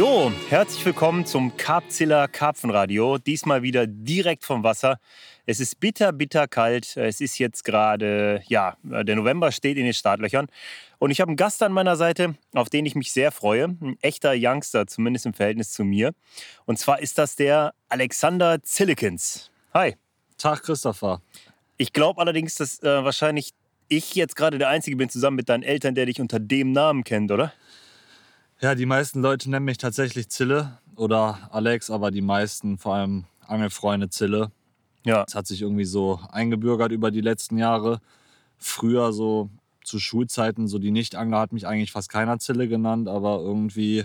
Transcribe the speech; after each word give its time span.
Jo, 0.00 0.32
herzlich 0.48 0.86
willkommen 0.86 1.26
zum 1.26 1.58
Karpzilla 1.58 2.26
Karpfenradio. 2.26 3.18
Diesmal 3.18 3.62
wieder 3.62 3.86
direkt 3.86 4.46
vom 4.46 4.64
Wasser. 4.64 4.98
Es 5.44 5.60
ist 5.60 5.78
bitter, 5.78 6.10
bitter 6.10 6.48
kalt. 6.48 6.96
Es 6.96 7.20
ist 7.20 7.38
jetzt 7.38 7.64
gerade, 7.64 8.40
ja, 8.46 8.78
der 8.82 9.14
November 9.14 9.52
steht 9.52 9.76
in 9.76 9.84
den 9.84 9.92
Startlöchern. 9.92 10.46
Und 10.98 11.10
ich 11.10 11.20
habe 11.20 11.28
einen 11.28 11.36
Gast 11.36 11.62
an 11.62 11.72
meiner 11.72 11.96
Seite, 11.96 12.34
auf 12.54 12.70
den 12.70 12.86
ich 12.86 12.94
mich 12.94 13.12
sehr 13.12 13.30
freue. 13.30 13.76
Ein 13.78 13.98
echter 14.00 14.32
Youngster, 14.34 14.86
zumindest 14.86 15.26
im 15.26 15.34
Verhältnis 15.34 15.70
zu 15.70 15.84
mir. 15.84 16.12
Und 16.64 16.78
zwar 16.78 17.00
ist 17.00 17.18
das 17.18 17.36
der 17.36 17.74
Alexander 17.90 18.62
Zillikens. 18.62 19.50
Hi. 19.74 19.96
Tag, 20.38 20.62
Christopher. 20.62 21.20
Ich 21.76 21.92
glaube 21.92 22.22
allerdings, 22.22 22.54
dass 22.54 22.82
äh, 22.82 23.04
wahrscheinlich 23.04 23.50
ich 23.88 24.14
jetzt 24.14 24.34
gerade 24.34 24.56
der 24.56 24.70
Einzige 24.70 24.96
bin, 24.96 25.10
zusammen 25.10 25.36
mit 25.36 25.50
deinen 25.50 25.62
Eltern, 25.62 25.94
der 25.94 26.06
dich 26.06 26.22
unter 26.22 26.40
dem 26.40 26.72
Namen 26.72 27.04
kennt, 27.04 27.30
oder? 27.30 27.52
Ja, 28.60 28.74
die 28.74 28.84
meisten 28.84 29.22
Leute 29.22 29.48
nennen 29.48 29.64
mich 29.64 29.78
tatsächlich 29.78 30.28
Zille 30.28 30.78
oder 30.94 31.48
Alex, 31.50 31.90
aber 31.90 32.10
die 32.10 32.20
meisten, 32.20 32.76
vor 32.76 32.94
allem 32.94 33.24
Angelfreunde 33.46 34.10
Zille. 34.10 34.50
Ja. 35.02 35.24
Das 35.24 35.34
hat 35.34 35.46
sich 35.46 35.62
irgendwie 35.62 35.86
so 35.86 36.20
eingebürgert 36.30 36.92
über 36.92 37.10
die 37.10 37.22
letzten 37.22 37.56
Jahre. 37.56 38.02
Früher 38.58 39.14
so 39.14 39.48
zu 39.82 39.98
Schulzeiten, 39.98 40.68
so 40.68 40.78
die 40.78 40.90
Nicht-Angler 40.90 41.38
hat 41.38 41.52
mich 41.52 41.66
eigentlich 41.66 41.90
fast 41.90 42.10
keiner 42.10 42.38
Zille 42.38 42.68
genannt, 42.68 43.08
aber 43.08 43.38
irgendwie 43.38 44.04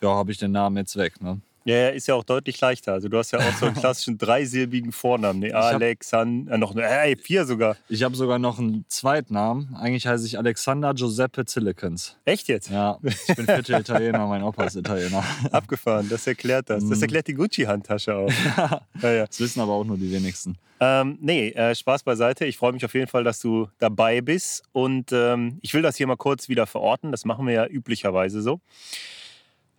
ja, 0.00 0.14
habe 0.14 0.30
ich 0.30 0.38
den 0.38 0.52
Namen 0.52 0.76
jetzt 0.76 0.96
weg. 0.96 1.20
Ne? 1.20 1.40
Ja, 1.64 1.76
ja, 1.76 1.88
ist 1.88 2.08
ja 2.08 2.14
auch 2.14 2.24
deutlich 2.24 2.60
leichter. 2.60 2.92
Also 2.92 3.08
du 3.08 3.18
hast 3.18 3.30
ja 3.30 3.38
auch 3.38 3.56
so 3.58 3.66
einen 3.66 3.74
klassischen 3.80 4.18
dreisilbigen 4.18 4.92
Vornamen. 4.92 5.40
Nee, 5.40 5.52
Alexander, 5.52 6.54
äh, 6.54 6.58
noch 6.58 6.74
äh, 6.76 7.16
vier 7.16 7.44
sogar. 7.44 7.76
Ich 7.88 8.02
habe 8.02 8.16
sogar 8.16 8.38
noch 8.38 8.58
einen 8.58 8.84
Zweitnamen. 8.88 9.74
Eigentlich 9.76 10.06
heiße 10.06 10.26
ich 10.26 10.38
Alexander 10.38 10.94
Giuseppe 10.94 11.44
Zillikens. 11.44 12.16
Echt 12.24 12.48
jetzt? 12.48 12.70
Ja, 12.70 12.98
ich 13.02 13.36
bin 13.36 13.46
viertel 13.46 13.74
Italiener, 13.80 14.26
mein 14.26 14.42
Opa 14.42 14.64
ist 14.64 14.76
Italiener. 14.76 15.24
Abgefahren, 15.50 16.08
das 16.08 16.26
erklärt 16.26 16.70
das. 16.70 16.88
Das 16.88 16.98
mhm. 16.98 17.02
erklärt 17.02 17.28
die 17.28 17.34
Gucci-Handtasche 17.34 18.14
auch. 18.14 18.30
ja, 19.02 19.12
ja. 19.12 19.26
Das 19.26 19.38
wissen 19.40 19.60
aber 19.60 19.72
auch 19.72 19.84
nur 19.84 19.96
die 19.96 20.10
wenigsten. 20.10 20.56
Ähm, 20.80 21.16
nee, 21.20 21.50
äh, 21.50 21.76
Spaß 21.76 22.02
beiseite. 22.02 22.44
Ich 22.44 22.56
freue 22.56 22.72
mich 22.72 22.84
auf 22.84 22.94
jeden 22.94 23.06
Fall, 23.06 23.22
dass 23.22 23.38
du 23.38 23.68
dabei 23.78 24.20
bist. 24.20 24.64
Und 24.72 25.12
ähm, 25.12 25.58
ich 25.62 25.74
will 25.74 25.82
das 25.82 25.96
hier 25.96 26.08
mal 26.08 26.16
kurz 26.16 26.48
wieder 26.48 26.66
verorten. 26.66 27.12
Das 27.12 27.24
machen 27.24 27.46
wir 27.46 27.54
ja 27.54 27.66
üblicherweise 27.68 28.42
so. 28.42 28.60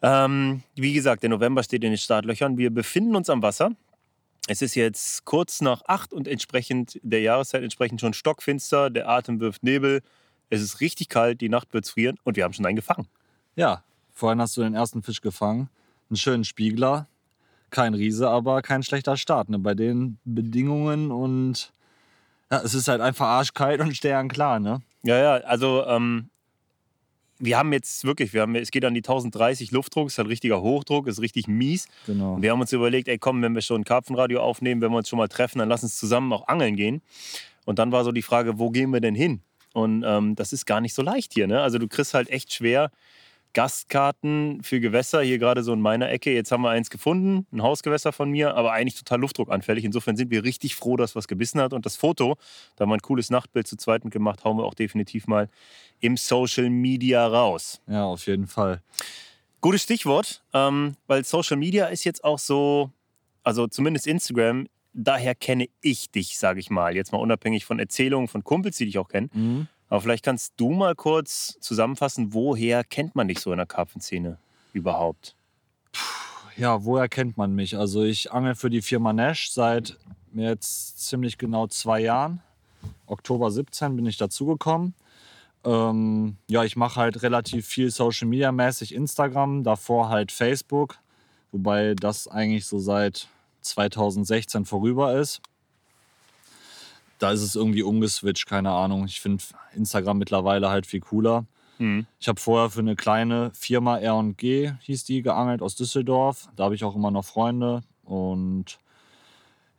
Ähm, 0.03 0.61
wie 0.75 0.93
gesagt, 0.93 1.23
der 1.23 1.29
November 1.29 1.63
steht 1.63 1.83
in 1.83 1.91
den 1.91 1.97
Startlöchern. 1.97 2.57
Wir 2.57 2.69
befinden 2.69 3.15
uns 3.15 3.29
am 3.29 3.41
Wasser. 3.41 3.71
Es 4.47 4.61
ist 4.61 4.75
jetzt 4.75 5.23
kurz 5.23 5.61
nach 5.61 5.81
acht 5.87 6.11
und 6.11 6.27
entsprechend 6.27 6.99
der 7.01 7.21
Jahreszeit 7.21 7.63
entsprechend 7.63 8.01
schon 8.01 8.13
stockfinster. 8.13 8.89
Der 8.89 9.07
Atem 9.07 9.39
wirft 9.39 9.63
Nebel. 9.63 10.01
Es 10.49 10.61
ist 10.61 10.81
richtig 10.81 11.07
kalt, 11.07 11.39
die 11.39 11.47
Nacht 11.47 11.73
wird 11.73 11.87
frieren 11.87 12.17
und 12.25 12.35
wir 12.35 12.43
haben 12.43 12.51
schon 12.51 12.65
einen 12.65 12.75
gefangen. 12.75 13.07
Ja, 13.55 13.83
vorhin 14.11 14.41
hast 14.41 14.57
du 14.57 14.61
den 14.61 14.73
ersten 14.73 15.01
Fisch 15.01 15.21
gefangen. 15.21 15.69
Einen 16.09 16.17
schönen 16.17 16.43
Spiegler. 16.43 17.07
Kein 17.69 17.93
Riese, 17.93 18.29
aber 18.29 18.61
kein 18.61 18.83
schlechter 18.83 19.15
Start. 19.15 19.49
Ne? 19.49 19.57
Bei 19.57 19.73
den 19.73 20.19
Bedingungen 20.25 21.11
und 21.11 21.71
ja, 22.51 22.61
es 22.61 22.73
ist 22.73 22.89
halt 22.89 22.99
einfach 22.99 23.25
arschkalt 23.25 23.79
und 23.79 23.95
sternklar. 23.95 24.59
Ne? 24.59 24.81
Ja, 25.03 25.17
ja, 25.17 25.33
also 25.45 25.85
ähm, 25.87 26.29
wir 27.39 27.57
haben 27.57 27.73
jetzt 27.73 28.05
wirklich, 28.05 28.33
wir 28.33 28.41
haben, 28.41 28.55
es 28.55 28.71
geht 28.71 28.85
an 28.85 28.93
die 28.93 28.99
1030 28.99 29.71
Luftdruck, 29.71 30.07
es 30.07 30.13
ist 30.13 30.19
ein 30.19 30.27
richtiger 30.27 30.61
Hochdruck, 30.61 31.07
ist 31.07 31.21
richtig 31.21 31.47
mies. 31.47 31.87
Genau. 32.05 32.35
Und 32.35 32.41
wir 32.41 32.51
haben 32.51 32.61
uns 32.61 32.71
überlegt, 32.71 33.07
ey 33.07 33.17
komm, 33.17 33.41
wenn 33.41 33.53
wir 33.53 33.61
schon 33.61 33.81
ein 33.81 33.83
Karpfenradio 33.83 34.41
aufnehmen, 34.41 34.81
wenn 34.81 34.91
wir 34.91 34.97
uns 34.97 35.09
schon 35.09 35.17
mal 35.17 35.27
treffen, 35.27 35.59
dann 35.59 35.69
lass 35.69 35.83
uns 35.83 35.97
zusammen 35.97 36.31
auch 36.33 36.47
angeln 36.47 36.75
gehen. 36.75 37.01
Und 37.65 37.79
dann 37.79 37.91
war 37.91 38.03
so 38.03 38.11
die 38.11 38.21
Frage, 38.21 38.59
wo 38.59 38.69
gehen 38.69 38.91
wir 38.91 39.01
denn 39.01 39.15
hin? 39.15 39.41
Und 39.73 40.03
ähm, 40.05 40.35
das 40.35 40.53
ist 40.53 40.65
gar 40.65 40.81
nicht 40.81 40.93
so 40.93 41.01
leicht 41.01 41.33
hier. 41.33 41.47
Ne? 41.47 41.61
Also 41.61 41.79
du 41.79 41.87
kriegst 41.87 42.13
halt 42.13 42.29
echt 42.29 42.53
schwer 42.53 42.91
Gastkarten 43.53 44.61
für 44.63 44.79
Gewässer, 44.79 45.21
hier 45.21 45.37
gerade 45.37 45.63
so 45.63 45.73
in 45.73 45.81
meiner 45.81 46.09
Ecke. 46.09 46.33
Jetzt 46.33 46.51
haben 46.51 46.63
wir 46.63 46.69
eins 46.69 46.89
gefunden, 46.89 47.45
ein 47.51 47.61
Hausgewässer 47.61 48.11
von 48.11 48.29
mir, 48.29 48.55
aber 48.55 48.71
eigentlich 48.71 48.95
total 48.95 49.19
luftdruckanfällig. 49.19 49.85
Insofern 49.85 50.17
sind 50.17 50.31
wir 50.31 50.43
richtig 50.43 50.75
froh, 50.75 50.97
dass 50.97 51.15
was 51.15 51.27
gebissen 51.27 51.61
hat. 51.61 51.73
Und 51.73 51.85
das 51.85 51.95
Foto, 51.95 52.35
da 52.75 52.83
haben 52.83 52.89
wir 52.89 52.95
ein 52.95 53.01
cooles 53.01 53.29
Nachtbild 53.29 53.67
zu 53.67 53.77
zweit 53.77 54.03
gemacht, 54.09 54.43
hauen 54.43 54.57
wir 54.57 54.65
auch 54.65 54.73
definitiv 54.73 55.27
mal 55.27 55.49
im 55.99 56.17
Social 56.17 56.69
Media 56.69 57.25
raus. 57.25 57.81
Ja, 57.87 58.05
auf 58.05 58.25
jeden 58.27 58.47
Fall. 58.47 58.81
Gutes 59.61 59.83
Stichwort, 59.83 60.43
ähm, 60.53 60.95
weil 61.07 61.23
Social 61.23 61.57
Media 61.57 61.85
ist 61.85 62.03
jetzt 62.03 62.23
auch 62.23 62.39
so, 62.39 62.91
also 63.43 63.67
zumindest 63.67 64.07
Instagram, 64.07 64.67
daher 64.93 65.35
kenne 65.35 65.67
ich 65.81 66.11
dich, 66.11 66.37
sage 66.37 66.59
ich 66.59 66.69
mal. 66.69 66.95
Jetzt 66.95 67.11
mal 67.11 67.19
unabhängig 67.19 67.65
von 67.65 67.79
Erzählungen 67.79 68.27
von 68.27 68.43
Kumpels, 68.43 68.77
die 68.77 68.85
dich 68.85 68.97
auch 68.97 69.07
kennen. 69.07 69.29
Mhm. 69.33 69.67
Aber 69.93 70.01
vielleicht 70.01 70.25
kannst 70.25 70.53
du 70.57 70.71
mal 70.71 70.95
kurz 70.95 71.55
zusammenfassen, 71.59 72.33
woher 72.33 72.83
kennt 72.83 73.13
man 73.13 73.27
dich 73.27 73.39
so 73.39 73.51
in 73.51 73.57
der 73.57 73.67
Karpfenszene 73.67 74.39
überhaupt? 74.73 75.35
Ja, 76.57 76.83
woher 76.83 77.07
kennt 77.07 77.37
man 77.37 77.53
mich? 77.53 77.77
Also 77.77 78.01
ich 78.01 78.31
angel 78.31 78.55
für 78.55 78.71
die 78.71 78.81
Firma 78.81 79.13
Nash 79.13 79.51
seit 79.51 79.99
jetzt 80.33 81.07
ziemlich 81.07 81.37
genau 81.37 81.67
zwei 81.67 81.99
Jahren. 81.99 82.41
Oktober 83.05 83.51
17 83.51 83.95
bin 83.95 84.07
ich 84.07 84.17
dazugekommen. 84.17 84.95
Ähm, 85.63 86.37
ja, 86.47 86.63
ich 86.63 86.75
mache 86.75 86.99
halt 86.99 87.21
relativ 87.21 87.67
viel 87.67 87.91
Social 87.91 88.27
Media 88.27 88.51
mäßig 88.51 88.95
Instagram, 88.95 89.63
davor 89.63 90.09
halt 90.09 90.31
Facebook, 90.31 90.97
wobei 91.51 91.93
das 91.93 92.27
eigentlich 92.27 92.65
so 92.65 92.79
seit 92.79 93.27
2016 93.61 94.65
vorüber 94.65 95.13
ist 95.19 95.39
da 97.23 97.31
ist 97.31 97.41
es 97.41 97.55
irgendwie 97.55 97.83
umgeswitcht, 97.83 98.45
keine 98.45 98.71
Ahnung. 98.71 99.05
Ich 99.05 99.21
finde 99.21 99.41
Instagram 99.73 100.17
mittlerweile 100.17 100.69
halt 100.69 100.85
viel 100.85 100.99
cooler. 100.99 101.45
Mhm. 101.79 102.05
Ich 102.19 102.27
habe 102.27 102.39
vorher 102.39 102.69
für 102.69 102.81
eine 102.81 102.97
kleine 102.97 103.51
Firma 103.53 103.97
R&G, 103.97 104.73
hieß 104.81 105.05
die, 105.05 105.21
geangelt 105.21 105.61
aus 105.61 105.75
Düsseldorf. 105.75 106.49
Da 106.57 106.65
habe 106.65 106.75
ich 106.75 106.83
auch 106.83 106.97
immer 106.97 107.11
noch 107.11 107.23
Freunde. 107.23 107.81
Und 108.03 108.77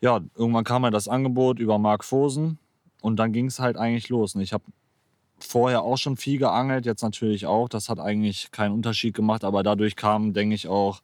ja, 0.00 0.20
irgendwann 0.34 0.64
kam 0.64 0.84
halt 0.84 0.94
das 0.94 1.06
Angebot 1.06 1.58
über 1.58 1.78
Mark 1.78 2.04
Fosen. 2.04 2.58
Und 3.02 3.16
dann 3.16 3.32
ging 3.32 3.46
es 3.46 3.60
halt 3.60 3.76
eigentlich 3.76 4.08
los. 4.08 4.34
Und 4.34 4.40
ich 4.40 4.54
habe 4.54 4.64
vorher 5.38 5.82
auch 5.82 5.98
schon 5.98 6.16
viel 6.16 6.38
geangelt, 6.38 6.86
jetzt 6.86 7.02
natürlich 7.02 7.44
auch. 7.44 7.68
Das 7.68 7.90
hat 7.90 8.00
eigentlich 8.00 8.52
keinen 8.52 8.72
Unterschied 8.72 9.12
gemacht. 9.12 9.44
Aber 9.44 9.62
dadurch 9.62 9.96
kam, 9.96 10.32
denke 10.32 10.54
ich, 10.54 10.66
auch 10.66 11.02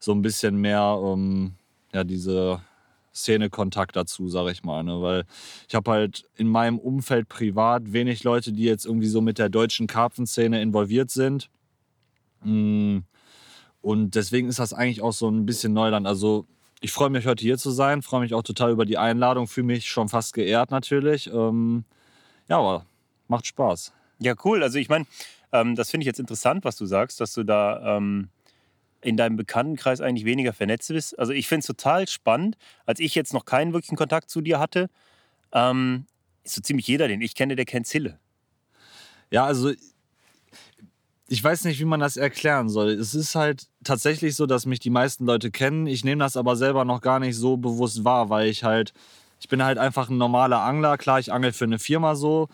so 0.00 0.10
ein 0.10 0.22
bisschen 0.22 0.56
mehr 0.56 0.98
ähm, 1.00 1.54
ja, 1.92 2.02
diese 2.02 2.60
Szenekontakt 3.16 3.96
dazu, 3.96 4.28
sage 4.28 4.52
ich 4.52 4.62
mal. 4.62 4.82
Ne? 4.84 5.00
Weil 5.00 5.24
ich 5.68 5.74
habe 5.74 5.90
halt 5.90 6.28
in 6.36 6.48
meinem 6.48 6.78
Umfeld 6.78 7.28
privat 7.28 7.92
wenig 7.92 8.22
Leute, 8.24 8.52
die 8.52 8.64
jetzt 8.64 8.84
irgendwie 8.84 9.08
so 9.08 9.20
mit 9.20 9.38
der 9.38 9.48
deutschen 9.48 9.86
Karpfenszene 9.86 10.60
involviert 10.60 11.10
sind. 11.10 11.50
Mm. 12.44 12.98
Und 13.80 14.16
deswegen 14.16 14.48
ist 14.48 14.58
das 14.58 14.72
eigentlich 14.72 15.00
auch 15.00 15.12
so 15.12 15.28
ein 15.28 15.46
bisschen 15.46 15.72
Neuland. 15.72 16.06
Also 16.06 16.46
ich 16.80 16.92
freue 16.92 17.10
mich 17.10 17.26
heute 17.26 17.42
hier 17.42 17.56
zu 17.56 17.70
sein, 17.70 18.02
freue 18.02 18.20
mich 18.20 18.34
auch 18.34 18.42
total 18.42 18.72
über 18.72 18.84
die 18.84 18.98
Einladung, 18.98 19.46
fühle 19.46 19.68
mich 19.68 19.88
schon 19.88 20.08
fast 20.08 20.34
geehrt 20.34 20.70
natürlich. 20.70 21.32
Ähm, 21.32 21.84
ja, 22.48 22.58
aber 22.58 22.84
macht 23.28 23.46
Spaß. 23.46 23.92
Ja, 24.18 24.34
cool. 24.44 24.62
Also 24.62 24.78
ich 24.78 24.88
meine, 24.88 25.06
ähm, 25.52 25.76
das 25.76 25.90
finde 25.90 26.02
ich 26.02 26.06
jetzt 26.06 26.20
interessant, 26.20 26.64
was 26.64 26.76
du 26.76 26.86
sagst, 26.86 27.20
dass 27.20 27.32
du 27.32 27.44
da 27.44 27.96
ähm, 27.96 28.28
in 29.00 29.16
deinem 29.16 29.36
Bekanntenkreis 29.36 30.00
eigentlich 30.00 30.24
weniger 30.24 30.52
vernetzt 30.52 30.88
bist. 30.88 31.18
Also 31.18 31.32
ich 31.32 31.48
finde 31.48 31.60
es 31.60 31.66
total 31.66 32.08
spannend, 32.08 32.56
als 32.84 33.00
ich 33.00 33.14
jetzt 33.14 33.32
noch 33.32 33.44
keinen 33.44 33.72
wirklichen 33.72 33.96
Kontakt 33.96 34.30
zu 34.30 34.40
dir 34.40 34.58
hatte, 34.58 34.88
ähm, 35.52 36.06
ist 36.44 36.54
so 36.54 36.62
ziemlich 36.62 36.86
jeder, 36.86 37.08
den 37.08 37.20
ich 37.20 37.34
kenne, 37.34 37.56
der 37.56 37.64
kennt 37.64 37.86
Zille. 37.86 38.18
Ja, 39.30 39.44
also 39.44 39.72
ich 41.28 41.42
weiß 41.42 41.64
nicht, 41.64 41.80
wie 41.80 41.84
man 41.84 42.00
das 42.00 42.16
erklären 42.16 42.68
soll. 42.68 42.90
Es 42.90 43.14
ist 43.14 43.34
halt 43.34 43.66
tatsächlich 43.82 44.36
so, 44.36 44.46
dass 44.46 44.66
mich 44.66 44.78
die 44.78 44.90
meisten 44.90 45.26
Leute 45.26 45.50
kennen. 45.50 45.86
Ich 45.86 46.04
nehme 46.04 46.22
das 46.22 46.36
aber 46.36 46.56
selber 46.56 46.84
noch 46.84 47.00
gar 47.00 47.18
nicht 47.18 47.36
so 47.36 47.56
bewusst 47.56 48.04
wahr, 48.04 48.30
weil 48.30 48.48
ich 48.48 48.62
halt, 48.62 48.92
ich 49.40 49.48
bin 49.48 49.62
halt 49.64 49.78
einfach 49.78 50.08
ein 50.08 50.18
normaler 50.18 50.60
Angler. 50.60 50.96
Klar, 50.98 51.18
ich 51.18 51.32
angel 51.32 51.52
für 51.52 51.64
eine 51.64 51.80
Firma 51.80 52.14
so, 52.14 52.48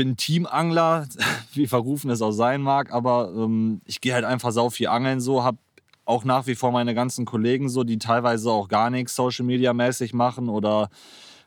bin 0.00 0.16
Teamangler, 0.16 1.06
wie 1.52 1.66
verrufen 1.66 2.10
es 2.10 2.22
auch 2.22 2.32
sein 2.32 2.62
mag, 2.62 2.90
aber 2.90 3.30
ähm, 3.36 3.82
ich 3.84 4.00
gehe 4.00 4.14
halt 4.14 4.24
einfach 4.24 4.50
sau 4.50 4.70
viel 4.70 4.86
angeln 4.86 5.20
so, 5.20 5.44
habe 5.44 5.58
auch 6.06 6.24
nach 6.24 6.46
wie 6.46 6.54
vor 6.54 6.72
meine 6.72 6.94
ganzen 6.94 7.26
Kollegen 7.26 7.68
so, 7.68 7.84
die 7.84 7.98
teilweise 7.98 8.50
auch 8.50 8.68
gar 8.68 8.88
nichts 8.88 9.14
Social 9.14 9.44
Media 9.44 9.74
mäßig 9.74 10.14
machen 10.14 10.48
oder 10.48 10.88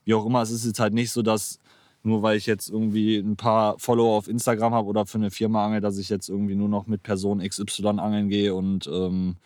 wie 0.05 0.13
auch 0.13 0.23
immer. 0.27 0.43
Es 0.43 0.51
ist 0.51 0.67
jetzt 0.67 0.79
halt 0.79 0.93
nicht 0.93 1.09
so, 1.09 1.23
dass 1.23 1.59
nur 2.03 2.21
weil 2.21 2.37
ich 2.37 2.45
jetzt 2.45 2.69
irgendwie 2.69 3.17
ein 3.17 3.37
paar 3.37 3.79
Follower 3.79 4.15
auf 4.15 4.27
Instagram 4.27 4.75
habe 4.75 4.87
oder 4.87 5.07
für 5.07 5.17
eine 5.17 5.31
Firma 5.31 5.65
angel, 5.65 5.81
dass 5.81 5.97
ich 5.97 6.09
jetzt 6.09 6.29
irgendwie 6.29 6.55
nur 6.55 6.69
noch 6.69 6.85
mit 6.85 7.01
Person 7.01 7.39
XY 7.39 7.87
angeln 7.97 8.29
gehe 8.29 8.53
und 8.53 8.85
ähm, 8.85 9.37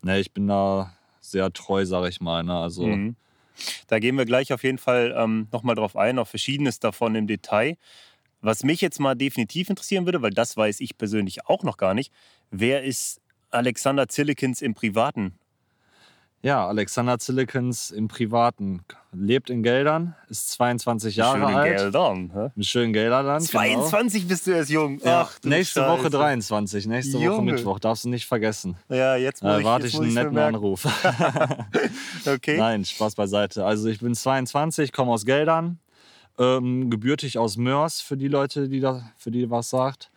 ne, 0.00 0.20
ich 0.20 0.32
bin 0.32 0.48
da 0.48 0.94
sehr 1.20 1.52
treu, 1.52 1.84
sag 1.84 2.08
ich 2.08 2.22
mal. 2.22 2.42
Ne? 2.44 2.56
Also 2.56 2.86
mhm. 2.86 3.14
Da 3.86 3.98
gehen 3.98 4.16
wir 4.16 4.24
gleich 4.24 4.52
auf 4.52 4.62
jeden 4.62 4.78
Fall 4.78 5.14
ähm, 5.16 5.48
nochmal 5.52 5.74
drauf 5.74 5.96
ein, 5.96 6.18
auf 6.18 6.28
Verschiedenes 6.28 6.80
davon 6.80 7.14
im 7.14 7.26
Detail. 7.26 7.76
Was 8.40 8.62
mich 8.62 8.80
jetzt 8.80 9.00
mal 9.00 9.14
definitiv 9.14 9.68
interessieren 9.68 10.04
würde, 10.06 10.22
weil 10.22 10.30
das 10.30 10.56
weiß 10.56 10.80
ich 10.80 10.96
persönlich 10.96 11.46
auch 11.46 11.64
noch 11.64 11.76
gar 11.76 11.94
nicht, 11.94 12.12
wer 12.50 12.84
ist 12.84 13.20
Alexander 13.50 14.08
Zillikens 14.08 14.62
im 14.62 14.74
Privaten? 14.74 15.38
Ja, 16.40 16.68
Alexander 16.68 17.18
Zillikens 17.18 17.90
im 17.90 18.06
Privaten 18.06 18.84
lebt 19.12 19.50
in 19.50 19.64
Geldern, 19.64 20.14
ist 20.28 20.50
22 20.52 21.16
Jahre 21.16 21.40
Schön 21.40 21.48
in 21.48 21.54
alt. 21.54 21.76
Geldern, 21.76 22.30
hä? 22.32 22.50
In 22.54 22.62
schönen 22.62 22.92
Geldern. 22.92 23.40
22 23.40 24.20
genau. 24.20 24.28
bist 24.28 24.46
du 24.46 24.50
erst 24.52 24.70
jung. 24.70 25.00
Ja, 25.00 25.22
Ach, 25.22 25.36
nächste 25.42 25.80
Scheiße. 25.80 25.98
Woche 25.98 26.10
23, 26.10 26.86
nächste 26.86 27.18
Junge. 27.18 27.30
Woche 27.30 27.42
Mittwoch, 27.42 27.78
darfst 27.80 28.04
du 28.04 28.08
nicht 28.08 28.26
vergessen. 28.26 28.76
Ja, 28.88 29.16
jetzt 29.16 29.42
muss 29.42 29.52
äh, 29.52 29.58
ich, 29.58 29.64
warte 29.64 29.86
ich 29.88 29.98
einen 29.98 30.14
netten 30.14 30.38
Anruf. 30.38 30.84
okay. 32.26 32.56
Nein, 32.56 32.84
Spaß 32.84 33.16
beiseite. 33.16 33.64
Also 33.64 33.88
ich 33.88 33.98
bin 33.98 34.14
22, 34.14 34.92
komme 34.92 35.10
aus 35.10 35.24
Geldern, 35.24 35.80
ähm, 36.38 36.90
gebürtig 36.90 37.38
aus 37.38 37.56
Mörs, 37.56 38.00
für 38.00 38.16
die 38.16 38.28
Leute, 38.28 38.68
die 38.68 38.80
da, 38.80 39.10
für 39.16 39.30
die 39.30 39.50
was 39.50 39.70
sagt. 39.70 40.10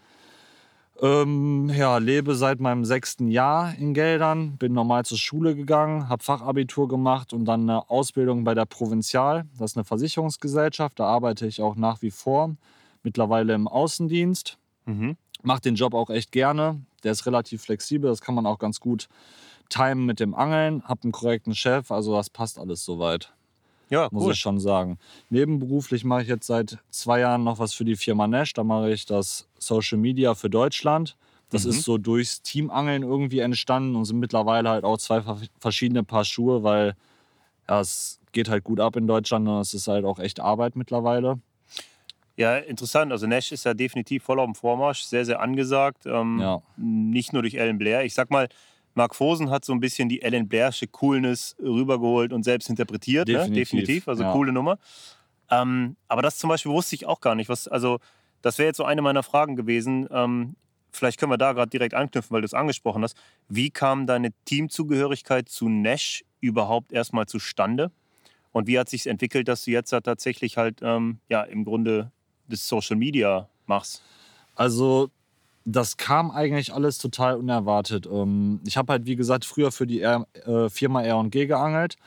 Ähm, 1.02 1.70
ja, 1.70 1.98
lebe 1.98 2.36
seit 2.36 2.60
meinem 2.60 2.86
sechsten 2.86 3.28
Jahr 3.28 3.74
in 3.76 3.96
Geldern, 3.96 4.58
bin 4.58 4.74
normal 4.74 5.04
zur 5.04 5.18
Schule 5.18 5.56
gegangen, 5.56 6.10
habe 6.10 6.24
Fachabitur 6.24 6.88
gemacht 6.88 7.34
und 7.34 7.46
dann 7.46 7.62
eine 7.62 7.90
Ausbildung 7.90 8.44
bei 8.44 8.54
der 8.54 8.66
Provinzial. 8.66 9.46
Das 9.58 9.72
ist 9.72 9.78
eine 9.78 9.84
Versicherungsgesellschaft, 9.84 11.00
da 11.00 11.06
arbeite 11.06 11.48
ich 11.48 11.62
auch 11.62 11.76
nach 11.76 12.04
wie 12.04 12.12
vor, 12.12 12.56
mittlerweile 13.02 13.56
im 13.56 13.68
Außendienst. 13.68 14.60
Mhm. 14.86 15.18
Mache 15.42 15.62
den 15.62 15.74
Job 15.74 15.96
auch 15.96 16.12
echt 16.12 16.32
gerne, 16.32 16.82
der 17.04 17.14
ist 17.14 17.26
relativ 17.26 17.64
flexibel, 17.64 18.08
das 18.08 18.22
kann 18.22 18.36
man 18.36 18.46
auch 18.46 18.60
ganz 18.60 18.80
gut 18.80 19.10
timen 19.70 20.06
mit 20.06 20.20
dem 20.20 20.36
Angeln, 20.36 20.84
habe 20.84 21.04
einen 21.04 21.14
korrekten 21.14 21.56
Chef, 21.56 21.90
also 21.90 22.16
das 22.16 22.30
passt 22.30 22.60
alles 22.60 22.86
soweit. 22.86 23.34
Ja, 23.92 24.06
cool. 24.06 24.10
muss 24.12 24.34
ich 24.34 24.40
schon 24.40 24.60
sagen. 24.60 24.98
Nebenberuflich 25.30 26.06
mache 26.06 26.24
ich 26.24 26.30
jetzt 26.30 26.48
seit 26.48 26.80
zwei 26.90 27.20
Jahren 27.20 27.44
noch 27.44 27.60
was 27.60 27.74
für 27.74 27.84
die 27.84 27.98
Firma 27.98 28.26
Nash. 28.26 28.54
Da 28.54 28.64
mache 28.64 28.92
ich 28.92 29.06
das 29.06 29.48
Social 29.60 29.98
Media 29.98 30.34
für 30.34 30.50
Deutschland. 30.50 31.18
Das 31.50 31.66
mhm. 31.66 31.72
ist 31.72 31.84
so 31.84 31.98
durchs 31.98 32.42
Teamangeln 32.42 33.04
irgendwie 33.04 33.40
entstanden 33.40 33.96
und 33.98 34.06
sind 34.06 34.20
mittlerweile 34.20 34.70
halt 34.70 34.86
auch 34.86 34.98
zwei 34.98 35.22
verschiedene 35.60 36.06
Paar 36.06 36.24
Schuhe, 36.24 36.64
weil 36.64 36.96
ja, 37.68 37.82
es 37.82 38.22
geht 38.32 38.48
halt 38.48 38.64
gut 38.64 38.80
ab 38.80 38.96
in 38.96 39.08
Deutschland 39.08 39.46
und 39.48 39.60
es 39.60 39.74
ist 39.74 39.90
halt 39.90 40.06
auch 40.06 40.20
echt 40.20 40.40
Arbeit 40.40 40.78
mittlerweile. 40.78 41.40
Ja, 42.38 42.56
interessant. 42.58 43.12
Also 43.12 43.28
Nash 43.28 43.52
ist 43.52 43.66
ja 43.66 43.74
definitiv 43.74 44.24
voll 44.24 44.40
auf 44.40 44.46
dem 44.46 44.56
Vormarsch, 44.56 45.02
sehr, 45.02 45.26
sehr 45.26 45.42
angesagt. 45.42 46.06
Ähm, 46.06 46.40
ja. 46.40 46.62
Nicht 46.78 47.34
nur 47.34 47.42
durch 47.42 47.60
Alan 47.60 47.78
Blair. 47.78 48.06
Ich 48.06 48.14
sag 48.14 48.32
mal, 48.32 48.48
Mark 48.94 49.16
Fosen 49.16 49.50
hat 49.50 49.66
so 49.66 49.74
ein 49.74 49.80
bisschen 49.80 50.10
die 50.10 50.22
Ellen 50.22 50.48
Blairsche 50.48 50.88
Coolness 50.88 51.56
rübergeholt 51.60 52.34
und 52.34 52.44
selbst 52.44 52.70
interpretiert. 52.70 53.28
Ne? 53.28 53.36
Definitiv. 53.36 53.74
Ne? 53.74 53.80
Definitiv. 53.80 54.08
Also 54.08 54.24
ja. 54.24 54.34
coole 54.34 54.52
Nummer. 54.52 54.78
Ähm, 55.50 55.96
aber 56.08 56.22
das 56.22 56.38
zum 56.38 56.50
Beispiel 56.50 56.72
wusste 56.72 56.96
ich 56.96 57.06
auch 57.06 57.22
gar 57.22 57.36
nicht. 57.36 57.50
Was, 57.50 57.68
also, 57.68 58.00
das 58.42 58.58
wäre 58.58 58.68
jetzt 58.68 58.78
so 58.78 58.86
eine 58.86 59.02
meiner 59.02 59.24
Fragen 59.24 59.56
gewesen. 59.56 60.08
Ähm, 60.12 60.56
vielleicht 60.92 61.20
können 61.20 61.32
wir 61.32 61.38
da 61.38 61.54
gerade 61.54 61.70
direkt 61.70 61.94
anknüpfen, 61.94 62.34
weil 62.34 62.42
du 62.42 62.46
es 62.46 62.54
angesprochen 62.54 63.04
hast. 63.04 63.16
Wie 63.50 63.70
kam 63.70 64.08
deine 64.08 64.32
Teamzugehörigkeit 64.46 65.50
zu 65.50 65.70
Nash 65.70 66.24
überhaupt 66.40 66.92
erstmal 66.92 67.28
zustande? 67.28 67.92
Und 68.52 68.68
wie 68.68 68.78
hat 68.78 68.90
sich 68.90 69.08
entwickelt, 69.08 69.48
dass 69.48 69.64
du 69.64 69.72
jetzt 69.72 69.94
da 69.94 70.02
tatsächlich 70.02 70.58
halt 70.58 70.80
ähm, 70.82 71.20
ja, 71.30 71.44
im 71.44 71.64
Grunde 71.64 72.12
das 72.48 72.68
Social 72.68 72.98
Media 72.98 73.48
machst? 73.66 74.04
Also 74.56 75.10
das 75.66 75.98
kam 75.98 76.32
eigentlich 76.32 76.74
alles 76.74 76.98
total 76.98 77.36
unerwartet. 77.36 78.08
Ähm, 78.12 78.62
ich 78.66 78.78
habe 78.78 78.94
halt, 78.94 79.06
wie 79.06 79.16
gesagt, 79.16 79.46
früher 79.46 79.72
für 79.72 79.88
die 79.88 80.02
äh, 80.02 80.70
Firma 80.70 81.04
R&G 81.04 81.46
geangelt, 81.46 81.98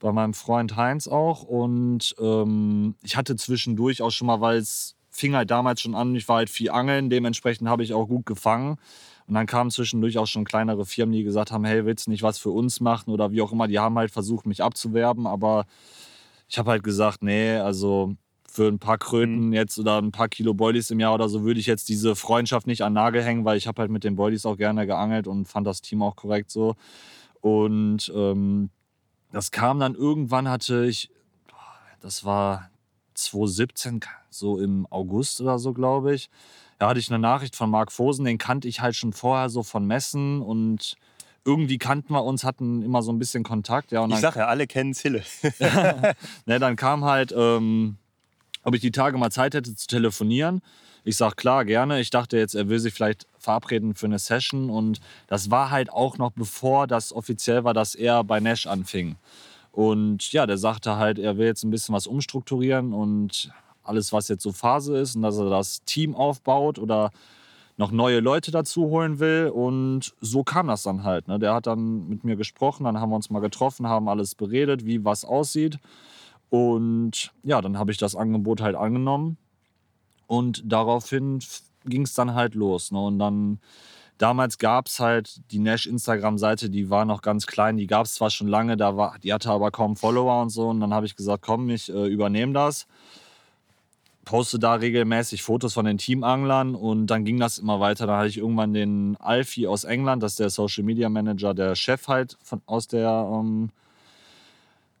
bei 0.00 0.12
meinem 0.12 0.34
Freund 0.34 0.76
Heinz 0.76 1.06
auch. 1.08 1.42
Und 1.42 2.14
ähm, 2.18 2.94
ich 3.02 3.16
hatte 3.16 3.36
zwischendurch 3.36 4.02
auch 4.02 4.10
schon 4.10 4.26
mal, 4.26 4.40
weil 4.40 4.58
es 4.58 4.96
fing 5.10 5.34
halt 5.34 5.50
damals 5.50 5.80
schon 5.80 5.94
an, 5.94 6.14
ich 6.14 6.28
war 6.28 6.36
halt 6.36 6.50
viel 6.50 6.70
angeln, 6.70 7.08
dementsprechend 7.08 7.68
habe 7.68 7.84
ich 7.84 7.94
auch 7.94 8.06
gut 8.06 8.26
gefangen. 8.26 8.78
Und 9.26 9.34
dann 9.34 9.46
kamen 9.46 9.70
zwischendurch 9.70 10.18
auch 10.18 10.26
schon 10.26 10.44
kleinere 10.44 10.84
Firmen, 10.84 11.12
die 11.14 11.22
gesagt 11.22 11.50
haben, 11.50 11.64
hey, 11.64 11.86
willst 11.86 12.06
du 12.06 12.10
nicht 12.10 12.22
was 12.22 12.38
für 12.38 12.50
uns 12.50 12.80
machen 12.80 13.10
oder 13.10 13.30
wie 13.32 13.40
auch 13.40 13.52
immer. 13.52 13.68
Die 13.68 13.78
haben 13.78 13.96
halt 13.96 14.10
versucht, 14.10 14.46
mich 14.46 14.62
abzuwerben, 14.62 15.26
aber 15.26 15.64
ich 16.48 16.58
habe 16.58 16.70
halt 16.70 16.82
gesagt, 16.82 17.22
nee, 17.22 17.56
also 17.56 18.16
für 18.54 18.68
ein 18.68 18.78
paar 18.78 18.98
Kröten 18.98 19.48
mhm. 19.48 19.52
jetzt 19.52 19.78
oder 19.80 20.00
ein 20.00 20.12
paar 20.12 20.28
Kilo 20.28 20.54
Boilies 20.54 20.92
im 20.92 21.00
Jahr 21.00 21.14
oder 21.14 21.28
so 21.28 21.42
würde 21.42 21.58
ich 21.58 21.66
jetzt 21.66 21.88
diese 21.88 22.14
Freundschaft 22.14 22.68
nicht 22.68 22.82
an 22.82 22.92
Nagel 22.92 23.20
hängen, 23.20 23.44
weil 23.44 23.56
ich 23.56 23.66
habe 23.66 23.82
halt 23.82 23.90
mit 23.90 24.04
den 24.04 24.14
Boilies 24.14 24.46
auch 24.46 24.56
gerne 24.56 24.86
geangelt 24.86 25.26
und 25.26 25.46
fand 25.46 25.66
das 25.66 25.82
Team 25.82 26.02
auch 26.02 26.14
korrekt 26.14 26.52
so. 26.52 26.76
Und 27.40 28.12
ähm, 28.14 28.70
das 29.32 29.50
kam 29.50 29.80
dann 29.80 29.96
irgendwann, 29.96 30.48
hatte 30.48 30.86
ich, 30.86 31.10
das 32.00 32.24
war 32.24 32.70
2017, 33.14 34.00
so 34.30 34.60
im 34.60 34.86
August 34.88 35.40
oder 35.40 35.58
so, 35.58 35.72
glaube 35.72 36.14
ich. 36.14 36.30
Da 36.78 36.88
hatte 36.88 37.00
ich 37.00 37.10
eine 37.10 37.18
Nachricht 37.18 37.56
von 37.56 37.70
Marc 37.70 37.90
Fosen, 37.90 38.24
den 38.24 38.38
kannte 38.38 38.68
ich 38.68 38.80
halt 38.80 38.94
schon 38.94 39.12
vorher 39.12 39.48
so 39.48 39.64
von 39.64 39.84
Messen 39.84 40.42
und 40.42 40.94
irgendwie 41.44 41.78
kannten 41.78 42.14
wir 42.14 42.24
uns, 42.24 42.44
hatten 42.44 42.82
immer 42.82 43.02
so 43.02 43.12
ein 43.12 43.18
bisschen 43.18 43.42
Kontakt. 43.42 43.90
Ja, 43.90 44.06
ich 44.06 44.16
sag 44.16 44.36
ja, 44.36 44.46
alle 44.46 44.68
kennen 44.68 44.94
Zille. 44.94 45.24
ne, 46.46 46.60
dann 46.60 46.76
kam 46.76 47.04
halt 47.04 47.34
ähm, 47.36 47.98
ob 48.64 48.74
ich 48.74 48.80
die 48.80 48.90
Tage 48.90 49.16
mal 49.18 49.30
Zeit 49.30 49.54
hätte 49.54 49.74
zu 49.74 49.86
telefonieren. 49.86 50.60
Ich 51.04 51.16
sage 51.16 51.36
klar, 51.36 51.64
gerne. 51.64 52.00
Ich 52.00 52.10
dachte 52.10 52.38
jetzt, 52.38 52.54
er 52.54 52.68
will 52.68 52.78
sich 52.78 52.94
vielleicht 52.94 53.26
verabreden 53.38 53.94
für 53.94 54.06
eine 54.06 54.18
Session. 54.18 54.70
Und 54.70 55.00
das 55.26 55.50
war 55.50 55.70
halt 55.70 55.92
auch 55.92 56.16
noch 56.16 56.32
bevor 56.32 56.86
das 56.86 57.12
offiziell 57.12 57.62
war, 57.62 57.74
dass 57.74 57.94
er 57.94 58.24
bei 58.24 58.40
Nash 58.40 58.66
anfing. 58.66 59.16
Und 59.70 60.32
ja, 60.32 60.46
der 60.46 60.56
sagte 60.56 60.96
halt, 60.96 61.18
er 61.18 61.36
will 61.36 61.46
jetzt 61.46 61.62
ein 61.62 61.70
bisschen 61.70 61.94
was 61.94 62.06
umstrukturieren 62.06 62.92
und 62.94 63.50
alles, 63.82 64.12
was 64.12 64.28
jetzt 64.28 64.42
so 64.42 64.52
Phase 64.52 64.96
ist 64.96 65.14
und 65.14 65.22
dass 65.22 65.36
er 65.36 65.50
das 65.50 65.84
Team 65.84 66.14
aufbaut 66.14 66.78
oder 66.78 67.10
noch 67.76 67.90
neue 67.90 68.20
Leute 68.20 68.50
dazu 68.50 68.86
holen 68.86 69.18
will. 69.18 69.50
Und 69.52 70.14
so 70.20 70.42
kam 70.42 70.68
das 70.68 70.84
dann 70.84 71.04
halt. 71.04 71.28
Ne? 71.28 71.38
Der 71.38 71.52
hat 71.52 71.66
dann 71.66 72.08
mit 72.08 72.24
mir 72.24 72.36
gesprochen, 72.36 72.84
dann 72.84 73.00
haben 73.00 73.10
wir 73.10 73.16
uns 73.16 73.30
mal 73.30 73.40
getroffen, 73.40 73.86
haben 73.86 74.08
alles 74.08 74.34
beredet, 74.34 74.86
wie 74.86 75.04
was 75.04 75.24
aussieht. 75.24 75.78
Und 76.54 77.32
ja, 77.42 77.60
dann 77.60 77.78
habe 77.78 77.90
ich 77.90 77.98
das 77.98 78.14
Angebot 78.14 78.60
halt 78.60 78.76
angenommen. 78.76 79.38
Und 80.28 80.62
daraufhin 80.64 81.40
ging 81.84 82.02
es 82.02 82.14
dann 82.14 82.34
halt 82.34 82.54
los. 82.54 82.92
Ne? 82.92 83.00
Und 83.00 83.18
dann, 83.18 83.58
damals 84.18 84.58
gab 84.58 84.86
es 84.86 85.00
halt 85.00 85.40
die 85.50 85.58
Nash 85.58 85.88
Instagram-Seite, 85.88 86.70
die 86.70 86.90
war 86.90 87.06
noch 87.06 87.22
ganz 87.22 87.48
klein. 87.48 87.76
Die 87.76 87.88
gab 87.88 88.06
es 88.06 88.14
zwar 88.14 88.30
schon 88.30 88.46
lange, 88.46 88.76
da 88.76 88.96
war, 88.96 89.18
die 89.18 89.32
hatte 89.32 89.50
aber 89.50 89.72
kaum 89.72 89.96
Follower 89.96 90.42
und 90.42 90.50
so. 90.50 90.68
Und 90.68 90.78
dann 90.78 90.94
habe 90.94 91.06
ich 91.06 91.16
gesagt, 91.16 91.42
komm, 91.42 91.68
ich 91.70 91.92
äh, 91.92 92.06
übernehme 92.06 92.52
das. 92.52 92.86
Poste 94.24 94.60
da 94.60 94.74
regelmäßig 94.74 95.42
Fotos 95.42 95.74
von 95.74 95.86
den 95.86 95.98
Teamanglern 95.98 96.76
und 96.76 97.08
dann 97.08 97.24
ging 97.24 97.40
das 97.40 97.58
immer 97.58 97.80
weiter. 97.80 98.06
Dann 98.06 98.18
hatte 98.18 98.28
ich 98.28 98.38
irgendwann 98.38 98.72
den 98.72 99.16
Alfie 99.18 99.66
aus 99.66 99.82
England, 99.82 100.22
das 100.22 100.34
ist 100.34 100.38
der 100.38 100.50
Social 100.50 100.84
Media 100.84 101.08
Manager, 101.08 101.52
der 101.52 101.74
Chef 101.74 102.06
halt 102.06 102.38
von, 102.44 102.62
aus 102.66 102.86
der 102.86 103.28
ähm, 103.28 103.70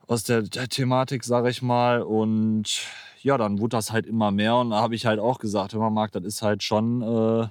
aus 0.06 0.24
der, 0.24 0.42
der 0.42 0.68
Thematik, 0.68 1.24
sage 1.24 1.50
ich 1.50 1.62
mal. 1.62 2.02
Und 2.02 2.82
ja, 3.22 3.38
dann 3.38 3.58
wurde 3.58 3.76
das 3.76 3.92
halt 3.92 4.06
immer 4.06 4.30
mehr. 4.30 4.56
Und 4.56 4.70
da 4.70 4.80
habe 4.80 4.94
ich 4.94 5.06
halt 5.06 5.18
auch 5.18 5.38
gesagt, 5.38 5.72
hör 5.72 5.80
mal, 5.80 5.90
Marc, 5.90 6.12
das 6.12 6.24
ist 6.24 6.42
halt 6.42 6.62
schon 6.62 7.02
äh, 7.02 7.48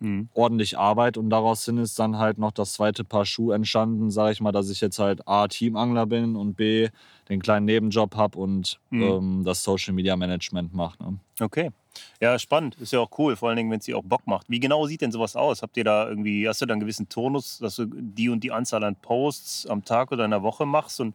mhm. 0.00 0.28
ordentlich 0.34 0.78
Arbeit. 0.78 1.16
Und 1.16 1.30
daraus 1.30 1.64
sind 1.64 1.78
es 1.78 1.94
dann 1.94 2.18
halt 2.18 2.38
noch 2.38 2.52
das 2.52 2.74
zweite 2.74 3.04
Paar 3.04 3.24
Schuhe 3.24 3.54
entstanden, 3.54 4.10
sage 4.10 4.32
ich 4.32 4.40
mal, 4.40 4.52
dass 4.52 4.68
ich 4.70 4.80
jetzt 4.80 4.98
halt 4.98 5.26
A, 5.26 5.48
Teamangler 5.48 6.06
bin 6.06 6.36
und 6.36 6.54
B, 6.54 6.88
den 7.28 7.40
kleinen 7.40 7.66
Nebenjob 7.66 8.14
habe 8.16 8.38
und 8.38 8.78
mhm. 8.90 9.02
ähm, 9.02 9.44
das 9.44 9.62
Social 9.62 9.94
Media 9.94 10.16
Management 10.16 10.74
mache. 10.74 11.02
Ne? 11.02 11.18
Okay. 11.40 11.70
Ja, 12.20 12.38
spannend. 12.38 12.76
Ist 12.76 12.92
ja 12.92 13.00
auch 13.00 13.10
cool, 13.18 13.36
vor 13.36 13.48
allen 13.48 13.56
Dingen, 13.56 13.70
wenn 13.70 13.80
es 13.80 13.84
dir 13.84 13.96
auch 13.96 14.04
Bock 14.04 14.26
macht. 14.26 14.48
Wie 14.48 14.60
genau 14.60 14.86
sieht 14.86 15.00
denn 15.00 15.12
sowas 15.12 15.34
aus? 15.34 15.62
Habt 15.62 15.76
ihr 15.76 15.84
da 15.84 16.08
irgendwie, 16.08 16.48
hast 16.48 16.60
du 16.60 16.66
da 16.66 16.72
einen 16.72 16.80
gewissen 16.80 17.08
Turnus, 17.08 17.58
dass 17.58 17.76
du 17.76 17.86
die 17.86 18.28
und 18.28 18.44
die 18.44 18.52
Anzahl 18.52 18.84
an 18.84 18.96
Posts 18.96 19.66
am 19.66 19.84
Tag 19.84 20.12
oder 20.12 20.24
in 20.24 20.30
der 20.30 20.42
Woche 20.42 20.66
machst 20.66 21.00
und 21.00 21.14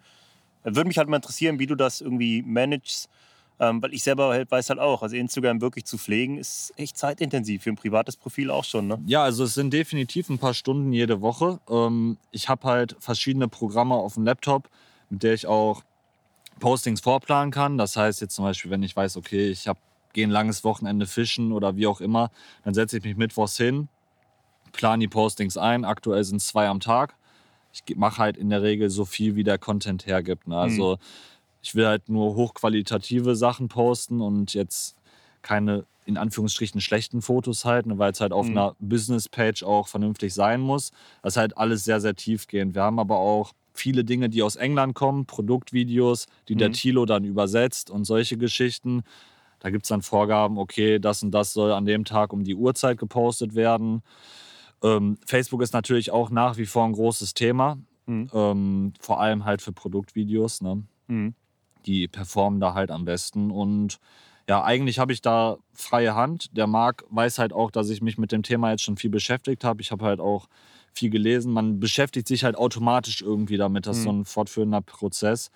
würde 0.65 0.87
mich 0.87 0.97
halt 0.97 1.07
mal 1.07 1.17
interessieren, 1.17 1.59
wie 1.59 1.67
du 1.67 1.75
das 1.75 2.01
irgendwie 2.01 2.41
managst. 2.41 3.09
Ähm, 3.57 3.81
weil 3.81 3.93
ich 3.93 4.03
selber 4.03 4.29
halt 4.29 4.51
weiß 4.51 4.69
halt 4.69 4.79
auch, 4.79 5.01
also 5.01 5.15
Instagram 5.15 5.61
wirklich 5.61 5.85
zu 5.85 5.97
pflegen, 5.97 6.37
ist 6.37 6.73
echt 6.75 6.97
zeitintensiv, 6.97 7.63
für 7.63 7.69
ein 7.69 7.77
privates 7.77 8.17
Profil 8.17 8.51
auch 8.51 8.65
schon. 8.65 8.87
Ne? 8.87 9.01
Ja, 9.05 9.23
also 9.23 9.45
es 9.45 9.53
sind 9.53 9.71
definitiv 9.71 10.29
ein 10.29 10.39
paar 10.39 10.53
Stunden 10.53 10.91
jede 10.91 11.21
Woche. 11.21 11.59
Ähm, 11.69 12.17
ich 12.31 12.49
habe 12.49 12.67
halt 12.67 12.97
verschiedene 12.99 13.47
Programme 13.47 13.95
auf 13.95 14.15
dem 14.15 14.25
Laptop, 14.25 14.69
mit 15.09 15.23
der 15.23 15.35
ich 15.35 15.47
auch 15.47 15.83
Postings 16.59 16.99
vorplanen 16.99 17.51
kann. 17.51 17.77
Das 17.77 17.95
heißt 17.95 18.19
jetzt 18.19 18.35
zum 18.35 18.43
Beispiel, 18.43 18.71
wenn 18.71 18.83
ich 18.83 18.93
weiß, 18.93 19.15
okay, 19.15 19.49
ich 19.49 19.69
gehe 20.11 20.27
ein 20.27 20.31
langes 20.31 20.65
Wochenende 20.65 21.05
fischen 21.05 21.53
oder 21.53 21.77
wie 21.77 21.87
auch 21.87 22.01
immer, 22.01 22.31
dann 22.65 22.73
setze 22.73 22.97
ich 22.97 23.05
mich 23.05 23.15
mittwochs 23.15 23.55
hin, 23.55 23.87
plane 24.73 24.99
die 24.99 25.07
Postings 25.07 25.55
ein. 25.55 25.85
Aktuell 25.85 26.25
sind 26.25 26.37
es 26.37 26.47
zwei 26.47 26.67
am 26.67 26.81
Tag 26.81 27.15
ich 27.87 27.95
mache 27.97 28.19
halt 28.19 28.37
in 28.37 28.49
der 28.49 28.61
Regel 28.61 28.89
so 28.89 29.05
viel, 29.05 29.35
wie 29.35 29.43
der 29.43 29.57
Content 29.57 30.05
hergibt. 30.05 30.47
Ne? 30.47 30.57
Also 30.57 30.93
mhm. 30.93 31.01
ich 31.61 31.75
will 31.75 31.85
halt 31.85 32.09
nur 32.09 32.35
hochqualitative 32.35 33.35
Sachen 33.35 33.67
posten 33.67 34.21
und 34.21 34.53
jetzt 34.53 34.95
keine 35.41 35.85
in 36.05 36.17
Anführungsstrichen 36.17 36.81
schlechten 36.81 37.21
Fotos 37.21 37.65
halten, 37.65 37.89
ne? 37.89 37.97
weil 37.97 38.11
es 38.11 38.21
halt 38.21 38.31
auf 38.31 38.47
mhm. 38.47 38.57
einer 38.57 38.75
Business-Page 38.79 39.63
auch 39.63 39.87
vernünftig 39.87 40.33
sein 40.33 40.61
muss. 40.61 40.91
Das 41.23 41.33
ist 41.33 41.37
halt 41.37 41.57
alles 41.57 41.83
sehr, 41.83 41.99
sehr 41.99 42.15
tiefgehend. 42.15 42.75
Wir 42.75 42.83
haben 42.83 42.99
aber 42.99 43.17
auch 43.17 43.53
viele 43.73 44.05
Dinge, 44.05 44.29
die 44.29 44.43
aus 44.43 44.55
England 44.55 44.93
kommen, 44.93 45.25
Produktvideos, 45.25 46.27
die 46.47 46.55
mhm. 46.55 46.59
der 46.59 46.71
Tilo 46.71 47.05
dann 47.05 47.23
übersetzt 47.23 47.89
und 47.89 48.05
solche 48.05 48.37
Geschichten. 48.37 49.03
Da 49.59 49.71
gibt 49.71 49.85
es 49.85 49.89
dann 49.89 50.03
Vorgaben, 50.03 50.59
okay, 50.59 50.99
das 50.99 51.23
und 51.23 51.31
das 51.31 51.53
soll 51.53 51.71
an 51.71 51.85
dem 51.85 52.05
Tag 52.05 52.33
um 52.33 52.43
die 52.43 52.55
Uhrzeit 52.55 52.99
gepostet 52.99 53.55
werden. 53.55 54.03
Ähm, 54.83 55.17
Facebook 55.25 55.61
ist 55.61 55.73
natürlich 55.73 56.11
auch 56.11 56.29
nach 56.29 56.57
wie 56.57 56.65
vor 56.65 56.85
ein 56.85 56.93
großes 56.93 57.33
Thema. 57.33 57.77
Mhm. 58.05 58.29
Ähm, 58.33 58.93
vor 58.99 59.19
allem 59.19 59.45
halt 59.45 59.61
für 59.61 59.73
Produktvideos. 59.73 60.61
Ne? 60.61 60.83
Mhm. 61.07 61.33
Die 61.85 62.07
performen 62.07 62.59
da 62.59 62.73
halt 62.73 62.91
am 62.91 63.05
besten. 63.05 63.51
Und 63.51 63.99
ja, 64.47 64.63
eigentlich 64.63 64.99
habe 64.99 65.11
ich 65.11 65.21
da 65.21 65.57
freie 65.73 66.15
Hand. 66.15 66.55
Der 66.55 66.67
Marc 66.67 67.03
weiß 67.09 67.39
halt 67.39 67.53
auch, 67.53 67.71
dass 67.71 67.89
ich 67.89 68.01
mich 68.01 68.17
mit 68.17 68.31
dem 68.31 68.43
Thema 68.43 68.71
jetzt 68.71 68.83
schon 68.83 68.97
viel 68.97 69.09
beschäftigt 69.09 69.63
habe. 69.63 69.81
Ich 69.81 69.91
habe 69.91 70.05
halt 70.05 70.19
auch 70.19 70.47
viel 70.93 71.09
gelesen. 71.09 71.51
Man 71.51 71.79
beschäftigt 71.79 72.27
sich 72.27 72.43
halt 72.43 72.55
automatisch 72.55 73.21
irgendwie 73.21 73.57
damit. 73.57 73.85
Das 73.87 73.97
ist 73.97 74.03
so 74.03 74.11
mhm. 74.11 74.21
ein 74.21 74.25
fortführender 74.25 74.81
Prozess. 74.81 75.51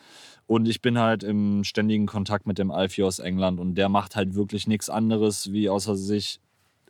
Und 0.48 0.68
ich 0.68 0.82
bin 0.82 0.98
halt 0.98 1.24
im 1.24 1.64
ständigen 1.64 2.08
Kontakt 2.08 2.48
mit 2.48 2.58
dem 2.58 2.72
Alfie 2.72 3.04
aus 3.04 3.20
England 3.20 3.60
und 3.60 3.76
der 3.76 3.90
macht 3.90 4.16
halt 4.16 4.34
wirklich 4.36 4.68
nichts 4.68 4.90
anderes, 4.90 5.52
wie 5.52 5.70
außer 5.70 5.96
sich 5.96 6.40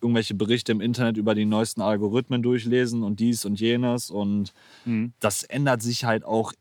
irgendwelche 0.01 0.33
Berichte 0.33 0.71
im 0.71 0.81
Internet 0.81 1.17
über 1.17 1.35
die 1.35 1.45
neuesten 1.45 1.81
Algorithmen 1.81 2.41
durchlesen 2.41 3.03
und 3.03 3.19
dies 3.19 3.45
und 3.45 3.59
jenes. 3.59 4.09
Und 4.09 4.53
mhm. 4.85 5.13
das 5.19 5.43
ändert 5.43 5.81
sich 5.81 6.05
halt 6.05 6.23
auch 6.25 6.53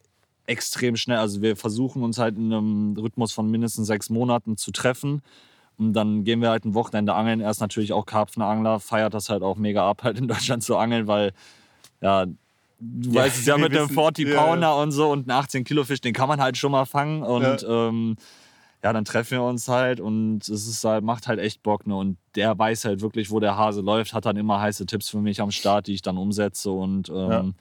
extrem 0.46 0.96
schnell. 0.96 1.18
Also 1.18 1.42
wir 1.42 1.56
versuchen 1.56 2.02
uns 2.02 2.18
halt 2.18 2.36
in 2.36 2.52
einem 2.52 2.96
Rhythmus 2.96 3.32
von 3.32 3.50
mindestens 3.50 3.86
sechs 3.86 4.10
Monaten 4.10 4.56
zu 4.56 4.72
treffen. 4.72 5.22
Und 5.76 5.92
dann 5.92 6.24
gehen 6.24 6.40
wir 6.40 6.50
halt 6.50 6.64
ein 6.64 6.74
Wochenende 6.74 7.14
angeln. 7.14 7.40
Er 7.40 7.50
ist 7.50 7.60
natürlich 7.60 7.92
auch 7.92 8.06
Karpfenangler, 8.06 8.80
feiert 8.80 9.14
das 9.14 9.28
halt 9.28 9.42
auch 9.42 9.56
mega 9.56 9.88
ab, 9.88 10.02
halt 10.02 10.18
in 10.18 10.26
Deutschland 10.28 10.62
zu 10.64 10.76
angeln, 10.76 11.06
weil 11.06 11.32
ja, 12.00 12.26
du 12.80 13.10
ja, 13.10 13.22
weißt 13.22 13.38
es 13.38 13.46
ja 13.46 13.58
mit 13.58 13.72
dem 13.72 13.88
40 13.88 14.34
Pounder 14.34 14.68
ja, 14.68 14.76
ja. 14.76 14.82
und 14.82 14.90
so 14.90 15.10
und 15.10 15.30
einen 15.30 15.38
18 15.38 15.64
Kilo 15.64 15.84
Fisch, 15.84 16.00
den 16.00 16.14
kann 16.14 16.28
man 16.28 16.40
halt 16.40 16.56
schon 16.56 16.72
mal 16.72 16.84
fangen. 16.84 17.22
Und. 17.22 17.64
Ähm, 17.68 18.16
ja, 18.82 18.92
dann 18.92 19.04
treffen 19.04 19.32
wir 19.32 19.42
uns 19.42 19.68
halt 19.68 20.00
und 20.00 20.48
es 20.48 20.68
ist 20.68 20.84
halt, 20.84 21.02
macht 21.02 21.26
halt 21.26 21.40
echt 21.40 21.62
Bock. 21.62 21.86
Ne? 21.86 21.96
Und 21.96 22.16
der 22.36 22.56
weiß 22.56 22.84
halt 22.84 23.00
wirklich, 23.00 23.30
wo 23.30 23.40
der 23.40 23.56
Hase 23.56 23.80
läuft, 23.80 24.12
hat 24.12 24.24
dann 24.24 24.36
immer 24.36 24.60
heiße 24.60 24.86
Tipps 24.86 25.08
für 25.08 25.20
mich 25.20 25.40
am 25.40 25.50
Start, 25.50 25.88
die 25.88 25.94
ich 25.94 26.02
dann 26.02 26.16
umsetze. 26.16 26.70
Und 26.70 27.08
ähm, 27.08 27.54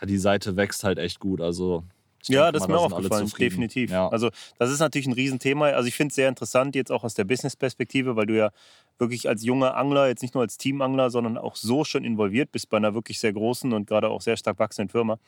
ja. 0.00 0.06
die 0.06 0.18
Seite 0.18 0.56
wächst 0.56 0.82
halt 0.82 0.98
echt 0.98 1.20
gut. 1.20 1.40
Also 1.40 1.84
ja, 2.28 2.52
das 2.52 2.62
ist 2.62 2.68
mir 2.68 2.78
auch 2.78 2.92
aufgefallen, 2.92 3.30
definitiv. 3.38 3.90
Ja. 3.90 4.08
Also 4.08 4.30
das 4.58 4.70
ist 4.70 4.78
natürlich 4.78 5.06
ein 5.06 5.12
Riesenthema. 5.12 5.66
Also 5.70 5.88
ich 5.88 5.94
finde 5.94 6.10
es 6.10 6.16
sehr 6.16 6.28
interessant, 6.28 6.74
jetzt 6.74 6.92
auch 6.92 7.02
aus 7.04 7.14
der 7.14 7.24
Business-Perspektive, 7.24 8.14
weil 8.14 8.26
du 8.26 8.36
ja 8.36 8.50
wirklich 8.98 9.28
als 9.28 9.44
junger 9.44 9.76
Angler, 9.76 10.06
jetzt 10.06 10.22
nicht 10.22 10.34
nur 10.34 10.42
als 10.42 10.56
Teamangler, 10.56 11.10
sondern 11.10 11.36
auch 11.36 11.56
so 11.56 11.84
schon 11.84 12.04
involviert 12.04 12.52
bist 12.52 12.68
bei 12.68 12.76
einer 12.76 12.94
wirklich 12.94 13.18
sehr 13.18 13.32
großen 13.32 13.72
und 13.72 13.88
gerade 13.88 14.08
auch 14.08 14.20
sehr 14.20 14.36
stark 14.36 14.58
wachsenden 14.58 14.90
Firma. 14.90 15.18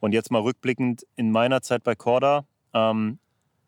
Und 0.00 0.12
jetzt 0.12 0.30
mal 0.30 0.42
rückblickend 0.42 1.06
in 1.16 1.30
meiner 1.30 1.62
Zeit 1.62 1.82
bei 1.82 1.94
Corda, 1.94 2.44
ähm, 2.74 3.18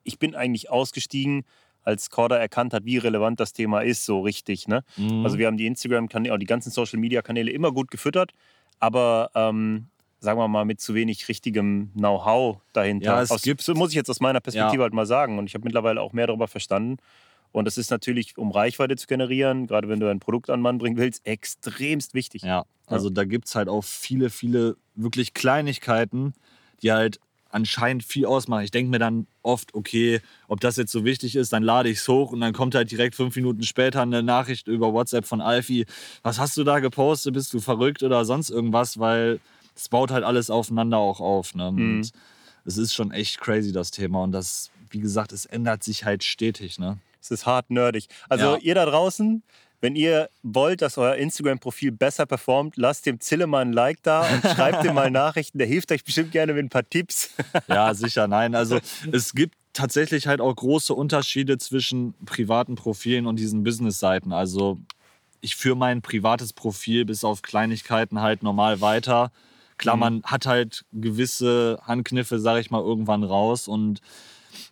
ich 0.07 0.19
bin 0.19 0.35
eigentlich 0.35 0.71
ausgestiegen, 0.71 1.45
als 1.83 2.11
Corda 2.11 2.37
erkannt 2.37 2.73
hat, 2.73 2.85
wie 2.85 2.99
relevant 2.99 3.39
das 3.39 3.53
Thema 3.53 3.81
ist, 3.81 4.05
so 4.05 4.21
richtig. 4.21 4.67
Ne? 4.67 4.83
Mhm. 4.97 5.25
Also 5.25 5.39
wir 5.39 5.47
haben 5.47 5.57
die 5.57 5.67
Instagram-Kanäle, 5.67 6.39
die 6.39 6.47
ganzen 6.47 6.71
Social-Media-Kanäle 6.71 7.51
immer 7.51 7.71
gut 7.71 7.91
gefüttert, 7.91 8.33
aber 8.81 9.31
ähm, 9.35 9.87
sagen 10.19 10.39
wir 10.39 10.49
mal, 10.49 10.65
mit 10.65 10.81
zu 10.81 10.95
wenig 10.95 11.29
richtigem 11.29 11.93
Know-how 11.95 12.59
dahinter. 12.73 13.07
Ja, 13.07 13.23
es 13.23 13.31
aus, 13.31 13.43
gibt, 13.43 13.67
muss 13.75 13.91
ich 13.91 13.97
jetzt 13.97 14.11
aus 14.11 14.21
meiner 14.21 14.41
Perspektive 14.41 14.79
ja. 14.79 14.83
halt 14.83 14.95
mal 14.95 15.07
sagen. 15.07 15.39
Und 15.39 15.47
ich 15.47 15.55
habe 15.55 15.65
mittlerweile 15.65 16.01
auch 16.01 16.13
mehr 16.13 16.27
darüber 16.27 16.49
verstanden. 16.49 16.97
Und 17.53 17.65
das 17.65 17.79
ist 17.79 17.91
natürlich, 17.91 18.37
um 18.37 18.51
Reichweite 18.51 18.97
zu 18.97 19.07
generieren, 19.07 19.67
gerade 19.67 19.89
wenn 19.89 20.01
du 20.01 20.11
ein 20.11 20.21
Produkt 20.21 20.51
an 20.51 20.61
Mann 20.61 20.79
bringen 20.79 20.97
willst, 20.97 21.25
extremst 21.27 22.13
wichtig. 22.13 22.43
Ja, 22.43 22.65
also 22.87 23.09
ja. 23.09 23.15
da 23.15 23.25
gibt 23.25 23.47
es 23.47 23.55
halt 23.55 23.69
auch 23.69 23.85
viele, 23.85 24.31
viele 24.31 24.77
wirklich 24.95 25.33
Kleinigkeiten, 25.33 26.35
die 26.83 26.93
halt 26.93 27.21
anscheinend 27.57 28.05
viel 28.05 28.27
ausmachen. 28.27 28.65
Ich 28.65 28.71
denke 28.71 28.91
mir 28.91 28.99
dann 28.99 29.27
oft, 29.43 29.75
okay, 29.75 30.21
ob 30.47 30.61
das 30.61 30.77
jetzt 30.77 30.93
so 30.93 31.05
wichtig 31.05 31.37
ist, 31.37 31.53
dann 31.53 31.63
lade 31.63 31.89
ich 31.89 31.99
es 31.99 32.09
hoch 32.09 32.31
und 32.31 32.41
dann 32.41 32.53
kommt 32.53 32.75
halt 32.75 32.91
direkt 32.91 33.15
fünf 33.15 33.35
Minuten 33.35 33.63
später 33.63 34.03
eine 34.03 34.23
Nachricht 34.23 34.69
über 34.69 34.93
WhatsApp 34.93 35.25
von 35.25 35.41
Alfie. 35.41 35.87
Was 36.23 36.39
hast 36.39 36.57
du 36.59 36.65
da 36.65 36.81
gepostet? 36.81 37.33
Bist 37.33 37.55
du 37.55 37.61
verrückt 37.61 38.03
oder 38.03 38.27
sonst 38.27 38.51
irgendwas? 38.51 38.99
Weil 38.99 39.41
es 39.75 39.89
baut 39.89 40.11
halt 40.11 40.23
alles 40.23 40.51
aufeinander 40.51 40.99
auch 40.99 41.21
auf. 41.21 41.55
Ne? 41.55 41.73
Mhm. 41.73 42.09
es 42.67 42.77
ist 42.77 42.95
schon 42.95 43.11
echt 43.11 43.41
crazy, 43.41 43.73
das 43.73 43.91
Thema. 43.91 44.23
Und 44.23 44.33
das, 44.33 44.71
wie 44.91 45.01
gesagt, 45.01 45.33
es 45.33 45.47
ändert 45.47 45.83
sich 45.83 46.05
halt 46.05 46.25
stetig. 46.25 46.79
Ne? 46.79 46.99
Es 47.23 47.31
ist 47.31 47.47
hart 47.47 47.71
nerdig. 47.71 48.09
Also 48.29 48.57
ja. 48.57 48.57
ihr 48.59 48.75
da 48.75 48.85
draußen, 48.85 49.43
wenn 49.81 49.97
ihr 49.97 50.31
wollt, 50.43 50.83
dass 50.83 50.99
euer 50.99 51.17
Instagram-Profil 51.17 51.93
besser 51.93 52.27
performt, 52.27 52.77
lasst 52.77 53.07
dem 53.07 53.21
Zille 53.21 53.47
mal 53.47 53.61
ein 53.61 53.73
Like 53.73 54.03
da 54.03 54.21
und 54.21 54.43
schreibt 54.55 54.85
ihm 54.85 54.95
mal 54.95 55.11
Nachrichten. 55.11 55.59
Der 55.59 55.67
hilft 55.67 55.93
euch 55.93 56.05
bestimmt 56.05 56.33
gerne 56.33 56.55
mit 56.55 56.65
ein 56.65 56.71
paar 56.71 56.89
Tipps. 56.89 57.31
Ja, 57.69 57.95
sicher, 57.95 58.29
nein. 58.29 58.55
Also 58.55 58.79
es 59.13 59.35
gibt 59.35 59.55
tatsächlich 59.73 60.27
halt 60.27 60.41
auch 60.41 60.55
große 60.55 60.95
Unterschiede 60.95 61.59
zwischen 61.59 62.15
privaten 62.25 62.75
Profilen 62.75 63.27
und 63.27 63.39
diesen 63.39 63.65
Business-Seiten. 63.65 64.33
Also 64.33 64.79
ich 65.41 65.57
führe 65.57 65.77
mein 65.77 66.03
privates 66.03 66.53
Profil 66.53 67.05
bis 67.05 67.25
auf 67.25 67.43
Kleinigkeiten 67.43 68.21
halt 68.21 68.43
normal 68.43 68.81
weiter. 68.81 69.33
Klar, 69.79 69.97
mhm. 69.97 70.01
man 70.01 70.23
hat 70.25 70.47
halt 70.47 70.85
gewisse 70.93 71.79
Handkniffe, 71.83 72.39
sage 72.39 72.61
ich 72.61 72.71
mal, 72.71 72.83
irgendwann 72.83 73.25
raus 73.25 73.69
und 73.69 74.01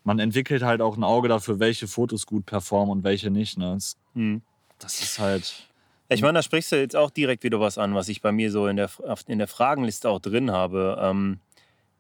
man 0.03 0.19
entwickelt 0.19 0.63
halt 0.63 0.81
auch 0.81 0.97
ein 0.97 1.05
Auge 1.05 1.29
dafür, 1.29 1.59
welche 1.61 1.89
Fotos 1.89 2.27
gut 2.27 2.47
performen 2.47 2.91
und 2.91 3.05
welche 3.05 3.31
nicht. 3.31 3.59
Ne? 3.59 3.79
Mhm. 4.15 4.43
Das 4.79 5.01
ist 5.01 5.19
halt. 5.19 5.69
Ich 6.09 6.23
meine, 6.23 6.35
da 6.35 6.43
sprichst 6.43 6.71
du 6.71 6.77
jetzt 6.77 6.95
auch 6.95 7.11
direkt 7.11 7.43
wieder 7.45 7.61
was 7.61 7.79
an, 7.79 7.95
was 7.95 8.09
ich 8.09 8.21
bei 8.21 8.31
mir 8.31 8.51
so 8.51 8.67
in 8.67 8.77
der, 8.77 8.91
in 9.27 9.39
der 9.39 9.49
Fragenliste 9.49 10.09
auch 10.09 10.21
drin 10.21 10.51
habe. 10.51 10.99
Ähm, 11.01 11.41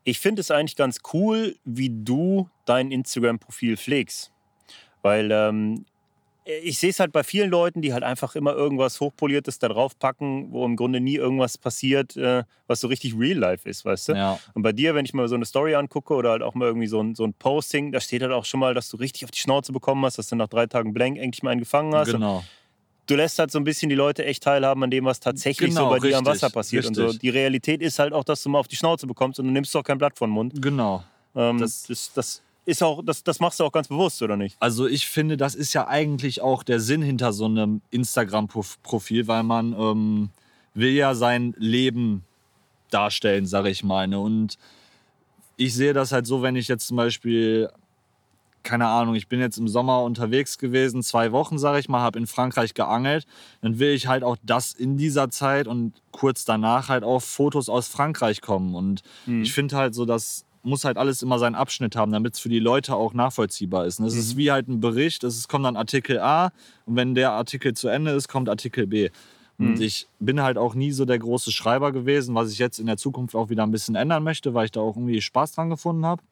ich 0.04 0.20
finde 0.20 0.40
es 0.40 0.50
eigentlich 0.50 0.76
ganz 0.76 1.00
cool, 1.12 1.56
wie 1.64 1.90
du 1.90 2.48
dein 2.66 2.90
Instagram-Profil 2.90 3.76
pflegst. 3.76 4.30
Weil 5.00 5.30
ähm, 5.32 5.86
ich 6.44 6.78
sehe 6.78 6.90
es 6.90 7.00
halt 7.00 7.12
bei 7.12 7.24
vielen 7.24 7.50
Leuten, 7.50 7.80
die 7.80 7.94
halt 7.94 8.02
einfach 8.02 8.36
immer 8.36 8.52
irgendwas 8.52 9.00
Hochpoliertes 9.00 9.58
da 9.58 9.68
drauf 9.68 9.98
packen, 9.98 10.52
wo 10.52 10.64
im 10.66 10.76
Grunde 10.76 11.00
nie 11.00 11.16
irgendwas 11.16 11.56
passiert, 11.56 12.16
äh, 12.16 12.44
was 12.66 12.80
so 12.80 12.88
richtig 12.88 13.18
Real 13.18 13.38
Life 13.38 13.68
ist, 13.68 13.86
weißt 13.86 14.10
du? 14.10 14.12
Ja. 14.12 14.38
Und 14.52 14.62
bei 14.62 14.72
dir, 14.72 14.94
wenn 14.94 15.06
ich 15.06 15.14
mal 15.14 15.26
so 15.28 15.36
eine 15.36 15.46
Story 15.46 15.74
angucke 15.74 16.14
oder 16.14 16.30
halt 16.30 16.42
auch 16.42 16.54
mal 16.54 16.66
irgendwie 16.66 16.86
so 16.86 17.02
ein, 17.02 17.14
so 17.14 17.24
ein 17.24 17.32
Posting, 17.32 17.92
da 17.92 18.00
steht 18.00 18.20
halt 18.20 18.32
auch 18.32 18.44
schon 18.44 18.60
mal, 18.60 18.74
dass 18.74 18.90
du 18.90 18.98
richtig 18.98 19.24
auf 19.24 19.30
die 19.30 19.40
Schnauze 19.40 19.72
bekommen 19.72 20.04
hast, 20.04 20.18
dass 20.18 20.28
du 20.28 20.36
nach 20.36 20.48
drei 20.48 20.66
Tagen 20.66 20.92
Blank 20.92 21.16
endlich 21.16 21.42
mal 21.42 21.50
einen 21.50 21.60
gefangen 21.60 21.94
hast. 21.94 22.12
Genau. 22.12 22.38
Und 22.38 22.44
du 23.06 23.16
lässt 23.16 23.38
halt 23.38 23.50
so 23.50 23.58
ein 23.58 23.64
bisschen 23.64 23.88
die 23.88 23.94
Leute 23.94 24.25
echt 24.25 24.42
teilhaben 24.42 24.82
an 24.82 24.90
dem, 24.90 25.04
was 25.04 25.20
tatsächlich 25.20 25.70
genau, 25.70 25.84
so 25.84 25.88
bei 25.88 25.94
richtig, 25.94 26.11
dir 26.11 26.18
am 26.18 26.26
Wasser 26.26 26.50
passiert. 26.50 26.84
Richtig. 26.84 27.04
Und 27.04 27.12
so. 27.12 27.18
Die 27.18 27.28
Realität 27.28 27.82
ist 27.82 27.99
halt 27.99 28.12
auch, 28.12 28.25
dass 28.25 28.42
du 28.42 28.49
mal 28.49 28.58
auf 28.58 28.68
die 28.68 28.76
Schnauze 28.76 29.06
bekommst 29.06 29.38
und 29.38 29.46
du 29.46 29.52
nimmst 29.52 29.75
doch 29.75 29.82
kein 29.82 29.99
Blatt 29.99 30.16
von 30.16 30.30
den 30.30 30.34
Mund. 30.34 30.62
Genau. 30.62 31.04
Ähm, 31.34 31.58
das, 31.58 31.84
das, 31.84 32.12
das 32.14 32.42
ist 32.64 32.82
auch, 32.82 33.02
das, 33.04 33.23
das 33.23 33.40
machst 33.40 33.61
du 33.61 33.64
auch 33.64 33.73
ganz 33.73 33.88
bewusst, 33.88 34.23
oder 34.23 34.37
nicht? 34.37 34.56
Also 34.61 34.87
ich 34.87 35.06
finde, 35.06 35.37
das 35.37 35.54
ist 35.54 35.73
ja 35.75 35.87
eigentlich 35.87 36.40
auch 36.40 36.62
der 36.62 36.80
Sinn 36.80 37.02
hinter 37.02 37.32
so 37.32 37.44
einem 37.44 37.82
Instagram-Profil, 37.90 39.28
weil 39.28 39.42
man 39.42 39.75
ähm, 39.78 40.30
will 40.73 40.92
ja 40.92 41.14
sein 41.14 41.54
Leben 41.58 42.25
darstellen, 42.90 43.46
sage 43.46 43.70
ich 43.70 43.84
mal. 43.84 44.08
Ne? 44.08 44.18
Und 44.18 44.58
ich 45.56 45.75
sehe 45.75 45.92
das 45.92 46.12
halt 46.12 46.26
so, 46.26 46.42
wenn 46.42 46.56
ich 46.56 46.68
jetzt 46.68 46.87
zum 46.88 46.96
Beispiel, 46.96 47.68
keine 48.64 48.88
Ahnung, 48.88 49.14
ich 49.14 49.28
bin 49.28 49.38
jetzt 49.38 49.59
im 49.59 49.68
Sommer 49.68 50.02
unterwegs 50.02 50.59
gewesen, 50.59 51.02
zwei 51.02 51.30
Wochen, 51.30 51.59
sage 51.59 51.78
ich 51.78 51.88
mal, 51.88 52.00
habe 52.00 52.18
in 52.18 52.26
Frankreich 52.26 52.75
geangelt, 52.75 53.26
dann 53.61 53.78
will 53.78 53.90
ich 53.90 54.09
halt 54.09 54.25
auch 54.25 54.37
das 54.42 54.73
in 54.73 54.97
dieser 54.97 55.30
Zeit 55.30 55.68
und 55.68 55.92
kurz 56.11 56.44
danach 56.44 56.88
halt 56.88 57.04
auch 57.04 57.23
Fotos 57.23 57.68
aus 57.68 57.88
Frankreich 57.88 58.40
kommen. 58.40 58.75
Und 58.75 59.02
mhm. 59.26 59.42
ich 59.42 59.52
finde 59.52 59.76
halt 59.76 59.94
so, 59.94 60.04
dass 60.04 60.44
muss 60.64 60.85
halt 60.85 60.97
alles 60.97 61.23
immer 61.23 61.38
seinen 61.38 61.54
Abschnitt 61.54 61.94
haben, 61.94 62.11
damit 62.11 62.35
es 62.35 62.40
für 62.40 62.49
die 62.49 62.59
Leute 62.59 62.97
auch 62.97 63.12
nachvollziehbar 63.12 63.85
ist. 63.85 64.00
Es 64.00 64.14
mhm. 64.14 64.21
ist 64.21 64.37
wie 64.37 64.50
halt 64.50 64.66
ein 64.66 64.80
Bericht, 64.80 65.23
es 65.23 65.47
kommt 65.47 65.66
dann 65.66 65.76
Artikel 65.76 66.18
A 66.18 66.52
und 66.87 66.97
wenn 66.97 67.14
der 67.14 67.33
Artikel 67.33 67.75
zu 67.75 67.88
Ende 67.88 68.12
ist, 68.12 68.28
kommt 68.28 68.49
Artikel 68.49 68.87
B. 68.87 69.11
Und 69.59 69.76
mhm. 69.76 69.83
ich 69.83 70.09
bin 70.18 70.42
halt 70.42 70.59
auch 70.59 70.75
nie 70.75 70.90
so 70.90 71.04
der 71.04 71.18
große 71.18 71.52
Schreiber 71.52 71.92
gewesen, 71.92 72.35
was 72.35 72.50
ich 72.50 72.59
jetzt 72.59 72.78
in 72.78 72.87
der 72.87 72.97
Zukunft 72.97 73.37
auch 73.37 73.50
wieder 73.50 73.62
ein 73.62 73.71
bisschen 73.71 73.94
ändern 73.94 74.25
möchte, 74.25 74.54
weil 74.54 74.64
ich 74.64 74.73
da 74.73 74.80
auch 74.80 74.97
irgendwie 74.97 75.21
Spaß 75.21 75.52
dran 75.52 75.71
gefunden 75.71 76.04
habe. 76.04 76.23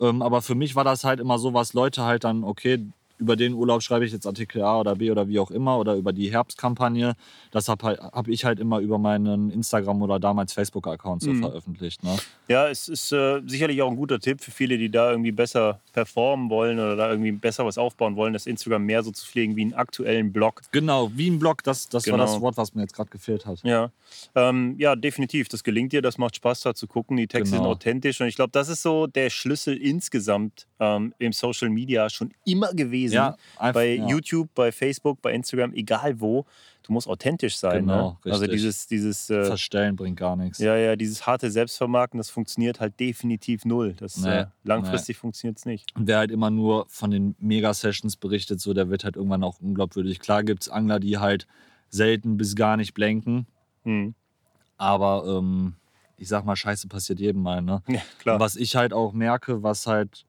Ähm, 0.00 0.22
aber 0.22 0.42
für 0.42 0.54
mich 0.54 0.76
war 0.76 0.84
das 0.84 1.04
halt 1.04 1.20
immer 1.20 1.38
so, 1.38 1.54
was 1.54 1.72
Leute 1.74 2.04
halt 2.04 2.24
dann, 2.24 2.44
okay, 2.44 2.86
über 3.18 3.36
den 3.36 3.54
Urlaub 3.54 3.82
schreibe 3.82 4.04
ich 4.04 4.12
jetzt 4.12 4.26
Artikel 4.26 4.62
A 4.62 4.80
oder 4.80 4.96
B 4.96 5.10
oder 5.10 5.28
wie 5.28 5.38
auch 5.38 5.50
immer 5.50 5.78
oder 5.78 5.94
über 5.94 6.12
die 6.12 6.32
Herbstkampagne. 6.32 7.14
Das 7.50 7.68
habe 7.68 7.96
hab 7.96 8.28
ich 8.28 8.44
halt 8.44 8.58
immer 8.58 8.80
über 8.80 8.98
meinen 8.98 9.50
Instagram- 9.50 10.02
oder 10.02 10.18
damals 10.18 10.52
Facebook-Account 10.52 11.22
so 11.22 11.30
mhm. 11.30 11.40
veröffentlicht. 11.40 12.02
Ne? 12.02 12.16
Ja, 12.48 12.68
es 12.68 12.88
ist 12.88 13.12
äh, 13.12 13.40
sicherlich 13.46 13.80
auch 13.82 13.90
ein 13.90 13.96
guter 13.96 14.18
Tipp 14.18 14.40
für 14.40 14.50
viele, 14.50 14.78
die 14.78 14.90
da 14.90 15.10
irgendwie 15.10 15.32
besser 15.32 15.80
performen 15.92 16.50
wollen 16.50 16.78
oder 16.78 16.96
da 16.96 17.10
irgendwie 17.10 17.32
besser 17.32 17.64
was 17.64 17.78
aufbauen 17.78 18.16
wollen, 18.16 18.32
das 18.32 18.46
Instagram 18.46 18.84
mehr 18.84 19.02
so 19.02 19.10
zu 19.10 19.26
pflegen 19.26 19.56
wie 19.56 19.62
einen 19.62 19.74
aktuellen 19.74 20.32
Blog. 20.32 20.62
Genau, 20.72 21.10
wie 21.14 21.30
ein 21.30 21.38
Blog, 21.38 21.62
das, 21.62 21.88
das 21.88 22.04
genau. 22.04 22.18
war 22.18 22.26
das 22.26 22.40
Wort, 22.40 22.56
was 22.56 22.74
mir 22.74 22.82
jetzt 22.82 22.94
gerade 22.94 23.10
gefehlt 23.10 23.46
hat. 23.46 23.62
Ja. 23.62 23.90
Ähm, 24.34 24.74
ja, 24.78 24.96
definitiv. 24.96 25.48
Das 25.48 25.62
gelingt 25.64 25.92
dir, 25.92 26.02
das 26.02 26.18
macht 26.18 26.36
Spaß 26.36 26.60
da 26.60 26.74
zu 26.74 26.86
gucken. 26.86 27.16
Die 27.16 27.26
Texte 27.26 27.56
genau. 27.56 27.64
sind 27.64 27.72
authentisch 27.72 28.20
und 28.20 28.26
ich 28.26 28.36
glaube, 28.36 28.50
das 28.52 28.68
ist 28.68 28.82
so 28.82 29.06
der 29.06 29.30
Schlüssel 29.30 29.76
insgesamt 29.76 30.66
ähm, 30.80 31.14
im 31.18 31.32
Social 31.32 31.70
Media 31.70 32.10
schon 32.10 32.32
immer 32.44 32.72
gewesen. 32.72 33.01
Ja, 33.10 33.36
einfach, 33.56 33.74
bei 33.74 33.94
ja. 33.94 34.06
YouTube, 34.06 34.50
bei 34.54 34.70
Facebook, 34.70 35.20
bei 35.22 35.32
Instagram, 35.32 35.72
egal 35.74 36.20
wo. 36.20 36.46
Du 36.84 36.92
musst 36.92 37.06
authentisch 37.06 37.56
sein. 37.56 37.86
Genau, 37.86 38.18
ne? 38.24 38.32
Also 38.32 38.46
dieses, 38.46 38.86
dieses 38.88 39.30
äh, 39.30 39.44
Verstellen 39.44 39.94
bringt 39.94 40.18
gar 40.18 40.34
nichts. 40.34 40.58
Ja, 40.58 40.76
ja, 40.76 40.96
dieses 40.96 41.26
harte 41.26 41.50
Selbstvermarkten, 41.50 42.18
das 42.18 42.28
funktioniert 42.28 42.80
halt 42.80 42.98
definitiv 42.98 43.64
null. 43.64 43.94
Das 43.94 44.16
nee, 44.16 44.28
äh, 44.28 44.46
langfristig 44.64 45.16
nee. 45.16 45.20
funktioniert 45.20 45.58
es 45.58 45.64
nicht. 45.64 45.94
Und 45.94 46.08
wer 46.08 46.18
halt 46.18 46.32
immer 46.32 46.50
nur 46.50 46.86
von 46.88 47.12
den 47.12 47.36
Mega-Sessions 47.38 48.16
berichtet, 48.16 48.60
so 48.60 48.74
der 48.74 48.90
wird 48.90 49.04
halt 49.04 49.16
irgendwann 49.16 49.44
auch 49.44 49.60
unglaubwürdig. 49.60 50.18
Klar 50.18 50.42
gibt 50.42 50.62
es 50.62 50.68
Angler, 50.68 50.98
die 50.98 51.18
halt 51.18 51.46
selten 51.88 52.36
bis 52.36 52.56
gar 52.56 52.76
nicht 52.76 52.94
blenken. 52.94 53.46
Hm. 53.84 54.14
Aber 54.76 55.24
ähm, 55.38 55.74
ich 56.16 56.28
sag 56.28 56.44
mal, 56.44 56.56
Scheiße 56.56 56.88
passiert 56.88 57.20
jedem 57.20 57.42
mal. 57.42 57.62
Ne? 57.62 57.82
Ja, 57.86 58.40
was 58.40 58.56
ich 58.56 58.74
halt 58.74 58.92
auch 58.92 59.12
merke, 59.12 59.62
was 59.62 59.86
halt 59.86 60.24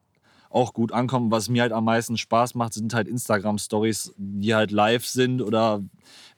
auch 0.54 0.72
gut 0.72 0.92
ankommt, 0.92 1.30
was 1.32 1.48
mir 1.48 1.62
halt 1.62 1.72
am 1.72 1.84
meisten 1.84 2.16
Spaß 2.16 2.54
macht, 2.54 2.74
sind 2.74 2.94
halt 2.94 3.08
Instagram-Stories, 3.08 4.14
die 4.16 4.54
halt 4.54 4.70
live 4.70 5.04
sind 5.04 5.42
oder 5.42 5.82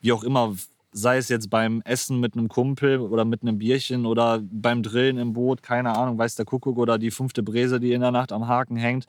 wie 0.01 0.13
auch 0.13 0.25
immer. 0.25 0.55
Sei 0.93 1.19
es 1.19 1.29
jetzt 1.29 1.51
beim 1.51 1.83
Essen 1.83 2.21
mit 2.21 2.33
einem 2.33 2.49
Kumpel 2.49 3.01
oder 3.01 3.27
mit 3.27 3.43
einem 3.43 3.59
Bierchen 3.59 4.07
oder 4.07 4.41
beim 4.43 4.83
Drillen 4.83 5.19
im 5.19 5.35
Boot, 5.35 5.63
keine 5.63 5.95
Ahnung, 5.95 6.17
weiß 6.17 6.37
der 6.37 6.47
Kuckuck 6.47 6.79
oder 6.79 6.99
die 6.99 7.11
fünfte 7.11 7.43
Bräse, 7.43 7.79
die 7.79 7.93
in 7.93 8.01
der 8.01 8.13
Nacht 8.13 8.33
am 8.33 8.49
Haken 8.49 8.77
hängt 8.77 9.07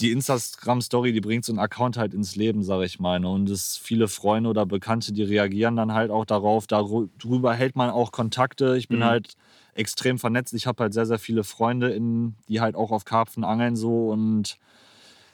die 0.00 0.12
Instagram-Story, 0.12 1.12
die 1.12 1.20
bringt 1.20 1.44
so 1.44 1.52
einen 1.52 1.58
Account 1.58 1.98
halt 1.98 2.14
ins 2.14 2.34
Leben, 2.34 2.62
sag 2.62 2.82
ich 2.82 3.00
mal. 3.00 3.20
Ne? 3.20 3.28
Und 3.28 3.50
es 3.50 3.76
viele 3.76 4.08
Freunde 4.08 4.48
oder 4.48 4.64
Bekannte, 4.64 5.12
die 5.12 5.22
reagieren 5.22 5.76
dann 5.76 5.92
halt 5.92 6.10
auch 6.10 6.24
darauf. 6.24 6.66
Darüber 6.66 7.54
hält 7.54 7.76
man 7.76 7.90
auch 7.90 8.10
Kontakte. 8.10 8.76
Ich 8.76 8.88
bin 8.88 9.00
mhm. 9.00 9.04
halt 9.04 9.34
extrem 9.80 10.18
vernetzt. 10.18 10.54
Ich 10.54 10.66
habe 10.66 10.84
halt 10.84 10.94
sehr, 10.94 11.06
sehr 11.06 11.18
viele 11.18 11.42
Freunde, 11.42 11.90
in, 11.90 12.36
die 12.48 12.60
halt 12.60 12.76
auch 12.76 12.92
auf 12.92 13.04
Karpfen 13.04 13.44
angeln 13.44 13.76
so 13.76 14.10
und 14.10 14.58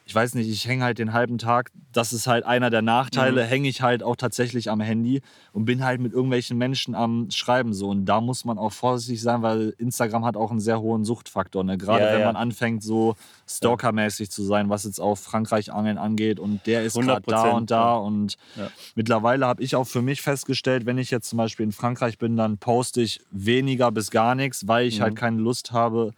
ich 0.09 0.15
weiß 0.15 0.35
nicht, 0.35 0.49
ich 0.49 0.69
hänge 0.69 0.85
halt 0.85 1.01
den 1.01 1.13
halben 1.13 1.37
Tag, 1.37 1.73
das 1.93 2.13
ist 2.13 2.29
halt 2.29 2.47
einer 2.47 2.71
der 2.71 2.81
Nachteile, 2.81 3.43
mhm. 3.43 3.49
hänge 3.49 3.69
ich 3.69 3.83
halt 3.83 4.05
auch 4.05 4.15
tatsächlich 4.15 4.71
am 4.71 4.81
Handy 4.81 5.21
und 5.53 5.65
bin 5.65 5.85
halt 5.85 6.01
mit 6.01 6.13
irgendwelchen 6.13 6.57
Menschen 6.57 6.95
am 6.95 7.29
Schreiben 7.33 7.75
so. 7.75 7.89
Und 7.89 8.05
da 8.05 8.21
muss 8.21 8.45
man 8.45 8.57
auch 8.57 8.73
vorsichtig 8.73 9.21
sein, 9.21 9.43
weil 9.43 9.75
Instagram 9.79 10.25
hat 10.25 10.37
auch 10.37 10.53
einen 10.53 10.61
sehr 10.61 10.81
hohen 10.81 11.05
Suchtfaktor. 11.05 11.65
Ne? 11.65 11.77
Gerade 11.77 12.05
ja, 12.05 12.13
wenn 12.13 12.21
ja. 12.21 12.27
man 12.27 12.37
anfängt, 12.37 12.85
so 12.85 13.17
stalkermäßig 13.49 14.31
zu 14.31 14.45
sein, 14.45 14.71
was 14.71 14.85
jetzt 14.85 15.01
auch 15.01 15.17
Frankreich-Angeln 15.17 15.99
angeht 15.99 16.39
und 16.39 16.65
der 16.69 16.85
ist 16.85 16.95
gerade 16.95 17.23
da 17.27 17.51
und 17.51 17.73
da. 17.73 17.97
Und 17.97 18.37
ja. 18.55 18.69
mittlerweile 18.95 19.45
habe 19.45 19.61
ich 19.65 19.75
auch 19.75 19.89
für 19.89 20.03
mich 20.03 20.23
festgestellt, 20.23 20.87
wenn 20.87 20.99
ich 20.99 21.11
jetzt 21.11 21.29
zum 21.29 21.39
Beispiel 21.39 21.65
in 21.65 21.73
Frankreich 21.73 22.17
bin, 22.17 22.37
dann 22.37 22.59
poste 22.59 23.01
ich 23.01 23.21
weniger 23.33 23.91
bis 23.91 24.13
gar 24.13 24.37
nichts, 24.37 24.69
weil 24.69 24.87
ich 24.87 25.01
mhm. 25.01 25.03
halt 25.03 25.17
keine 25.17 25.39
Lust 25.39 25.73
habe, 25.73 26.13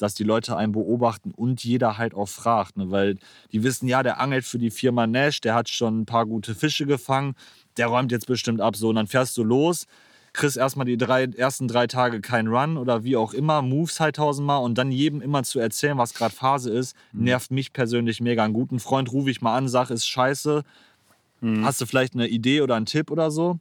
dass 0.00 0.14
die 0.14 0.24
Leute 0.24 0.56
einen 0.56 0.72
beobachten 0.72 1.32
und 1.32 1.62
jeder 1.62 1.98
halt 1.98 2.14
auch 2.14 2.28
fragt. 2.28 2.76
Ne? 2.76 2.90
Weil 2.90 3.18
die 3.52 3.62
wissen, 3.62 3.88
ja, 3.88 4.02
der 4.02 4.20
angelt 4.20 4.44
für 4.44 4.58
die 4.58 4.70
Firma 4.70 5.06
Nash, 5.06 5.40
der 5.40 5.54
hat 5.54 5.68
schon 5.68 6.00
ein 6.00 6.06
paar 6.06 6.26
gute 6.26 6.54
Fische 6.54 6.86
gefangen, 6.86 7.34
der 7.76 7.88
räumt 7.88 8.12
jetzt 8.12 8.26
bestimmt 8.26 8.60
ab. 8.60 8.76
So, 8.76 8.88
und 8.88 8.96
dann 8.96 9.06
fährst 9.06 9.36
du 9.36 9.44
los, 9.44 9.86
kriegst 10.32 10.56
erstmal 10.56 10.86
die 10.86 10.96
drei, 10.96 11.24
ersten 11.24 11.68
drei 11.68 11.86
Tage 11.86 12.20
keinen 12.20 12.48
Run 12.48 12.76
oder 12.76 13.04
wie 13.04 13.16
auch 13.16 13.32
immer, 13.32 13.62
moves 13.62 14.00
halt 14.00 14.16
tausendmal 14.16 14.62
und 14.62 14.78
dann 14.78 14.92
jedem 14.92 15.20
immer 15.20 15.42
zu 15.42 15.58
erzählen, 15.58 15.98
was 15.98 16.14
gerade 16.14 16.34
Phase 16.34 16.70
ist, 16.70 16.96
mhm. 17.12 17.24
nervt 17.24 17.50
mich 17.50 17.72
persönlich 17.72 18.20
mega. 18.20 18.44
Einen 18.44 18.54
guten 18.54 18.80
Freund 18.80 19.12
rufe 19.12 19.30
ich 19.30 19.42
mal 19.42 19.56
an, 19.56 19.68
sag, 19.68 19.90
ist 19.90 20.06
scheiße. 20.06 20.62
Mhm. 21.40 21.64
Hast 21.64 21.80
du 21.80 21.86
vielleicht 21.86 22.14
eine 22.14 22.28
Idee 22.28 22.60
oder 22.60 22.76
einen 22.76 22.86
Tipp 22.86 23.10
oder 23.10 23.30
so? 23.30 23.58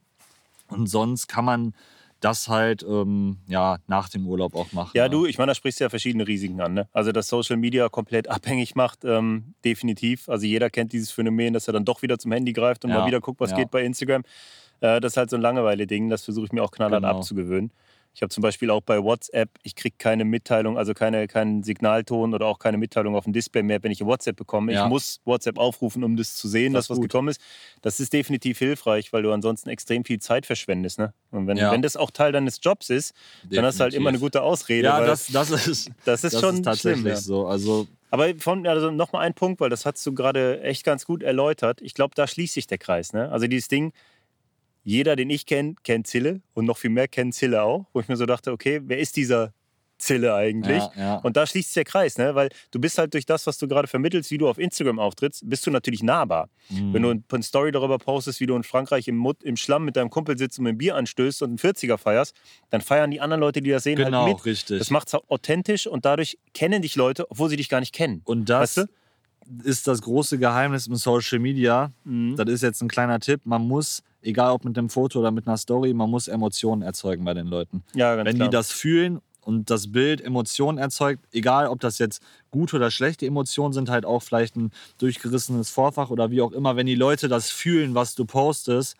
Und 0.67 0.88
sonst 0.88 1.27
kann 1.27 1.46
man 1.46 1.74
das 2.19 2.47
halt 2.47 2.83
ähm, 2.83 3.38
ja, 3.47 3.77
nach 3.88 4.09
dem 4.09 4.27
Urlaub 4.27 4.55
auch 4.55 4.71
machen. 4.73 4.91
Ja, 4.93 5.07
du, 5.09 5.25
ich 5.25 5.38
meine, 5.38 5.51
da 5.51 5.55
sprichst 5.55 5.79
du 5.79 5.85
ja 5.85 5.89
verschiedene 5.89 6.27
Risiken 6.27 6.59
an. 6.61 6.73
Ne? 6.73 6.88
Also, 6.91 7.11
dass 7.11 7.27
Social 7.27 7.57
Media 7.57 7.89
komplett 7.89 8.27
abhängig 8.29 8.75
macht, 8.75 9.05
ähm, 9.05 9.53
definitiv. 9.63 10.29
Also, 10.29 10.45
jeder 10.45 10.69
kennt 10.69 10.93
dieses 10.93 11.11
Phänomen, 11.11 11.53
dass 11.53 11.67
er 11.67 11.73
dann 11.73 11.85
doch 11.85 12.01
wieder 12.01 12.17
zum 12.19 12.31
Handy 12.31 12.53
greift 12.53 12.83
und 12.85 12.91
ja. 12.91 12.99
mal 12.99 13.07
wieder 13.07 13.21
guckt, 13.21 13.39
was 13.39 13.51
ja. 13.51 13.57
geht 13.57 13.71
bei 13.71 13.83
Instagram. 13.83 14.23
Äh, 14.81 14.99
das 14.99 15.13
ist 15.13 15.17
halt 15.17 15.29
so 15.29 15.35
ein 15.35 15.41
Langeweile-Ding, 15.41 16.09
das 16.09 16.23
versuche 16.23 16.45
ich 16.45 16.51
mir 16.51 16.63
auch 16.63 16.71
knallhart 16.71 17.03
genau. 17.03 17.15
abzugewöhnen. 17.15 17.71
Ich 18.13 18.21
habe 18.21 18.29
zum 18.29 18.41
Beispiel 18.41 18.69
auch 18.69 18.81
bei 18.81 19.01
WhatsApp, 19.01 19.49
ich 19.63 19.75
kriege 19.75 19.95
keine 19.97 20.25
Mitteilung, 20.25 20.77
also 20.77 20.93
keine, 20.93 21.27
keinen 21.27 21.63
Signalton 21.63 22.33
oder 22.33 22.47
auch 22.47 22.59
keine 22.59 22.77
Mitteilung 22.77 23.15
auf 23.15 23.23
dem 23.23 23.33
Display 23.33 23.63
mehr, 23.63 23.81
wenn 23.83 23.91
ich 23.91 24.03
WhatsApp 24.03 24.35
bekomme. 24.35 24.73
Ja. 24.73 24.83
Ich 24.83 24.89
muss 24.89 25.21
WhatsApp 25.25 25.57
aufrufen, 25.57 26.03
um 26.03 26.17
das 26.17 26.35
zu 26.35 26.47
sehen, 26.47 26.73
das 26.73 26.85
dass 26.85 26.89
was 26.89 26.97
gut. 26.97 27.09
gekommen 27.09 27.29
ist. 27.29 27.39
Das 27.81 27.99
ist 27.99 28.11
definitiv 28.11 28.59
hilfreich, 28.59 29.13
weil 29.13 29.23
du 29.23 29.31
ansonsten 29.31 29.69
extrem 29.69 30.03
viel 30.03 30.19
Zeit 30.19 30.45
verschwendest. 30.45 30.99
Ne? 30.99 31.13
Und 31.31 31.47
wenn, 31.47 31.57
ja. 31.57 31.71
wenn 31.71 31.81
das 31.81 31.95
auch 31.95 32.11
Teil 32.11 32.31
deines 32.31 32.59
Jobs 32.61 32.89
ist, 32.89 33.13
definitiv. 33.13 33.55
dann 33.55 33.65
hast 33.65 33.79
du 33.79 33.83
halt 33.83 33.93
immer 33.93 34.09
eine 34.09 34.19
gute 34.19 34.41
Ausrede. 34.41 34.87
Ja, 34.87 35.05
das, 35.05 35.27
das, 35.27 35.51
ist, 35.51 35.91
das 36.05 36.23
ist 36.23 36.33
das 36.33 36.41
schon 36.41 36.55
ist 36.55 36.63
tatsächlich 36.63 37.01
schlimm, 37.01 37.13
ja. 37.13 37.15
so. 37.15 37.47
Also 37.47 37.87
aber 38.11 38.35
von, 38.35 38.65
also 38.65 38.91
nochmal 38.91 39.25
ein 39.25 39.33
Punkt, 39.33 39.61
weil 39.61 39.69
das 39.69 39.85
hast 39.85 40.05
du 40.05 40.13
gerade 40.13 40.61
echt 40.61 40.83
ganz 40.83 41.05
gut 41.05 41.21
erläutert. 41.21 41.81
Ich 41.81 41.93
glaube, 41.93 42.15
da 42.15 42.27
schließt 42.27 42.55
sich 42.55 42.67
der 42.67 42.79
Kreis. 42.79 43.13
Ne? 43.13 43.29
Also 43.31 43.48
dieses 43.48 43.67
Ding, 43.67 43.93
jeder, 44.89 45.15
den 45.15 45.29
ich 45.29 45.45
kenne, 45.45 45.75
kennt 45.83 46.07
Zille 46.07 46.41
und 46.55 46.65
noch 46.65 46.77
viel 46.77 46.89
mehr 46.89 47.07
kennen 47.07 47.31
Zille 47.31 47.61
auch, 47.61 47.85
wo 47.93 47.99
ich 47.99 48.07
mir 48.07 48.17
so 48.17 48.25
dachte, 48.25 48.51
okay, 48.51 48.81
wer 48.83 48.97
ist 48.97 49.15
dieser 49.15 49.53
Zille 49.99 50.33
eigentlich? 50.33 50.81
Ja, 50.81 50.91
ja. 50.97 51.15
Und 51.17 51.37
da 51.37 51.45
schließt 51.45 51.69
sich 51.69 51.75
der 51.75 51.83
Kreis, 51.83 52.17
ne? 52.17 52.33
weil 52.33 52.49
du 52.71 52.79
bist 52.79 52.97
halt 52.97 53.13
durch 53.13 53.27
das, 53.27 53.45
was 53.45 53.59
du 53.59 53.67
gerade 53.67 53.87
vermittelst, 53.87 54.31
wie 54.31 54.39
du 54.39 54.49
auf 54.49 54.57
Instagram 54.57 54.97
auftrittst, 54.97 55.47
bist 55.47 55.67
du 55.67 55.71
natürlich 55.71 56.01
nahbar. 56.01 56.49
Mhm. 56.69 56.93
Wenn 56.93 57.01
du 57.03 57.23
eine 57.31 57.43
Story 57.43 57.71
darüber 57.71 57.99
postest, 57.99 58.39
wie 58.39 58.47
du 58.47 58.55
in 58.55 58.63
Frankreich 58.63 59.07
im, 59.07 59.17
Mut, 59.17 59.43
im 59.43 59.57
Schlamm 59.57 59.85
mit 59.85 59.95
deinem 59.95 60.09
Kumpel 60.09 60.39
sitzt 60.39 60.57
und 60.57 60.65
ein 60.65 60.77
Bier 60.79 60.95
anstößt 60.95 61.43
und 61.43 61.49
einen 61.49 61.57
40er 61.59 61.97
feierst, 61.97 62.35
dann 62.71 62.81
feiern 62.81 63.11
die 63.11 63.21
anderen 63.21 63.41
Leute, 63.41 63.61
die 63.61 63.69
das 63.69 63.83
sehen, 63.83 63.97
halt 63.97 64.07
genau, 64.07 64.23
halt 64.25 64.37
mit. 64.37 64.45
richtig. 64.45 64.79
Das 64.79 64.89
macht 64.89 65.09
es 65.09 65.13
authentisch 65.13 65.85
und 65.85 66.05
dadurch 66.05 66.39
kennen 66.55 66.81
dich 66.81 66.95
Leute, 66.95 67.29
obwohl 67.29 67.49
sie 67.49 67.57
dich 67.57 67.69
gar 67.69 67.79
nicht 67.79 67.93
kennen. 67.93 68.21
Und 68.25 68.49
das 68.49 68.77
weißt 68.77 68.87
du? 68.87 69.63
ist 69.63 69.87
das 69.87 70.01
große 70.01 70.39
Geheimnis 70.39 70.87
im 70.87 70.95
Social 70.95 71.37
Media. 71.37 71.91
Mhm. 72.05 72.35
Das 72.37 72.47
ist 72.49 72.63
jetzt 72.63 72.81
ein 72.81 72.87
kleiner 72.87 73.19
Tipp. 73.19 73.41
Man 73.43 73.67
muss 73.67 74.01
egal 74.22 74.51
ob 74.51 74.66
mit 74.66 74.77
einem 74.77 74.90
Foto 74.90 75.20
oder 75.20 75.32
mit 75.32 75.48
einer 75.48 75.58
Story, 75.58 75.94
man 75.94 76.10
muss 76.10 76.27
Emotionen 76.27 76.82
erzeugen 76.82 77.24
bei 77.25 77.34
den 77.34 77.48
Leuten. 77.48 77.84
Ja, 77.94 78.16
ganz 78.16 78.27
Wenn 78.27 78.36
klar. 78.36 78.50
die 78.50 78.53
das 78.53 78.72
fühlen 78.72 79.22
und 79.42 79.70
das 79.70 79.92
Bild 79.92 80.22
Emotionen 80.22 80.77
erzeugt, 80.77 81.24
egal 81.32 81.68
ob 81.68 81.79
das 81.79 81.98
jetzt 81.98 82.22
gute 82.51 82.75
oder 82.75 82.92
schlechte 82.92 83.25
Emotionen 83.25 83.74
sind, 83.74 83.90
halt 83.90 84.05
auch 84.05 84.22
vielleicht 84.22 84.55
ein 84.55 84.72
durchgerissenes 84.98 85.70
Vorfach 85.70 86.10
oder 86.10 86.32
wie 86.32 86.42
auch 86.42 86.51
immer, 86.51 86.75
wenn 86.75 86.86
die 86.86 86.96
Leute 86.96 87.27
das 87.27 87.50
fühlen, 87.50 87.96
was 87.96 88.16
du 88.16 88.25
postest, 88.25 88.96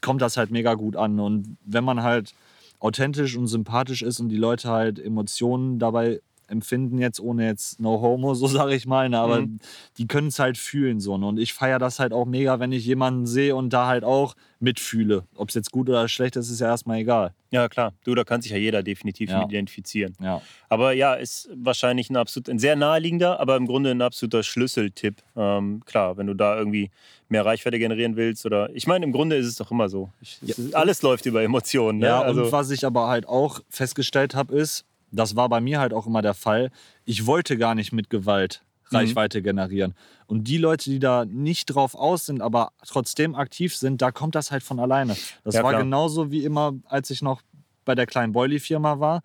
kommt 0.00 0.22
das 0.22 0.36
halt 0.36 0.50
mega 0.50 0.74
gut 0.74 0.96
an. 0.96 1.18
Und 1.18 1.56
wenn 1.64 1.84
man 1.84 2.02
halt 2.02 2.34
authentisch 2.78 3.36
und 3.36 3.48
sympathisch 3.48 4.02
ist 4.02 4.20
und 4.20 4.28
die 4.28 4.36
Leute 4.36 4.68
halt 4.70 4.98
Emotionen 4.98 5.78
dabei 5.78 6.20
empfinden 6.48 6.98
jetzt, 6.98 7.20
ohne 7.20 7.46
jetzt 7.46 7.80
no 7.80 8.00
homo, 8.00 8.34
so 8.34 8.46
sage 8.46 8.74
ich 8.74 8.86
mal, 8.86 9.08
ne? 9.08 9.18
aber 9.18 9.42
mhm. 9.42 9.58
die 9.96 10.06
können 10.06 10.28
es 10.28 10.38
halt 10.38 10.58
fühlen 10.58 11.00
so. 11.00 11.16
Ne? 11.16 11.26
Und 11.26 11.38
ich 11.38 11.54
feiere 11.54 11.78
das 11.78 11.98
halt 11.98 12.12
auch 12.12 12.26
mega, 12.26 12.60
wenn 12.60 12.72
ich 12.72 12.84
jemanden 12.84 13.26
sehe 13.26 13.54
und 13.54 13.72
da 13.72 13.86
halt 13.86 14.04
auch 14.04 14.34
mitfühle. 14.60 15.24
Ob 15.36 15.50
es 15.50 15.54
jetzt 15.54 15.70
gut 15.70 15.88
oder 15.88 16.08
schlecht 16.08 16.36
ist, 16.36 16.50
ist 16.50 16.60
ja 16.60 16.68
erstmal 16.68 16.98
egal. 16.98 17.32
Ja, 17.50 17.68
klar. 17.68 17.94
Du, 18.04 18.14
da 18.14 18.24
kann 18.24 18.42
sich 18.42 18.52
ja 18.52 18.58
jeder 18.58 18.82
definitiv 18.82 19.30
ja. 19.30 19.40
mit 19.40 19.50
identifizieren. 19.50 20.14
Ja. 20.20 20.42
Aber 20.68 20.92
ja, 20.92 21.14
ist 21.14 21.48
wahrscheinlich 21.54 22.10
ein 22.10 22.16
absolut, 22.16 22.48
ein 22.50 22.58
sehr 22.58 22.76
naheliegender, 22.76 23.40
aber 23.40 23.56
im 23.56 23.66
Grunde 23.66 23.90
ein 23.90 24.02
absoluter 24.02 24.42
Schlüsseltipp. 24.42 25.22
Ähm, 25.36 25.82
klar, 25.86 26.16
wenn 26.16 26.26
du 26.26 26.34
da 26.34 26.58
irgendwie 26.58 26.90
mehr 27.28 27.44
Reichweite 27.44 27.78
generieren 27.78 28.16
willst 28.16 28.44
oder, 28.46 28.70
ich 28.74 28.86
meine, 28.86 29.04
im 29.04 29.12
Grunde 29.12 29.36
ist 29.36 29.46
es 29.46 29.56
doch 29.56 29.70
immer 29.70 29.88
so. 29.88 30.10
Ich, 30.20 30.38
ja. 30.42 30.48
ist, 30.48 30.74
alles 30.74 31.02
läuft 31.02 31.26
über 31.26 31.42
Emotionen. 31.42 32.00
Ne? 32.00 32.06
Ja, 32.06 32.20
also, 32.20 32.44
und 32.44 32.52
was 32.52 32.70
ich 32.70 32.84
aber 32.84 33.08
halt 33.08 33.26
auch 33.26 33.60
festgestellt 33.68 34.34
habe, 34.34 34.54
ist, 34.54 34.84
das 35.10 35.36
war 35.36 35.48
bei 35.48 35.60
mir 35.60 35.80
halt 35.80 35.92
auch 35.92 36.06
immer 36.06 36.22
der 36.22 36.34
Fall. 36.34 36.70
Ich 37.04 37.26
wollte 37.26 37.56
gar 37.56 37.74
nicht 37.74 37.92
mit 37.92 38.10
Gewalt 38.10 38.62
mhm. 38.90 38.96
Reichweite 38.96 39.40
mhm. 39.40 39.44
generieren. 39.44 39.94
Und 40.26 40.44
die 40.44 40.58
Leute, 40.58 40.90
die 40.90 40.98
da 40.98 41.24
nicht 41.24 41.66
drauf 41.66 41.94
aus 41.94 42.26
sind, 42.26 42.40
aber 42.40 42.72
trotzdem 42.86 43.34
aktiv 43.34 43.76
sind, 43.76 44.02
da 44.02 44.10
kommt 44.10 44.34
das 44.34 44.50
halt 44.50 44.62
von 44.62 44.80
alleine. 44.80 45.16
Das 45.44 45.54
ja, 45.54 45.62
war 45.62 45.70
klar. 45.70 45.82
genauso 45.82 46.30
wie 46.30 46.44
immer, 46.44 46.74
als 46.86 47.10
ich 47.10 47.22
noch 47.22 47.42
bei 47.84 47.94
der 47.94 48.06
kleinen 48.06 48.32
Boilie-Firma 48.32 49.00
war. 49.00 49.22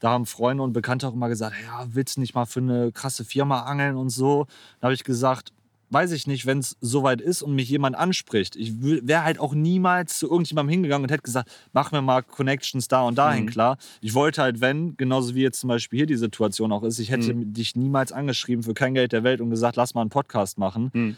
Da 0.00 0.10
haben 0.10 0.24
Freunde 0.24 0.62
und 0.62 0.72
Bekannte 0.72 1.06
auch 1.06 1.12
immer 1.12 1.28
gesagt, 1.28 1.54
ja, 1.62 1.86
willst 1.88 2.16
du 2.16 2.20
nicht 2.20 2.34
mal 2.34 2.46
für 2.46 2.60
eine 2.60 2.90
krasse 2.90 3.24
Firma 3.24 3.62
angeln 3.62 3.96
und 3.96 4.08
so. 4.08 4.46
Da 4.80 4.86
habe 4.86 4.94
ich 4.94 5.04
gesagt, 5.04 5.52
weiß 5.90 6.12
ich 6.12 6.26
nicht, 6.26 6.46
wenn 6.46 6.58
es 6.58 6.76
soweit 6.80 7.20
ist 7.20 7.42
und 7.42 7.54
mich 7.54 7.68
jemand 7.68 7.96
anspricht. 7.96 8.56
Ich 8.56 8.72
wäre 8.82 9.24
halt 9.24 9.38
auch 9.38 9.54
niemals 9.54 10.18
zu 10.18 10.28
irgendjemandem 10.28 10.70
hingegangen 10.70 11.04
und 11.04 11.10
hätte 11.10 11.22
gesagt, 11.22 11.50
mach 11.72 11.92
mir 11.92 12.02
mal 12.02 12.22
Connections 12.22 12.88
da 12.88 13.02
und 13.02 13.16
dahin 13.16 13.44
mhm. 13.44 13.50
klar. 13.50 13.78
Ich 14.00 14.14
wollte 14.14 14.42
halt, 14.42 14.60
wenn, 14.60 14.96
genauso 14.96 15.34
wie 15.34 15.42
jetzt 15.42 15.60
zum 15.60 15.68
Beispiel 15.68 15.98
hier 15.98 16.06
die 16.06 16.16
Situation 16.16 16.72
auch 16.72 16.82
ist, 16.82 16.98
ich 16.98 17.10
hätte 17.10 17.34
mhm. 17.34 17.52
dich 17.52 17.76
niemals 17.76 18.12
angeschrieben 18.12 18.64
für 18.64 18.74
kein 18.74 18.94
Geld 18.94 19.12
der 19.12 19.22
Welt 19.22 19.40
und 19.40 19.50
gesagt, 19.50 19.76
lass 19.76 19.94
mal 19.94 20.00
einen 20.00 20.10
Podcast 20.10 20.58
machen. 20.58 20.90
Mhm. 20.92 21.16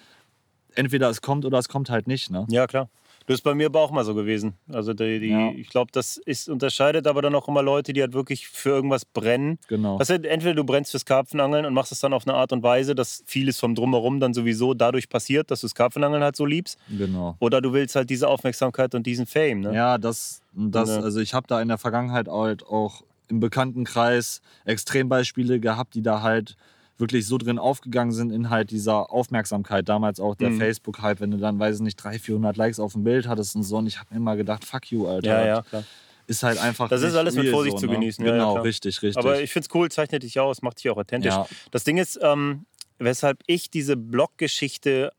Entweder 0.74 1.08
es 1.08 1.22
kommt 1.22 1.44
oder 1.44 1.58
es 1.58 1.68
kommt 1.68 1.90
halt 1.90 2.06
nicht. 2.06 2.30
Ne? 2.30 2.46
Ja, 2.50 2.66
klar. 2.66 2.88
Das 3.28 3.34
ist 3.34 3.42
bei 3.42 3.54
mir 3.54 3.66
aber 3.66 3.80
auch 3.82 3.90
mal 3.90 4.06
so 4.06 4.14
gewesen. 4.14 4.54
Also 4.72 4.94
die, 4.94 5.20
die 5.20 5.28
ja. 5.28 5.50
ich 5.50 5.68
glaube, 5.68 5.92
das 5.92 6.16
ist, 6.16 6.48
unterscheidet 6.48 7.06
aber 7.06 7.20
dann 7.20 7.34
auch 7.34 7.46
immer 7.46 7.62
Leute, 7.62 7.92
die 7.92 8.00
halt 8.00 8.14
wirklich 8.14 8.48
für 8.48 8.70
irgendwas 8.70 9.04
brennen. 9.04 9.58
Genau. 9.68 9.98
Also 9.98 10.14
entweder 10.14 10.54
du 10.54 10.64
brennst 10.64 10.92
fürs 10.92 11.04
Karpfenangeln 11.04 11.66
und 11.66 11.74
machst 11.74 11.92
es 11.92 12.00
dann 12.00 12.14
auf 12.14 12.26
eine 12.26 12.34
Art 12.34 12.52
und 12.52 12.62
Weise, 12.62 12.94
dass 12.94 13.22
vieles 13.26 13.60
vom 13.60 13.74
Drumherum 13.74 14.18
dann 14.18 14.32
sowieso 14.32 14.72
dadurch 14.72 15.10
passiert, 15.10 15.50
dass 15.50 15.60
du 15.60 15.66
das 15.66 15.74
Karpfenangeln 15.74 16.22
halt 16.22 16.36
so 16.36 16.46
liebst. 16.46 16.78
Genau. 16.88 17.36
Oder 17.38 17.60
du 17.60 17.74
willst 17.74 17.96
halt 17.96 18.08
diese 18.08 18.28
Aufmerksamkeit 18.28 18.94
und 18.94 19.06
diesen 19.06 19.26
Fame. 19.26 19.60
Ne? 19.60 19.74
Ja, 19.74 19.98
das, 19.98 20.40
das 20.54 20.88
ja. 20.88 21.00
also 21.00 21.20
ich 21.20 21.34
habe 21.34 21.46
da 21.46 21.60
in 21.60 21.68
der 21.68 21.76
Vergangenheit 21.76 22.28
halt 22.28 22.64
auch 22.66 23.02
im 23.28 23.40
Bekanntenkreis 23.40 24.40
Extrembeispiele 24.64 25.60
gehabt, 25.60 25.94
die 25.94 26.02
da 26.02 26.22
halt 26.22 26.56
wirklich 26.98 27.26
so 27.26 27.38
drin 27.38 27.58
aufgegangen 27.58 28.12
sind 28.12 28.30
in 28.30 28.50
halt 28.50 28.70
dieser 28.70 29.10
Aufmerksamkeit. 29.10 29.88
Damals 29.88 30.20
auch 30.20 30.34
der 30.34 30.50
mhm. 30.50 30.58
Facebook-Hype, 30.58 31.20
wenn 31.20 31.30
du 31.30 31.38
dann, 31.38 31.58
weiß 31.58 31.76
ich 31.76 31.82
nicht, 31.82 31.96
300, 31.96 32.20
400 32.20 32.56
Likes 32.56 32.80
auf 32.80 32.92
dem 32.92 33.04
Bild 33.04 33.28
hattest 33.28 33.56
und 33.56 33.62
so. 33.62 33.76
Und 33.76 33.86
ich 33.86 33.98
habe 33.98 34.14
immer 34.14 34.36
gedacht, 34.36 34.64
fuck 34.64 34.90
you, 34.90 35.06
Alter. 35.06 35.28
Ja, 35.28 35.46
ja, 35.46 35.62
klar. 35.62 35.84
Ist 36.26 36.42
halt 36.42 36.58
einfach. 36.58 36.90
Das 36.90 37.00
ist 37.02 37.14
alles 37.14 37.34
mit 37.36 37.48
Vorsicht 37.48 37.78
so, 37.78 37.80
zu 37.80 37.86
ne? 37.86 37.94
genießen. 37.94 38.22
Genau, 38.22 38.56
ja, 38.56 38.60
richtig, 38.60 39.00
richtig. 39.02 39.16
Aber 39.16 39.40
ich 39.40 39.50
finde 39.50 39.66
es 39.66 39.74
cool, 39.74 39.90
zeichnet 39.90 40.22
dich 40.22 40.38
aus, 40.38 40.60
macht 40.60 40.78
dich 40.78 40.90
auch 40.90 40.98
authentisch. 40.98 41.34
Das 41.70 41.84
Ding 41.84 41.96
ist, 41.96 42.18
ähm, 42.22 42.66
weshalb 42.98 43.38
ich 43.46 43.70
diese 43.70 43.96
Blog-Geschichte 43.96 45.12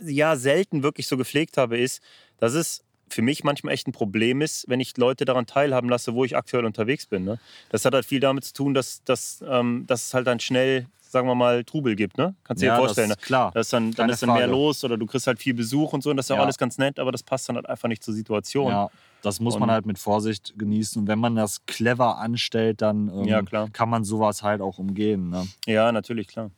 ja 0.00 0.36
selten 0.36 0.82
wirklich 0.82 1.08
so 1.08 1.18
gepflegt 1.18 1.58
habe, 1.58 1.78
ist, 1.78 2.00
dass 2.38 2.54
es 2.54 2.83
für 3.08 3.22
mich 3.22 3.44
manchmal 3.44 3.74
echt 3.74 3.86
ein 3.86 3.92
Problem 3.92 4.40
ist, 4.40 4.68
wenn 4.68 4.80
ich 4.80 4.96
Leute 4.96 5.24
daran 5.24 5.46
teilhaben 5.46 5.88
lasse, 5.88 6.14
wo 6.14 6.24
ich 6.24 6.36
aktuell 6.36 6.64
unterwegs 6.64 7.06
bin. 7.06 7.24
Ne? 7.24 7.38
Das 7.70 7.84
hat 7.84 7.94
halt 7.94 8.04
viel 8.04 8.20
damit 8.20 8.44
zu 8.44 8.54
tun, 8.54 8.74
dass, 8.74 9.02
dass, 9.04 9.44
ähm, 9.46 9.84
dass 9.86 10.06
es 10.06 10.14
halt 10.14 10.26
dann 10.26 10.40
schnell, 10.40 10.86
sagen 11.00 11.28
wir 11.28 11.34
mal, 11.34 11.64
Trubel 11.64 11.96
gibt. 11.96 12.18
Ne? 12.18 12.34
Kannst 12.44 12.62
du 12.62 12.66
ja, 12.66 12.74
dir 12.74 12.78
vorstellen. 12.78 13.10
Das 13.10 13.18
ist 13.18 13.24
klar. 13.24 13.50
Da 13.52 13.60
ist 13.60 13.72
dann, 13.72 13.92
dann 13.92 14.10
ist 14.10 14.22
dann 14.22 14.32
mehr 14.32 14.46
los 14.46 14.84
oder 14.84 14.96
du 14.96 15.06
kriegst 15.06 15.26
halt 15.26 15.38
viel 15.38 15.54
Besuch 15.54 15.92
und 15.92 16.02
so. 16.02 16.10
Und 16.10 16.16
das 16.16 16.26
ist 16.26 16.30
ja, 16.30 16.36
ja. 16.36 16.42
alles 16.42 16.58
ganz 16.58 16.78
nett, 16.78 16.98
aber 16.98 17.12
das 17.12 17.22
passt 17.22 17.48
dann 17.48 17.56
halt 17.56 17.68
einfach 17.68 17.88
nicht 17.88 18.02
zur 18.02 18.14
Situation. 18.14 18.70
Ja. 18.70 18.90
Das 19.22 19.40
muss 19.40 19.54
und 19.54 19.60
man 19.60 19.70
halt 19.70 19.86
mit 19.86 19.98
Vorsicht 19.98 20.54
genießen. 20.58 21.02
Und 21.02 21.08
wenn 21.08 21.18
man 21.18 21.34
das 21.34 21.64
clever 21.66 22.18
anstellt, 22.18 22.82
dann 22.82 23.08
ähm, 23.08 23.24
ja, 23.24 23.42
kann 23.42 23.88
man 23.88 24.04
sowas 24.04 24.42
halt 24.42 24.60
auch 24.60 24.78
umgehen. 24.78 25.30
Ne? 25.30 25.46
Ja, 25.66 25.92
natürlich, 25.92 26.28
klar. 26.28 26.50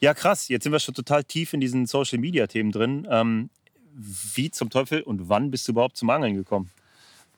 Ja, 0.00 0.14
krass. 0.14 0.48
Jetzt 0.48 0.64
sind 0.64 0.72
wir 0.72 0.78
schon 0.78 0.94
total 0.94 1.24
tief 1.24 1.52
in 1.52 1.60
diesen 1.60 1.86
Social 1.86 2.18
Media 2.18 2.46
Themen 2.46 2.70
drin. 2.70 3.06
Ähm, 3.10 3.50
wie 3.96 4.50
zum 4.50 4.70
Teufel 4.70 5.02
und 5.02 5.28
wann 5.28 5.50
bist 5.50 5.66
du 5.66 5.72
überhaupt 5.72 5.96
zum 5.96 6.10
Angeln 6.10 6.34
gekommen? 6.34 6.70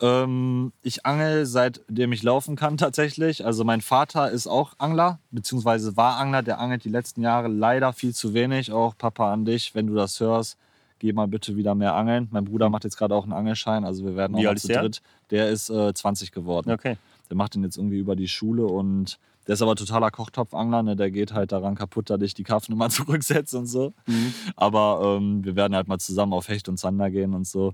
Ähm, 0.01 0.73
ich 0.83 1.05
angel 1.07 1.45
seitdem 1.47 2.13
ich 2.13 2.23
laufen 2.23 2.57
kann 2.57 2.77
tatsächlich. 2.77 3.45
Also 3.45 3.65
mein 3.65 3.81
Vater 3.81 4.31
ist 4.31 4.47
auch 4.47 4.75
Angler, 4.79 5.19
beziehungsweise 5.31 5.97
war 5.97 6.19
Angler. 6.19 6.43
Der 6.43 6.61
angelt 6.61 6.85
die 6.85 6.89
letzten 6.89 7.23
Jahre 7.23 7.49
leider 7.49 7.93
viel 7.93 8.15
zu 8.15 8.35
wenig. 8.35 8.73
Auch 8.73 8.97
Papa 8.97 9.33
an 9.33 9.45
dich, 9.45 9.75
wenn 9.75 9.87
du 9.87 9.95
das 9.95 10.21
hörst, 10.21 10.57
geh 10.99 11.13
mal 11.13 11.27
bitte 11.27 11.57
wieder 11.57 11.75
mehr 11.75 11.95
angeln. 11.95 12.29
Mein 12.31 12.45
Bruder 12.45 12.71
macht 12.71 12.85
jetzt 12.85 12.97
gerade 12.97 13.15
auch 13.15 13.25
einen 13.25 13.33
Angelschein, 13.33 13.85
also 13.85 14.05
wir 14.05 14.17
werden 14.17 14.37
auch 14.37 14.41
Wie 14.41 14.47
alt 14.47 14.61
zu 14.61 14.69
der? 14.69 14.83
dritt. 14.83 15.03
Der 15.31 15.49
ist 15.49 15.71
äh, 15.71 15.93
20 15.93 16.33
geworden. 16.33 16.71
Okay. 16.71 16.97
Der 17.29 17.37
macht 17.37 17.55
den 17.55 17.63
jetzt 17.65 17.77
irgendwie 17.77 17.99
über 17.99 18.17
die 18.17 18.29
Schule 18.29 18.67
und 18.67 19.19
der 19.49 19.55
ist 19.55 19.63
aber 19.63 19.75
totaler 19.77 20.11
Kochtopfangler, 20.11 20.83
ne? 20.83 20.95
der 20.95 21.11
geht 21.11 21.33
halt 21.33 21.53
daran 21.53 21.75
kaputt, 21.75 22.11
dass 22.11 22.21
ich 22.21 22.35
die 22.35 22.45
Karpfen 22.45 22.75
immer 22.75 22.91
zurücksetze 22.91 23.59
und 23.59 23.67
so. 23.67 23.95
Mhm. 24.07 24.35
Aber 24.57 25.17
ähm, 25.17 25.43
wir 25.43 25.57
werden 25.57 25.75
halt 25.75 25.89
mal 25.89 25.99
zusammen 25.99 26.35
auf 26.35 26.49
Hecht 26.49 26.69
und 26.69 26.77
Zander 26.77 27.11
gehen 27.11 27.33
und 27.33 27.47
so. 27.47 27.73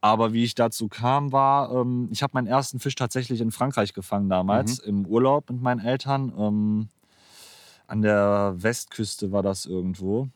Aber 0.00 0.32
wie 0.32 0.42
ich 0.42 0.56
dazu 0.56 0.88
kam, 0.88 1.30
war, 1.30 1.72
ähm, 1.72 2.08
ich 2.10 2.24
habe 2.24 2.32
meinen 2.34 2.48
ersten 2.48 2.80
Fisch 2.80 2.96
tatsächlich 2.96 3.40
in 3.40 3.52
Frankreich 3.52 3.94
gefangen 3.94 4.28
damals, 4.28 4.82
mhm. 4.82 4.88
im 4.88 5.06
Urlaub 5.06 5.48
mit 5.48 5.62
meinen 5.62 5.80
Eltern. 5.80 6.32
Ähm, 6.36 6.88
an 7.86 8.02
der 8.02 8.54
Westküste 8.56 9.30
war 9.30 9.44
das 9.44 9.64
irgendwo. 9.64 10.28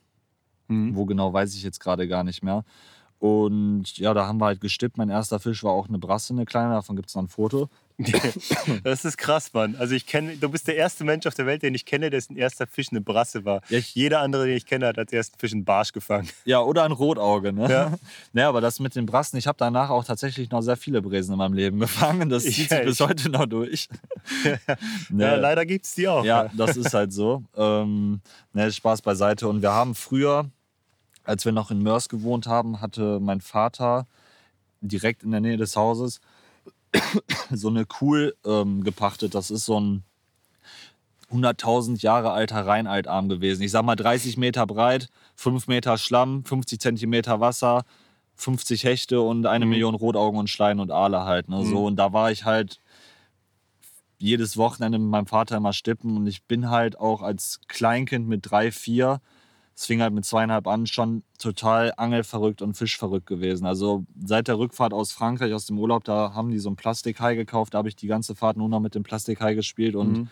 Mhm. 0.69 0.95
Wo 0.95 1.05
genau, 1.05 1.33
weiß 1.33 1.55
ich 1.57 1.65
jetzt 1.65 1.81
gerade 1.81 2.07
gar 2.07 2.23
nicht 2.23 2.45
mehr. 2.45 2.65
Und 3.19 3.99
ja, 3.99 4.15
da 4.15 4.27
haben 4.27 4.41
wir 4.41 4.47
halt 4.47 4.61
gestippt. 4.61 4.97
Mein 4.97 5.11
erster 5.11 5.41
Fisch 5.41 5.63
war 5.63 5.73
auch 5.73 5.89
eine 5.89 5.99
Brasse, 5.99 6.33
eine 6.33 6.47
kleine. 6.47 6.75
Davon 6.75 6.97
gibt 6.97 7.09
es 7.09 7.15
noch 7.15 7.23
ein 7.23 7.29
Foto. 7.29 7.69
das 8.85 9.05
ist 9.05 9.19
krass, 9.19 9.53
Mann. 9.53 9.77
Also 9.79 9.95
ich 9.95 10.07
kenne, 10.07 10.37
du 10.37 10.49
bist 10.49 10.67
der 10.69 10.77
erste 10.77 11.05
Mensch 11.05 11.27
auf 11.27 11.35
der 11.35 11.47
Welt, 11.47 11.63
den 11.63 11.75
ich 11.75 11.85
kenne, 11.85 12.11
dessen 12.11 12.37
erster 12.37 12.67
Fisch 12.67 12.89
eine 12.91 13.01
Brasse 13.01 13.45
war. 13.45 13.61
Ja, 13.69 13.79
Jeder 13.79 14.21
andere, 14.21 14.47
den 14.47 14.57
ich 14.57 14.67
kenne, 14.67 14.87
hat 14.87 14.99
als 14.99 15.13
ersten 15.13 15.39
Fisch 15.39 15.53
einen 15.53 15.65
Barsch 15.65 15.93
gefangen. 15.93 16.29
Ja, 16.45 16.61
oder 16.61 16.85
ein 16.85 16.93
Rotauge, 16.93 17.53
ne? 17.53 17.71
Ja. 17.71 17.93
naja, 18.33 18.49
aber 18.49 18.61
das 18.61 18.81
mit 18.81 18.95
den 18.95 19.07
Brassen, 19.07 19.37
ich 19.37 19.47
habe 19.47 19.57
danach 19.59 19.91
auch 19.91 20.05
tatsächlich 20.05 20.51
noch 20.51 20.63
sehr 20.63 20.77
viele 20.77 21.03
Bräsen 21.03 21.33
in 21.33 21.39
meinem 21.39 21.55
Leben 21.55 21.79
gefangen. 21.79 22.29
Das 22.29 22.45
zieht 22.45 22.71
sich 22.71 22.83
bis 22.83 23.01
heute 23.01 23.29
noch 23.29 23.47
durch. 23.47 23.89
Ja, 25.17 25.35
leider 25.37 25.67
gibt 25.67 25.85
es 25.85 25.95
die 25.95 26.09
auch. 26.09 26.25
Ja, 26.25 26.51
das 26.57 26.77
ist 26.77 26.95
halt 26.95 27.13
so. 27.13 27.43
Ähm, 27.57 28.21
ne, 28.53 28.71
Spaß 28.73 29.03
beiseite. 29.03 29.49
Und 29.49 29.63
wir 29.63 29.73
haben 29.73 29.95
früher, 29.95 30.51
als 31.25 31.45
wir 31.45 31.53
noch 31.53 31.71
in 31.71 31.83
Mörs 31.83 32.09
gewohnt 32.09 32.47
haben, 32.47 32.81
hatte 32.81 33.21
mein 33.21 33.41
Vater 33.41 34.07
direkt 34.81 35.23
in 35.23 35.31
der 35.31 35.41
Nähe 35.41 35.57
des 35.57 35.77
Hauses 35.77 36.21
so 37.51 37.69
eine 37.69 37.87
Kuhl 37.87 38.35
ähm, 38.45 38.83
gepachtet. 38.85 39.35
Das 39.35 39.51
ist 39.51 39.65
so 39.65 39.81
ein 39.81 40.05
100.000 41.33 42.03
Jahre 42.03 42.33
alter 42.33 42.67
Rheinaltarm 42.67 43.29
gewesen. 43.29 43.63
Ich 43.63 43.71
sag 43.71 43.85
mal 43.85 43.97
30 43.97 44.37
Meter 44.37 44.67
breit, 44.67 45.09
5 45.37 45.69
Meter 45.69 45.97
Schlamm, 45.97 46.45
50 46.45 46.81
Zentimeter 46.81 47.41
Wasser, 47.41 47.85
50 48.35 48.85
Hechte 48.85 49.21
und 49.21 49.47
eine 49.47 49.65
mhm. 49.65 49.71
Million 49.71 49.95
Rotaugen 49.95 50.41
und 50.41 50.51
Schleien 50.51 50.81
und 50.81 50.91
Aale 50.91 51.25
halt. 51.25 51.49
Ne? 51.49 51.59
Mhm. 51.59 51.77
und 51.77 51.97
da 51.97 52.13
war 52.13 52.31
ich 52.31 52.45
halt 52.45 52.81
jedes 54.19 54.57
Wochenende 54.57 54.99
mit 54.99 55.09
meinem 55.09 55.27
Vater 55.27 55.57
immer 55.57 55.73
stippen 55.73 56.17
und 56.17 56.27
ich 56.27 56.45
bin 56.45 56.69
halt 56.69 56.99
auch 56.99 57.23
als 57.23 57.61
Kleinkind 57.69 58.29
mit 58.29 58.51
drei, 58.51 58.71
vier 58.71 59.21
es 59.81 59.87
fing 59.87 60.03
halt 60.03 60.13
mit 60.13 60.27
zweieinhalb 60.27 60.67
an, 60.67 60.87
schon 60.87 61.23
total 61.39 61.95
angelverrückt 61.97 62.61
und 62.61 62.75
fischverrückt 62.75 63.27
gewesen. 63.27 63.65
Also 63.65 64.05
seit 64.23 64.47
der 64.47 64.59
Rückfahrt 64.59 64.93
aus 64.93 65.11
Frankreich, 65.11 65.55
aus 65.55 65.65
dem 65.65 65.79
Urlaub, 65.79 66.05
da 66.05 66.35
haben 66.35 66.51
die 66.51 66.59
so 66.59 66.69
ein 66.69 66.77
Plastikhai 66.77 67.35
gekauft. 67.35 67.73
Da 67.73 67.79
habe 67.79 67.89
ich 67.89 67.97
die 67.97 68.07
ganze 68.07 68.35
Fahrt 68.35 68.59
nur 68.59 68.69
noch 68.69 68.81
mit 68.81 68.95
dem 68.95 69.05
Plastikhai 69.05 69.55
gespielt 69.55 69.97
und 69.97 70.13
mhm. 70.13 70.29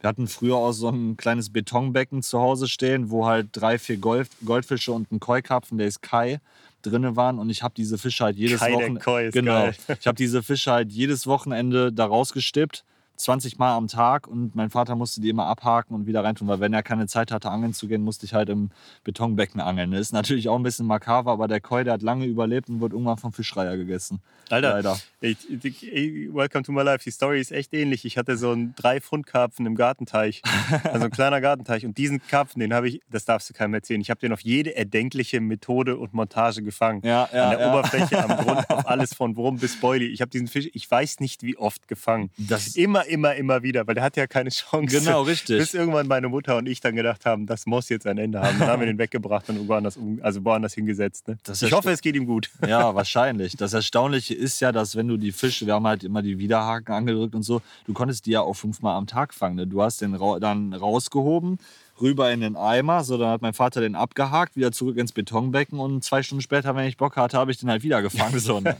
wir 0.00 0.08
hatten 0.08 0.26
früher 0.26 0.56
auch 0.56 0.72
so 0.72 0.88
ein 0.88 1.16
kleines 1.16 1.50
Betonbecken 1.50 2.24
zu 2.24 2.40
Hause 2.40 2.66
stehen, 2.66 3.10
wo 3.10 3.26
halt 3.26 3.50
drei, 3.52 3.78
vier 3.78 3.98
Gold, 3.98 4.28
Goldfische 4.44 4.90
und 4.90 5.12
ein 5.12 5.20
Koi-Karpfen, 5.20 5.78
der 5.78 5.86
ist 5.86 6.02
Kai, 6.02 6.40
drinne 6.82 7.14
waren 7.14 7.38
und 7.38 7.48
ich 7.48 7.62
habe 7.62 7.74
diese 7.76 7.96
Fische 7.96 8.24
halt 8.24 8.36
jedes 8.36 8.60
Wochenende 8.60 9.30
genau, 9.30 9.70
ich 10.00 10.06
habe 10.08 10.16
diese 10.16 10.42
Fische 10.42 10.72
halt 10.72 10.90
jedes 10.90 11.28
Wochenende 11.28 11.92
da 11.92 12.06
rausgestippt 12.06 12.84
20 13.20 13.58
Mal 13.58 13.76
am 13.76 13.86
Tag 13.86 14.26
und 14.26 14.54
mein 14.54 14.70
Vater 14.70 14.96
musste 14.96 15.20
die 15.20 15.28
immer 15.28 15.46
abhaken 15.46 15.94
und 15.94 16.06
wieder 16.06 16.24
reintun, 16.24 16.48
weil 16.48 16.60
wenn 16.60 16.72
er 16.72 16.82
keine 16.82 17.06
Zeit 17.06 17.30
hatte, 17.30 17.50
angeln 17.50 17.74
zu 17.74 17.86
gehen, 17.86 18.02
musste 18.02 18.24
ich 18.24 18.34
halt 18.34 18.48
im 18.48 18.70
Betonbecken 19.04 19.60
angeln. 19.60 19.90
Das 19.90 20.00
ist 20.00 20.12
natürlich 20.12 20.48
auch 20.48 20.56
ein 20.56 20.62
bisschen 20.62 20.86
makaber, 20.86 21.32
aber 21.32 21.46
der 21.46 21.60
Koi, 21.60 21.84
der 21.84 21.94
hat 21.94 22.02
lange 22.02 22.24
überlebt 22.24 22.68
und 22.68 22.80
wird 22.80 22.92
irgendwann 22.92 23.18
vom 23.18 23.32
Fischreier 23.32 23.76
gegessen. 23.76 24.20
Alter, 24.48 24.70
Leider. 24.70 24.98
Ich, 25.20 25.36
ich, 25.50 26.34
welcome 26.34 26.64
to 26.64 26.72
my 26.72 26.82
life. 26.82 27.04
Die 27.04 27.10
Story 27.10 27.40
ist 27.40 27.52
echt 27.52 27.74
ähnlich. 27.74 28.04
Ich 28.04 28.16
hatte 28.16 28.36
so 28.36 28.52
einen 28.52 28.74
drei 28.74 29.00
Pfund 29.00 29.26
Karpfen 29.26 29.66
im 29.66 29.74
Gartenteich, 29.74 30.42
also 30.84 31.04
ein 31.04 31.10
kleiner 31.10 31.40
Gartenteich 31.40 31.84
und 31.84 31.98
diesen 31.98 32.26
Karpfen, 32.26 32.60
den 32.60 32.72
habe 32.72 32.88
ich, 32.88 33.00
das 33.10 33.26
darfst 33.26 33.50
du 33.50 33.54
keinem 33.54 33.74
erzählen, 33.74 34.00
ich 34.00 34.10
habe 34.10 34.20
den 34.20 34.32
auf 34.32 34.40
jede 34.40 34.74
erdenkliche 34.74 35.40
Methode 35.40 35.98
und 35.98 36.14
Montage 36.14 36.62
gefangen. 36.62 37.02
Ja, 37.04 37.28
ja, 37.32 37.44
An 37.44 37.50
der 37.50 37.60
ja. 37.60 37.72
Oberfläche, 37.72 38.24
am 38.24 38.44
Grund, 38.44 38.70
auf 38.70 38.88
alles 38.88 39.14
von 39.14 39.36
Wurm 39.36 39.58
bis 39.58 39.78
Boilie. 39.78 40.08
Ich 40.08 40.22
habe 40.22 40.30
diesen 40.30 40.48
Fisch, 40.48 40.70
ich 40.72 40.90
weiß 40.90 41.20
nicht 41.20 41.42
wie 41.42 41.56
oft 41.58 41.86
gefangen. 41.86 42.30
Das 42.38 42.76
immer, 42.76 43.06
immer, 43.10 43.34
immer 43.34 43.62
wieder, 43.62 43.86
weil 43.86 43.94
der 43.94 44.04
hat 44.04 44.16
ja 44.16 44.26
keine 44.26 44.50
Chance. 44.50 44.98
Genau, 44.98 45.22
richtig. 45.22 45.58
Bis 45.58 45.74
irgendwann 45.74 46.06
meine 46.06 46.28
Mutter 46.28 46.56
und 46.56 46.66
ich 46.66 46.80
dann 46.80 46.96
gedacht 46.96 47.26
haben, 47.26 47.46
das 47.46 47.66
muss 47.66 47.88
jetzt 47.88 48.06
ein 48.06 48.18
Ende 48.18 48.40
haben. 48.40 48.58
Dann 48.58 48.68
haben 48.68 48.80
wir 48.80 48.86
den 48.86 48.98
weggebracht 48.98 49.48
und 49.48 49.68
woanders, 49.68 49.98
also 50.22 50.44
woanders 50.44 50.74
hingesetzt. 50.74 51.28
Ne? 51.28 51.38
Ich 51.60 51.72
hoffe, 51.72 51.90
es 51.90 52.00
geht 52.00 52.16
ihm 52.16 52.26
gut. 52.26 52.50
Ja, 52.66 52.94
wahrscheinlich. 52.94 53.56
Das 53.56 53.72
Erstaunliche 53.72 54.34
ist 54.34 54.60
ja, 54.60 54.72
dass 54.72 54.96
wenn 54.96 55.08
du 55.08 55.16
die 55.16 55.32
Fische, 55.32 55.66
wir 55.66 55.74
haben 55.74 55.86
halt 55.86 56.04
immer 56.04 56.22
die 56.22 56.38
Widerhaken 56.38 56.94
angedrückt 56.94 57.34
und 57.34 57.42
so, 57.42 57.60
du 57.86 57.92
konntest 57.92 58.26
die 58.26 58.32
ja 58.32 58.40
auch 58.40 58.54
fünfmal 58.54 58.96
am 58.96 59.06
Tag 59.06 59.34
fangen. 59.34 59.56
Ne? 59.56 59.66
Du 59.66 59.82
hast 59.82 60.00
den 60.00 60.16
dann 60.40 60.72
rausgehoben, 60.72 61.58
rüber 62.00 62.32
in 62.32 62.40
den 62.40 62.56
Eimer. 62.56 63.04
So, 63.04 63.18
dann 63.18 63.28
hat 63.28 63.42
mein 63.42 63.54
Vater 63.54 63.80
den 63.80 63.94
abgehakt, 63.94 64.56
wieder 64.56 64.72
zurück 64.72 64.96
ins 64.96 65.12
Betonbecken 65.12 65.78
und 65.78 66.04
zwei 66.04 66.22
Stunden 66.22 66.42
später, 66.42 66.74
wenn 66.76 66.86
ich 66.86 66.96
Bock 66.96 67.16
hatte, 67.16 67.36
habe 67.38 67.50
ich 67.50 67.58
den 67.58 67.70
halt 67.70 67.82
wieder 67.82 68.02
gefangen. 68.02 68.38
So, 68.38 68.60
ne? 68.60 68.76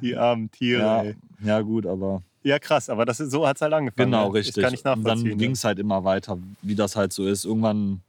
Die 0.00 0.16
armen 0.16 0.50
Tiere. 0.50 1.14
Ja, 1.42 1.46
ja, 1.46 1.60
gut, 1.60 1.86
aber. 1.86 2.22
Ja, 2.46 2.60
krass, 2.60 2.88
aber 2.88 3.04
das 3.04 3.18
ist, 3.18 3.32
so 3.32 3.44
hat 3.44 3.56
es 3.56 3.62
halt 3.62 3.72
angefangen. 3.72 4.12
Genau, 4.12 4.28
richtig. 4.28 4.54
Das 4.54 4.62
kann 4.62 4.72
ich 4.74 4.84
nachvollziehen. 4.84 5.24
Und 5.24 5.30
dann 5.30 5.38
ging 5.38 5.50
es 5.50 5.64
halt 5.64 5.80
immer 5.80 6.04
weiter, 6.04 6.38
wie 6.62 6.76
das 6.76 6.94
halt 6.94 7.12
so 7.12 7.26
ist. 7.26 7.44
Irgendwann, 7.44 8.02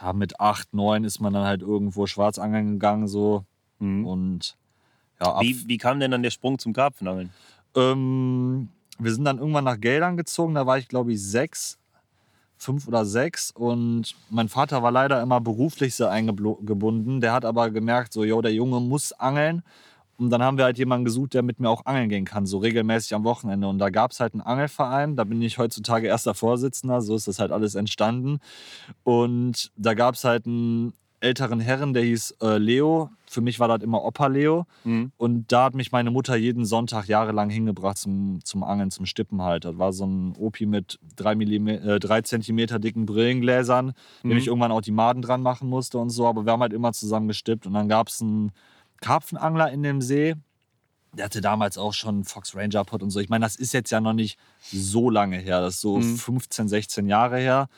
ja, 0.00 0.12
mit 0.12 0.38
acht, 0.38 0.72
neun 0.72 1.02
ist 1.02 1.18
man 1.18 1.32
dann 1.32 1.44
halt 1.44 1.62
irgendwo 1.62 2.06
Schwarzangeln 2.06 2.74
gegangen, 2.74 3.08
so. 3.08 3.44
Mhm. 3.80 4.06
Und 4.06 4.56
ja, 5.20 5.40
wie, 5.40 5.66
wie 5.66 5.78
kam 5.78 5.98
denn 5.98 6.12
dann 6.12 6.22
der 6.22 6.30
Sprung 6.30 6.60
zum 6.60 6.72
Karpfenangeln? 6.72 7.30
Ähm, 7.74 8.68
wir 9.00 9.12
sind 9.12 9.24
dann 9.24 9.38
irgendwann 9.38 9.64
nach 9.64 9.80
Geldern 9.80 10.16
gezogen, 10.16 10.54
da 10.54 10.64
war 10.64 10.78
ich 10.78 10.86
glaube 10.86 11.12
ich 11.12 11.20
sechs 11.20 11.78
fünf 12.56 12.86
oder 12.86 13.04
sechs. 13.04 13.50
Und 13.50 14.14
mein 14.30 14.48
Vater 14.48 14.82
war 14.82 14.92
leider 14.92 15.20
immer 15.20 15.40
beruflich 15.40 15.96
sehr 15.96 16.10
eingebunden. 16.10 17.20
Der 17.20 17.32
hat 17.32 17.44
aber 17.44 17.70
gemerkt, 17.70 18.12
so, 18.12 18.22
yo, 18.22 18.40
der 18.40 18.54
Junge 18.54 18.80
muss 18.80 19.12
angeln. 19.12 19.64
Und 20.22 20.30
dann 20.30 20.42
haben 20.42 20.56
wir 20.56 20.64
halt 20.64 20.78
jemanden 20.78 21.04
gesucht, 21.04 21.34
der 21.34 21.42
mit 21.42 21.58
mir 21.58 21.68
auch 21.68 21.84
angeln 21.84 22.08
gehen 22.08 22.24
kann, 22.24 22.46
so 22.46 22.58
regelmäßig 22.58 23.14
am 23.14 23.24
Wochenende. 23.24 23.66
Und 23.66 23.78
da 23.78 23.90
gab 23.90 24.12
es 24.12 24.20
halt 24.20 24.34
einen 24.34 24.40
Angelverein, 24.40 25.16
da 25.16 25.24
bin 25.24 25.42
ich 25.42 25.58
heutzutage 25.58 26.06
erster 26.06 26.34
Vorsitzender, 26.34 27.02
so 27.02 27.16
ist 27.16 27.26
das 27.26 27.40
halt 27.40 27.50
alles 27.50 27.74
entstanden. 27.74 28.38
Und 29.02 29.72
da 29.76 29.94
gab 29.94 30.14
es 30.14 30.22
halt 30.22 30.46
einen 30.46 30.92
älteren 31.18 31.58
Herren, 31.58 31.92
der 31.92 32.02
hieß 32.04 32.36
äh, 32.40 32.58
Leo. 32.58 33.10
Für 33.26 33.40
mich 33.40 33.58
war 33.58 33.68
das 33.68 33.82
immer 33.82 34.04
Opa 34.04 34.26
Leo. 34.28 34.66
Mhm. 34.84 35.12
Und 35.16 35.50
da 35.50 35.64
hat 35.64 35.74
mich 35.74 35.90
meine 35.90 36.10
Mutter 36.10 36.36
jeden 36.36 36.64
Sonntag 36.66 37.06
jahrelang 37.06 37.50
hingebracht 37.50 37.96
zum, 37.96 38.40
zum 38.44 38.62
Angeln, 38.62 38.90
zum 38.90 39.06
Stippen 39.06 39.42
halt. 39.42 39.64
Das 39.64 39.78
war 39.78 39.92
so 39.92 40.04
ein 40.04 40.34
Opi 40.38 40.66
mit 40.66 40.98
drei, 41.16 41.32
äh, 41.32 41.98
drei 41.98 42.22
Zentimeter 42.22 42.78
dicken 42.78 43.06
Brillengläsern, 43.06 43.92
mhm. 44.22 44.28
dem 44.28 44.38
ich 44.38 44.46
irgendwann 44.48 44.72
auch 44.72 44.82
die 44.82 44.92
Maden 44.92 45.22
dran 45.22 45.42
machen 45.42 45.68
musste 45.68 45.98
und 45.98 46.10
so. 46.10 46.26
Aber 46.26 46.44
wir 46.44 46.52
haben 46.52 46.62
halt 46.62 46.72
immer 46.72 46.92
zusammen 46.92 47.28
gestippt. 47.28 47.66
Und 47.66 47.74
dann 47.74 47.88
gab 47.88 48.08
es 48.08 48.20
einen 48.20 48.52
Karpfenangler 49.02 49.70
in 49.70 49.82
dem 49.82 50.00
See. 50.00 50.34
Der 51.12 51.26
hatte 51.26 51.42
damals 51.42 51.76
auch 51.76 51.92
schon 51.92 52.24
Fox 52.24 52.56
Ranger 52.56 52.84
Pot 52.84 53.02
und 53.02 53.10
so. 53.10 53.20
Ich 53.20 53.28
meine, 53.28 53.44
das 53.44 53.56
ist 53.56 53.74
jetzt 53.74 53.90
ja 53.90 54.00
noch 54.00 54.14
nicht 54.14 54.38
so 54.72 55.10
lange 55.10 55.36
her. 55.36 55.60
Das 55.60 55.74
ist 55.74 55.80
so 55.82 55.98
mhm. 55.98 56.16
15, 56.16 56.68
16 56.68 57.06
Jahre 57.06 57.38
her 57.38 57.68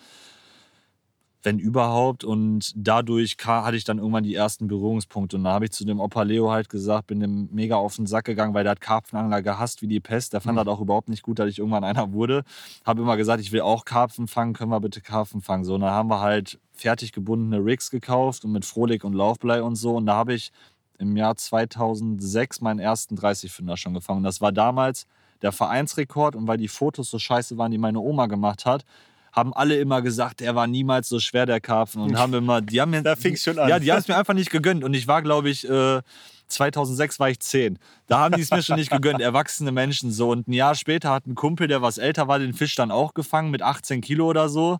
wenn 1.44 1.58
überhaupt. 1.58 2.24
Und 2.24 2.72
dadurch 2.74 3.36
hatte 3.44 3.76
ich 3.76 3.84
dann 3.84 3.98
irgendwann 3.98 4.24
die 4.24 4.34
ersten 4.34 4.66
Berührungspunkte. 4.66 5.36
Und 5.36 5.44
da 5.44 5.52
habe 5.52 5.66
ich 5.66 5.72
zu 5.72 5.84
dem 5.84 6.00
Opa 6.00 6.22
Leo 6.22 6.50
halt 6.50 6.68
gesagt, 6.68 7.06
bin 7.06 7.20
dem 7.20 7.48
mega 7.52 7.76
auf 7.76 7.96
den 7.96 8.06
Sack 8.06 8.24
gegangen, 8.24 8.54
weil 8.54 8.64
der 8.64 8.72
hat 8.72 8.80
Karpfenangler 8.80 9.42
gehasst 9.42 9.82
wie 9.82 9.86
die 9.86 10.00
Pest. 10.00 10.32
Der 10.32 10.40
fand 10.40 10.54
mhm. 10.54 10.64
das 10.64 10.68
auch 10.68 10.80
überhaupt 10.80 11.08
nicht 11.08 11.22
gut, 11.22 11.38
dass 11.38 11.48
ich 11.48 11.58
irgendwann 11.58 11.84
einer 11.84 12.12
wurde. 12.12 12.44
Habe 12.84 13.02
immer 13.02 13.16
gesagt, 13.16 13.40
ich 13.40 13.52
will 13.52 13.60
auch 13.60 13.84
Karpfen 13.84 14.26
fangen, 14.26 14.54
können 14.54 14.70
wir 14.70 14.80
bitte 14.80 15.00
Karpfen 15.00 15.40
fangen. 15.40 15.64
So, 15.64 15.74
und 15.74 15.82
dann 15.82 15.90
haben 15.90 16.08
wir 16.08 16.20
halt 16.20 16.58
fertig 16.72 17.12
gebundene 17.12 17.64
Rigs 17.64 17.90
gekauft 17.90 18.44
und 18.44 18.52
mit 18.52 18.64
Frohlig 18.64 19.04
und 19.04 19.12
Laufblei 19.12 19.62
und 19.62 19.76
so. 19.76 19.94
Und 19.94 20.06
da 20.06 20.14
habe 20.14 20.34
ich 20.34 20.50
im 20.98 21.16
Jahr 21.16 21.36
2006 21.36 22.60
meinen 22.60 22.78
ersten 22.78 23.16
30-Fünder 23.16 23.76
schon 23.76 23.94
gefangen. 23.94 24.22
Das 24.22 24.40
war 24.40 24.52
damals 24.52 25.06
der 25.42 25.52
Vereinsrekord 25.52 26.36
und 26.36 26.46
weil 26.46 26.56
die 26.56 26.68
Fotos 26.68 27.10
so 27.10 27.18
scheiße 27.18 27.58
waren, 27.58 27.70
die 27.70 27.78
meine 27.78 28.00
Oma 28.00 28.26
gemacht 28.26 28.64
hat, 28.64 28.84
haben 29.32 29.52
alle 29.52 29.76
immer 29.76 30.00
gesagt, 30.00 30.40
er 30.40 30.54
war 30.54 30.66
niemals 30.66 31.08
so 31.08 31.18
schwer, 31.18 31.44
der 31.44 31.60
Karpfen. 31.60 32.00
Und 32.02 32.16
haben 32.16 32.32
immer, 32.34 32.60
die 32.60 32.80
haben 32.80 32.90
mir. 32.90 33.02
da 33.02 33.16
fing 33.16 33.36
schon 33.36 33.58
an. 33.58 33.68
Ja, 33.68 33.78
die 33.80 33.90
haben 33.90 33.98
es 33.98 34.08
mir 34.08 34.16
einfach 34.16 34.34
nicht 34.34 34.50
gegönnt. 34.50 34.84
Und 34.84 34.94
ich 34.94 35.08
war, 35.08 35.22
glaube 35.22 35.50
ich, 35.50 35.68
äh, 35.68 36.02
2006 36.48 37.18
war 37.18 37.30
ich 37.30 37.40
10. 37.40 37.78
Da 38.06 38.18
haben 38.18 38.36
die 38.36 38.42
es 38.42 38.50
mir 38.50 38.62
schon 38.62 38.76
nicht 38.76 38.90
gegönnt, 38.90 39.20
erwachsene 39.20 39.72
Menschen 39.72 40.10
so. 40.10 40.30
Und 40.30 40.46
ein 40.46 40.52
Jahr 40.52 40.74
später 40.74 41.10
hat 41.10 41.26
ein 41.26 41.34
Kumpel, 41.34 41.68
der 41.68 41.80
was 41.80 41.98
älter 41.98 42.28
war, 42.28 42.38
den 42.38 42.52
Fisch 42.52 42.74
dann 42.74 42.90
auch 42.90 43.14
gefangen 43.14 43.50
mit 43.50 43.62
18 43.62 44.00
Kilo 44.02 44.26
oder 44.26 44.48
so. 44.48 44.78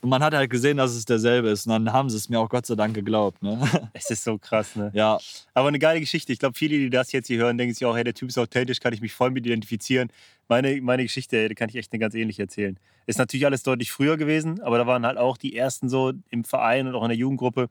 Und 0.00 0.08
man 0.08 0.22
hat 0.22 0.34
halt 0.34 0.50
gesehen, 0.50 0.78
dass 0.78 0.92
es 0.92 1.04
derselbe 1.04 1.48
ist. 1.48 1.66
Und 1.66 1.72
dann 1.72 1.92
haben 1.92 2.08
sie 2.08 2.16
es 2.16 2.28
mir 2.28 2.40
auch 2.40 2.48
Gott 2.48 2.64
sei 2.64 2.74
Dank 2.74 2.94
geglaubt. 2.94 3.42
Ne? 3.42 3.58
Es 3.92 4.10
ist 4.10 4.24
so 4.24 4.38
krass, 4.38 4.76
ne? 4.76 4.90
Ja. 4.94 5.18
Aber 5.52 5.68
eine 5.68 5.78
geile 5.78 6.00
Geschichte. 6.00 6.32
Ich 6.32 6.38
glaube, 6.38 6.56
viele, 6.56 6.78
die 6.78 6.90
das 6.90 7.12
jetzt 7.12 7.26
hier 7.26 7.38
hören, 7.38 7.58
denken 7.58 7.74
sich 7.74 7.84
auch, 7.84 7.96
hey, 7.96 8.04
der 8.04 8.14
Typ 8.14 8.30
ist 8.30 8.38
authentisch, 8.38 8.80
kann 8.80 8.92
ich 8.92 9.00
mich 9.00 9.12
voll 9.12 9.30
mit 9.30 9.46
identifizieren. 9.46 10.10
Meine, 10.48 10.80
meine 10.82 11.02
Geschichte, 11.02 11.48
die 11.48 11.54
kann 11.54 11.68
ich 11.68 11.76
echt 11.76 11.92
eine 11.92 12.00
ganz 12.00 12.14
ähnliche 12.14 12.42
erzählen. 12.42 12.78
Ist 13.06 13.18
natürlich 13.18 13.44
alles 13.44 13.62
deutlich 13.62 13.92
früher 13.92 14.16
gewesen, 14.16 14.62
aber 14.62 14.78
da 14.78 14.86
waren 14.86 15.04
halt 15.04 15.18
auch 15.18 15.36
die 15.36 15.56
ersten 15.56 15.88
so 15.88 16.12
im 16.30 16.44
Verein 16.44 16.86
und 16.86 16.94
auch 16.94 17.02
in 17.02 17.10
der 17.10 17.18
Jugendgruppe, 17.18 17.68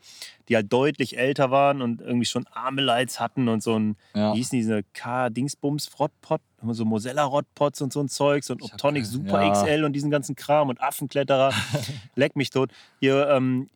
die 0.48 0.56
halt 0.56 0.72
deutlich 0.72 1.18
älter 1.18 1.50
waren 1.50 1.82
und 1.82 2.02
irgendwie 2.02 2.26
schon 2.26 2.46
Armelights 2.52 3.20
hatten 3.20 3.48
und 3.48 3.64
so 3.64 3.78
ein, 3.78 3.96
ja. 4.14 4.34
wie 4.34 4.38
hießen 4.38 4.58
diese 4.58 4.83
K-Dingsbums-Rottpot, 4.94 6.42
so 6.72 6.86
Mosella-Rottpots 6.86 7.82
und 7.82 7.94
so 7.94 8.02
ein 8.02 8.10
Zeugs 8.10 8.50
und 8.50 8.62
Optonic 8.62 9.06
Super 9.06 9.44
ja. 9.44 9.52
XL 9.52 9.84
und 9.84 9.94
diesen 9.94 10.12
ganzen 10.12 10.36
Kram 10.36 10.70
und 10.70 10.82
Affenkletterer. 10.82 11.54
Leck 12.16 12.36
mich 12.36 12.50
tot. 12.50 12.72
Hier, 13.00 13.28
ähm, 13.30 13.70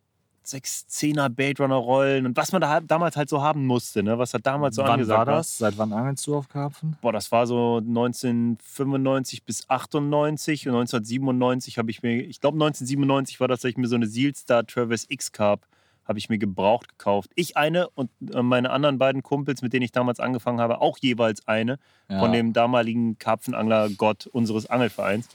sechs 0.48 0.86
Zehner 0.86 1.28
Bait 1.30 1.60
Runner 1.60 1.76
Rollen 1.76 2.26
und 2.26 2.36
was 2.36 2.52
man 2.52 2.60
da 2.60 2.80
damals 2.80 3.16
halt 3.16 3.28
so 3.28 3.42
haben 3.42 3.66
musste, 3.66 4.02
ne? 4.02 4.18
was 4.18 4.34
hat 4.34 4.46
damals 4.46 4.76
so 4.76 4.82
wann 4.82 4.92
angesagt 4.92 5.18
war 5.18 5.36
das? 5.36 5.58
Seit 5.58 5.78
wann 5.78 5.92
angelst 5.92 6.26
du 6.26 6.36
auf 6.36 6.48
Karpfen? 6.48 6.96
Boah, 7.00 7.12
das 7.12 7.30
war 7.30 7.46
so 7.46 7.76
1995 7.76 9.44
bis 9.44 9.68
98 9.68 10.68
und 10.68 10.74
1997 10.74 11.78
habe 11.78 11.90
ich 11.90 12.02
mir, 12.02 12.22
ich 12.22 12.40
glaube 12.40 12.56
1997 12.56 13.40
war 13.40 13.48
das, 13.48 13.60
dass 13.60 13.70
ich 13.70 13.76
mir 13.76 13.88
so 13.88 13.96
eine 13.96 14.06
Sealstar 14.06 14.66
Travis 14.66 15.06
X 15.08 15.32
Carp 15.32 15.66
habe 16.08 16.18
ich 16.18 16.28
mir 16.28 16.38
gebraucht 16.38 16.88
gekauft. 16.88 17.30
Ich 17.34 17.56
eine 17.56 17.88
und 17.90 18.10
äh, 18.32 18.42
meine 18.42 18.70
anderen 18.70 18.98
beiden 18.98 19.22
Kumpels, 19.22 19.62
mit 19.62 19.72
denen 19.72 19.82
ich 19.82 19.92
damals 19.92 20.18
angefangen 20.18 20.60
habe, 20.60 20.80
auch 20.80 20.98
jeweils 20.98 21.46
eine 21.46 21.78
ja. 22.08 22.18
von 22.18 22.32
dem 22.32 22.54
damaligen 22.54 23.18
Karpfenangler 23.18 23.90
Gott 23.90 24.26
unseres 24.26 24.66
Angelvereins. 24.66 25.28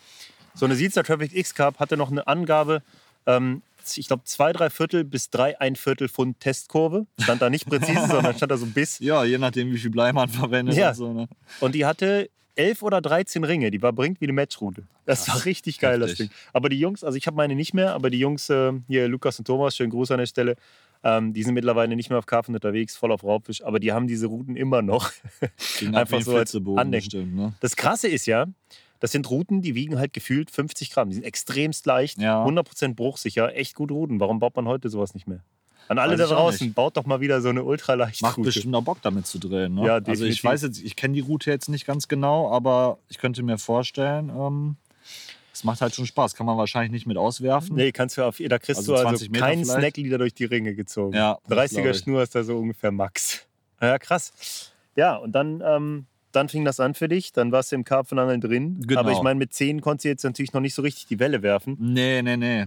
So 0.55 0.65
eine 0.65 0.75
Sealstar 0.75 1.03
Travis 1.03 1.33
X 1.33 1.55
Carp 1.55 1.79
hatte 1.79 1.95
noch 1.95 2.11
eine 2.11 2.27
Angabe, 2.27 2.81
ähm, 3.25 3.61
ich 3.95 4.07
glaube, 4.07 4.23
zwei, 4.23 4.53
drei 4.53 4.69
Viertel 4.69 5.03
bis 5.03 5.29
drei, 5.29 5.59
ein 5.59 5.75
Viertel 5.75 6.07
Pfund 6.07 6.39
Testkurve. 6.39 7.05
Stand 7.19 7.41
da 7.41 7.49
nicht 7.49 7.65
präzise, 7.65 8.07
sondern 8.09 8.35
stand 8.35 8.51
da 8.51 8.57
so 8.57 8.65
Biss. 8.65 8.99
Ja, 8.99 9.25
je 9.25 9.37
nachdem, 9.37 9.71
wie 9.71 9.77
viel 9.77 9.89
Blei 9.89 10.13
man 10.13 10.29
verwendet. 10.29 10.75
Ja. 10.75 10.89
Und, 10.89 10.95
so, 10.95 11.13
ne? 11.13 11.27
und 11.59 11.75
die 11.75 11.85
hatte 11.85 12.29
elf 12.55 12.81
oder 12.83 13.01
13 13.01 13.43
Ringe. 13.43 13.71
Die 13.71 13.81
war 13.81 13.93
bringt 13.93 14.21
wie 14.21 14.25
eine 14.25 14.33
Matchroute. 14.33 14.83
Das 15.05 15.25
Krass. 15.25 15.35
war 15.35 15.45
richtig 15.45 15.79
geil, 15.79 16.01
Heftig. 16.01 16.09
das 16.09 16.27
Ding. 16.27 16.37
Aber 16.53 16.69
die 16.69 16.79
Jungs, 16.79 17.03
also 17.03 17.17
ich 17.17 17.27
habe 17.27 17.37
meine 17.37 17.55
nicht 17.55 17.73
mehr, 17.73 17.93
aber 17.93 18.09
die 18.09 18.19
Jungs, 18.19 18.49
äh, 18.49 18.73
hier 18.87 19.07
Lukas 19.07 19.39
und 19.39 19.45
Thomas, 19.45 19.75
schönen 19.75 19.91
Gruß 19.91 20.11
an 20.11 20.19
der 20.19 20.25
Stelle, 20.25 20.55
ähm, 21.03 21.33
die 21.33 21.43
sind 21.43 21.53
mittlerweile 21.53 21.95
nicht 21.95 22.09
mehr 22.09 22.19
auf 22.19 22.25
Karpfen 22.25 22.55
unterwegs, 22.55 22.95
voll 22.95 23.11
auf 23.11 23.23
Raubfisch, 23.23 23.63
aber 23.63 23.79
die 23.79 23.91
haben 23.91 24.07
diese 24.07 24.27
Routen 24.27 24.55
immer 24.55 24.81
noch. 24.81 25.11
Einfach 25.93 26.21
so 26.21 26.35
als 26.35 26.55
Andenken. 26.55 26.91
Bestimmt, 26.91 27.35
ne? 27.35 27.53
Das 27.59 27.75
Krasse 27.75 28.07
ist 28.07 28.25
ja, 28.25 28.47
das 28.99 29.11
sind 29.11 29.29
Routen, 29.29 29.61
die 29.61 29.75
wiegen 29.75 29.99
halt 29.99 30.13
gefühlt 30.13 30.49
50 30.49 30.91
Gramm. 30.91 31.09
Die 31.09 31.15
sind 31.15 31.25
extremst 31.25 31.85
leicht, 31.85 32.19
ja. 32.19 32.45
100% 32.45 32.95
bruchsicher, 32.95 33.53
echt 33.53 33.75
gute 33.75 33.93
Routen. 33.93 34.21
Warum 34.21 34.39
baut 34.39 34.55
man 34.55 34.65
heute 34.65 34.87
sowas 34.87 35.13
nicht 35.13 35.27
mehr? 35.27 35.43
An 35.87 35.97
alle 35.97 36.15
da 36.15 36.27
draußen, 36.27 36.73
baut 36.73 36.97
doch 36.97 37.05
mal 37.05 37.19
wieder 37.19 37.41
so 37.41 37.49
eine 37.49 37.63
ultraleichte 37.63 38.23
Macht 38.23 38.37
Route. 38.37 38.47
bestimmt 38.47 38.75
auch 38.75 38.83
Bock 38.83 38.99
damit 39.01 39.27
zu 39.27 39.39
drehen. 39.39 39.75
Ne? 39.75 39.85
Ja, 39.85 39.95
also 39.95 40.25
ich 40.25 40.43
weiß 40.43 40.61
jetzt, 40.63 40.81
ich 40.81 40.95
kenne 40.95 41.13
die 41.13 41.19
Route 41.19 41.51
jetzt 41.51 41.69
nicht 41.69 41.85
ganz 41.85 42.07
genau, 42.07 42.49
aber 42.51 42.97
ich 43.09 43.17
könnte 43.17 43.43
mir 43.43 43.57
vorstellen, 43.57 44.29
ähm, 44.29 44.75
es 45.53 45.63
macht 45.63 45.81
halt 45.81 45.93
schon 45.93 46.05
Spaß. 46.05 46.35
Kann 46.35 46.45
man 46.45 46.57
wahrscheinlich 46.57 46.91
nicht 46.91 47.05
mit 47.05 47.17
auswerfen. 47.17 47.75
Nee, 47.75 47.91
kannst 47.91 48.17
du 48.17 48.23
auf, 48.23 48.37
da 48.37 48.59
kriegst 48.59 48.79
also 48.79 48.95
du 48.95 49.07
also 49.07 49.29
keinen 49.29 49.65
Snacklieder 49.65 50.17
durch 50.17 50.33
die 50.33 50.45
Ringe 50.45 50.73
gezogen. 50.73 51.15
Ja, 51.15 51.37
30er 51.49 51.93
Schnur 51.93 52.23
ist 52.23 52.33
da 52.33 52.43
so 52.43 52.57
ungefähr 52.57 52.91
Max. 52.91 53.45
Ja, 53.81 53.99
krass. 53.99 54.71
Ja, 54.95 55.17
und 55.17 55.33
dann 55.33 55.61
ähm, 55.65 56.05
dann 56.33 56.49
fing 56.49 56.65
das 56.65 56.79
an 56.79 56.93
für 56.95 57.07
dich, 57.07 57.31
dann 57.31 57.51
warst 57.51 57.71
du 57.71 57.75
im 57.75 57.83
Karpfenangeln 57.83 58.41
drin. 58.41 58.81
Genau. 58.81 58.99
Aber 58.99 59.11
ich 59.11 59.21
meine, 59.21 59.37
mit 59.37 59.53
10 59.53 59.81
konntest 59.81 60.05
du 60.05 60.09
jetzt 60.09 60.23
natürlich 60.23 60.53
noch 60.53 60.61
nicht 60.61 60.73
so 60.73 60.81
richtig 60.81 61.05
die 61.07 61.19
Welle 61.19 61.41
werfen. 61.41 61.77
Nee, 61.79 62.21
nee, 62.21 62.37
nee. 62.37 62.65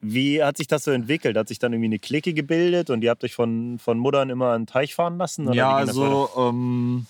Wie 0.00 0.42
hat 0.42 0.56
sich 0.56 0.66
das 0.66 0.84
so 0.84 0.90
entwickelt? 0.90 1.36
Hat 1.36 1.48
sich 1.48 1.58
dann 1.58 1.72
irgendwie 1.72 1.88
eine 1.88 1.98
Clique 1.98 2.32
gebildet 2.34 2.90
und 2.90 3.02
ihr 3.02 3.10
habt 3.10 3.24
euch 3.24 3.34
von, 3.34 3.78
von 3.78 3.98
Muttern 3.98 4.30
immer 4.30 4.52
einen 4.52 4.66
Teich 4.66 4.94
fahren 4.94 5.18
lassen? 5.18 5.52
ja, 5.52 5.74
also 5.74 6.30
ähm, 6.36 7.06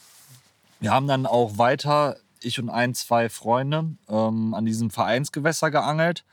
wir 0.81 0.91
haben 0.91 1.07
dann 1.07 1.27
auch 1.27 1.59
weiter, 1.59 2.17
ich 2.41 2.59
und 2.59 2.71
ein, 2.71 2.95
zwei 2.95 3.29
Freunde, 3.29 3.91
ähm, 4.09 4.55
an 4.55 4.65
diesem 4.65 4.91
Vereinsgewässer 4.91 5.71
geangelt 5.71 6.25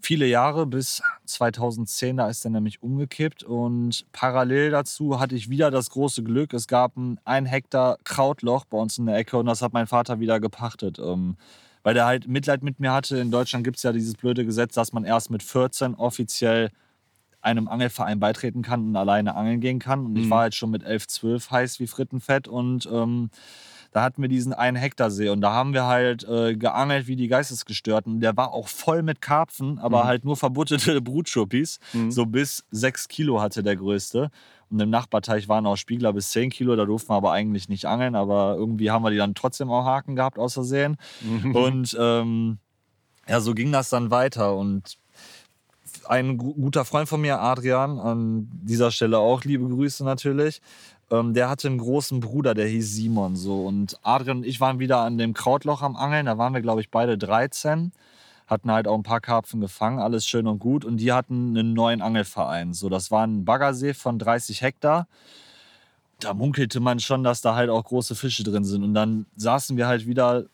viele 0.00 0.26
Jahre 0.26 0.66
bis 0.66 1.02
2010, 1.26 2.16
da 2.16 2.28
ist 2.28 2.44
er 2.44 2.50
nämlich 2.50 2.82
umgekippt. 2.82 3.42
Und 3.42 4.06
parallel 4.12 4.70
dazu 4.70 5.20
hatte 5.20 5.34
ich 5.34 5.50
wieder 5.50 5.70
das 5.70 5.90
große 5.90 6.22
Glück, 6.22 6.52
es 6.52 6.66
gab 6.66 6.96
ein, 6.96 7.20
ein 7.24 7.46
Hektar 7.46 7.98
Krautloch 8.04 8.64
bei 8.64 8.78
uns 8.78 8.98
in 8.98 9.06
der 9.06 9.16
Ecke 9.16 9.36
und 9.36 9.46
das 9.46 9.62
hat 9.62 9.72
mein 9.72 9.86
Vater 9.86 10.20
wieder 10.20 10.40
gepachtet. 10.40 10.98
Ähm, 10.98 11.36
weil 11.82 11.94
der 11.94 12.06
halt 12.06 12.28
Mitleid 12.28 12.62
mit 12.62 12.80
mir 12.80 12.92
hatte. 12.92 13.18
In 13.18 13.30
Deutschland 13.30 13.64
gibt 13.64 13.78
es 13.78 13.82
ja 13.82 13.92
dieses 13.92 14.14
blöde 14.14 14.44
Gesetz, 14.44 14.74
dass 14.74 14.92
man 14.92 15.04
erst 15.04 15.30
mit 15.30 15.42
14 15.42 15.94
offiziell 15.94 16.70
einem 17.42 17.68
Angelverein 17.68 18.20
beitreten 18.20 18.62
kann 18.62 18.88
und 18.88 18.96
alleine 18.96 19.34
angeln 19.34 19.60
gehen 19.60 19.78
kann. 19.78 20.04
Und 20.04 20.12
mhm. 20.12 20.20
ich 20.20 20.30
war 20.30 20.40
halt 20.40 20.54
schon 20.54 20.70
mit 20.70 20.82
11, 20.82 21.08
12 21.08 21.50
heiß 21.50 21.80
wie 21.80 21.86
Frittenfett 21.86 22.48
und 22.48 22.88
ähm, 22.92 23.30
da 23.92 24.02
hatten 24.02 24.22
wir 24.22 24.28
diesen 24.28 24.52
einen 24.52 24.76
Hektarsee 24.76 25.30
und 25.30 25.40
da 25.40 25.52
haben 25.52 25.74
wir 25.74 25.86
halt 25.86 26.26
äh, 26.28 26.54
geangelt 26.54 27.06
wie 27.06 27.16
die 27.16 27.28
Geistesgestörten. 27.28 28.20
Der 28.20 28.36
war 28.36 28.52
auch 28.52 28.68
voll 28.68 29.02
mit 29.02 29.20
Karpfen, 29.20 29.78
aber 29.78 30.04
mhm. 30.04 30.06
halt 30.06 30.24
nur 30.24 30.36
verbuttete 30.36 31.00
Brutschuppis. 31.02 31.80
Mhm. 31.92 32.10
So 32.10 32.26
bis 32.26 32.64
sechs 32.70 33.08
Kilo 33.08 33.40
hatte 33.40 33.62
der 33.62 33.76
größte. 33.76 34.30
Und 34.70 34.80
im 34.80 34.90
Nachbarteich 34.90 35.48
waren 35.48 35.66
auch 35.66 35.76
Spiegler 35.76 36.12
bis 36.12 36.30
10 36.30 36.50
Kilo, 36.50 36.76
da 36.76 36.84
durften 36.84 37.10
wir 37.10 37.16
aber 37.16 37.32
eigentlich 37.32 37.68
nicht 37.68 37.86
angeln, 37.86 38.14
aber 38.14 38.54
irgendwie 38.56 38.92
haben 38.92 39.02
wir 39.02 39.10
die 39.10 39.16
dann 39.16 39.34
trotzdem 39.34 39.68
auch 39.68 39.84
Haken 39.84 40.14
gehabt, 40.14 40.38
außersehen. 40.38 40.96
Mhm. 41.22 41.56
Und 41.56 41.96
ähm, 41.98 42.58
ja, 43.28 43.40
so 43.40 43.52
ging 43.52 43.72
das 43.72 43.88
dann 43.88 44.12
weiter. 44.12 44.54
Und 44.54 44.96
ein 46.06 46.38
guter 46.38 46.84
Freund 46.84 47.08
von 47.08 47.20
mir, 47.20 47.40
Adrian, 47.40 47.98
an 47.98 48.48
dieser 48.62 48.92
Stelle 48.92 49.18
auch 49.18 49.42
liebe 49.44 49.68
Grüße 49.68 50.04
natürlich, 50.04 50.60
ähm, 51.10 51.34
der 51.34 51.48
hatte 51.48 51.68
einen 51.68 51.78
großen 51.78 52.20
Bruder, 52.20 52.54
der 52.54 52.66
hieß 52.66 52.94
Simon 52.94 53.36
so. 53.36 53.66
Und 53.66 53.98
Adrian 54.02 54.38
und 54.38 54.46
ich 54.46 54.60
waren 54.60 54.78
wieder 54.78 55.00
an 55.00 55.18
dem 55.18 55.34
Krautloch 55.34 55.82
am 55.82 55.96
Angeln. 55.96 56.26
Da 56.26 56.38
waren 56.38 56.54
wir, 56.54 56.60
glaube 56.60 56.80
ich, 56.80 56.90
beide 56.90 57.18
13. 57.18 57.92
Hatten 58.46 58.70
halt 58.70 58.88
auch 58.88 58.96
ein 58.96 59.02
paar 59.02 59.20
Karpfen 59.20 59.60
gefangen, 59.60 59.98
alles 59.98 60.26
schön 60.26 60.46
und 60.46 60.58
gut. 60.58 60.84
Und 60.84 60.98
die 60.98 61.12
hatten 61.12 61.56
einen 61.56 61.72
neuen 61.72 62.02
Angelverein. 62.02 62.74
So, 62.74 62.88
das 62.88 63.10
war 63.10 63.26
ein 63.26 63.44
Baggersee 63.44 63.94
von 63.94 64.18
30 64.18 64.62
Hektar. 64.62 65.06
Da 66.20 66.34
munkelte 66.34 66.80
man 66.80 67.00
schon, 67.00 67.24
dass 67.24 67.40
da 67.40 67.54
halt 67.54 67.70
auch 67.70 67.84
große 67.84 68.14
Fische 68.14 68.44
drin 68.44 68.64
sind. 68.64 68.84
Und 68.84 68.94
dann 68.94 69.26
saßen 69.36 69.76
wir 69.76 69.86
halt 69.86 70.06
wieder 70.06 70.44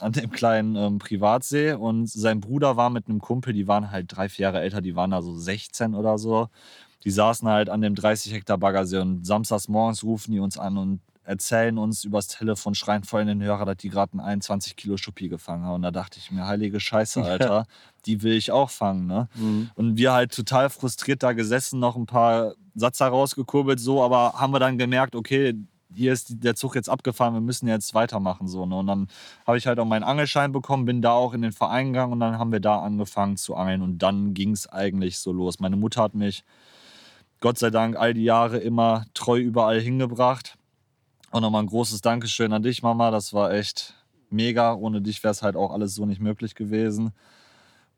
an 0.00 0.12
dem 0.12 0.30
kleinen 0.30 0.76
ähm, 0.76 0.98
Privatsee 0.98 1.72
und 1.72 2.08
sein 2.08 2.40
Bruder 2.40 2.76
war 2.76 2.90
mit 2.90 3.08
einem 3.08 3.20
Kumpel, 3.20 3.52
die 3.52 3.68
waren 3.68 3.92
halt 3.92 4.06
drei, 4.08 4.28
vier 4.28 4.44
Jahre 4.44 4.60
älter, 4.60 4.80
die 4.80 4.96
waren 4.96 5.12
da 5.12 5.22
so 5.22 5.36
16 5.36 5.94
oder 5.94 6.18
so 6.18 6.48
die 7.04 7.10
saßen 7.10 7.48
halt 7.48 7.68
an 7.68 7.80
dem 7.80 7.94
30 7.94 8.32
Hektar 8.32 8.58
Baggersee 8.58 8.98
und 8.98 9.26
samstags 9.26 9.68
morgens 9.68 10.02
rufen 10.02 10.32
die 10.32 10.40
uns 10.40 10.58
an 10.58 10.78
und 10.78 11.00
erzählen 11.24 11.78
uns 11.78 12.04
übers 12.04 12.28
Telefon, 12.28 12.74
schreien 12.74 13.02
voll 13.02 13.22
in 13.22 13.28
den 13.28 13.42
Hörer, 13.42 13.64
dass 13.64 13.78
die 13.78 13.88
gerade 13.88 14.12
einen 14.12 14.20
21 14.20 14.76
Kilo 14.76 14.96
Schuppi 14.96 15.28
gefangen 15.28 15.64
haben. 15.64 15.76
Und 15.76 15.82
da 15.82 15.90
dachte 15.90 16.18
ich 16.18 16.30
mir, 16.30 16.46
heilige 16.46 16.80
Scheiße, 16.80 17.22
Alter, 17.22 17.46
ja. 17.46 17.64
die 18.06 18.22
will 18.22 18.34
ich 18.34 18.52
auch 18.52 18.70
fangen. 18.70 19.06
Ne? 19.06 19.28
Mhm. 19.34 19.70
Und 19.74 19.96
wir 19.96 20.12
halt 20.12 20.34
total 20.34 20.68
frustriert 20.70 21.22
da 21.22 21.32
gesessen, 21.32 21.80
noch 21.80 21.96
ein 21.96 22.06
paar 22.06 22.54
Satzer 22.74 23.06
rausgekurbelt, 23.06 23.80
so, 23.80 24.02
aber 24.02 24.34
haben 24.34 24.52
wir 24.52 24.60
dann 24.60 24.78
gemerkt, 24.78 25.14
okay, 25.14 25.54
hier 25.94 26.12
ist 26.12 26.42
der 26.42 26.56
Zug 26.56 26.74
jetzt 26.74 26.90
abgefahren, 26.90 27.34
wir 27.34 27.40
müssen 27.40 27.68
jetzt 27.68 27.94
weitermachen. 27.94 28.48
So, 28.48 28.66
ne? 28.66 28.76
Und 28.76 28.88
dann 28.88 29.08
habe 29.46 29.56
ich 29.56 29.66
halt 29.66 29.78
auch 29.78 29.84
meinen 29.84 30.02
Angelschein 30.02 30.52
bekommen, 30.52 30.84
bin 30.84 31.02
da 31.02 31.12
auch 31.12 31.34
in 31.34 31.42
den 31.42 31.52
Verein 31.52 31.92
gegangen 31.92 32.12
und 32.12 32.20
dann 32.20 32.38
haben 32.38 32.52
wir 32.52 32.60
da 32.60 32.80
angefangen 32.80 33.36
zu 33.36 33.54
angeln 33.54 33.80
und 33.80 33.98
dann 33.98 34.34
ging 34.34 34.50
es 34.50 34.66
eigentlich 34.66 35.18
so 35.18 35.32
los. 35.32 35.60
Meine 35.60 35.76
Mutter 35.76 36.02
hat 36.02 36.14
mich 36.14 36.44
Gott 37.44 37.58
sei 37.58 37.68
Dank 37.68 37.98
all 37.98 38.14
die 38.14 38.24
Jahre 38.24 38.56
immer 38.56 39.04
treu 39.12 39.38
überall 39.38 39.78
hingebracht. 39.78 40.56
Und 41.30 41.42
nochmal 41.42 41.62
ein 41.62 41.66
großes 41.66 42.00
Dankeschön 42.00 42.54
an 42.54 42.62
dich, 42.62 42.82
Mama. 42.82 43.10
Das 43.10 43.34
war 43.34 43.52
echt 43.52 43.92
mega. 44.30 44.72
Ohne 44.72 45.02
dich 45.02 45.22
wäre 45.22 45.32
es 45.32 45.42
halt 45.42 45.54
auch 45.54 45.70
alles 45.70 45.94
so 45.94 46.06
nicht 46.06 46.22
möglich 46.22 46.54
gewesen. 46.54 47.12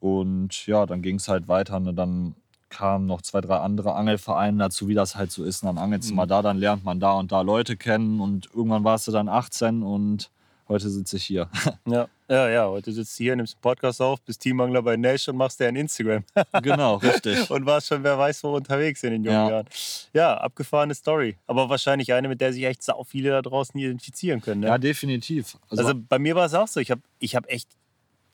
Und 0.00 0.66
ja, 0.66 0.84
dann 0.84 1.00
ging 1.00 1.14
es 1.14 1.28
halt 1.28 1.46
weiter. 1.46 1.76
Und 1.76 1.84
ne? 1.84 1.94
dann 1.94 2.34
kamen 2.70 3.06
noch 3.06 3.22
zwei, 3.22 3.40
drei 3.40 3.58
andere 3.58 3.94
Angelvereine 3.94 4.58
dazu, 4.58 4.88
wie 4.88 4.94
das 4.94 5.14
halt 5.14 5.30
so 5.30 5.44
ist. 5.44 5.62
Und 5.62 5.68
dann 5.68 5.78
angelst 5.78 6.08
du 6.08 6.14
mhm. 6.14 6.16
mal 6.16 6.26
da, 6.26 6.42
dann 6.42 6.58
lernt 6.58 6.84
man 6.84 6.98
da 6.98 7.12
und 7.12 7.30
da 7.30 7.42
Leute 7.42 7.76
kennen. 7.76 8.18
Und 8.18 8.48
irgendwann 8.52 8.82
warst 8.82 9.06
du 9.06 9.12
dann 9.12 9.28
18 9.28 9.84
und 9.84 10.32
heute 10.68 10.90
sitze 10.90 11.16
ich 11.16 11.24
hier. 11.24 11.48
Ja. 11.86 12.08
Ja, 12.28 12.48
ja, 12.48 12.66
heute 12.66 12.90
sitzt 12.90 13.16
du 13.20 13.22
hier, 13.22 13.36
nimmst 13.36 13.54
einen 13.54 13.60
Podcast 13.60 14.02
auf, 14.02 14.20
bist 14.22 14.40
Teammangler 14.40 14.82
bei 14.82 14.96
Nash 14.96 15.28
und 15.28 15.36
machst 15.36 15.60
dir 15.60 15.68
ein 15.68 15.76
Instagram. 15.76 16.24
genau, 16.62 16.96
richtig. 16.96 17.48
und 17.52 17.64
warst 17.66 17.86
schon, 17.86 18.02
wer 18.02 18.18
weiß, 18.18 18.42
wo 18.42 18.56
unterwegs 18.56 19.04
in 19.04 19.12
den 19.12 19.22
jungen 19.22 19.36
ja. 19.36 19.50
Jahren. 19.50 19.66
Ja, 20.12 20.36
abgefahrene 20.38 20.94
Story. 20.96 21.36
Aber 21.46 21.68
wahrscheinlich 21.68 22.12
eine, 22.12 22.26
mit 22.26 22.40
der 22.40 22.52
sich 22.52 22.64
echt 22.64 22.82
sau 22.82 23.04
viele 23.04 23.30
da 23.30 23.42
draußen 23.42 23.78
identifizieren 23.78 24.40
können. 24.40 24.62
Ne? 24.62 24.66
Ja, 24.66 24.78
definitiv. 24.78 25.56
Also, 25.70 25.86
also 25.86 26.00
bei 26.08 26.18
mir 26.18 26.34
war 26.34 26.46
es 26.46 26.54
auch 26.54 26.66
so. 26.66 26.80
Ich 26.80 26.90
habe 26.90 27.02
ich 27.20 27.36
hab 27.36 27.48
echt, 27.48 27.68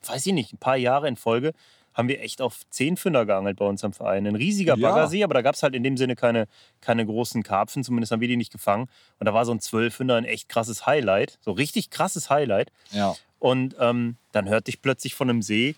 weiß 0.07 0.25
ich 0.25 0.33
nicht, 0.33 0.53
ein 0.53 0.57
paar 0.57 0.77
Jahre 0.77 1.07
in 1.07 1.15
Folge 1.15 1.53
haben 1.93 2.07
wir 2.07 2.21
echt 2.21 2.41
auf 2.41 2.61
zehn 2.69 2.97
Fünder 2.97 3.25
geangelt 3.25 3.57
bei 3.57 3.65
uns 3.65 3.83
am 3.83 3.93
Verein. 3.93 4.25
Ein 4.27 4.35
riesiger 4.35 4.75
ja. 4.77 4.89
Baggersee, 4.89 5.23
aber 5.23 5.33
da 5.33 5.41
gab 5.41 5.55
es 5.55 5.63
halt 5.63 5.75
in 5.75 5.83
dem 5.83 5.97
Sinne 5.97 6.15
keine, 6.15 6.47
keine 6.81 7.05
großen 7.05 7.43
Karpfen, 7.43 7.83
zumindest 7.83 8.11
haben 8.11 8.21
wir 8.21 8.27
die 8.27 8.37
nicht 8.37 8.51
gefangen. 8.51 8.87
Und 9.19 9.25
da 9.25 9.33
war 9.33 9.45
so 9.45 9.51
ein 9.51 9.59
Zwölffünder 9.59 10.15
ein 10.15 10.25
echt 10.25 10.49
krasses 10.49 10.85
Highlight, 10.85 11.37
so 11.41 11.51
richtig 11.51 11.89
krasses 11.89 12.29
Highlight. 12.29 12.71
Ja. 12.91 13.15
Und 13.39 13.75
ähm, 13.79 14.17
dann 14.31 14.47
hörte 14.49 14.69
ich 14.69 14.81
plötzlich 14.81 15.15
von 15.15 15.29
einem 15.29 15.41
See, 15.41 15.75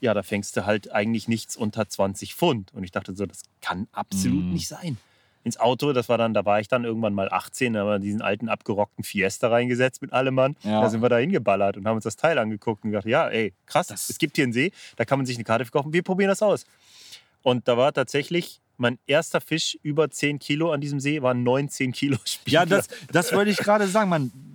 ja, 0.00 0.14
da 0.14 0.22
fängst 0.22 0.56
du 0.56 0.64
halt 0.64 0.92
eigentlich 0.92 1.28
nichts 1.28 1.56
unter 1.56 1.88
20 1.88 2.34
Pfund. 2.34 2.72
Und 2.72 2.84
ich 2.84 2.90
dachte 2.90 3.14
so, 3.14 3.26
das 3.26 3.42
kann 3.60 3.86
absolut 3.92 4.44
mm. 4.44 4.52
nicht 4.52 4.68
sein. 4.68 4.96
Ins 5.42 5.58
Auto, 5.58 5.92
das 5.92 6.08
war 6.08 6.18
dann, 6.18 6.34
da 6.34 6.44
war 6.44 6.60
ich 6.60 6.68
dann 6.68 6.84
irgendwann 6.84 7.14
mal 7.14 7.32
18, 7.32 7.72
da 7.72 7.80
haben 7.80 7.88
wir 7.88 7.98
diesen 7.98 8.20
alten 8.20 8.48
abgerockten 8.48 9.04
Fiesta 9.04 9.48
reingesetzt 9.48 10.02
mit 10.02 10.12
allem 10.12 10.34
Mann. 10.34 10.56
Ja. 10.62 10.82
Da 10.82 10.90
sind 10.90 11.02
wir 11.02 11.08
da 11.08 11.16
hingeballert 11.16 11.76
und 11.78 11.86
haben 11.86 11.96
uns 11.96 12.04
das 12.04 12.16
Teil 12.16 12.38
angeguckt 12.38 12.84
und 12.84 12.90
gedacht, 12.90 13.06
ja, 13.06 13.28
ey, 13.28 13.54
krass, 13.66 13.86
das 13.86 14.10
es 14.10 14.18
gibt 14.18 14.36
hier 14.36 14.44
einen 14.44 14.52
See, 14.52 14.72
da 14.96 15.04
kann 15.04 15.18
man 15.18 15.26
sich 15.26 15.36
eine 15.36 15.44
Karte 15.44 15.64
verkaufen, 15.64 15.92
wir 15.92 16.02
probieren 16.02 16.28
das 16.28 16.42
aus. 16.42 16.66
Und 17.42 17.68
da 17.68 17.76
war 17.76 17.92
tatsächlich 17.92 18.60
mein 18.76 18.98
erster 19.06 19.40
Fisch 19.40 19.78
über 19.82 20.10
10 20.10 20.38
Kilo 20.38 20.72
an 20.72 20.80
diesem 20.80 21.00
See, 21.00 21.22
war 21.22 21.34
19 21.34 21.92
Kilo 21.92 22.18
Spiegel. 22.24 22.52
Ja, 22.52 22.66
das, 22.66 22.88
das 23.12 23.32
wollte 23.32 23.50
ich 23.50 23.58
gerade 23.58 23.86
sagen. 23.86 24.10
Man, 24.10 24.49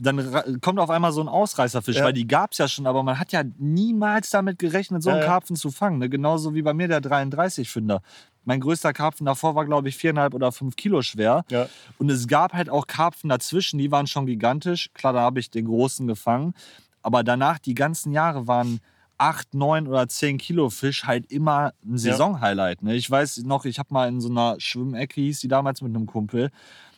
dann 0.00 0.60
kommt 0.60 0.78
auf 0.78 0.90
einmal 0.90 1.12
so 1.12 1.20
ein 1.20 1.28
Ausreißerfisch, 1.28 1.96
ja. 1.96 2.04
weil 2.04 2.12
die 2.12 2.26
gab 2.26 2.52
es 2.52 2.58
ja 2.58 2.68
schon, 2.68 2.86
aber 2.86 3.02
man 3.02 3.18
hat 3.18 3.32
ja 3.32 3.42
niemals 3.58 4.30
damit 4.30 4.58
gerechnet, 4.58 5.02
so 5.02 5.10
einen 5.10 5.20
ja, 5.20 5.26
Karpfen 5.26 5.56
zu 5.56 5.70
fangen. 5.70 5.98
Ne? 5.98 6.08
Genauso 6.08 6.54
wie 6.54 6.62
bei 6.62 6.74
mir 6.74 6.88
der 6.88 7.00
33-Fünder. 7.00 8.02
Mein 8.44 8.60
größter 8.60 8.92
Karpfen 8.92 9.24
davor 9.24 9.54
war, 9.54 9.64
glaube 9.64 9.88
ich, 9.88 9.96
viereinhalb 9.96 10.34
oder 10.34 10.50
fünf 10.50 10.74
Kilo 10.74 11.02
schwer. 11.02 11.44
Ja. 11.48 11.68
Und 11.98 12.10
es 12.10 12.26
gab 12.26 12.52
halt 12.54 12.68
auch 12.68 12.88
Karpfen 12.88 13.28
dazwischen, 13.28 13.78
die 13.78 13.92
waren 13.92 14.08
schon 14.08 14.26
gigantisch. 14.26 14.90
Klar, 14.94 15.12
da 15.12 15.20
habe 15.20 15.38
ich 15.38 15.50
den 15.50 15.66
großen 15.66 16.08
gefangen. 16.08 16.54
Aber 17.02 17.22
danach, 17.22 17.58
die 17.58 17.74
ganzen 17.74 18.12
Jahre 18.12 18.48
waren 18.48 18.80
acht, 19.18 19.54
neun 19.54 19.86
oder 19.86 20.08
zehn 20.08 20.38
Kilo 20.38 20.70
Fisch 20.70 21.04
halt 21.04 21.30
immer 21.30 21.72
ein 21.84 21.96
Saisonhighlight. 21.96 22.82
Ne? 22.82 22.96
Ich 22.96 23.08
weiß 23.08 23.44
noch, 23.44 23.64
ich 23.64 23.78
habe 23.78 23.94
mal 23.94 24.08
in 24.08 24.20
so 24.20 24.28
einer 24.28 24.56
Schwimmecke, 24.58 25.20
hieß 25.20 25.40
die 25.40 25.48
damals 25.48 25.80
mit 25.80 25.94
einem 25.94 26.06
Kumpel, 26.06 26.50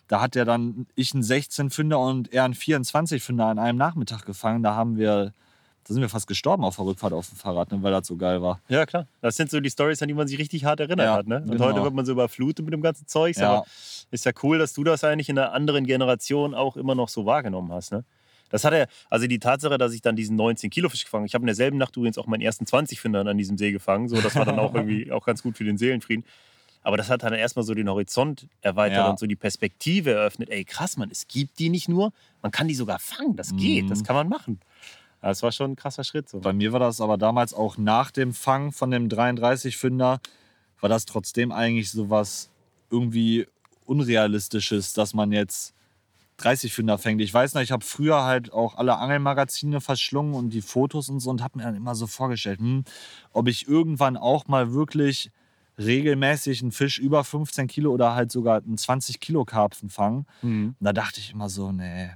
da 0.09 0.21
hat 0.21 0.37
er 0.37 0.45
dann 0.45 0.87
ich 0.95 1.15
einen 1.15 1.23
16-Fünder 1.23 1.99
und 1.99 2.33
er 2.33 2.45
einen 2.45 2.55
24-Fünder 2.55 3.47
an 3.47 3.59
einem 3.59 3.79
Nachmittag 3.79 4.25
gefangen. 4.25 4.63
Da 4.63 4.75
haben 4.75 4.97
wir, 4.97 5.33
da 5.85 5.95
sind 5.95 6.01
wir 6.03 6.09
fast 6.09 6.27
gestorben 6.27 6.65
auf 6.65 6.77
der 6.77 6.85
Rückfahrt 6.85 7.13
auf 7.13 7.29
dem 7.29 7.37
Fahrrad, 7.37 7.73
ne, 7.73 7.83
weil 7.83 7.93
das 7.93 8.07
so 8.07 8.17
geil 8.17 8.43
war. 8.43 8.61
Ja, 8.69 8.87
klar. 8.87 9.07
Das 9.21 9.37
sind 9.37 9.51
so 9.51 9.61
die 9.61 9.71
Stories, 9.71 10.03
an 10.03 10.09
die 10.09 10.15
man 10.15 10.29
sich 10.29 10.39
richtig 10.39 10.65
hart 10.65 10.81
erinnert 10.81 11.07
ja, 11.07 11.15
hat. 11.15 11.27
Ne? 11.27 11.41
Und 11.41 11.53
genau. 11.53 11.67
heute 11.67 11.83
wird 11.83 11.95
man 11.95 12.05
so 12.05 12.13
überflutet 12.13 12.65
mit 12.65 12.75
dem 12.75 12.83
ganzen 12.83 13.07
Zeug. 13.07 13.37
Ja. 13.37 13.51
Aber 13.51 13.67
ist 14.11 14.25
ja 14.25 14.33
cool, 14.43 14.59
dass 14.59 14.75
du 14.75 14.85
das 14.85 15.05
eigentlich 15.05 15.29
in 15.29 15.39
einer 15.39 15.53
anderen 15.53 15.87
Generation 15.87 16.55
auch 16.55 16.77
immer 16.77 16.95
noch 16.95 17.09
so 17.09 17.25
wahrgenommen 17.25 17.73
hast. 17.73 17.93
Ne? 17.93 18.05
Das 18.51 18.65
hat 18.65 18.73
er, 18.73 18.89
also 19.11 19.27
die 19.27 19.39
Tatsache, 19.39 19.79
dass 19.79 19.93
ich 19.95 20.03
dann 20.03 20.17
diesen 20.17 20.37
19 20.37 20.71
Kilo 20.71 20.89
Fisch 20.89 21.05
gefangen 21.05 21.23
habe. 21.23 21.27
Ich 21.29 21.35
habe 21.35 21.43
in 21.43 21.47
derselben 21.47 21.79
Nacht 21.79 21.97
übrigens 21.97 22.19
auch 22.19 22.27
meinen 22.27 22.43
ersten 22.43 22.67
20 22.67 23.01
Fünder 23.01 23.27
an 23.27 23.39
diesem 23.39 23.59
See 23.59 23.73
gefangen. 23.73 24.09
So, 24.09 24.21
das 24.21 24.37
war 24.37 24.45
dann 24.45 24.59
auch 24.59 24.75
irgendwie 24.75 25.11
auch 25.11 25.25
ganz 25.25 25.43
gut 25.43 25.57
für 25.57 25.65
den 25.65 25.79
Seelenfrieden. 25.79 26.25
Aber 26.85 26.99
das 26.99 27.09
hat 27.09 27.23
dann 27.23 27.33
erstmal 27.33 27.65
so 27.65 27.75
den 27.75 27.89
Horizont 27.89 28.47
erweitert 28.61 28.99
ja. 28.99 29.11
und 29.11 29.19
so 29.19 29.27
die 29.27 29.37
Perspektive 29.37 30.13
eröffnet. 30.13 30.51
Ey, 30.51 30.65
krass, 30.65 30.99
man, 30.99 31.11
es 31.11 31.27
gibt 31.27 31.59
die 31.59 31.71
nicht 31.71 31.89
nur, 31.89 32.13
man 32.43 32.53
kann 32.53 32.69
die 32.69 32.75
sogar 32.75 32.99
fangen. 32.99 33.37
Das 33.37 33.57
geht, 33.57 33.87
mhm. 33.87 33.89
das 33.89 34.05
kann 34.05 34.15
man 34.15 34.29
machen. 34.29 34.61
Das 35.23 35.43
war 35.43 35.51
schon 35.51 35.73
ein 35.73 35.77
krasser 35.77 36.05
Schritt. 36.05 36.29
So. 36.29 36.41
Bei 36.41 36.53
mir 36.53 36.73
war 36.73 36.81
das 36.81 37.01
aber 37.01 37.17
damals 37.17 37.55
auch 37.55 37.79
nach 37.79 38.11
dem 38.11 38.35
Fang 38.35 38.71
von 38.71 38.91
dem 38.91 39.09
33-Fünder, 39.09 40.21
war 40.81 40.89
das 40.89 41.07
trotzdem 41.07 41.51
eigentlich 41.51 41.91
so 41.91 42.11
was 42.11 42.51
irgendwie 42.91 43.47
Unrealistisches, 43.87 44.93
dass 44.93 45.15
man 45.15 45.33
jetzt 45.33 45.75
30 46.39 46.73
Fünder 46.73 46.99
fängt. 46.99 47.23
Ich 47.23 47.33
weiß 47.33 47.55
noch, 47.55 47.63
ich 47.63 47.71
habe 47.71 47.85
früher 47.85 48.25
halt 48.25 48.53
auch 48.53 48.77
alle 48.77 48.97
Angelmagazine 48.97 49.81
verschlungen 49.81 50.35
und 50.35 50.51
die 50.51 50.63
Fotos 50.63 51.09
und 51.09 51.21
so 51.21 51.31
und 51.31 51.43
habe 51.43 51.59
mir 51.59 51.65
dann 51.65 51.77
immer 51.77 51.95
so 51.95 52.07
vorgestellt, 52.07 52.61
hm, 52.61 52.85
ob 53.33 53.49
ich 53.49 53.69
irgendwann 53.69 54.17
auch 54.17 54.47
mal 54.49 54.73
wirklich 54.73 55.31
regelmäßig 55.79 56.63
einen 56.63 56.73
Fisch 56.73 56.99
über 56.99 57.25
15 57.25 57.67
Kilo 57.67 57.93
oder 57.93 58.15
halt 58.15 58.31
sogar 58.31 58.63
einen 58.63 58.79
20 58.79 59.21
Kilo 59.21 59.45
Karpfen 59.45 59.91
fangen. 59.91 60.27
Mhm. 60.43 60.77
Und 60.79 60.85
da 60.85 60.93
dachte 60.93 61.21
ich 61.21 61.33
immer 61.33 61.49
so, 61.49 61.73
nee. 61.73 62.11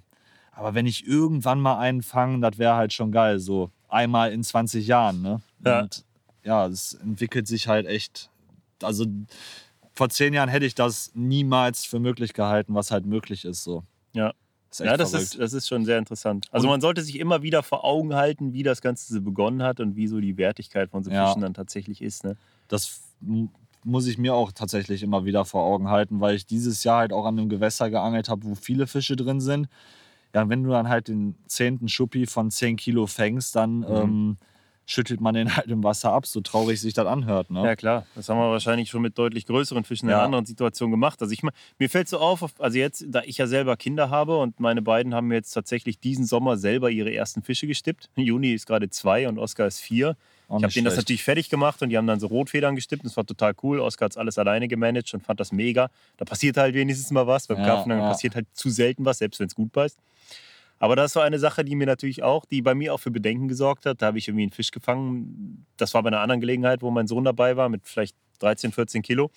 Aber 0.52 0.74
wenn 0.74 0.86
ich 0.86 1.06
irgendwann 1.06 1.60
mal 1.60 1.78
einen 1.78 2.02
fange, 2.02 2.40
das 2.40 2.58
wäre 2.58 2.74
halt 2.74 2.92
schon 2.92 3.12
geil. 3.12 3.38
So 3.38 3.70
einmal 3.88 4.32
in 4.32 4.42
20 4.42 4.86
Jahren. 4.86 5.22
Ne? 5.22 5.40
Ja. 5.64 5.80
Und 5.80 6.04
ja, 6.44 6.66
es 6.66 6.94
entwickelt 6.94 7.46
sich 7.46 7.68
halt 7.68 7.86
echt. 7.86 8.30
Also 8.82 9.06
vor 9.94 10.08
zehn 10.08 10.34
Jahren 10.34 10.48
hätte 10.48 10.66
ich 10.66 10.74
das 10.74 11.10
niemals 11.14 11.84
für 11.84 11.98
möglich 11.98 12.32
gehalten, 12.32 12.74
was 12.74 12.90
halt 12.90 13.06
möglich 13.06 13.44
ist. 13.44 13.64
So. 13.64 13.82
Ja. 14.12 14.32
Das 14.70 14.78
ja, 14.80 14.96
das 14.96 15.14
ist, 15.14 15.38
das 15.38 15.54
ist 15.54 15.66
schon 15.66 15.84
sehr 15.84 15.98
interessant. 15.98 16.46
Also 16.50 16.68
man 16.68 16.80
sollte 16.80 17.00
sich 17.00 17.18
immer 17.18 17.42
wieder 17.42 17.62
vor 17.62 17.84
Augen 17.84 18.14
halten, 18.14 18.52
wie 18.52 18.62
das 18.62 18.82
Ganze 18.82 19.12
so 19.12 19.20
begonnen 19.22 19.62
hat 19.62 19.80
und 19.80 19.96
wie 19.96 20.06
so 20.06 20.20
die 20.20 20.36
Wertigkeit 20.36 20.90
von 20.90 21.02
so 21.02 21.10
Fischen 21.10 21.22
ja. 21.22 21.34
dann 21.40 21.54
tatsächlich 21.54 22.02
ist. 22.02 22.24
Ne? 22.24 22.36
Das 22.68 23.00
muss 23.84 24.06
ich 24.06 24.18
mir 24.18 24.34
auch 24.34 24.52
tatsächlich 24.52 25.02
immer 25.02 25.24
wieder 25.24 25.44
vor 25.44 25.62
Augen 25.64 25.88
halten, 25.88 26.20
weil 26.20 26.34
ich 26.34 26.46
dieses 26.46 26.84
Jahr 26.84 26.98
halt 26.98 27.12
auch 27.12 27.24
an 27.24 27.38
einem 27.38 27.48
Gewässer 27.48 27.90
geangelt 27.90 28.28
habe, 28.28 28.44
wo 28.44 28.54
viele 28.54 28.86
Fische 28.86 29.16
drin 29.16 29.40
sind. 29.40 29.68
Ja, 30.34 30.48
wenn 30.48 30.62
du 30.62 30.70
dann 30.70 30.88
halt 30.88 31.08
den 31.08 31.36
zehnten 31.46 31.88
Schuppi 31.88 32.26
von 32.26 32.50
10 32.50 32.76
Kilo 32.76 33.06
fängst, 33.06 33.56
dann 33.56 33.78
mhm. 33.78 33.86
ähm, 33.86 34.36
schüttelt 34.88 35.20
man 35.20 35.34
den 35.34 35.54
halt 35.56 35.68
im 35.68 35.84
Wasser 35.84 36.12
ab, 36.12 36.26
so 36.26 36.40
traurig 36.40 36.80
sich 36.80 36.94
das 36.94 37.06
anhört. 37.06 37.50
Ne? 37.50 37.64
Ja, 37.64 37.76
klar. 37.76 38.06
Das 38.14 38.28
haben 38.28 38.38
wir 38.38 38.50
wahrscheinlich 38.50 38.90
schon 38.90 39.02
mit 39.02 39.16
deutlich 39.16 39.46
größeren 39.46 39.84
Fischen 39.84 40.08
ja. 40.08 40.14
in 40.14 40.16
einer 40.16 40.24
anderen 40.26 40.46
Situation 40.46 40.90
gemacht. 40.90 41.20
Also 41.22 41.32
ich 41.32 41.42
mir 41.42 41.90
fällt 41.90 42.08
so 42.08 42.18
auf, 42.18 42.44
also 42.58 42.78
jetzt, 42.78 43.04
da 43.08 43.22
ich 43.24 43.38
ja 43.38 43.46
selber 43.46 43.76
Kinder 43.76 44.10
habe 44.10 44.38
und 44.38 44.60
meine 44.60 44.82
beiden 44.82 45.14
haben 45.14 45.30
jetzt 45.30 45.52
tatsächlich 45.52 46.00
diesen 46.00 46.24
Sommer 46.24 46.56
selber 46.56 46.90
ihre 46.90 47.12
ersten 47.12 47.42
Fische 47.42 47.66
gestippt. 47.66 48.10
Juni 48.16 48.52
ist 48.52 48.66
gerade 48.66 48.90
zwei 48.90 49.28
und 49.28 49.38
Oskar 49.38 49.66
ist 49.66 49.80
vier. 49.80 50.16
Ich 50.48 50.62
habe 50.62 50.72
denen 50.72 50.86
das 50.86 50.96
natürlich 50.96 51.22
fertig 51.22 51.50
gemacht 51.50 51.82
und 51.82 51.90
die 51.90 51.98
haben 51.98 52.06
dann 52.06 52.20
so 52.20 52.26
Rotfedern 52.26 52.74
gestippt. 52.74 53.04
Das 53.04 53.16
war 53.18 53.26
total 53.26 53.54
cool. 53.62 53.80
Oskar 53.80 54.06
hat 54.06 54.16
alles 54.16 54.38
alleine 54.38 54.66
gemanagt 54.66 55.12
und 55.12 55.22
fand 55.22 55.38
das 55.40 55.52
mega. 55.52 55.90
Da 56.16 56.24
passiert 56.24 56.56
halt 56.56 56.74
wenigstens 56.74 57.10
mal 57.10 57.26
was. 57.26 57.46
Beim 57.46 57.58
ja, 57.58 57.66
Karpfen 57.66 57.92
ja. 57.92 58.08
passiert 58.08 58.34
halt 58.34 58.46
zu 58.54 58.70
selten 58.70 59.04
was, 59.04 59.18
selbst 59.18 59.40
wenn 59.40 59.48
es 59.48 59.54
gut 59.54 59.72
beißt. 59.72 59.98
Aber 60.78 60.96
das 60.96 61.14
war 61.16 61.24
eine 61.24 61.38
Sache, 61.38 61.64
die 61.64 61.74
mir 61.74 61.86
natürlich 61.86 62.22
auch, 62.22 62.46
die 62.46 62.62
bei 62.62 62.74
mir 62.74 62.94
auch 62.94 62.98
für 62.98 63.10
Bedenken 63.10 63.48
gesorgt 63.48 63.84
hat. 63.84 64.00
Da 64.00 64.06
habe 64.06 64.18
ich 64.18 64.28
irgendwie 64.28 64.44
einen 64.44 64.52
Fisch 64.52 64.70
gefangen. 64.70 65.66
Das 65.76 65.92
war 65.92 66.02
bei 66.02 66.08
einer 66.08 66.20
anderen 66.20 66.40
Gelegenheit, 66.40 66.82
wo 66.82 66.90
mein 66.90 67.08
Sohn 67.08 67.24
dabei 67.24 67.56
war, 67.56 67.68
mit 67.68 67.82
vielleicht 67.84 68.16
13, 68.38 68.72
14 68.72 69.02
Kilo. 69.02 69.30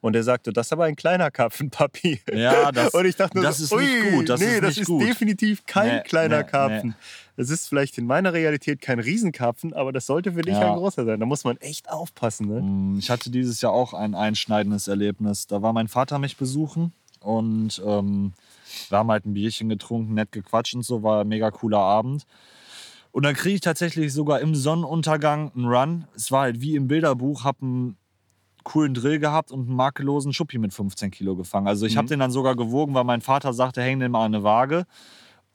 Und 0.00 0.14
er 0.14 0.22
sagte, 0.22 0.52
das 0.52 0.66
ist 0.66 0.72
aber 0.72 0.84
ein 0.84 0.96
kleiner 0.96 1.30
Karpfen, 1.30 1.70
Papi. 1.70 2.20
Ja, 2.32 2.70
das, 2.70 2.92
und 2.94 3.06
ich 3.06 3.16
dachte 3.16 3.40
das 3.40 3.58
so, 3.58 3.78
ist 3.78 3.84
nicht 3.84 4.10
gut. 4.10 4.28
Das 4.28 4.40
nee, 4.40 4.54
ist 4.54 4.62
das 4.62 4.78
ist 4.78 4.86
gut. 4.86 5.02
definitiv 5.02 5.64
kein 5.66 5.96
nee, 5.96 6.02
kleiner 6.02 6.42
nee, 6.42 6.50
Karpfen. 6.50 6.88
Nee. 6.90 6.94
Das 7.42 7.50
ist 7.50 7.68
vielleicht 7.68 7.98
in 7.98 8.06
meiner 8.06 8.32
Realität 8.32 8.80
kein 8.80 9.00
Riesenkarpfen, 9.00 9.72
aber 9.72 9.92
das 9.92 10.06
sollte 10.06 10.32
für 10.34 10.42
dich 10.42 10.54
ja. 10.54 10.72
ein 10.72 10.78
großer 10.78 11.04
sein. 11.04 11.18
Da 11.18 11.26
muss 11.26 11.42
man 11.42 11.56
echt 11.56 11.90
aufpassen. 11.90 12.46
Ne? 12.46 12.60
Mm, 12.62 12.98
ich 13.00 13.10
hatte 13.10 13.30
dieses 13.30 13.60
Jahr 13.60 13.72
auch 13.72 13.94
ein 13.94 14.14
einschneidendes 14.14 14.86
Erlebnis. 14.86 15.48
Da 15.48 15.60
war 15.60 15.72
mein 15.72 15.88
Vater 15.88 16.20
mich 16.20 16.36
besuchen 16.36 16.92
und 17.18 17.82
ähm, 17.84 18.32
wir 18.88 18.98
haben 18.98 19.10
halt 19.10 19.26
ein 19.26 19.34
Bierchen 19.34 19.68
getrunken, 19.68 20.14
nett 20.14 20.30
gequatscht 20.30 20.76
und 20.76 20.84
so, 20.84 21.02
war 21.02 21.22
ein 21.22 21.28
mega 21.28 21.50
cooler 21.50 21.80
Abend. 21.80 22.26
Und 23.10 23.24
dann 23.24 23.34
kriege 23.34 23.56
ich 23.56 23.60
tatsächlich 23.60 24.12
sogar 24.12 24.38
im 24.38 24.54
Sonnenuntergang 24.54 25.50
einen 25.56 25.66
Run. 25.66 26.04
Es 26.14 26.30
war 26.30 26.42
halt 26.42 26.60
wie 26.60 26.76
im 26.76 26.86
Bilderbuch, 26.86 27.42
habe 27.42 27.58
einen 27.62 27.96
coolen 28.62 28.94
Drill 28.94 29.18
gehabt 29.18 29.50
und 29.50 29.66
einen 29.66 29.74
makellosen 29.74 30.32
Schuppi 30.32 30.58
mit 30.58 30.72
15 30.72 31.10
Kilo 31.10 31.34
gefangen. 31.34 31.66
Also 31.66 31.86
ich 31.86 31.94
mhm. 31.94 31.98
habe 31.98 32.08
den 32.08 32.20
dann 32.20 32.30
sogar 32.30 32.54
gewogen, 32.54 32.94
weil 32.94 33.02
mein 33.02 33.20
Vater 33.20 33.52
sagte, 33.52 33.82
häng 33.82 33.98
den 33.98 34.12
mal 34.12 34.24
an 34.24 34.32
eine 34.32 34.44
Waage. 34.44 34.86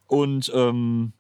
Und 0.08 0.52
ähm, 0.54 1.14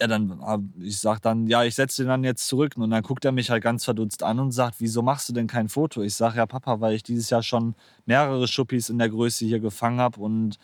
ja, 0.00 0.06
dann, 0.06 0.72
ich 0.80 0.98
sag 0.98 1.20
dann, 1.22 1.46
ja, 1.46 1.64
ich 1.64 1.74
setze 1.74 2.02
den 2.02 2.08
dann 2.08 2.24
jetzt 2.24 2.48
zurück. 2.48 2.72
Und 2.76 2.90
dann 2.90 3.02
guckt 3.02 3.24
er 3.24 3.32
mich 3.32 3.50
halt 3.50 3.62
ganz 3.62 3.84
verdutzt 3.84 4.22
an 4.22 4.38
und 4.40 4.52
sagt, 4.52 4.76
wieso 4.78 5.02
machst 5.02 5.28
du 5.28 5.32
denn 5.32 5.46
kein 5.46 5.68
Foto? 5.68 6.02
Ich 6.02 6.14
sage, 6.14 6.38
ja, 6.38 6.46
Papa, 6.46 6.80
weil 6.80 6.94
ich 6.94 7.02
dieses 7.02 7.30
Jahr 7.30 7.42
schon 7.42 7.74
mehrere 8.06 8.48
Schuppis 8.48 8.88
in 8.88 8.98
der 8.98 9.08
Größe 9.08 9.44
hier 9.44 9.60
gefangen 9.60 10.00
habe 10.00 10.20
und 10.20 10.58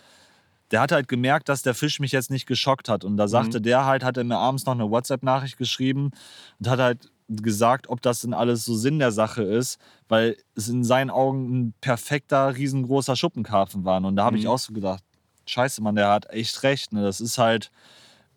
der 0.71 0.81
hat 0.81 0.93
halt 0.93 1.09
gemerkt, 1.09 1.49
dass 1.49 1.63
der 1.63 1.75
Fisch 1.75 1.99
mich 2.01 2.13
jetzt 2.13 2.31
nicht 2.31 2.47
geschockt 2.47 2.89
hat. 2.89 3.05
Und 3.05 3.17
da 3.17 3.29
sagte 3.29 3.59
mhm. 3.59 3.65
der 3.65 3.87
halt, 3.87 4.05
hat 4.05 4.17
er 4.17 4.25
mir 4.25 4.37
abends 4.37 4.67
noch 4.67 4.75
eine 4.75 4.91
WhatsApp-Nachricht 4.91 5.57
geschrieben 5.57 6.11
und 6.59 6.69
hat 6.69 6.79
halt 6.79 7.11
gesagt, 7.29 7.89
ob 7.89 8.03
das 8.03 8.21
denn 8.23 8.35
alles 8.35 8.65
so 8.65 8.75
Sinn 8.75 8.99
der 8.99 9.13
Sache 9.13 9.43
ist, 9.43 9.81
weil 10.09 10.37
es 10.55 10.69
in 10.69 10.85
seinen 10.85 11.11
Augen 11.11 11.61
ein 11.61 11.75
perfekter, 11.81 12.57
riesengroßer 12.57 13.17
Schuppenkarpfen 13.17 13.85
war. 13.85 14.03
Und 14.05 14.17
da 14.17 14.25
habe 14.25 14.37
mhm. 14.37 14.43
ich 14.43 14.49
auch 14.49 14.59
so 14.59 14.73
gedacht, 14.73 15.03
scheiße, 15.47 15.83
Mann, 15.83 15.97
der 15.97 16.11
hat 16.11 16.31
echt 16.31 16.63
recht. 16.63 16.93
Ne? 16.93 17.03
Das 17.03 17.21
ist 17.21 17.39
halt, 17.39 17.71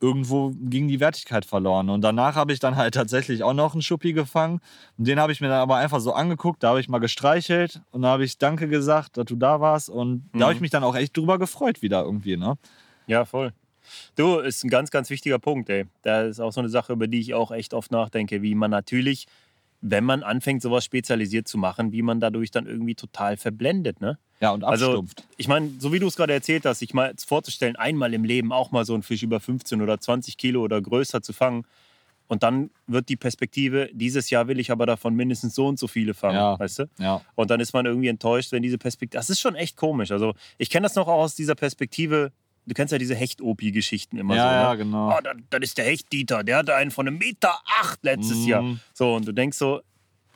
irgendwo 0.03 0.51
ging 0.53 0.89
die 0.89 0.99
Wertigkeit 0.99 1.45
verloren. 1.45 1.89
Und 1.89 2.01
danach 2.01 2.35
habe 2.35 2.51
ich 2.51 2.59
dann 2.59 2.75
halt 2.75 2.93
tatsächlich 2.93 3.41
auch 3.41 3.53
noch 3.53 3.71
einen 3.71 3.81
Schuppi 3.81 4.11
gefangen. 4.11 4.59
Und 4.97 5.07
den 5.07 5.17
habe 5.17 5.31
ich 5.31 5.39
mir 5.39 5.47
dann 5.47 5.61
aber 5.61 5.77
einfach 5.77 6.01
so 6.01 6.11
angeguckt. 6.11 6.61
Da 6.61 6.69
habe 6.69 6.81
ich 6.81 6.89
mal 6.89 6.99
gestreichelt 6.99 7.81
und 7.91 8.01
da 8.01 8.09
habe 8.09 8.25
ich 8.25 8.37
Danke 8.37 8.67
gesagt, 8.67 9.15
dass 9.15 9.25
du 9.25 9.37
da 9.37 9.61
warst. 9.61 9.89
Und 9.89 10.29
mhm. 10.33 10.39
da 10.39 10.45
habe 10.45 10.55
ich 10.55 10.59
mich 10.59 10.71
dann 10.71 10.83
auch 10.83 10.95
echt 10.95 11.15
drüber 11.15 11.39
gefreut 11.39 11.81
wieder 11.81 12.03
irgendwie. 12.03 12.35
Ne? 12.35 12.57
Ja, 13.07 13.23
voll. 13.23 13.53
Du, 14.15 14.39
ist 14.39 14.65
ein 14.65 14.69
ganz, 14.69 14.91
ganz 14.91 15.09
wichtiger 15.09 15.39
Punkt, 15.39 15.69
ey. 15.69 15.85
Da 16.01 16.23
ist 16.23 16.41
auch 16.41 16.51
so 16.51 16.59
eine 16.59 16.69
Sache, 16.69 16.91
über 16.91 17.07
die 17.07 17.21
ich 17.21 17.33
auch 17.33 17.51
echt 17.51 17.73
oft 17.73 17.91
nachdenke, 17.91 18.41
wie 18.41 18.55
man 18.55 18.71
natürlich, 18.71 19.27
wenn 19.85 20.05
man 20.05 20.23
anfängt, 20.23 20.61
sowas 20.61 20.85
spezialisiert 20.85 21.47
zu 21.47 21.57
machen, 21.57 21.91
wie 21.91 22.01
man 22.01 22.21
dadurch 22.21 22.51
dann 22.51 22.67
irgendwie 22.67 22.95
total 22.95 23.35
verblendet, 23.35 23.99
ne? 23.99 24.17
Ja, 24.39 24.51
und 24.51 24.63
abstumpft. 24.63 25.19
Also, 25.19 25.29
ich 25.37 25.47
meine, 25.47 25.71
so 25.79 25.91
wie 25.91 25.99
du 25.99 26.07
es 26.07 26.15
gerade 26.15 26.33
erzählt 26.33 26.65
hast, 26.65 26.79
sich 26.79 26.93
mal 26.93 27.13
vorzustellen, 27.25 27.75
einmal 27.75 28.13
im 28.13 28.23
Leben 28.23 28.53
auch 28.53 28.71
mal 28.71 28.85
so 28.85 28.93
einen 28.93 29.03
Fisch 29.03 29.23
über 29.23 29.39
15 29.39 29.81
oder 29.81 29.99
20 29.99 30.37
Kilo 30.37 30.61
oder 30.61 30.81
größer 30.81 31.21
zu 31.21 31.33
fangen, 31.33 31.65
und 32.27 32.41
dann 32.41 32.71
wird 32.87 33.09
die 33.09 33.15
Perspektive, 33.15 33.89
dieses 33.93 34.29
Jahr 34.29 34.47
will 34.47 34.59
ich 34.59 34.71
aber 34.71 34.85
davon 34.85 35.13
mindestens 35.13 35.55
so 35.55 35.67
und 35.67 35.77
so 35.77 35.87
viele 35.87 36.13
fangen, 36.13 36.37
ja. 36.37 36.57
weißt 36.57 36.79
du? 36.79 36.89
Ja. 36.97 37.21
Und 37.35 37.51
dann 37.51 37.59
ist 37.59 37.73
man 37.73 37.85
irgendwie 37.85 38.07
enttäuscht, 38.07 38.51
wenn 38.51 38.63
diese 38.63 38.77
Perspektive. 38.77 39.19
Das 39.19 39.29
ist 39.29 39.39
schon 39.39 39.55
echt 39.55 39.77
komisch. 39.77 40.11
Also 40.11 40.33
ich 40.57 40.69
kenne 40.69 40.85
das 40.85 40.95
noch 40.95 41.07
auch 41.07 41.21
aus 41.21 41.35
dieser 41.35 41.55
Perspektive. 41.55 42.31
Du 42.65 42.73
kennst 42.73 42.91
ja 42.91 42.97
diese 42.97 43.15
Hecht-Opi-Geschichten 43.15 44.17
immer 44.17 44.35
ja, 44.35 44.43
so. 44.43 44.49
Ne? 44.49 44.61
Ja, 44.61 44.75
genau. 44.75 45.17
Oh, 45.17 45.21
dann, 45.21 45.43
dann 45.49 45.61
ist 45.61 45.77
der 45.77 45.85
Hecht-Dieter, 45.85 46.43
der 46.43 46.57
hatte 46.57 46.75
einen 46.75 46.91
von 46.91 47.07
einem 47.07 47.17
Meter 47.17 47.59
acht 47.79 48.03
letztes 48.03 48.39
mhm. 48.39 48.47
Jahr. 48.47 48.77
So, 48.93 49.15
und 49.15 49.27
du 49.27 49.31
denkst 49.31 49.57
so, 49.57 49.81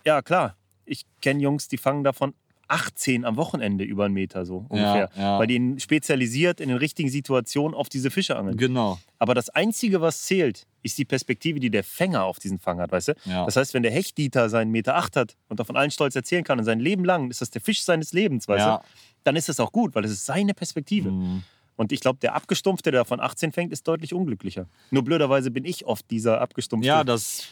ja 0.05 0.21
klar, 0.21 0.57
ich 0.85 1.05
kenne 1.21 1.41
Jungs, 1.41 1.67
die 1.67 1.77
fangen 1.77 2.03
davon 2.03 2.33
18 2.69 3.25
am 3.25 3.37
Wochenende 3.37 3.83
über 3.83 4.05
einen 4.05 4.13
Meter 4.13 4.45
so 4.45 4.65
ungefähr. 4.69 5.09
Ja, 5.15 5.21
ja. 5.21 5.39
Weil 5.39 5.47
die 5.47 5.75
spezialisiert 5.79 6.59
in 6.59 6.69
den 6.69 6.77
richtigen 6.77 7.09
Situationen 7.09 7.73
auf 7.73 7.89
diese 7.89 8.11
Fische 8.11 8.35
angeln. 8.35 8.57
Genau. 8.57 8.99
Aber 9.19 9.33
das 9.33 9.49
Einzige, 9.49 10.01
was 10.01 10.23
zählt, 10.23 10.67
ist 10.83 10.97
die 10.97 11.05
Perspektive, 11.05 11.59
die 11.59 11.69
der 11.69 11.83
Fänger 11.83 12.23
auf 12.23 12.39
diesen 12.39 12.59
Fang 12.59 12.79
hat, 12.79 12.91
weißt 12.91 13.09
du? 13.09 13.13
Ja. 13.25 13.45
Das 13.45 13.55
heißt, 13.55 13.73
wenn 13.73 13.83
der 13.83 13.91
Hechtdieter 13.91 14.49
seinen 14.49 14.71
Meter 14.71 14.95
acht 14.95 15.15
hat 15.15 15.35
und 15.49 15.59
davon 15.59 15.75
allen 15.75 15.91
stolz 15.91 16.15
erzählen 16.15 16.43
kann 16.43 16.59
und 16.59 16.65
sein 16.65 16.79
Leben 16.79 17.05
lang 17.05 17.29
ist 17.29 17.41
das 17.41 17.49
der 17.49 17.61
Fisch 17.61 17.83
seines 17.83 18.13
Lebens, 18.13 18.47
weißt 18.47 18.65
du? 18.65 18.79
Dann 19.23 19.35
ist 19.35 19.49
das 19.49 19.59
auch 19.59 19.71
gut, 19.71 19.95
weil 19.95 20.05
es 20.05 20.11
ist 20.11 20.25
seine 20.25 20.53
Perspektive. 20.53 21.11
Mhm. 21.11 21.43
Und 21.77 21.91
ich 21.91 22.01
glaube, 22.01 22.19
der 22.19 22.35
Abgestumpfte, 22.35 22.91
der 22.91 23.01
davon 23.01 23.21
18 23.21 23.53
fängt, 23.53 23.71
ist 23.71 23.87
deutlich 23.87 24.13
unglücklicher. 24.13 24.67
Nur 24.91 25.03
blöderweise 25.03 25.51
bin 25.51 25.63
ich 25.63 25.85
oft 25.85 26.09
dieser 26.11 26.41
Abgestumpfte. 26.41 26.87
Ja, 26.87 27.03
das. 27.03 27.47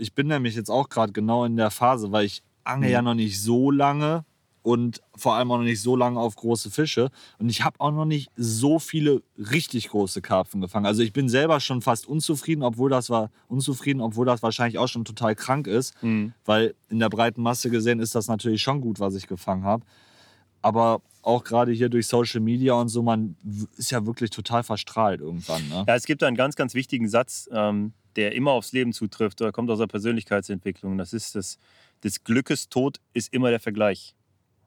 Ich 0.00 0.14
bin 0.14 0.26
nämlich 0.26 0.56
jetzt 0.56 0.70
auch 0.70 0.88
gerade 0.88 1.12
genau 1.12 1.44
in 1.44 1.56
der 1.56 1.70
Phase, 1.70 2.10
weil 2.10 2.24
ich 2.24 2.42
angel 2.64 2.88
mhm. 2.88 2.92
ja 2.92 3.02
noch 3.02 3.14
nicht 3.14 3.40
so 3.40 3.70
lange 3.70 4.24
und 4.66 5.00
vor 5.14 5.34
allem 5.34 5.52
auch 5.52 5.58
noch 5.58 5.64
nicht 5.64 5.80
so 5.80 5.94
lange 5.94 6.18
auf 6.18 6.34
große 6.34 6.72
Fische. 6.72 7.10
Und 7.38 7.48
ich 7.50 7.62
habe 7.62 7.78
auch 7.78 7.92
noch 7.92 8.04
nicht 8.04 8.32
so 8.34 8.80
viele 8.80 9.22
richtig 9.38 9.90
große 9.90 10.22
Karpfen 10.22 10.60
gefangen. 10.60 10.86
Also 10.86 11.02
ich 11.02 11.12
bin 11.12 11.28
selber 11.28 11.60
schon 11.60 11.82
fast 11.82 12.08
unzufrieden, 12.08 12.64
obwohl 12.64 12.90
das 12.90 13.08
war 13.08 13.30
unzufrieden, 13.46 14.00
obwohl 14.00 14.26
das 14.26 14.42
wahrscheinlich 14.42 14.78
auch 14.78 14.88
schon 14.88 15.04
total 15.04 15.36
krank 15.36 15.68
ist, 15.68 15.94
mhm. 16.02 16.32
weil 16.44 16.74
in 16.88 16.98
der 16.98 17.10
breiten 17.10 17.42
Masse 17.42 17.70
gesehen 17.70 18.00
ist 18.00 18.16
das 18.16 18.26
natürlich 18.26 18.60
schon 18.60 18.80
gut, 18.80 18.98
was 18.98 19.14
ich 19.14 19.28
gefangen 19.28 19.62
habe. 19.62 19.84
Aber 20.62 21.02
auch 21.22 21.42
gerade 21.42 21.72
hier 21.72 21.88
durch 21.88 22.06
Social 22.06 22.40
Media 22.40 22.74
und 22.74 22.88
so, 22.88 23.02
man 23.02 23.36
ist 23.76 23.90
ja 23.90 24.06
wirklich 24.06 24.30
total 24.30 24.62
verstrahlt 24.62 25.20
irgendwann. 25.20 25.68
Ne? 25.68 25.84
Ja, 25.86 25.94
es 25.96 26.06
gibt 26.06 26.22
einen 26.22 26.36
ganz, 26.36 26.54
ganz 26.54 26.74
wichtigen 26.74 27.08
Satz, 27.08 27.48
ähm, 27.52 27.92
der 28.14 28.32
immer 28.34 28.52
aufs 28.52 28.72
Leben 28.72 28.92
zutrifft, 28.92 29.40
der 29.40 29.52
kommt 29.52 29.70
aus 29.70 29.78
der 29.78 29.88
Persönlichkeitsentwicklung. 29.88 30.98
Das 30.98 31.12
ist 31.12 31.34
das, 31.34 31.58
des 32.04 32.22
Glückes 32.22 32.68
Tod 32.68 33.00
ist 33.12 33.32
immer 33.32 33.50
der 33.50 33.60
Vergleich. 33.60 34.14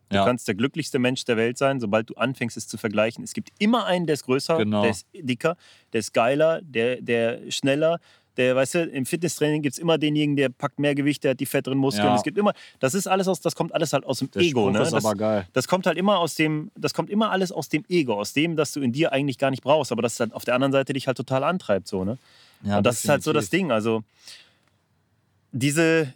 Du 0.10 0.16
ja. 0.16 0.26
kannst 0.26 0.48
der 0.48 0.56
glücklichste 0.56 0.98
Mensch 0.98 1.24
der 1.26 1.38
Welt 1.38 1.58
sein, 1.58 1.80
sobald 1.80 2.10
du 2.10 2.16
anfängst, 2.16 2.58
es 2.58 2.68
zu 2.68 2.78
vergleichen. 2.78 3.24
Es 3.24 3.34
gibt 3.34 3.52
immer 3.60 3.86
einen, 3.86 4.08
der 4.08 4.16
ist 4.16 4.26
größer, 4.26 4.58
genau. 4.58 4.82
der 4.82 4.92
ist 4.92 5.08
dicker, 5.14 5.56
der 5.94 6.00
ist 6.00 6.14
geiler, 6.14 6.62
der, 6.64 7.00
der 7.02 7.52
schneller. 7.52 8.00
Der, 8.38 8.56
weißt 8.56 8.76
du, 8.76 8.84
im 8.84 9.06
Fitnesstraining 9.06 9.62
gibt 9.62 9.74
es 9.74 9.80
immer 9.80 9.98
denjenigen, 9.98 10.36
der 10.36 10.50
packt 10.50 10.80
mehr 10.80 10.96
Gewicht, 10.96 11.24
der 11.24 11.32
hat 11.32 11.40
die 11.40 11.46
fetteren 11.46 11.78
Muskeln. 11.78 12.08
Ja. 12.08 12.16
Es 12.16 12.24
gibt 12.24 12.38
immer, 12.38 12.54
das 12.80 12.94
ist 12.94 13.08
alles 13.08 13.28
aus, 13.28 13.42
das 13.42 13.56
kommt 13.56 13.74
alles 13.74 13.92
halt 13.92 14.06
aus 14.06 14.20
dem 14.20 14.32
der 14.32 14.42
Ego. 14.42 14.70
ne? 14.70 14.80
Das, 14.80 14.94
aber 14.94 15.16
geil. 15.16 15.48
das 15.54 15.68
kommt 15.68 15.86
halt 15.86 15.98
immer 15.98 16.20
aus 16.20 16.36
dem, 16.36 16.72
das 16.76 16.94
kommt 16.94 17.10
immer 17.10 17.32
alles 17.32 17.52
aus 17.52 17.70
dem 17.70 17.84
Ego, 17.90 18.14
aus 18.14 18.34
dem, 18.34 18.56
das 18.56 18.72
du 18.72 18.82
in 18.82 18.92
dir 18.94 19.12
eigentlich 19.12 19.38
gar 19.38 19.52
nicht 19.52 19.64
brauchst, 19.64 19.92
aber 19.92 20.02
das 20.02 20.16
dann 20.16 20.32
auf 20.32 20.46
der 20.46 20.56
anderen 20.56 20.72
Seite 20.72 20.94
dich 20.94 21.08
halt 21.08 21.18
total 21.18 21.44
antreibt, 21.44 21.88
so, 21.88 22.06
ne? 22.06 22.18
Ja, 22.64 22.78
Und 22.78 22.86
das 22.86 23.02
definitiv. 23.02 23.04
ist 23.04 23.10
halt 23.10 23.24
so 23.24 23.34
das 23.34 23.50
Ding. 23.50 23.72
Also 23.72 24.04
diese, 25.52 26.14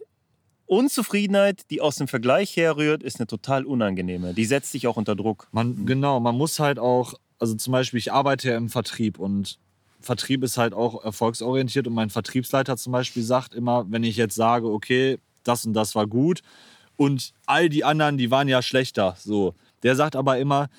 Unzufriedenheit, 0.66 1.70
die 1.70 1.82
aus 1.82 1.98
dem 1.98 2.08
Vergleich 2.08 2.56
herrührt, 2.56 3.04
ist 3.04 3.20
eine 3.20 3.28
total 3.28 3.66
unangenehme. 3.66 4.34
Die 4.34 4.46
setzt 4.46 4.74
dich 4.74 4.88
auch 4.88 4.98
unter 4.98 5.16
Druck. 5.16 5.48
Man, 5.52 5.86
genau, 5.86 6.20
man 6.20 6.36
muss 6.36 6.60
halt 6.60 6.80
auch, 6.80 7.14
also 7.38 7.54
zum 7.56 7.72
Beispiel, 7.72 8.00
ich 8.00 8.12
arbeite 8.12 8.50
ja 8.50 8.58
im 8.58 8.70
Vertrieb 8.70 9.20
und 9.20 9.60
Vertrieb 10.04 10.44
ist 10.44 10.58
halt 10.58 10.74
auch 10.74 11.04
erfolgsorientiert 11.04 11.88
und 11.88 11.94
mein 11.94 12.10
Vertriebsleiter 12.10 12.78
zum 12.78 12.94
Beispiel 12.94 13.24
sagt 13.24 13.56
immer, 13.56 13.86
wenn 13.90 14.04
ich 14.04 14.18
jetzt 14.18 14.36
sage, 14.36 14.68
okay, 14.68 15.18
das 15.44 15.66
und 15.66 15.74
das 15.74 15.96
war 15.96 16.08
gut 16.08 16.42
und 16.96 17.34
all 17.46 17.70
die 17.70 17.84
anderen, 17.84 18.18
die 18.18 18.30
waren 18.30 18.48
ja 18.48 18.62
schlechter, 18.62 19.16
so. 19.20 19.56
Der 19.82 19.96
sagt 19.96 20.16
aber 20.16 20.38
immer, 20.38 20.70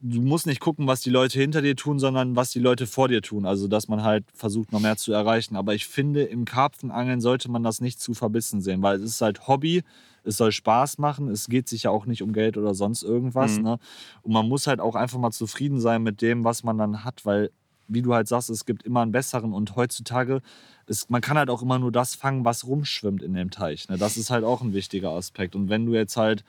du 0.00 0.20
musst 0.20 0.46
nicht 0.46 0.60
gucken, 0.60 0.86
was 0.86 1.00
die 1.00 1.10
Leute 1.10 1.38
hinter 1.40 1.62
dir 1.62 1.76
tun, 1.76 1.98
sondern 1.98 2.36
was 2.36 2.50
die 2.50 2.58
Leute 2.58 2.86
vor 2.86 3.08
dir 3.08 3.22
tun. 3.22 3.46
Also, 3.46 3.68
dass 3.68 3.88
man 3.88 4.02
halt 4.02 4.24
versucht, 4.34 4.70
noch 4.70 4.80
mehr 4.80 4.98
zu 4.98 5.12
erreichen. 5.12 5.56
Aber 5.56 5.74
ich 5.74 5.86
finde, 5.86 6.24
im 6.24 6.44
Karpfenangeln 6.44 7.22
sollte 7.22 7.50
man 7.50 7.62
das 7.62 7.80
nicht 7.80 8.00
zu 8.00 8.12
verbissen 8.12 8.60
sehen, 8.60 8.82
weil 8.82 8.98
es 8.98 9.12
ist 9.12 9.20
halt 9.22 9.48
Hobby, 9.48 9.82
es 10.22 10.36
soll 10.36 10.52
Spaß 10.52 10.98
machen, 10.98 11.28
es 11.28 11.48
geht 11.48 11.68
sich 11.68 11.84
ja 11.84 11.90
auch 11.90 12.04
nicht 12.04 12.22
um 12.22 12.32
Geld 12.32 12.58
oder 12.58 12.74
sonst 12.74 13.02
irgendwas. 13.02 13.56
Mhm. 13.56 13.64
Ne? 13.64 13.78
Und 14.22 14.32
man 14.32 14.46
muss 14.46 14.66
halt 14.66 14.80
auch 14.80 14.94
einfach 14.94 15.18
mal 15.18 15.32
zufrieden 15.32 15.80
sein 15.80 16.02
mit 16.02 16.20
dem, 16.20 16.44
was 16.44 16.64
man 16.64 16.76
dann 16.76 17.04
hat, 17.04 17.24
weil, 17.24 17.50
wie 17.88 18.02
du 18.02 18.14
halt 18.14 18.28
sagst, 18.28 18.50
es 18.50 18.64
gibt 18.64 18.82
immer 18.84 19.02
einen 19.02 19.12
besseren 19.12 19.52
und 19.52 19.76
heutzutage, 19.76 20.40
ist, 20.86 21.10
man 21.10 21.20
kann 21.20 21.38
halt 21.38 21.50
auch 21.50 21.62
immer 21.62 21.78
nur 21.78 21.92
das 21.92 22.14
fangen, 22.14 22.44
was 22.44 22.66
rumschwimmt 22.66 23.22
in 23.22 23.34
dem 23.34 23.50
Teich. 23.50 23.88
Ne? 23.88 23.96
Das 23.96 24.16
ist 24.16 24.30
halt 24.30 24.44
auch 24.44 24.60
ein 24.60 24.74
wichtiger 24.74 25.10
Aspekt. 25.10 25.56
Und 25.56 25.68
wenn 25.68 25.86
du 25.86 25.94
jetzt 25.94 26.16
halt 26.16 26.44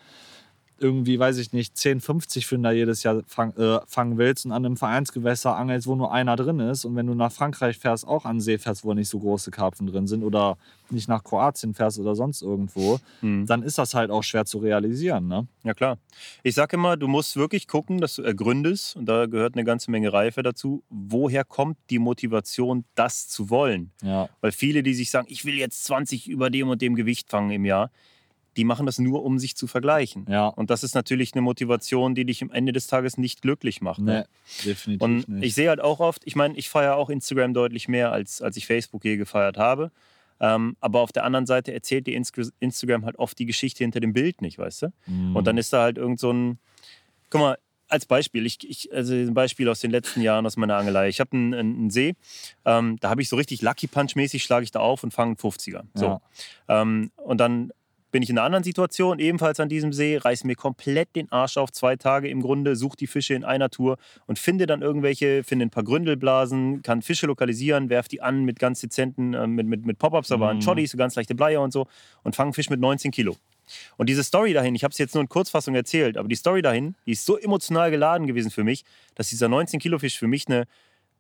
irgendwie, 0.78 1.18
weiß 1.18 1.38
ich 1.38 1.54
nicht, 1.54 1.78
10, 1.78 2.02
50 2.02 2.46
Finder 2.46 2.72
jedes 2.72 3.04
Jahr 3.04 3.22
fang, 3.28 3.54
äh, 3.56 3.80
fangen 3.88 4.18
willst 4.18 4.46
und 4.46 4.52
an 4.52 4.66
einem 4.66 4.78
Vereinsgewässer 4.78 5.56
angelst, 5.56 5.88
wo 5.88 5.96
nur 5.96 6.12
einer 6.12 6.36
drin 6.36 6.60
ist 6.60 6.86
und 6.86 6.96
wenn 6.96 7.08
du 7.08 7.14
nach 7.14 7.32
Frankreich 7.32 7.78
fährst, 7.78 8.08
auch 8.08 8.26
an 8.26 8.42
See 8.42 8.58
fährst, 8.58 8.84
wo 8.84 8.94
nicht 8.94 9.10
so 9.10 9.20
große 9.20 9.52
Karpfen 9.52 9.88
drin 9.88 10.08
sind 10.08 10.24
oder 10.24 10.58
nicht 10.90 11.08
nach 11.08 11.24
Kroatien 11.24 11.74
fährst 11.74 12.00
oder 12.00 12.16
sonst 12.16 12.42
irgendwo, 12.42 13.00
mhm. 13.22 13.46
dann 13.46 13.64
ist 13.64 13.78
das 13.78 13.94
halt 13.94 14.12
auch 14.12 14.24
schwer 14.24 14.46
zu 14.46 14.60
realisieren. 14.60 15.28
Ne? 15.28 15.48
Ja 15.64 15.74
klar. 15.74 15.98
Ich 16.44 16.56
sage 16.56 16.76
immer, 16.76 16.98
du 16.98 17.08
musst 17.08 17.38
wirklich 17.38 17.68
gucken, 17.68 18.00
dass 18.00 18.16
du 18.16 18.22
ergründest 18.22 18.96
und 18.96 19.06
da 19.06 19.26
gehört 19.26 19.56
eine 19.56 19.64
ganze 19.64 19.92
Menge 19.92 20.12
Reife 20.12 20.44
dazu, 20.44 20.84
woher 20.90 21.44
kommt 21.44 21.78
die 21.90 22.00
Motivation, 22.00 22.86
das 22.96 23.28
zu 23.28 23.50
wollen? 23.50 23.92
Ja. 24.02 24.30
Weil 24.42 24.52
viele, 24.52 24.84
die 24.84 24.94
sich 24.94 25.10
sagen, 25.10 25.28
ich 25.30 25.46
will 25.46 25.56
jetzt 25.56 25.86
20 25.86 26.28
über 26.28 26.50
dem 26.50 26.70
und 26.70 26.82
dem 26.82 26.96
Gewicht 26.96 27.30
fangen 27.30 27.52
im 27.52 27.66
Jahr, 27.66 27.92
die 28.58 28.64
machen 28.64 28.86
das 28.86 29.00
nur, 29.00 29.24
um 29.24 29.40
sich 29.40 29.56
zu 29.56 29.68
vergleichen. 29.68 30.26
Ja. 30.30 30.48
Und 30.48 30.70
das 30.70 30.84
ist 30.84 30.96
natürlich 30.96 31.34
eine 31.34 31.42
Motivation, 31.42 32.16
die 32.16 32.26
dich 32.26 32.42
am 32.42 32.52
Ende 32.52 32.72
des 32.72 32.88
Tages 32.88 33.18
nicht 33.18 33.42
glücklich 33.42 33.82
macht. 33.82 34.00
Ne? 34.00 34.28
Nee, 34.64 34.70
definitiv 34.72 35.02
Und 35.02 35.30
nicht. 35.30 35.46
ich 35.48 35.56
sehe 35.56 35.70
halt 35.70 35.82
auch 35.82 36.00
oft, 36.00 36.22
ich 36.26 36.36
meine, 36.36 36.58
ich 36.58 36.70
feiere 36.70 36.96
auch 36.96 37.10
Instagram 37.10 37.54
deutlich 37.54 37.88
mehr, 37.88 38.12
als, 38.12 38.42
als 38.42 38.58
ich 38.58 38.66
Facebook 38.66 39.04
je 39.04 39.18
gefeiert 39.18 39.58
habe. 39.58 39.92
Ähm, 40.40 40.76
aber 40.82 41.00
auf 41.00 41.12
der 41.12 41.24
anderen 41.24 41.46
Seite 41.46 41.74
erzählt 41.74 42.08
dir 42.08 42.22
Instagram 42.60 43.06
halt 43.06 43.18
oft 43.18 43.40
die 43.40 43.46
Geschichte 43.46 43.84
hinter 43.84 44.00
dem 44.00 44.14
Bild 44.14 44.42
nicht, 44.42 44.58
weißt 44.58 44.84
du? 44.84 44.94
Mhm. 45.08 45.36
Und 45.36 45.48
dann 45.48 45.58
ist 45.58 45.72
da 45.72 45.84
halt 45.84 45.98
irgend 45.98 46.20
so 46.20 46.32
ein. 46.32 46.60
Guck 47.30 47.42
mal, 47.42 47.58
als 47.88 48.06
Beispiel, 48.06 48.46
ich, 48.46 48.58
ich, 48.68 48.94
also 48.94 49.14
ein 49.14 49.34
Beispiel 49.34 49.70
aus 49.70 49.80
den 49.80 49.92
letzten 49.92 50.22
Jahren 50.22 50.46
aus 50.46 50.58
meiner 50.58 50.76
Angelei. 50.76 51.08
Ich 51.08 51.20
habe 51.20 51.32
einen, 51.34 51.54
einen, 51.54 51.90
See, 51.90 52.16
ähm, 52.66 52.98
da 53.00 53.10
habe 53.10 53.22
ich 53.22 53.30
so 53.30 53.36
richtig 53.36 53.62
Lucky 53.62 53.88
Punch-mäßig, 53.88 54.44
schlage 54.44 54.64
ich 54.64 54.72
da 54.72 54.80
auf 54.80 55.04
und 55.04 55.14
fange 55.14 55.30
einen 55.30 55.38
50er. 55.38 55.84
So. 55.94 56.06
Ja. 56.06 56.22
Ähm, 56.68 57.12
und 57.16 57.38
dann 57.38 57.72
bin 58.16 58.24
ich 58.24 58.30
in 58.30 58.38
einer 58.38 58.46
anderen 58.46 58.64
Situation, 58.64 59.20
ebenfalls 59.20 59.60
an 59.60 59.68
diesem 59.68 59.92
See, 59.92 60.16
reiße 60.16 60.48
mir 60.48 60.56
komplett 60.56 61.18
den 61.18 61.30
Arsch 61.34 61.58
auf, 61.58 61.74
zwei 61.74 61.98
Tage 61.98 62.30
im 62.30 62.42
Grunde, 62.42 62.78
suche 62.78 62.96
die 62.96 63.08
Fische 63.08 63.34
in 63.34 63.44
einer 63.44 63.70
Tour 63.70 63.98
und 64.26 64.40
finde 64.40 64.68
dann 64.68 64.82
irgendwelche, 64.82 65.44
finde 65.44 65.66
ein 65.66 65.70
paar 65.70 65.84
Gründelblasen, 65.84 66.82
kann 66.82 67.02
Fische 67.02 67.28
lokalisieren, 67.28 67.90
werfe 67.90 68.08
die 68.08 68.22
an 68.22 68.46
mit 68.46 68.58
ganz 68.58 68.80
dezenten, 68.80 69.34
äh, 69.34 69.48
mit, 69.48 69.68
mit, 69.68 69.86
mit 69.86 70.00
Pop-Ups, 70.00 70.32
aber 70.32 70.46
Mhm. 70.46 70.60
an 70.60 70.66
Choddies, 70.66 70.92
so 70.92 70.98
ganz 70.98 71.16
leichte 71.16 71.36
Bleier 71.36 71.62
und 71.62 71.74
so 71.74 71.88
und 72.24 72.38
fange 72.38 72.54
Fisch 72.54 72.70
mit 72.70 72.80
19 72.80 73.12
Kilo. 73.12 73.36
Und 73.98 74.08
diese 74.08 74.24
Story 74.24 74.54
dahin, 74.54 74.76
ich 74.76 74.86
habe 74.86 74.94
es 74.94 74.98
jetzt 74.98 75.14
nur 75.14 75.22
in 75.22 75.28
Kurzfassung 75.28 75.76
erzählt, 75.76 76.16
aber 76.16 76.30
die 76.30 76.36
Story 76.36 76.62
dahin, 76.62 76.96
die 77.06 77.12
ist 77.12 77.26
so 77.26 77.38
emotional 77.38 77.92
geladen 77.92 78.28
gewesen 78.28 78.50
für 78.50 78.64
mich, 78.64 78.86
dass 79.16 79.28
dieser 79.28 79.48
19-Kilo-Fisch 79.48 80.18
für 80.18 80.28
mich 80.28 80.48
eine, 80.48 80.68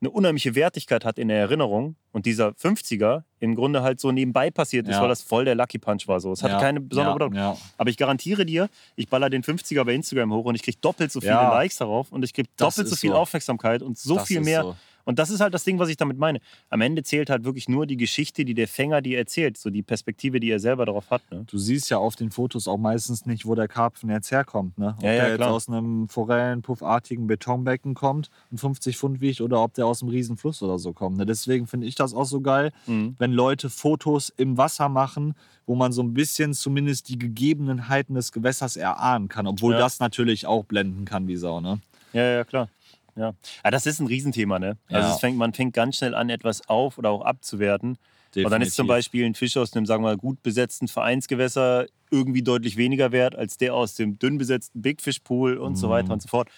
eine 0.05 0.11
unheimliche 0.11 0.55
Wertigkeit 0.55 1.03
hat 1.05 1.17
in 1.17 1.27
der 1.27 1.37
Erinnerung 1.39 1.95
und 2.11 2.25
dieser 2.25 2.49
50er 2.49 3.23
im 3.39 3.55
Grunde 3.55 3.81
halt 3.81 3.99
so 3.99 4.11
nebenbei 4.11 4.51
passiert 4.51 4.87
ist, 4.87 4.95
Ja. 4.95 5.01
weil 5.01 5.09
das 5.09 5.21
voll 5.21 5.45
der 5.45 5.55
Lucky 5.55 5.77
Punch 5.79 6.07
war. 6.07 6.19
So. 6.19 6.31
Es 6.31 6.43
hatte 6.43 6.53
ja. 6.53 6.59
keine 6.59 6.79
besondere 6.81 7.13
ja. 7.13 7.27
Bedeutung. 7.29 7.57
Aber 7.77 7.89
ich 7.89 7.97
garantiere 7.97 8.45
dir, 8.45 8.69
ich 8.95 9.09
baller 9.09 9.29
den 9.29 9.43
50er 9.43 9.83
bei 9.83 9.93
Instagram 9.93 10.31
hoch 10.33 10.45
und 10.45 10.55
ich 10.55 10.63
kriege 10.63 10.77
doppelt 10.79 11.11
so 11.11 11.19
viele. 11.21 11.33
Likes 11.33 11.77
darauf 11.77 12.11
und 12.11 12.23
ich 12.23 12.33
kriege 12.33 12.49
doppelt 12.57 12.87
so 12.87 12.95
viel 12.95 13.11
so. 13.11 13.15
Aufmerksamkeit 13.17 13.81
und 13.81 13.97
so 13.97 14.15
Das 14.15 14.27
viel 14.27 14.41
mehr. 14.41 14.61
so. 14.63 14.75
Und 15.05 15.19
das 15.19 15.29
ist 15.29 15.39
halt 15.39 15.53
das 15.53 15.63
Ding, 15.63 15.79
was 15.79 15.87
ich 15.89 15.97
damit 15.97 16.17
meine. 16.17 16.39
Am 16.69 16.81
Ende 16.81 17.03
zählt 17.03 17.29
halt 17.29 17.43
wirklich 17.45 17.69
nur 17.69 17.85
die 17.85 17.95
Geschichte, 17.97 18.43
die 18.43 18.53
der 18.55 18.67
Fänger 18.67 19.01
dir 19.01 19.17
erzählt, 19.17 19.57
so 19.57 19.69
die 19.69 19.83
Perspektive, 19.83 20.39
die 20.39 20.49
er 20.49 20.59
selber 20.59 20.85
darauf 20.85 21.09
hat. 21.11 21.21
Ne? 21.31 21.45
Du 21.47 21.57
siehst 21.57 21.89
ja 21.89 21.97
auf 21.97 22.15
den 22.15 22.31
Fotos 22.31 22.67
auch 22.67 22.77
meistens 22.77 23.25
nicht, 23.25 23.45
wo 23.45 23.55
der 23.55 23.67
Karpfen 23.67 24.09
jetzt 24.09 24.31
herkommt. 24.31 24.77
Ne? 24.77 24.95
Ob 24.97 25.03
Ja, 25.03 25.11
ja, 25.13 25.19
der 25.21 25.27
jetzt 25.29 25.37
klar. 25.37 25.51
aus 25.53 25.69
einem 25.69 26.09
forellenpuffartigen 26.09 27.27
Betonbecken 27.27 27.93
kommt 27.93 28.29
und 28.51 28.57
50 28.59 28.97
Pfund 28.97 29.21
wiegt 29.21 29.41
oder 29.41 29.61
ob 29.61 29.73
der 29.73 29.85
aus 29.85 30.01
einem 30.01 30.09
Riesenfluss 30.11 30.61
oder 30.61 30.79
so 30.79 30.93
kommt. 30.93 31.17
Ne? 31.17 31.25
Deswegen 31.25 31.67
finde 31.67 31.87
ich 31.87 31.95
das 31.95 32.13
auch 32.13 32.25
so 32.25 32.41
geil, 32.41 32.71
Mhm. 32.87 33.15
wenn 33.19 33.31
Leute 33.31 33.69
Fotos 33.69 34.33
im 34.37 34.57
Wasser 34.57 34.89
machen, 34.89 35.35
wo 35.65 35.75
man 35.75 35.91
so 35.91 36.01
ein 36.03 36.13
bisschen 36.13 36.53
zumindest 36.53 37.09
die 37.09 37.17
Gegebenheiten 37.17 38.15
des 38.15 38.31
Gewässers 38.31 38.75
erahnen 38.75 39.27
kann. 39.29 39.47
Obwohl 39.47 39.73
Ja. 39.73 39.79
das 39.79 39.99
natürlich 39.99 40.45
auch 40.45 40.63
blenden 40.65 41.05
kann 41.05 41.27
wie 41.27 41.35
Sau. 41.35 41.59
Ne? 41.61 41.79
Ja, 42.13 42.23
ja, 42.23 42.43
klar. 42.43 42.69
Ja. 43.15 43.33
ja, 43.63 43.71
das 43.71 43.85
ist 43.85 43.99
ein 43.99 44.07
Riesenthema, 44.07 44.59
ne? 44.59 44.77
Also 44.89 45.09
ja. 45.09 45.17
fängt, 45.17 45.37
man 45.37 45.53
fängt 45.53 45.73
ganz 45.73 45.97
schnell 45.97 46.13
an, 46.13 46.29
etwas 46.29 46.67
auf 46.67 46.97
oder 46.97 47.11
auch 47.11 47.21
abzuwerten. 47.21 47.97
Definitiv. 48.35 48.45
Und 48.45 48.51
dann 48.51 48.61
ist 48.61 48.75
zum 48.75 48.87
Beispiel 48.87 49.25
ein 49.25 49.35
Fisch 49.35 49.55
aus 49.55 49.73
einem, 49.73 49.85
sagen 49.85 50.03
wir 50.03 50.09
mal, 50.09 50.17
gut 50.17 50.43
besetzten 50.43 50.89
Vereinsgewässer 50.89 51.85
irgendwie 52.11 52.41
deutlich 52.41 52.75
weniger 52.75 53.11
wert 53.13 53.35
als 53.35 53.57
der 53.57 53.73
aus 53.73 53.95
dem 53.95 54.19
dünn 54.19 54.37
besetzten 54.37 54.81
Big 54.81 55.01
Fish 55.01 55.19
Pool 55.19 55.57
und 55.57 55.73
mm. 55.73 55.75
so 55.75 55.89
weiter 55.89 56.07
mhm. 56.07 56.11
und 56.11 56.21
so 56.21 56.27
fort. 56.27 56.49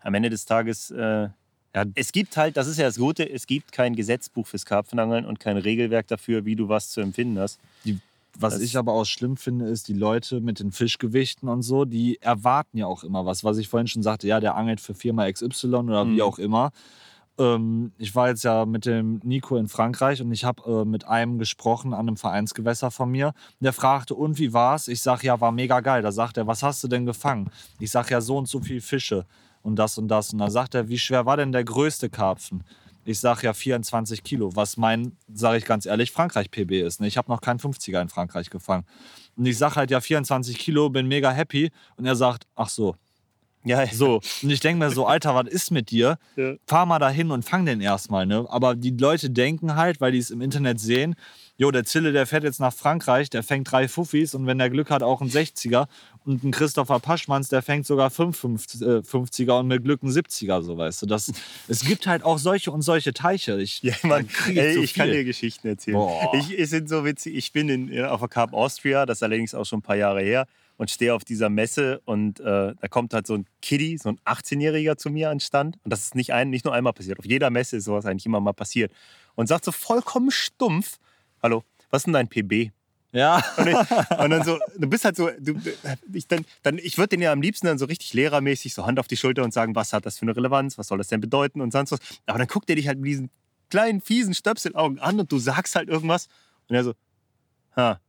Am 0.00 0.14
Ende 0.14 0.30
des 0.30 0.46
Tages, 0.46 0.90
äh, 0.90 1.28
ja, 1.76 1.84
es 1.94 2.12
gibt 2.12 2.38
halt, 2.38 2.56
das 2.56 2.66
ist 2.68 2.78
ja 2.78 2.86
das 2.86 2.96
Gute, 2.96 3.28
es 3.28 3.46
gibt 3.46 3.70
kein 3.70 3.94
Gesetzbuch 3.94 4.46
fürs 4.46 4.64
Karpfenangeln 4.64 5.26
und 5.26 5.38
kein 5.38 5.58
Regelwerk 5.58 6.06
dafür, 6.06 6.46
wie 6.46 6.56
du 6.56 6.70
was 6.70 6.90
zu 6.90 7.02
empfinden 7.02 7.38
hast. 7.38 7.60
Die 7.84 7.98
was 8.38 8.54
das 8.54 8.62
ich 8.62 8.76
aber 8.76 8.92
auch 8.92 9.04
schlimm 9.04 9.36
finde, 9.36 9.66
ist, 9.66 9.88
die 9.88 9.94
Leute 9.94 10.40
mit 10.40 10.60
den 10.60 10.72
Fischgewichten 10.72 11.48
und 11.48 11.62
so, 11.62 11.84
die 11.84 12.20
erwarten 12.20 12.78
ja 12.78 12.86
auch 12.86 13.04
immer 13.04 13.26
was. 13.26 13.44
Was 13.44 13.58
ich 13.58 13.68
vorhin 13.68 13.86
schon 13.86 14.02
sagte, 14.02 14.26
ja, 14.26 14.40
der 14.40 14.56
angelt 14.56 14.80
für 14.80 14.94
Firma 14.94 15.30
XY 15.30 15.74
oder 15.74 16.04
mhm. 16.04 16.16
wie 16.16 16.22
auch 16.22 16.38
immer. 16.38 16.70
Ähm, 17.38 17.92
ich 17.98 18.14
war 18.14 18.28
jetzt 18.28 18.44
ja 18.44 18.64
mit 18.66 18.86
dem 18.86 19.20
Nico 19.22 19.56
in 19.56 19.68
Frankreich 19.68 20.22
und 20.22 20.32
ich 20.32 20.44
habe 20.44 20.82
äh, 20.82 20.84
mit 20.84 21.06
einem 21.06 21.38
gesprochen 21.38 21.92
an 21.92 22.08
einem 22.08 22.16
Vereinsgewässer 22.16 22.90
von 22.90 23.10
mir. 23.10 23.32
Der 23.60 23.72
fragte, 23.72 24.14
und 24.14 24.38
wie 24.38 24.52
war's? 24.52 24.88
Ich 24.88 25.02
sage, 25.02 25.26
ja, 25.26 25.40
war 25.40 25.52
mega 25.52 25.80
geil. 25.80 26.02
Da 26.02 26.12
sagt 26.12 26.36
er, 26.36 26.46
was 26.46 26.62
hast 26.62 26.82
du 26.84 26.88
denn 26.88 27.06
gefangen? 27.06 27.50
Ich 27.78 27.90
sage, 27.90 28.10
ja, 28.10 28.20
so 28.20 28.38
und 28.38 28.48
so 28.48 28.60
viel 28.60 28.80
Fische 28.80 29.26
und 29.62 29.76
das 29.76 29.98
und 29.98 30.08
das. 30.08 30.32
Und 30.32 30.38
da 30.38 30.50
sagt 30.50 30.74
er, 30.74 30.88
wie 30.88 30.98
schwer 30.98 31.26
war 31.26 31.36
denn 31.36 31.52
der 31.52 31.64
größte 31.64 32.08
Karpfen? 32.08 32.64
Ich 33.06 33.20
sage 33.20 33.46
ja 33.46 33.54
24 33.54 34.22
Kilo, 34.22 34.54
was 34.56 34.76
mein, 34.76 35.16
sage 35.32 35.58
ich 35.58 35.64
ganz 35.64 35.86
ehrlich, 35.86 36.10
Frankreich-PB 36.10 36.82
ist. 36.82 37.00
Ne? 37.00 37.06
Ich 37.06 37.16
habe 37.16 37.30
noch 37.30 37.40
keinen 37.40 37.60
50er 37.60 38.02
in 38.02 38.08
Frankreich 38.08 38.50
gefangen. 38.50 38.84
Und 39.36 39.46
ich 39.46 39.56
sage 39.56 39.76
halt 39.76 39.90
ja 39.90 40.00
24 40.00 40.58
Kilo, 40.58 40.90
bin 40.90 41.06
mega 41.06 41.30
happy. 41.30 41.70
Und 41.96 42.06
er 42.06 42.16
sagt, 42.16 42.46
ach 42.56 42.68
so. 42.68 42.96
Ja, 43.64 43.82
ja. 43.82 43.92
So. 43.92 44.20
Und 44.42 44.50
ich 44.50 44.60
denke 44.60 44.84
mir 44.84 44.90
so, 44.90 45.06
Alter, 45.06 45.34
was 45.34 45.48
ist 45.48 45.70
mit 45.70 45.90
dir? 45.90 46.18
Ja. 46.36 46.54
Fahr 46.66 46.86
mal 46.86 46.98
dahin 46.98 47.30
und 47.30 47.44
fang 47.44 47.64
den 47.64 47.80
erstmal. 47.80 48.26
Ne? 48.26 48.46
Aber 48.48 48.76
die 48.76 48.90
Leute 48.90 49.30
denken 49.30 49.74
halt, 49.74 50.00
weil 50.00 50.12
die 50.12 50.18
es 50.18 50.30
im 50.30 50.40
Internet 50.40 50.78
sehen, 50.78 51.16
jo, 51.56 51.70
der 51.70 51.84
Zille, 51.84 52.12
der 52.12 52.26
fährt 52.26 52.44
jetzt 52.44 52.60
nach 52.60 52.72
Frankreich, 52.72 53.30
der 53.30 53.42
fängt 53.42 53.70
drei 53.70 53.88
Fuffis 53.88 54.34
und 54.34 54.46
wenn 54.46 54.58
der 54.58 54.70
Glück 54.70 54.90
hat, 54.90 55.02
auch 55.02 55.20
ein 55.20 55.30
60er. 55.30 55.86
Und 56.24 56.42
ein 56.42 56.50
Christopher 56.50 56.98
Paschmanns, 56.98 57.48
der 57.48 57.62
fängt 57.62 57.86
sogar 57.86 58.10
55er 58.10 59.48
äh, 59.48 59.50
und 59.52 59.68
mit 59.68 59.84
Glück 59.84 60.02
ein 60.02 60.10
70er, 60.10 60.60
so 60.62 60.76
weißt 60.76 61.02
du. 61.02 61.06
Das, 61.06 61.32
es 61.68 61.84
gibt 61.84 62.06
halt 62.06 62.24
auch 62.24 62.38
solche 62.38 62.72
und 62.72 62.82
solche 62.82 63.14
Teiche. 63.14 63.60
Ich, 63.60 63.82
ja, 63.82 63.94
Mann, 64.02 64.28
ey, 64.48 64.78
ich 64.78 64.94
kann 64.94 65.10
dir 65.10 65.24
Geschichten 65.24 65.68
erzählen. 65.68 65.96
Boah. 65.96 66.32
Ich, 66.34 66.58
es 66.58 66.70
sind 66.70 66.88
so 66.88 67.04
witzig, 67.04 67.36
ich 67.36 67.52
bin 67.52 67.68
in, 67.68 68.04
auf 68.04 68.20
der 68.20 68.28
Carp 68.28 68.52
Austria, 68.52 69.06
das 69.06 69.18
ist 69.18 69.22
allerdings 69.22 69.54
auch 69.54 69.64
schon 69.64 69.78
ein 69.78 69.82
paar 69.82 69.96
Jahre 69.96 70.20
her, 70.20 70.46
und 70.78 70.90
stehe 70.90 71.14
auf 71.14 71.24
dieser 71.24 71.48
Messe 71.48 72.02
und 72.04 72.40
äh, 72.40 72.74
da 72.78 72.88
kommt 72.90 73.14
halt 73.14 73.26
so 73.26 73.34
ein 73.34 73.46
Kiddie, 73.62 73.96
so 73.96 74.10
ein 74.10 74.18
18-Jähriger 74.26 74.96
zu 74.96 75.10
mir 75.10 75.30
an 75.30 75.40
Stand. 75.40 75.78
Und 75.84 75.90
das 75.90 76.00
ist 76.00 76.14
nicht, 76.14 76.32
ein, 76.32 76.50
nicht 76.50 76.64
nur 76.66 76.74
einmal 76.74 76.92
passiert. 76.92 77.18
Auf 77.18 77.24
jeder 77.24 77.48
Messe 77.48 77.78
ist 77.78 77.84
sowas 77.84 78.04
eigentlich 78.04 78.26
immer 78.26 78.40
mal 78.40 78.52
passiert. 78.52 78.92
Und 79.36 79.46
sagt 79.46 79.64
so 79.64 79.72
vollkommen 79.72 80.30
stumpf, 80.30 80.98
hallo, 81.46 81.64
was 81.90 82.00
ist 82.00 82.06
denn 82.06 82.12
dein 82.12 82.28
PB? 82.28 82.72
Ja. 83.12 83.42
Und, 83.56 83.68
ich, 83.68 83.76
und, 83.76 84.30
dann 84.30 84.44
so, 84.44 84.58
du 84.76 84.88
bist 84.88 85.04
halt 85.04 85.16
so, 85.16 85.30
du, 85.38 85.54
ich, 86.12 86.26
dann, 86.26 86.44
dann, 86.62 86.78
ich 86.78 86.98
würde 86.98 87.10
den 87.10 87.22
ja 87.22 87.32
am 87.32 87.40
liebsten 87.40 87.66
dann 87.66 87.78
so 87.78 87.86
richtig 87.86 88.12
lehrermäßig 88.14 88.74
so 88.74 88.84
Hand 88.84 88.98
auf 88.98 89.06
die 89.06 89.16
Schulter 89.16 89.44
und 89.44 89.54
sagen, 89.54 89.74
was 89.74 89.92
hat 89.92 90.04
das 90.04 90.18
für 90.18 90.22
eine 90.22 90.36
Relevanz, 90.36 90.76
was 90.76 90.88
soll 90.88 90.98
das 90.98 91.08
denn 91.08 91.20
bedeuten 91.20 91.60
und 91.60 91.72
sonst 91.72 91.92
was. 91.92 92.00
Aber 92.26 92.38
dann 92.38 92.48
guckt 92.48 92.68
er 92.68 92.76
dich 92.76 92.88
halt 92.88 92.98
mit 92.98 93.08
diesen 93.08 93.30
kleinen, 93.70 94.00
fiesen 94.00 94.34
Stöpselaugen 94.34 94.98
an 94.98 95.20
und 95.20 95.30
du 95.30 95.38
sagst 95.38 95.76
halt 95.76 95.88
irgendwas 95.88 96.28
und 96.68 96.74
er 96.74 96.84
so, 96.84 96.94
ha. 97.76 98.00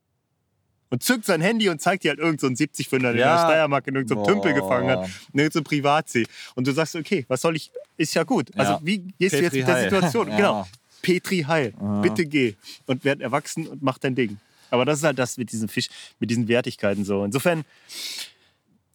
Und 0.89 1.03
zückt 1.03 1.25
sein 1.25 1.41
Handy 1.41 1.69
und 1.69 1.81
zeigt 1.81 2.05
dir 2.05 2.09
halt 2.09 2.19
irgendeinen 2.19 2.55
so 2.55 2.63
70 2.63 2.89
Pfünder, 2.89 3.11
den 3.11 3.19
ja. 3.19 3.35
der 3.35 3.45
Steiermark 3.45 3.85
in 3.87 3.95
irgendeinem 3.95 4.25
so 4.25 4.31
Tümpel 4.31 4.53
gefangen 4.53 4.89
hat, 4.89 5.05
in 5.33 5.39
irgendeinem 5.39 5.51
so 5.51 5.63
Privatsee. 5.63 6.25
Und 6.55 6.65
du 6.65 6.71
sagst, 6.71 6.95
okay, 6.95 7.25
was 7.27 7.41
soll 7.41 7.57
ich, 7.57 7.71
ist 7.97 8.13
ja 8.13 8.23
gut. 8.23 8.49
Also 8.57 8.73
ja. 8.73 8.79
wie 8.83 8.99
gehst 9.19 9.35
Petri 9.35 9.39
du 9.39 9.43
jetzt 9.43 9.53
mit 9.53 9.67
der 9.67 9.83
Situation? 9.83 10.29
Ja. 10.29 10.37
Genau. 10.37 10.67
Petri 11.01 11.43
Heil, 11.47 11.73
Aha. 11.79 12.01
bitte 12.01 12.25
geh 12.25 12.55
und 12.85 13.05
werd 13.05 13.21
erwachsen 13.21 13.67
und 13.67 13.81
mach 13.81 13.97
dein 13.97 14.15
Ding. 14.15 14.37
Aber 14.69 14.85
das 14.85 14.99
ist 14.99 15.03
halt 15.05 15.17
das 15.17 15.37
mit 15.37 15.51
diesen 15.51 15.69
Fisch, 15.69 15.89
mit 16.19 16.29
diesen 16.29 16.47
Wertigkeiten 16.47 17.05
so. 17.05 17.23
Insofern, 17.23 17.63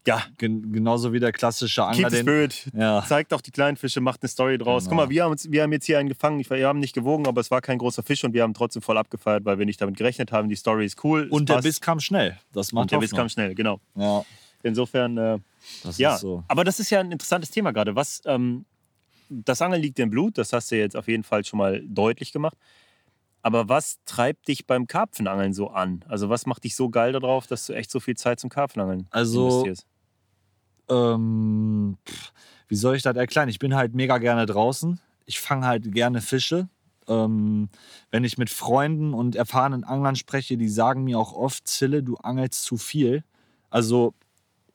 ja. 0.06 0.22
Gen 0.38 0.72
genauso 0.72 1.12
wie 1.12 1.20
der 1.20 1.32
klassische 1.32 1.84
Angler. 1.84 2.10
Keep 2.10 2.20
Spirit. 2.20 2.70
Ja. 2.74 3.04
Zeigt 3.06 3.32
auch 3.32 3.40
die 3.40 3.50
kleinen 3.50 3.76
Fische, 3.76 4.00
macht 4.00 4.22
eine 4.22 4.28
Story 4.28 4.58
draus. 4.58 4.84
Genau. 4.84 4.96
Guck 4.96 5.06
mal, 5.06 5.10
wir 5.10 5.24
haben, 5.24 5.32
uns, 5.32 5.50
wir 5.50 5.62
haben 5.62 5.72
jetzt 5.72 5.86
hier 5.86 5.98
einen 5.98 6.08
gefangen. 6.08 6.44
wir 6.44 6.66
haben 6.66 6.80
nicht 6.80 6.94
gewogen, 6.94 7.26
aber 7.26 7.40
es 7.40 7.50
war 7.50 7.60
kein 7.60 7.78
großer 7.78 8.02
Fisch 8.02 8.24
und 8.24 8.34
wir 8.34 8.42
haben 8.42 8.54
trotzdem 8.54 8.82
voll 8.82 8.98
abgefeiert, 8.98 9.44
weil 9.44 9.58
wir 9.58 9.66
nicht 9.66 9.80
damit 9.80 9.96
gerechnet 9.96 10.32
haben. 10.32 10.48
Die 10.48 10.56
Story 10.56 10.86
ist 10.86 11.02
cool. 11.04 11.28
Und 11.30 11.48
der 11.48 11.62
Biss 11.62 11.80
kam 11.80 12.00
schnell. 12.00 12.38
Das 12.52 12.72
macht 12.72 12.84
und 12.84 12.92
der 12.92 12.98
Biss 12.98 13.12
kam 13.12 13.28
schnell, 13.28 13.54
genau. 13.54 13.80
Ja. 13.94 14.24
Insofern, 14.64 15.16
äh, 15.18 15.38
ja. 15.96 16.18
So. 16.18 16.44
Aber 16.48 16.64
das 16.64 16.80
ist 16.80 16.90
ja 16.90 17.00
ein 17.00 17.12
interessantes 17.12 17.50
Thema 17.50 17.72
gerade. 17.72 17.94
Was, 17.94 18.22
ähm, 18.26 18.64
das 19.44 19.62
Angeln 19.62 19.82
liegt 19.82 19.98
im 19.98 20.10
Blut, 20.10 20.38
das 20.38 20.52
hast 20.52 20.70
du 20.70 20.76
jetzt 20.76 20.96
auf 20.96 21.08
jeden 21.08 21.22
Fall 21.22 21.44
schon 21.44 21.58
mal 21.58 21.82
deutlich 21.86 22.32
gemacht. 22.32 22.56
Aber 23.42 23.68
was 23.68 23.98
treibt 24.04 24.46
dich 24.46 24.66
beim 24.66 24.86
Karpfenangeln 24.86 25.52
so 25.52 25.70
an? 25.70 26.04
Also 26.08 26.28
was 26.28 26.46
macht 26.46 26.64
dich 26.64 26.76
so 26.76 26.90
geil 26.90 27.12
darauf, 27.12 27.46
dass 27.46 27.66
du 27.66 27.72
echt 27.72 27.90
so 27.90 27.98
viel 27.98 28.16
Zeit 28.16 28.38
zum 28.38 28.50
Karpfenangeln 28.50 29.08
also, 29.10 29.48
investierst? 29.48 29.86
Ähm, 30.88 31.96
pff, 32.08 32.32
wie 32.68 32.76
soll 32.76 32.96
ich 32.96 33.02
das 33.02 33.16
erklären? 33.16 33.48
Ich 33.48 33.58
bin 33.58 33.74
halt 33.74 33.94
mega 33.94 34.18
gerne 34.18 34.46
draußen. 34.46 35.00
Ich 35.26 35.40
fange 35.40 35.66
halt 35.66 35.92
gerne 35.92 36.20
Fische. 36.20 36.68
Ähm, 37.08 37.68
wenn 38.12 38.22
ich 38.22 38.38
mit 38.38 38.48
Freunden 38.48 39.12
und 39.12 39.34
erfahrenen 39.34 39.82
Anglern 39.82 40.14
spreche, 40.14 40.56
die 40.56 40.68
sagen 40.68 41.02
mir 41.02 41.18
auch 41.18 41.32
oft, 41.32 41.66
Zille, 41.66 42.04
du 42.04 42.16
angelst 42.16 42.62
zu 42.62 42.76
viel. 42.76 43.24
Also 43.70 44.14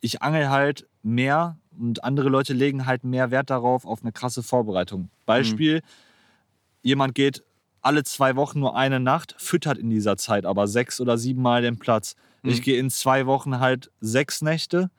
ich 0.02 0.22
angel 0.22 0.50
halt 0.50 0.88
mehr 1.04 1.58
und 1.80 2.04
andere 2.04 2.30
Leute 2.30 2.54
legen 2.54 2.86
halt 2.86 3.04
mehr 3.04 3.32
Wert 3.32 3.50
darauf, 3.50 3.86
auf 3.86 4.02
eine 4.02 4.12
krasse 4.12 4.44
Vorbereitung. 4.44 5.10
Beispiel, 5.26 5.78
mhm. 5.78 5.82
jemand 6.84 7.16
geht 7.16 7.44
alle 7.82 8.04
zwei 8.04 8.36
Wochen 8.36 8.60
nur 8.60 8.76
eine 8.76 9.00
Nacht, 9.00 9.36
füttert 9.38 9.78
in 9.78 9.90
dieser 9.90 10.18
Zeit 10.18 10.46
aber 10.46 10.68
sechs 10.68 11.00
oder 11.00 11.18
sieben 11.18 11.42
Mal 11.42 11.62
den 11.62 11.80
Platz. 11.80 12.16
Mhm. 12.44 12.50
Ich 12.50 12.62
gehe 12.62 12.80
in 12.80 12.90
zwei 12.90 13.26
Wochen 13.26 13.60
halt 13.60 13.92
sechs 14.02 14.42
Nächte, 14.42 14.90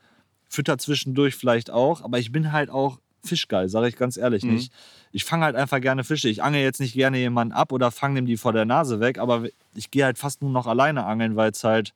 fütter 0.48 0.78
zwischendurch 0.78 1.34
vielleicht 1.34 1.70
auch, 1.70 2.02
aber 2.02 2.18
ich 2.18 2.32
bin 2.32 2.52
halt 2.52 2.70
auch 2.70 2.98
fischgeil, 3.24 3.68
sage 3.68 3.88
ich 3.88 3.96
ganz 3.96 4.16
ehrlich 4.16 4.44
mhm. 4.44 4.54
nicht. 4.54 4.72
Ich 5.12 5.24
fange 5.24 5.44
halt 5.44 5.56
einfach 5.56 5.80
gerne 5.80 6.04
Fische. 6.04 6.28
Ich 6.28 6.42
angel 6.42 6.62
jetzt 6.62 6.80
nicht 6.80 6.94
gerne 6.94 7.18
jemanden 7.18 7.52
ab 7.52 7.72
oder 7.72 7.90
fange 7.90 8.16
dem 8.16 8.26
die 8.26 8.36
vor 8.36 8.52
der 8.52 8.64
Nase 8.64 9.00
weg, 9.00 9.18
aber 9.18 9.46
ich 9.74 9.90
gehe 9.90 10.04
halt 10.04 10.18
fast 10.18 10.42
nur 10.42 10.50
noch 10.50 10.66
alleine 10.66 11.04
angeln, 11.04 11.36
weil 11.36 11.50
es 11.50 11.64
halt 11.64 11.94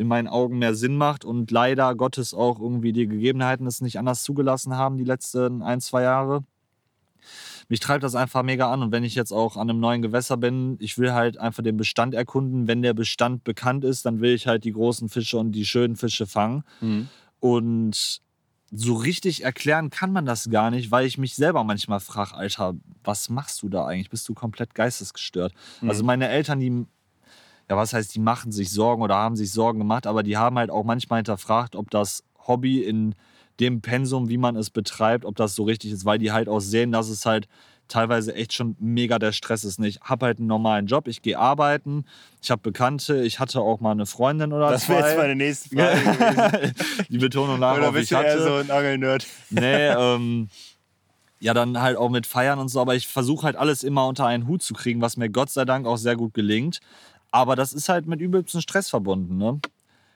in 0.00 0.08
meinen 0.08 0.28
Augen 0.28 0.58
mehr 0.58 0.74
Sinn 0.74 0.96
macht 0.96 1.26
und 1.26 1.50
leider 1.50 1.94
Gottes 1.94 2.32
auch 2.32 2.58
irgendwie 2.58 2.92
die 2.92 3.06
Gegebenheiten 3.06 3.66
es 3.66 3.82
nicht 3.82 3.98
anders 3.98 4.22
zugelassen 4.22 4.74
haben 4.74 4.96
die 4.96 5.04
letzten 5.04 5.62
ein, 5.62 5.80
zwei 5.80 6.02
Jahre. 6.02 6.42
Mich 7.68 7.80
treibt 7.80 8.02
das 8.02 8.14
einfach 8.14 8.42
mega 8.42 8.72
an 8.72 8.82
und 8.82 8.92
wenn 8.92 9.04
ich 9.04 9.14
jetzt 9.14 9.30
auch 9.30 9.56
an 9.56 9.68
einem 9.68 9.78
neuen 9.78 10.00
Gewässer 10.00 10.38
bin, 10.38 10.76
ich 10.80 10.96
will 10.96 11.12
halt 11.12 11.36
einfach 11.36 11.62
den 11.62 11.76
Bestand 11.76 12.14
erkunden. 12.14 12.66
Wenn 12.66 12.80
der 12.80 12.94
Bestand 12.94 13.44
bekannt 13.44 13.84
ist, 13.84 14.06
dann 14.06 14.20
will 14.20 14.32
ich 14.32 14.46
halt 14.46 14.64
die 14.64 14.72
großen 14.72 15.10
Fische 15.10 15.36
und 15.36 15.52
die 15.52 15.66
schönen 15.66 15.96
Fische 15.96 16.26
fangen. 16.26 16.64
Mhm. 16.80 17.08
Und 17.38 18.22
so 18.72 18.94
richtig 18.94 19.44
erklären 19.44 19.90
kann 19.90 20.12
man 20.12 20.24
das 20.24 20.48
gar 20.48 20.70
nicht, 20.70 20.90
weil 20.90 21.06
ich 21.06 21.18
mich 21.18 21.34
selber 21.34 21.62
manchmal 21.62 22.00
frage, 22.00 22.34
Alter, 22.34 22.74
was 23.04 23.28
machst 23.28 23.62
du 23.62 23.68
da 23.68 23.84
eigentlich? 23.84 24.10
Bist 24.10 24.28
du 24.28 24.34
komplett 24.34 24.74
geistesgestört? 24.74 25.52
Mhm. 25.82 25.90
Also 25.90 26.04
meine 26.04 26.28
Eltern, 26.28 26.58
die 26.58 26.86
ja, 27.70 27.76
was 27.76 27.92
heißt, 27.92 28.12
die 28.16 28.20
machen 28.20 28.50
sich 28.50 28.70
Sorgen 28.70 29.00
oder 29.00 29.14
haben 29.14 29.36
sich 29.36 29.52
Sorgen 29.52 29.78
gemacht, 29.78 30.08
aber 30.08 30.24
die 30.24 30.36
haben 30.36 30.58
halt 30.58 30.70
auch 30.70 30.82
manchmal 30.82 31.18
hinterfragt, 31.18 31.76
ob 31.76 31.88
das 31.88 32.24
Hobby 32.48 32.82
in 32.82 33.14
dem 33.60 33.80
Pensum, 33.80 34.28
wie 34.28 34.38
man 34.38 34.56
es 34.56 34.70
betreibt, 34.70 35.24
ob 35.24 35.36
das 35.36 35.54
so 35.54 35.62
richtig 35.62 35.92
ist, 35.92 36.04
weil 36.04 36.18
die 36.18 36.32
halt 36.32 36.48
auch 36.48 36.58
sehen, 36.58 36.90
dass 36.90 37.08
es 37.08 37.24
halt 37.24 37.46
teilweise 37.86 38.34
echt 38.34 38.54
schon 38.54 38.74
mega 38.80 39.20
der 39.20 39.30
Stress 39.30 39.62
ist. 39.62 39.78
Ich 39.80 40.00
habe 40.00 40.26
halt 40.26 40.38
einen 40.38 40.48
normalen 40.48 40.86
Job, 40.86 41.06
ich 41.06 41.22
gehe 41.22 41.38
arbeiten, 41.38 42.06
ich 42.42 42.50
habe 42.50 42.60
Bekannte, 42.60 43.22
ich 43.22 43.38
hatte 43.38 43.60
auch 43.60 43.78
mal 43.78 43.92
eine 43.92 44.06
Freundin 44.06 44.52
oder 44.52 44.70
das 44.70 44.86
zwei. 44.86 44.94
Das 44.94 45.02
wäre 45.02 45.10
jetzt 45.10 45.18
meine 45.18 45.36
nächste 45.36 45.68
Frage. 45.68 46.74
Die 47.08 47.18
Betonung 47.18 47.60
lag 47.60 47.76
Oder 47.76 47.92
bist 47.92 48.10
du 48.10 48.16
eher 48.16 48.42
so 48.42 48.54
ein 48.54 48.70
Angelnerd? 48.70 49.26
Nee, 49.50 49.88
ähm, 49.96 50.48
ja, 51.40 51.54
dann 51.54 51.80
halt 51.80 51.96
auch 51.96 52.10
mit 52.10 52.26
Feiern 52.26 52.58
und 52.58 52.68
so, 52.68 52.80
aber 52.80 52.94
ich 52.94 53.06
versuche 53.06 53.44
halt 53.44 53.56
alles 53.56 53.82
immer 53.82 54.06
unter 54.06 54.26
einen 54.26 54.46
Hut 54.46 54.62
zu 54.62 54.74
kriegen, 54.74 55.00
was 55.00 55.16
mir 55.16 55.30
Gott 55.30 55.50
sei 55.50 55.64
Dank 55.64 55.86
auch 55.86 55.96
sehr 55.96 56.16
gut 56.16 56.34
gelingt. 56.34 56.80
Aber 57.30 57.56
das 57.56 57.72
ist 57.72 57.88
halt 57.88 58.06
mit 58.06 58.20
übelstem 58.20 58.60
Stress 58.60 58.90
verbunden. 58.90 59.36
Ne? 59.38 59.60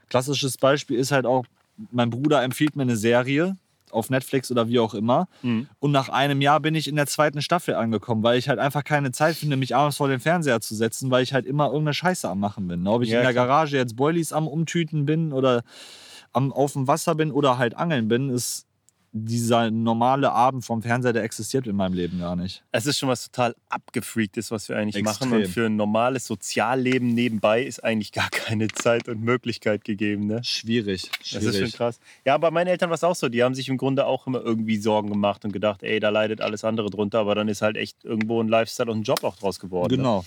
Klassisches 0.08 0.58
Beispiel 0.58 0.98
ist 0.98 1.12
halt 1.12 1.26
auch, 1.26 1.44
mein 1.90 2.10
Bruder 2.10 2.42
empfiehlt 2.42 2.76
mir 2.76 2.82
eine 2.82 2.96
Serie 2.96 3.56
auf 3.90 4.10
Netflix 4.10 4.50
oder 4.50 4.68
wie 4.68 4.80
auch 4.80 4.94
immer. 4.94 5.28
Mhm. 5.42 5.68
Und 5.78 5.92
nach 5.92 6.08
einem 6.08 6.40
Jahr 6.40 6.60
bin 6.60 6.74
ich 6.74 6.88
in 6.88 6.96
der 6.96 7.06
zweiten 7.06 7.40
Staffel 7.40 7.74
angekommen, 7.74 8.22
weil 8.22 8.38
ich 8.38 8.48
halt 8.48 8.58
einfach 8.58 8.84
keine 8.84 9.12
Zeit 9.12 9.36
finde, 9.36 9.56
mich 9.56 9.74
abends 9.74 9.96
vor 9.96 10.08
den 10.08 10.20
Fernseher 10.20 10.60
zu 10.60 10.74
setzen, 10.74 11.10
weil 11.10 11.22
ich 11.22 11.32
halt 11.32 11.46
immer 11.46 11.66
irgendeine 11.66 11.94
Scheiße 11.94 12.28
am 12.28 12.40
Machen 12.40 12.66
bin. 12.68 12.82
Ne? 12.82 12.90
Ob 12.90 13.02
ich 13.02 13.10
ja, 13.10 13.18
in 13.18 13.24
der 13.24 13.32
klar. 13.32 13.46
Garage 13.46 13.76
jetzt 13.76 13.96
Boilies 13.96 14.32
am 14.32 14.48
Umtüten 14.48 15.06
bin 15.06 15.32
oder 15.32 15.62
am, 16.32 16.52
auf 16.52 16.72
dem 16.72 16.88
Wasser 16.88 17.14
bin 17.14 17.30
oder 17.30 17.58
halt 17.58 17.76
angeln 17.76 18.08
bin, 18.08 18.28
ist 18.28 18.66
dieser 19.16 19.70
normale 19.70 20.32
Abend 20.32 20.64
vom 20.64 20.82
Fernseher, 20.82 21.12
der 21.12 21.22
existiert 21.22 21.68
in 21.68 21.76
meinem 21.76 21.94
Leben 21.94 22.18
gar 22.18 22.34
nicht. 22.34 22.64
Es 22.72 22.84
ist 22.84 22.98
schon 22.98 23.08
was 23.08 23.30
total 23.30 23.54
abgefreaktes, 23.68 24.50
was 24.50 24.68
wir 24.68 24.76
eigentlich 24.76 24.96
Extrem. 24.96 25.30
machen. 25.30 25.40
Und 25.40 25.48
für 25.48 25.66
ein 25.66 25.76
normales 25.76 26.26
Sozialleben 26.26 27.14
nebenbei 27.14 27.62
ist 27.62 27.84
eigentlich 27.84 28.10
gar 28.10 28.28
keine 28.28 28.66
Zeit 28.66 29.08
und 29.08 29.22
Möglichkeit 29.22 29.84
gegeben. 29.84 30.26
Ne? 30.26 30.42
Schwierig, 30.42 31.12
schwierig. 31.22 31.46
Das 31.46 31.54
ist 31.54 31.60
schon 31.60 31.70
krass. 31.70 32.00
Ja, 32.24 32.34
aber 32.34 32.50
meine 32.50 32.70
Eltern 32.70 32.90
war 32.90 32.96
es 32.96 33.04
auch 33.04 33.14
so. 33.14 33.28
Die 33.28 33.44
haben 33.44 33.54
sich 33.54 33.68
im 33.68 33.76
Grunde 33.76 34.04
auch 34.04 34.26
immer 34.26 34.40
irgendwie 34.40 34.78
Sorgen 34.78 35.10
gemacht 35.10 35.44
und 35.44 35.52
gedacht, 35.52 35.84
ey, 35.84 36.00
da 36.00 36.08
leidet 36.08 36.40
alles 36.40 36.64
andere 36.64 36.90
drunter. 36.90 37.20
Aber 37.20 37.36
dann 37.36 37.46
ist 37.46 37.62
halt 37.62 37.76
echt 37.76 38.04
irgendwo 38.04 38.42
ein 38.42 38.48
Lifestyle 38.48 38.90
und 38.90 38.98
ein 38.98 39.04
Job 39.04 39.22
auch 39.22 39.36
draus 39.36 39.60
geworden. 39.60 39.92
Ne? 39.92 39.96
Genau. 39.98 40.18
Ne? 40.18 40.24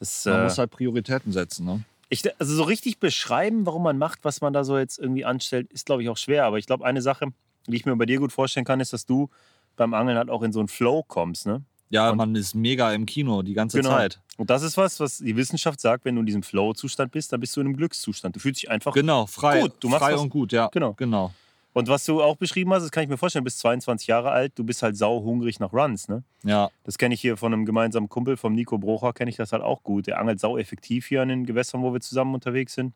Das, 0.00 0.24
man 0.24 0.40
äh, 0.40 0.42
muss 0.42 0.58
halt 0.58 0.72
Prioritäten 0.72 1.30
setzen. 1.30 1.66
Ne? 1.66 1.84
Ich, 2.08 2.22
also 2.40 2.52
so 2.52 2.64
richtig 2.64 2.98
beschreiben, 2.98 3.64
warum 3.64 3.84
man 3.84 3.96
macht, 3.96 4.24
was 4.24 4.40
man 4.40 4.52
da 4.52 4.64
so 4.64 4.76
jetzt 4.76 4.98
irgendwie 4.98 5.24
anstellt, 5.24 5.72
ist, 5.72 5.86
glaube 5.86 6.02
ich, 6.02 6.08
auch 6.08 6.16
schwer. 6.16 6.46
Aber 6.46 6.58
ich 6.58 6.66
glaube, 6.66 6.84
eine 6.84 7.00
Sache, 7.00 7.28
die 7.72 7.76
ich 7.76 7.86
mir 7.86 7.96
bei 7.96 8.06
dir 8.06 8.18
gut 8.18 8.32
vorstellen 8.32 8.66
kann, 8.66 8.80
ist, 8.80 8.92
dass 8.92 9.06
du 9.06 9.30
beim 9.76 9.94
Angeln 9.94 10.18
halt 10.18 10.30
auch 10.30 10.42
in 10.42 10.52
so 10.52 10.58
einen 10.58 10.68
Flow 10.68 11.02
kommst, 11.02 11.46
ne? 11.46 11.62
Ja, 11.90 12.10
und 12.10 12.18
man 12.18 12.34
ist 12.34 12.54
mega 12.54 12.92
im 12.92 13.06
Kino 13.06 13.42
die 13.42 13.54
ganze 13.54 13.78
genau. 13.78 13.90
Zeit. 13.90 14.20
Und 14.36 14.50
das 14.50 14.62
ist 14.62 14.76
was, 14.76 15.00
was 15.00 15.18
die 15.18 15.36
Wissenschaft 15.36 15.80
sagt, 15.80 16.04
wenn 16.04 16.14
du 16.14 16.20
in 16.20 16.26
diesem 16.26 16.42
Flow-Zustand 16.42 17.12
bist, 17.12 17.32
dann 17.32 17.40
bist 17.40 17.56
du 17.56 17.60
in 17.60 17.66
einem 17.66 17.76
Glückszustand. 17.76 18.36
Du 18.36 18.40
fühlst 18.40 18.62
dich 18.62 18.70
einfach 18.70 18.92
genau, 18.92 19.26
frei, 19.26 19.62
gut. 19.62 19.72
Du 19.80 19.88
machst 19.88 20.04
frei 20.04 20.14
was, 20.14 20.20
und 20.20 20.28
gut, 20.28 20.52
ja. 20.52 20.68
Genau. 20.68 20.92
genau. 20.92 21.32
Und 21.72 21.88
was 21.88 22.04
du 22.04 22.22
auch 22.22 22.36
beschrieben 22.36 22.72
hast, 22.72 22.82
das 22.82 22.90
kann 22.90 23.04
ich 23.04 23.08
mir 23.08 23.16
vorstellen, 23.16 23.44
du 23.44 23.46
bist 23.46 23.60
22 23.60 24.06
Jahre 24.06 24.30
alt, 24.30 24.52
du 24.56 24.64
bist 24.64 24.82
halt 24.82 24.96
sauhungrig 24.96 25.60
nach 25.60 25.72
Runs, 25.72 26.08
ne? 26.08 26.24
Ja. 26.42 26.70
Das 26.84 26.98
kenne 26.98 27.14
ich 27.14 27.20
hier 27.20 27.36
von 27.36 27.52
einem 27.52 27.64
gemeinsamen 27.64 28.08
Kumpel, 28.08 28.36
vom 28.36 28.54
Nico 28.54 28.78
Brocher, 28.78 29.12
kenne 29.12 29.30
ich 29.30 29.36
das 29.36 29.52
halt 29.52 29.62
auch 29.62 29.82
gut. 29.82 30.06
Der 30.06 30.20
angelt 30.20 30.40
sau 30.40 30.58
effektiv 30.58 31.06
hier 31.06 31.22
an 31.22 31.28
den 31.28 31.46
Gewässern, 31.46 31.82
wo 31.82 31.92
wir 31.92 32.00
zusammen 32.00 32.34
unterwegs 32.34 32.74
sind. 32.74 32.94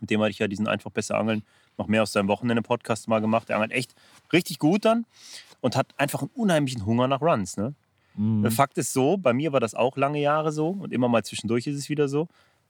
Mit 0.00 0.10
dem 0.10 0.20
hatte 0.20 0.30
ich 0.30 0.38
ja 0.38 0.48
diesen 0.48 0.66
einfach 0.66 0.90
besser 0.90 1.18
angeln 1.18 1.42
noch 1.78 1.86
mehr 1.86 2.02
aus 2.02 2.12
seinem 2.12 2.28
Wochenende-Podcast 2.28 3.08
mal 3.08 3.20
gemacht. 3.20 3.48
Der 3.48 3.56
angelt 3.56 3.72
echt 3.72 3.94
richtig 4.32 4.58
gut 4.58 4.84
dann 4.84 5.06
und 5.60 5.76
hat 5.76 5.88
einfach 5.96 6.22
einen 6.22 6.30
unheimlichen 6.34 6.86
Hunger 6.86 7.08
nach 7.08 7.20
Runs, 7.20 7.56
ne? 7.56 7.74
Mhm. 8.16 8.48
Fakt 8.50 8.78
ist 8.78 8.92
so, 8.92 9.16
bei 9.16 9.32
mir 9.32 9.52
war 9.52 9.60
das 9.60 9.74
auch 9.74 9.96
lange 9.96 10.20
Jahre 10.20 10.52
so 10.52 10.68
und 10.68 10.92
immer 10.92 11.08
mal 11.08 11.24
zwischendurch 11.24 11.66
ist 11.66 11.76
es 11.76 11.88
wieder 11.88 12.08
so. 12.08 12.28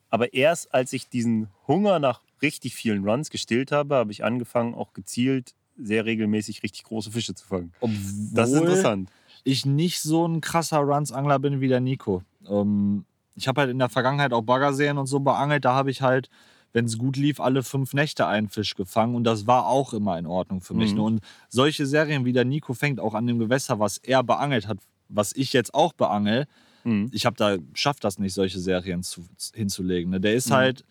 Aber 0.08 0.32
erst 0.32 0.72
als 0.72 0.92
ich 0.92 1.08
diesen 1.08 1.48
Hunger 1.66 1.98
nach 1.98 2.22
richtig 2.40 2.74
vielen 2.74 3.06
Runs 3.06 3.30
gestillt 3.30 3.72
habe, 3.72 3.96
habe 3.96 4.12
ich 4.12 4.24
angefangen, 4.24 4.74
auch 4.74 4.92
gezielt 4.92 5.54
sehr 5.76 6.04
regelmäßig 6.04 6.62
richtig 6.62 6.84
große 6.84 7.10
Fische 7.10 7.34
zu 7.34 7.46
fangen. 7.46 7.72
Obwohl 7.80 7.98
das 8.32 8.50
ist 8.50 8.60
interessant. 8.60 9.10
Ich 9.42 9.66
nicht 9.66 10.00
so 10.00 10.26
ein 10.26 10.40
krasser 10.40 10.78
Runs-Angler 10.78 11.38
bin 11.38 11.60
wie 11.60 11.68
der 11.68 11.80
Nico. 11.80 12.22
Ähm, 12.48 13.04
ich 13.34 13.48
habe 13.48 13.62
halt 13.62 13.70
in 13.70 13.78
der 13.78 13.88
Vergangenheit 13.88 14.32
auch 14.32 14.42
Baggerseen 14.42 14.98
und 14.98 15.06
so 15.06 15.20
beangelt. 15.20 15.64
Da 15.64 15.74
habe 15.74 15.90
ich 15.90 16.00
halt, 16.00 16.30
wenn 16.74 16.84
es 16.84 16.98
gut 16.98 17.16
lief, 17.16 17.40
alle 17.40 17.62
fünf 17.62 17.94
Nächte 17.94 18.26
einen 18.26 18.50
Fisch 18.50 18.74
gefangen. 18.74 19.14
Und 19.14 19.24
das 19.24 19.46
war 19.46 19.66
auch 19.66 19.94
immer 19.94 20.18
in 20.18 20.26
Ordnung 20.26 20.60
für 20.60 20.74
mich. 20.74 20.92
Mhm. 20.92 21.00
Und 21.00 21.20
solche 21.48 21.86
Serien 21.86 22.26
wie 22.26 22.34
der 22.34 22.44
Nico 22.44 22.74
fängt 22.74 23.00
auch 23.00 23.14
an 23.14 23.26
dem 23.26 23.38
Gewässer, 23.38 23.80
was 23.80 23.96
er 23.98 24.22
beangelt 24.22 24.68
hat, 24.68 24.78
was 25.08 25.34
ich 25.34 25.54
jetzt 25.54 25.72
auch 25.72 25.94
beangel. 25.94 26.46
Mhm. 26.82 27.08
Ich 27.12 27.24
habe 27.24 27.36
da, 27.36 27.56
schafft 27.72 28.04
das 28.04 28.18
nicht, 28.18 28.34
solche 28.34 28.58
Serien 28.58 29.02
zu, 29.02 29.24
hinzulegen. 29.54 30.10
Ne? 30.10 30.20
Der 30.20 30.34
ist 30.34 30.50
mhm. 30.50 30.54
halt 30.54 30.84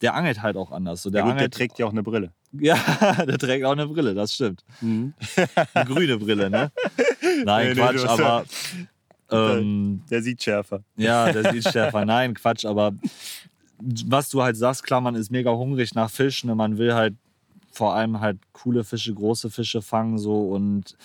der 0.00 0.14
angelt 0.14 0.42
halt 0.42 0.56
auch 0.56 0.70
anders. 0.70 1.02
So, 1.02 1.10
der, 1.10 1.24
gut, 1.24 1.40
der 1.40 1.50
trägt 1.50 1.78
ja 1.78 1.86
auch 1.86 1.92
eine 1.92 2.02
Brille. 2.02 2.32
Ja, 2.50 2.78
der 3.26 3.36
trägt 3.36 3.66
auch 3.66 3.72
eine 3.72 3.86
Brille, 3.86 4.14
das 4.14 4.34
stimmt. 4.34 4.64
Mhm. 4.80 5.12
Eine 5.74 5.84
grüne 5.84 6.16
Brille, 6.16 6.48
ne? 6.48 6.72
Nein, 7.44 7.68
nee, 7.68 7.74
Quatsch, 7.74 8.04
nee, 8.04 8.08
aber. 8.08 8.44
Ähm, 9.30 10.00
der, 10.08 10.20
der, 10.20 10.22
sieht 10.22 10.42
schärfer. 10.42 10.82
Ja, 10.96 11.30
der 11.30 11.52
sieht 11.52 11.70
schärfer. 11.70 12.06
Nein, 12.06 12.32
Quatsch, 12.32 12.64
aber 12.64 12.92
was 13.80 14.28
du 14.28 14.42
halt 14.42 14.56
sagst, 14.56 14.82
klar, 14.84 15.00
man 15.00 15.14
ist 15.14 15.30
mega 15.30 15.50
hungrig 15.50 15.94
nach 15.94 16.10
Fisch. 16.10 16.44
Ne? 16.44 16.54
Man 16.54 16.78
will 16.78 16.94
halt 16.94 17.14
vor 17.72 17.94
allem 17.94 18.20
halt 18.20 18.38
coole 18.52 18.84
Fische, 18.84 19.14
große 19.14 19.50
Fische 19.50 19.82
fangen 19.82 20.18
so 20.18 20.48
und 20.48 20.96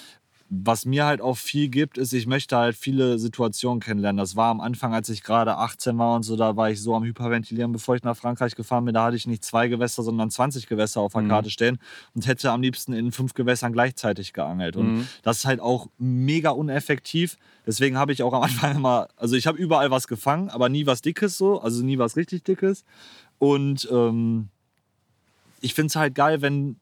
was 0.56 0.86
mir 0.86 1.06
halt 1.06 1.20
auch 1.20 1.38
viel 1.38 1.68
gibt, 1.68 1.98
ist, 1.98 2.14
ich 2.14 2.28
möchte 2.28 2.56
halt 2.56 2.76
viele 2.76 3.18
Situationen 3.18 3.80
kennenlernen. 3.80 4.18
Das 4.18 4.36
war 4.36 4.52
am 4.52 4.62
Anfang, 4.62 4.94
als 4.94 5.10
ich 5.10 5.24
gerade 5.24 5.58
18 5.58 5.98
war 5.98 6.16
und 6.16 6.24
so, 6.24 6.36
da 6.36 6.56
war 6.56 6.70
ich 6.70 6.80
so 6.80 6.96
am 6.96 7.04
Hyperventilieren, 7.04 7.72
bevor 7.72 7.96
ich 7.96 8.04
nach 8.04 8.16
Frankreich 8.16 8.56
gefahren 8.56 8.86
bin. 8.86 8.94
Da 8.94 9.06
hatte 9.06 9.16
ich 9.16 9.26
nicht 9.26 9.44
zwei 9.44 9.68
Gewässer, 9.68 10.04
sondern 10.04 10.30
20 10.30 10.68
Gewässer 10.68 11.02
auf 11.02 11.14
der 11.14 11.24
mhm. 11.24 11.30
Karte 11.30 11.50
stehen 11.50 11.80
und 12.14 12.28
hätte 12.28 12.52
am 12.52 12.62
liebsten 12.62 12.94
in 12.94 13.12
fünf 13.12 13.34
Gewässern 13.34 13.74
gleichzeitig 13.74 14.34
geangelt. 14.34 14.76
Und 14.76 14.98
mhm. 14.98 15.08
das 15.24 15.38
ist 15.38 15.46
halt 15.46 15.60
auch 15.60 15.88
mega 15.98 16.52
uneffektiv. 16.52 17.38
Deswegen 17.66 17.98
habe 17.98 18.12
ich 18.12 18.22
auch 18.22 18.34
am 18.34 18.44
Anfang 18.44 18.76
immer, 18.76 19.08
also 19.18 19.36
ich 19.36 19.48
habe 19.48 19.58
überall 19.58 19.90
was 19.90 20.08
gefangen, 20.08 20.50
aber 20.50 20.70
nie 20.70 20.86
was 20.86 21.02
Dickes 21.02 21.36
so, 21.36 21.62
also 21.62 21.84
nie 21.84 21.98
was 21.98 22.16
richtig 22.16 22.44
Dickes. 22.44 22.84
Und 23.40 23.88
ähm, 23.92 24.50
ich 25.62 25.74
finde 25.74 25.88
es 25.88 25.96
halt 25.96 26.14
geil, 26.14 26.42
wenn 26.42 26.76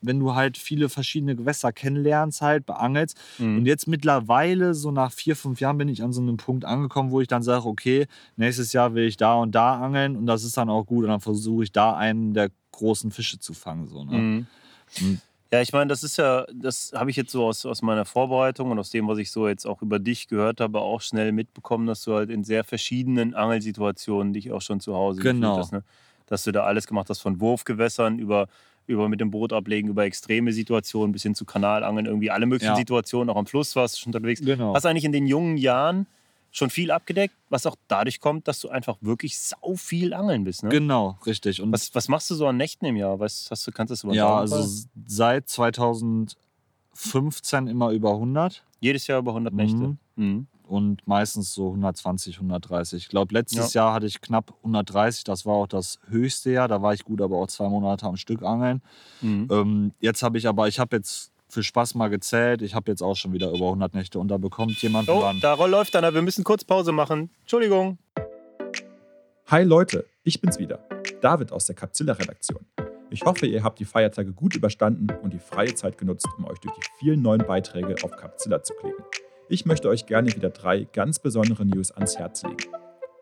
wenn 0.00 0.20
du 0.20 0.34
halt 0.34 0.58
viele 0.58 0.88
verschiedene 0.88 1.36
Gewässer 1.36 1.72
kennenlernst, 1.72 2.40
halt 2.40 2.66
beangelst. 2.66 3.16
Mhm. 3.38 3.58
Und 3.58 3.66
jetzt 3.66 3.86
mittlerweile, 3.88 4.74
so 4.74 4.90
nach 4.90 5.12
vier, 5.12 5.36
fünf 5.36 5.60
Jahren, 5.60 5.78
bin 5.78 5.88
ich 5.88 6.02
an 6.02 6.12
so 6.12 6.20
einem 6.20 6.36
Punkt 6.36 6.64
angekommen, 6.64 7.10
wo 7.10 7.20
ich 7.20 7.28
dann 7.28 7.42
sage, 7.42 7.66
okay, 7.66 8.06
nächstes 8.36 8.72
Jahr 8.72 8.94
will 8.94 9.04
ich 9.04 9.16
da 9.16 9.34
und 9.34 9.54
da 9.54 9.80
angeln 9.80 10.16
und 10.16 10.26
das 10.26 10.44
ist 10.44 10.56
dann 10.56 10.70
auch 10.70 10.84
gut. 10.84 11.04
Und 11.04 11.10
dann 11.10 11.20
versuche 11.20 11.64
ich 11.64 11.72
da 11.72 11.96
einen 11.96 12.34
der 12.34 12.50
großen 12.72 13.10
Fische 13.10 13.38
zu 13.38 13.54
fangen. 13.54 13.86
So, 13.86 14.04
ne? 14.04 14.46
mhm. 15.00 15.20
Ja, 15.50 15.62
ich 15.62 15.72
meine, 15.72 15.88
das 15.88 16.02
ist 16.02 16.18
ja, 16.18 16.44
das 16.52 16.92
habe 16.94 17.10
ich 17.10 17.16
jetzt 17.16 17.32
so 17.32 17.46
aus, 17.46 17.64
aus 17.64 17.80
meiner 17.80 18.04
Vorbereitung 18.04 18.70
und 18.70 18.78
aus 18.78 18.90
dem, 18.90 19.08
was 19.08 19.16
ich 19.16 19.30
so 19.30 19.48
jetzt 19.48 19.66
auch 19.66 19.80
über 19.80 19.98
dich 19.98 20.28
gehört 20.28 20.60
habe, 20.60 20.80
auch 20.80 21.00
schnell 21.00 21.32
mitbekommen, 21.32 21.86
dass 21.86 22.04
du 22.04 22.14
halt 22.14 22.28
in 22.28 22.44
sehr 22.44 22.64
verschiedenen 22.64 23.34
Angelsituationen 23.34 24.34
dich 24.34 24.52
auch 24.52 24.60
schon 24.60 24.80
zu 24.80 24.94
Hause 24.94 25.22
genau. 25.22 25.56
hast. 25.56 25.72
Ne? 25.72 25.84
Dass 26.26 26.42
du 26.44 26.52
da 26.52 26.64
alles 26.64 26.86
gemacht 26.86 27.08
hast, 27.08 27.20
von 27.20 27.40
Wurfgewässern 27.40 28.18
über 28.18 28.48
über 28.88 29.08
mit 29.08 29.20
dem 29.20 29.30
Boot 29.30 29.52
ablegen, 29.52 29.88
über 29.88 30.04
extreme 30.04 30.52
Situationen 30.52 31.12
bis 31.12 31.22
hin 31.22 31.36
zu 31.36 31.44
Kanalangeln, 31.44 32.06
irgendwie 32.06 32.30
alle 32.30 32.46
möglichen 32.46 32.72
ja. 32.72 32.76
Situationen, 32.76 33.28
auch 33.30 33.36
am 33.36 33.44
Fluss 33.46 33.76
warst 33.76 33.96
du 33.96 34.00
schon 34.00 34.14
unterwegs. 34.14 34.40
Genau. 34.40 34.74
Hast 34.74 34.86
eigentlich 34.86 35.04
in 35.04 35.12
den 35.12 35.26
jungen 35.26 35.56
Jahren 35.56 36.06
schon 36.50 36.70
viel 36.70 36.90
abgedeckt, 36.90 37.34
was 37.50 37.66
auch 37.66 37.76
dadurch 37.86 38.18
kommt, 38.20 38.48
dass 38.48 38.58
du 38.60 38.70
einfach 38.70 38.96
wirklich 39.00 39.38
sau 39.38 39.76
viel 39.76 40.14
angeln 40.14 40.44
bist. 40.44 40.62
Ne? 40.62 40.70
Genau, 40.70 41.18
richtig. 41.26 41.60
Und 41.60 41.70
was, 41.72 41.94
was 41.94 42.08
machst 42.08 42.30
du 42.30 42.34
so 42.34 42.46
an 42.46 42.56
Nächten 42.56 42.86
im 42.86 42.96
Jahr? 42.96 43.20
Weißt, 43.20 43.50
hast 43.50 43.66
du, 43.66 43.72
kannst 43.72 43.90
du 43.90 43.92
das 43.92 44.04
übertragen? 44.04 44.26
Ja, 44.26 44.38
also 44.38 44.86
seit 45.06 45.46
2015 45.48 47.66
immer 47.66 47.90
über 47.90 48.12
100. 48.12 48.64
Jedes 48.80 49.06
Jahr 49.06 49.18
über 49.18 49.32
100 49.32 49.52
Nächte? 49.52 49.76
Mhm. 49.76 49.98
Mhm 50.16 50.46
und 50.68 51.06
meistens 51.06 51.54
so 51.54 51.68
120, 51.68 52.36
130. 52.36 53.04
Ich 53.04 53.08
glaube, 53.08 53.34
letztes 53.34 53.72
ja. 53.72 53.82
Jahr 53.82 53.94
hatte 53.94 54.06
ich 54.06 54.20
knapp 54.20 54.54
130. 54.58 55.24
Das 55.24 55.46
war 55.46 55.54
auch 55.54 55.66
das 55.66 55.98
höchste 56.08 56.50
Jahr. 56.50 56.68
Da 56.68 56.82
war 56.82 56.94
ich 56.94 57.04
gut, 57.04 57.20
aber 57.20 57.36
auch 57.36 57.46
zwei 57.48 57.68
Monate 57.68 58.06
am 58.06 58.16
Stück 58.16 58.42
angeln. 58.42 58.82
Mhm. 59.20 59.48
Ähm, 59.50 59.92
jetzt 60.00 60.22
habe 60.22 60.38
ich 60.38 60.46
aber, 60.46 60.68
ich 60.68 60.78
habe 60.78 60.96
jetzt 60.96 61.32
für 61.48 61.62
Spaß 61.62 61.94
mal 61.94 62.08
gezählt. 62.08 62.62
Ich 62.62 62.74
habe 62.74 62.90
jetzt 62.90 63.02
auch 63.02 63.16
schon 63.16 63.32
wieder 63.32 63.48
über 63.48 63.66
100 63.66 63.94
Nächte 63.94 64.18
und 64.18 64.28
da 64.28 64.36
bekommt 64.36 64.80
jemand. 64.82 65.08
Oh, 65.08 65.24
da 65.40 65.54
läuft 65.64 65.96
einer. 65.96 66.12
Wir 66.12 66.22
müssen 66.22 66.44
kurz 66.44 66.64
Pause 66.64 66.92
machen. 66.92 67.30
Entschuldigung. 67.40 67.98
Hi 69.46 69.64
Leute, 69.64 70.04
ich 70.24 70.40
bin's 70.42 70.58
wieder. 70.58 70.78
David 71.22 71.52
aus 71.52 71.64
der 71.64 71.74
Capzilla-Redaktion. 71.74 72.66
Ich 73.10 73.22
hoffe, 73.22 73.46
ihr 73.46 73.64
habt 73.64 73.78
die 73.78 73.86
Feiertage 73.86 74.32
gut 74.34 74.54
überstanden 74.54 75.08
und 75.22 75.32
die 75.32 75.38
freie 75.38 75.74
Zeit 75.74 75.96
genutzt, 75.96 76.28
um 76.36 76.44
euch 76.44 76.58
durch 76.58 76.74
die 76.74 76.82
vielen 76.98 77.22
neuen 77.22 77.46
Beiträge 77.46 77.94
auf 78.02 78.10
Capzilla 78.10 78.62
zu 78.62 78.74
klicken. 78.74 79.02
Ich 79.50 79.64
möchte 79.64 79.88
euch 79.88 80.04
gerne 80.04 80.34
wieder 80.36 80.50
drei 80.50 80.84
ganz 80.84 81.18
besondere 81.18 81.64
News 81.64 81.90
ans 81.90 82.18
Herz 82.18 82.42
legen. 82.42 82.58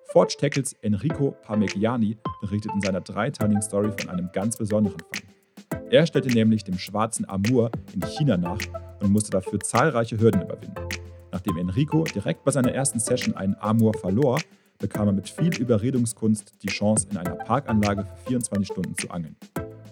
Forge 0.06 0.34
Tackles 0.36 0.72
Enrico 0.82 1.36
Parmigiani 1.42 2.16
berichtet 2.40 2.72
in 2.74 2.80
seiner 2.80 3.00
dreiteiligen 3.00 3.62
Story 3.62 3.92
von 3.96 4.10
einem 4.10 4.30
ganz 4.32 4.56
besonderen 4.56 4.98
Fang. 4.98 5.80
Er 5.88 6.04
stellte 6.04 6.28
nämlich 6.30 6.64
dem 6.64 6.78
schwarzen 6.78 7.28
Amur 7.28 7.70
in 7.94 8.02
China 8.02 8.36
nach 8.36 8.58
und 9.00 9.12
musste 9.12 9.30
dafür 9.30 9.60
zahlreiche 9.60 10.18
Hürden 10.18 10.42
überwinden. 10.42 10.88
Nachdem 11.30 11.58
Enrico 11.58 12.02
direkt 12.02 12.42
bei 12.42 12.50
seiner 12.50 12.72
ersten 12.72 12.98
Session 12.98 13.36
einen 13.36 13.54
Amur 13.60 13.94
verlor, 13.94 14.40
bekam 14.78 15.06
er 15.06 15.12
mit 15.12 15.28
viel 15.28 15.56
Überredungskunst 15.56 16.54
die 16.60 16.68
Chance, 16.68 17.06
in 17.08 17.18
einer 17.18 17.36
Parkanlage 17.36 18.04
für 18.04 18.30
24 18.30 18.66
Stunden 18.66 18.96
zu 18.96 19.10
angeln. 19.10 19.36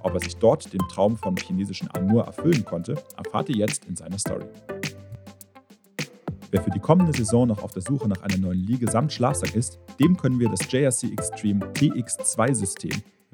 Ob 0.03 0.14
er 0.14 0.20
sich 0.20 0.37
dort 0.37 0.72
den 0.72 0.82
Traum 0.91 1.16
vom 1.16 1.37
chinesischen 1.37 1.89
Amur 1.95 2.24
erfüllen 2.24 2.64
konnte, 2.64 2.97
erfahrt 3.16 3.51
ihr 3.51 3.57
jetzt 3.57 3.85
in 3.85 3.95
seiner 3.95 4.18
Story. 4.18 4.47
Wer 6.55 6.62
für 6.62 6.70
die 6.70 6.78
kommende 6.78 7.12
Saison 7.12 7.48
noch 7.48 7.64
auf 7.64 7.72
der 7.72 7.82
Suche 7.82 8.09
nach 8.09 8.22
einer 8.22 8.38
neuen 8.38 8.64
Liege 8.64 8.88
samt 8.88 9.12
Schlafsack 9.12 9.57
ist, 9.57 9.80
dem 9.98 10.16
können 10.16 10.38
wir 10.38 10.48
das 10.48 10.70
JRC 10.70 11.11
Extreme 11.11 11.66
TX2-System 11.72 12.92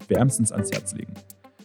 wärmstens 0.08 0.52
ans 0.52 0.72
Herz 0.72 0.94
legen. 0.94 1.12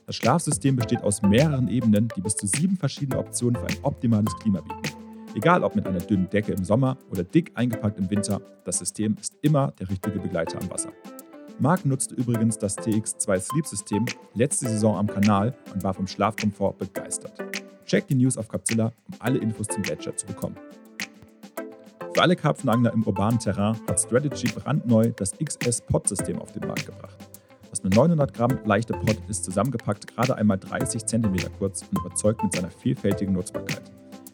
Das 0.06 0.18
Schlafsystem 0.18 0.76
besteht 0.76 1.02
aus 1.02 1.22
mehreren 1.22 1.70
Ebenen, 1.70 2.10
die 2.14 2.20
bis 2.20 2.36
zu 2.36 2.46
sieben 2.46 2.76
verschiedene 2.76 3.18
Optionen 3.18 3.56
für 3.56 3.68
ein 3.68 3.78
optimales 3.84 4.36
Klima 4.40 4.60
bieten. 4.60 4.98
Egal 5.34 5.64
ob 5.64 5.78
mit 5.78 5.88
einer 5.88 6.00
dünnen 6.00 6.30
Decke 6.30 6.52
im 6.52 6.66
Sommer 6.66 6.98
oder 7.10 7.24
dick 7.24 7.54
eingepackt 7.56 8.00
im 8.00 8.10
Winter, 8.10 8.42
das 8.66 8.80
System 8.80 9.16
ist 9.18 9.38
immer 9.42 9.72
der 9.80 9.90
richtige 9.90 10.20
Begleiter 10.20 10.62
am 10.62 10.70
Wasser. 10.70 10.92
Marc 11.60 11.86
nutzte 11.86 12.16
übrigens 12.16 12.58
das 12.58 12.78
TX2 12.80 13.40
Sleep 13.40 13.66
System 13.66 14.06
letzte 14.34 14.68
Saison 14.68 14.98
am 14.98 15.08
Kanal 15.08 15.56
und 15.74 15.86
war 15.86 15.94
vom 15.94 16.06
Schlafkomfort 16.06 16.78
begeistert. 16.80 17.40
Check 17.86 18.08
die 18.08 18.16
News 18.16 18.38
auf 18.38 18.50
Capzilla, 18.50 18.92
um 19.08 19.16
alle 19.20 19.38
Infos 19.38 19.68
zum 19.68 19.84
Gletscher 19.84 20.18
zu 20.18 20.26
bekommen. 20.26 20.58
Für 22.16 22.22
alle 22.22 22.38
Karpfenangler 22.38 22.94
im 22.94 23.04
urbanen 23.04 23.40
Terrain 23.40 23.76
hat 23.90 24.00
Strategy 24.00 24.48
brandneu 24.48 25.12
das 25.18 25.34
XS-Pod-System 25.34 26.40
auf 26.40 26.50
den 26.54 26.66
Markt 26.66 26.86
gebracht. 26.86 27.18
Das 27.70 27.84
nur 27.84 27.94
900 27.94 28.34
Gramm 28.34 28.58
leichte 28.64 28.94
Pot 28.94 29.18
ist 29.28 29.44
zusammengepackt 29.44 30.08
gerade 30.08 30.34
einmal 30.38 30.58
30 30.58 31.06
cm 31.06 31.36
kurz 31.60 31.82
und 31.82 32.00
überzeugt 32.00 32.42
mit 32.42 32.56
seiner 32.56 32.70
vielfältigen 32.70 33.34
Nutzbarkeit. 33.34 33.82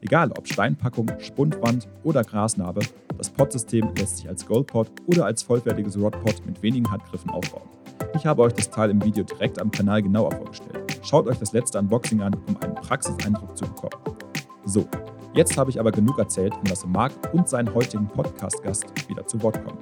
Egal 0.02 0.32
ob 0.38 0.48
Steinpackung, 0.48 1.12
Spundwand 1.18 1.88
oder 2.04 2.24
Grasnarbe, 2.24 2.82
das 3.18 3.32
Pot-System 3.32 3.96
lässt 3.98 4.18
sich 4.18 4.30
als 4.30 4.46
Goldpot 4.46 4.92
oder 5.08 5.26
als 5.26 5.42
vollwertiges 5.42 5.98
Rodpot 5.98 6.46
mit 6.46 6.62
wenigen 6.62 6.92
Handgriffen 6.92 7.32
aufbauen. 7.32 7.68
Ich 8.16 8.28
habe 8.28 8.44
euch 8.44 8.54
das 8.54 8.70
Teil 8.70 8.92
im 8.92 9.04
Video 9.04 9.24
direkt 9.24 9.60
am 9.60 9.72
Kanal 9.72 10.04
genauer 10.04 10.34
vorgestellt. 10.34 11.00
Schaut 11.02 11.26
euch 11.26 11.40
das 11.40 11.52
letzte 11.52 11.80
Unboxing 11.80 12.22
an, 12.22 12.36
um 12.48 12.58
einen 12.58 12.76
Praxiseindruck 12.76 13.58
zu 13.58 13.66
bekommen. 13.66 14.20
So, 14.66 14.86
jetzt 15.34 15.58
habe 15.58 15.70
ich 15.70 15.80
aber 15.80 15.92
genug 15.92 16.20
erzählt 16.20 16.54
und 16.54 16.70
lasse 16.70 16.88
Marc 16.88 17.14
und 17.34 17.48
seinen 17.48 17.74
heutigen 17.74 18.08
Podcast-Gast 18.08 18.86
wieder 19.10 19.26
zu 19.28 19.42
Wort 19.42 19.64
kommen. 19.64 19.80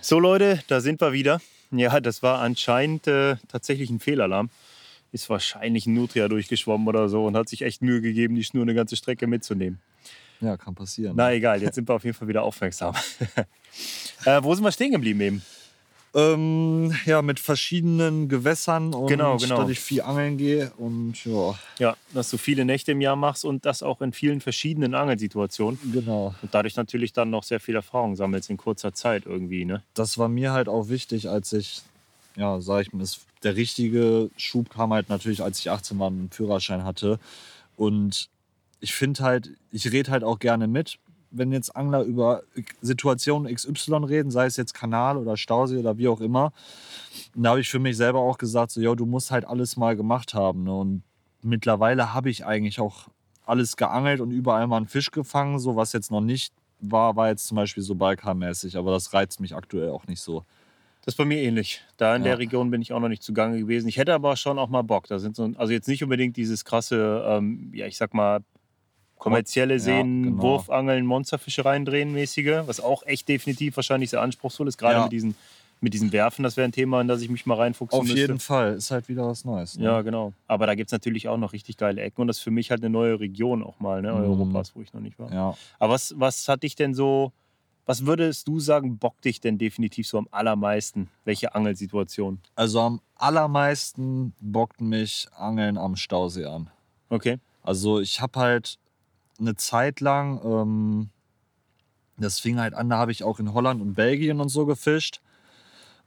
So 0.00 0.18
Leute, 0.18 0.62
da 0.68 0.80
sind 0.80 1.00
wir 1.00 1.12
wieder. 1.12 1.40
Ja, 1.70 1.98
das 2.00 2.22
war 2.22 2.40
anscheinend 2.40 3.06
äh, 3.06 3.36
tatsächlich 3.48 3.90
ein 3.90 4.00
Fehlalarm. 4.00 4.50
Ist 5.12 5.30
wahrscheinlich 5.30 5.86
ein 5.86 5.94
Nutria 5.94 6.28
durchgeschwommen 6.28 6.86
oder 6.88 7.08
so 7.08 7.24
und 7.24 7.36
hat 7.36 7.48
sich 7.48 7.62
echt 7.62 7.82
Mühe 7.82 8.00
gegeben, 8.00 8.34
die 8.34 8.44
Schnur 8.44 8.62
eine 8.62 8.74
ganze 8.74 8.96
Strecke 8.96 9.26
mitzunehmen. 9.26 9.80
Ja, 10.40 10.56
kann 10.56 10.74
passieren. 10.74 11.14
Na 11.16 11.32
egal, 11.32 11.62
jetzt 11.62 11.76
sind 11.76 11.88
wir 11.88 11.94
auf 11.94 12.04
jeden 12.04 12.16
Fall 12.16 12.28
wieder 12.28 12.42
aufmerksam. 12.42 12.94
äh, 14.24 14.42
wo 14.42 14.54
sind 14.54 14.64
wir 14.64 14.72
stehen 14.72 14.92
geblieben 14.92 15.20
eben? 15.20 15.42
Ähm, 16.16 16.94
ja, 17.06 17.22
mit 17.22 17.40
verschiedenen 17.40 18.28
Gewässern 18.28 18.94
und 18.94 19.08
genau, 19.08 19.36
genau. 19.36 19.62
dass 19.62 19.70
ich 19.70 19.80
viel 19.80 20.00
angeln 20.00 20.38
gehe 20.38 20.70
und 20.76 21.24
ja. 21.24 21.58
Ja, 21.80 21.96
dass 22.12 22.30
du 22.30 22.38
viele 22.38 22.64
Nächte 22.64 22.92
im 22.92 23.00
Jahr 23.00 23.16
machst 23.16 23.44
und 23.44 23.66
das 23.66 23.82
auch 23.82 24.00
in 24.00 24.12
vielen 24.12 24.40
verschiedenen 24.40 24.94
Angelsituationen. 24.94 25.78
Genau. 25.92 26.32
Und 26.40 26.54
dadurch 26.54 26.76
natürlich 26.76 27.12
dann 27.12 27.30
noch 27.30 27.42
sehr 27.42 27.58
viel 27.58 27.74
Erfahrung 27.74 28.14
sammelst 28.14 28.48
in 28.48 28.56
kurzer 28.56 28.94
Zeit 28.94 29.26
irgendwie, 29.26 29.64
ne? 29.64 29.82
Das 29.94 30.16
war 30.16 30.28
mir 30.28 30.52
halt 30.52 30.68
auch 30.68 30.88
wichtig, 30.88 31.28
als 31.28 31.52
ich, 31.52 31.82
ja, 32.36 32.60
sag 32.60 32.82
ich 32.82 32.92
mal, 32.92 33.04
der 33.42 33.56
richtige 33.56 34.30
Schub 34.36 34.70
kam 34.70 34.92
halt 34.92 35.08
natürlich, 35.08 35.42
als 35.42 35.58
ich 35.58 35.70
18 35.70 35.98
war 35.98 36.06
und 36.06 36.18
einen 36.18 36.30
Führerschein 36.30 36.84
hatte. 36.84 37.18
Und 37.76 38.28
ich 38.78 38.94
finde 38.94 39.24
halt, 39.24 39.50
ich 39.72 39.90
rede 39.90 40.12
halt 40.12 40.22
auch 40.22 40.38
gerne 40.38 40.68
mit, 40.68 40.98
wenn 41.36 41.52
jetzt 41.52 41.74
Angler 41.76 42.02
über 42.02 42.42
Situationen 42.80 43.52
XY 43.52 44.04
reden, 44.04 44.30
sei 44.30 44.46
es 44.46 44.56
jetzt 44.56 44.74
Kanal 44.74 45.16
oder 45.16 45.36
Stausee 45.36 45.78
oder 45.78 45.98
wie 45.98 46.08
auch 46.08 46.20
immer. 46.20 46.52
Da 47.34 47.50
habe 47.50 47.60
ich 47.60 47.70
für 47.70 47.78
mich 47.78 47.96
selber 47.96 48.20
auch 48.20 48.38
gesagt, 48.38 48.70
so, 48.70 48.80
yo, 48.80 48.94
du 48.94 49.06
musst 49.06 49.30
halt 49.30 49.44
alles 49.44 49.76
mal 49.76 49.96
gemacht 49.96 50.34
haben. 50.34 50.64
Ne? 50.64 50.74
Und 50.74 51.02
mittlerweile 51.42 52.14
habe 52.14 52.30
ich 52.30 52.46
eigentlich 52.46 52.80
auch 52.80 53.08
alles 53.44 53.76
geangelt 53.76 54.20
und 54.20 54.30
überall 54.30 54.66
mal 54.66 54.78
einen 54.78 54.86
Fisch 54.86 55.10
gefangen. 55.10 55.58
So, 55.58 55.76
was 55.76 55.92
jetzt 55.92 56.10
noch 56.10 56.20
nicht 56.20 56.52
war, 56.80 57.16
war 57.16 57.28
jetzt 57.28 57.46
zum 57.46 57.56
Beispiel 57.56 57.82
so 57.82 57.94
Balkan-mäßig. 57.94 58.76
Aber 58.76 58.92
das 58.92 59.12
reizt 59.12 59.40
mich 59.40 59.54
aktuell 59.54 59.90
auch 59.90 60.06
nicht 60.06 60.20
so. 60.20 60.44
Das 61.04 61.12
ist 61.14 61.18
bei 61.18 61.26
mir 61.26 61.38
ähnlich. 61.38 61.82
Da 61.98 62.16
in 62.16 62.22
ja. 62.22 62.30
der 62.30 62.38
Region 62.38 62.70
bin 62.70 62.80
ich 62.80 62.92
auch 62.92 63.00
noch 63.00 63.10
nicht 63.10 63.22
zugange 63.22 63.58
gewesen. 63.58 63.88
Ich 63.88 63.98
hätte 63.98 64.14
aber 64.14 64.36
schon 64.36 64.58
auch 64.58 64.70
mal 64.70 64.82
Bock. 64.82 65.06
Da 65.06 65.18
sind 65.18 65.36
so, 65.36 65.50
also 65.56 65.72
jetzt 65.72 65.86
nicht 65.86 66.02
unbedingt 66.02 66.36
dieses 66.36 66.64
krasse, 66.64 67.22
ähm, 67.28 67.70
ja, 67.74 67.86
ich 67.86 67.98
sag 67.98 68.14
mal, 68.14 68.40
kommerzielle 69.24 69.80
Seen, 69.80 70.24
ja, 70.24 70.30
genau. 70.30 70.42
Wurfangeln, 70.42 71.06
Monsterfische 71.06 71.64
reindrehen 71.64 72.12
mäßige, 72.12 72.66
was 72.66 72.80
auch 72.80 73.04
echt 73.06 73.26
definitiv 73.28 73.76
wahrscheinlich 73.76 74.10
sehr 74.10 74.20
anspruchsvoll 74.20 74.68
ist, 74.68 74.76
gerade 74.76 74.96
ja. 74.96 75.02
mit 75.04 75.12
diesen 75.12 75.34
mit 75.80 75.92
diesem 75.92 76.12
Werfen, 76.12 76.44
das 76.44 76.56
wäre 76.56 76.66
ein 76.66 76.72
Thema, 76.72 77.02
in 77.02 77.08
das 77.08 77.20
ich 77.20 77.28
mich 77.28 77.44
mal 77.44 77.56
reinfuchsen 77.56 77.98
Auf 77.98 78.04
müsste. 78.04 78.18
jeden 78.18 78.38
Fall, 78.38 78.74
ist 78.74 78.90
halt 78.90 79.06
wieder 79.08 79.26
was 79.26 79.44
Neues. 79.44 79.76
Ne? 79.76 79.84
Ja, 79.84 80.00
genau. 80.00 80.32
Aber 80.46 80.66
da 80.66 80.74
gibt 80.74 80.88
es 80.88 80.92
natürlich 80.92 81.28
auch 81.28 81.36
noch 81.36 81.52
richtig 81.52 81.76
geile 81.76 82.00
Ecken 82.00 82.22
und 82.22 82.28
das 82.28 82.38
ist 82.38 82.42
für 82.42 82.50
mich 82.50 82.70
halt 82.70 82.80
eine 82.80 82.88
neue 82.88 83.20
Region 83.20 83.62
auch 83.62 83.80
mal, 83.80 84.00
ne? 84.00 84.12
Mhm. 84.12 84.24
Europas, 84.24 84.74
wo 84.74 84.80
ich 84.80 84.94
noch 84.94 85.02
nicht 85.02 85.18
war. 85.18 85.30
Ja. 85.30 85.54
Aber 85.78 85.92
was, 85.92 86.14
was 86.16 86.48
hat 86.48 86.62
dich 86.62 86.74
denn 86.74 86.94
so, 86.94 87.32
was 87.84 88.06
würdest 88.06 88.48
du 88.48 88.60
sagen, 88.60 88.96
bockt 88.96 89.26
dich 89.26 89.40
denn 89.40 89.58
definitiv 89.58 90.08
so 90.08 90.16
am 90.16 90.28
allermeisten? 90.30 91.10
Welche 91.24 91.54
Angelsituation? 91.54 92.38
Also 92.54 92.80
am 92.80 93.00
allermeisten 93.16 94.32
bockt 94.40 94.80
mich 94.80 95.26
Angeln 95.36 95.76
am 95.76 95.96
Stausee 95.96 96.46
an. 96.46 96.70
Okay. 97.10 97.38
Also 97.62 98.00
ich 98.00 98.22
habe 98.22 98.40
halt 98.40 98.78
eine 99.38 99.56
Zeit 99.56 100.00
lang, 100.00 100.40
ähm, 100.44 101.08
das 102.16 102.38
fing 102.38 102.58
halt 102.58 102.74
an, 102.74 102.88
da 102.90 102.98
habe 102.98 103.12
ich 103.12 103.24
auch 103.24 103.40
in 103.40 103.52
Holland 103.52 103.80
und 103.80 103.94
Belgien 103.94 104.40
und 104.40 104.48
so 104.48 104.66
gefischt 104.66 105.20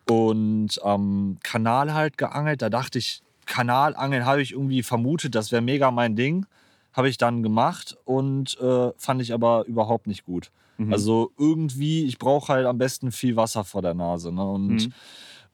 und 0.10 0.82
am 0.84 1.38
Kanal 1.44 1.94
halt 1.94 2.18
geangelt. 2.18 2.62
Da 2.62 2.70
dachte 2.70 3.00
ich, 3.00 3.22
Kanalangeln 3.46 4.26
habe 4.26 4.42
ich 4.42 4.54
irgendwie 4.54 4.84
vermutet, 4.84 5.36
das 5.36 5.52
wäre 5.52 5.62
mega 5.62 5.92
mein 5.92 6.16
Ding. 6.16 6.46
Habe 6.94 7.10
ich 7.10 7.18
dann 7.18 7.44
gemacht 7.44 7.98
und 8.06 8.60
äh, 8.60 8.92
fand 8.98 9.22
ich 9.22 9.34
aber 9.34 9.66
überhaupt 9.66 10.08
nicht 10.08 10.26
gut. 10.26 10.52
Mhm. 10.78 10.94
Also 10.94 11.32
irgendwie, 11.38 12.06
ich 12.06 12.18
brauche 12.18 12.54
halt 12.54 12.66
am 12.66 12.78
besten 12.78 13.12
viel 13.12 13.36
Wasser 13.36 13.64
vor 13.64 13.82
der 13.82 13.94
Nase. 13.94 14.32
Ne? 14.32 14.44
Und 14.44 14.68
mhm 14.68 14.94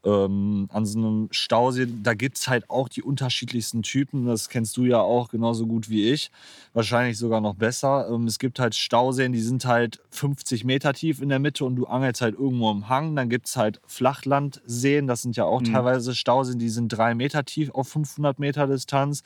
ähm, 0.05 0.67
an 0.71 0.85
so 0.85 0.99
einem 0.99 1.27
Stausee, 1.31 1.87
da 2.03 2.13
gibt 2.13 2.37
es 2.37 2.47
halt 2.47 2.69
auch 2.69 2.89
die 2.89 3.01
unterschiedlichsten 3.01 3.83
Typen. 3.83 4.25
Das 4.25 4.49
kennst 4.49 4.75
du 4.75 4.83
ja 4.83 4.99
auch 4.99 5.29
genauso 5.29 5.65
gut 5.65 5.89
wie 5.89 6.11
ich. 6.11 6.29
Wahrscheinlich 6.73 7.17
sogar 7.17 7.39
noch 7.39 7.55
besser. 7.55 8.09
Ähm, 8.09 8.27
es 8.27 8.37
gibt 8.37 8.59
halt 8.59 8.75
Stauseen, 8.75 9.31
die 9.31 9.41
sind 9.41 9.65
halt 9.65 10.01
50 10.09 10.65
Meter 10.65 10.93
tief 10.93 11.21
in 11.21 11.29
der 11.29 11.39
Mitte 11.39 11.63
und 11.63 11.75
du 11.75 11.85
angelst 11.85 12.21
halt 12.21 12.35
irgendwo 12.37 12.69
im 12.71 12.89
Hang. 12.89 13.15
Dann 13.15 13.29
gibt 13.29 13.47
es 13.47 13.55
halt 13.55 13.79
Flachlandseen, 13.87 15.07
das 15.07 15.21
sind 15.21 15.37
ja 15.37 15.45
auch 15.45 15.61
mhm. 15.61 15.71
teilweise 15.71 16.13
Stauseen, 16.13 16.59
die 16.59 16.69
sind 16.69 16.89
drei 16.89 17.15
Meter 17.15 17.45
tief 17.45 17.69
auf 17.71 17.87
500 17.87 18.39
Meter 18.39 18.67
Distanz. 18.67 19.23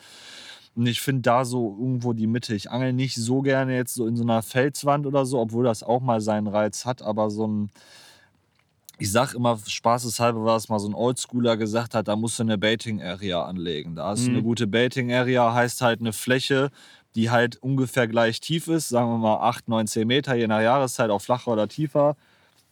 Und 0.76 0.86
ich 0.86 1.02
finde 1.02 1.24
da 1.24 1.44
so 1.44 1.76
irgendwo 1.80 2.14
die 2.14 2.28
Mitte. 2.28 2.54
Ich 2.54 2.70
angel 2.70 2.94
nicht 2.94 3.16
so 3.16 3.42
gerne 3.42 3.76
jetzt 3.76 3.96
so 3.96 4.06
in 4.06 4.16
so 4.16 4.22
einer 4.22 4.44
Felswand 4.44 5.08
oder 5.08 5.26
so, 5.26 5.40
obwohl 5.40 5.66
das 5.66 5.82
auch 5.82 6.02
mal 6.02 6.22
seinen 6.22 6.46
Reiz 6.46 6.86
hat, 6.86 7.02
aber 7.02 7.32
so 7.32 7.48
ein 7.48 7.72
ich 9.00 9.12
sag 9.12 9.34
immer 9.34 9.60
spaßeshalber, 9.66 10.44
was 10.44 10.70
mal 10.70 10.80
so 10.80 10.88
ein 10.88 10.96
Oldschooler 10.96 11.58
gesagt 11.58 11.94
hat, 11.94 12.08
da 12.08 12.16
musst 12.16 12.40
du 12.40 12.44
eine 12.44 12.58
Baiting 12.58 13.02
Area 13.02 13.44
anlegen. 13.44 13.96
Da 13.96 14.08
hast 14.08 14.26
du 14.26 14.32
eine 14.32 14.40
mhm. 14.40 14.46
gute 14.46 14.68
Baiting 14.68 15.14
Area, 15.14 15.54
heißt 15.54 15.82
halt 15.82 16.00
eine 16.00 16.14
Fläche, 16.14 16.72
die 17.16 17.30
halt 17.30 17.58
ungefähr 17.58 18.08
gleich 18.08 18.40
tief 18.40 18.68
ist, 18.68 18.90
sagen 18.90 19.10
wir 19.10 19.18
mal 19.18 19.48
8, 19.48 19.68
9, 19.68 19.88
10 19.88 20.08
Meter, 20.08 20.36
je 20.36 20.48
nach 20.48 20.62
Jahreszeit, 20.62 21.10
auch 21.10 21.22
flacher 21.22 21.52
oder 21.52 21.68
tiefer. 21.68 22.16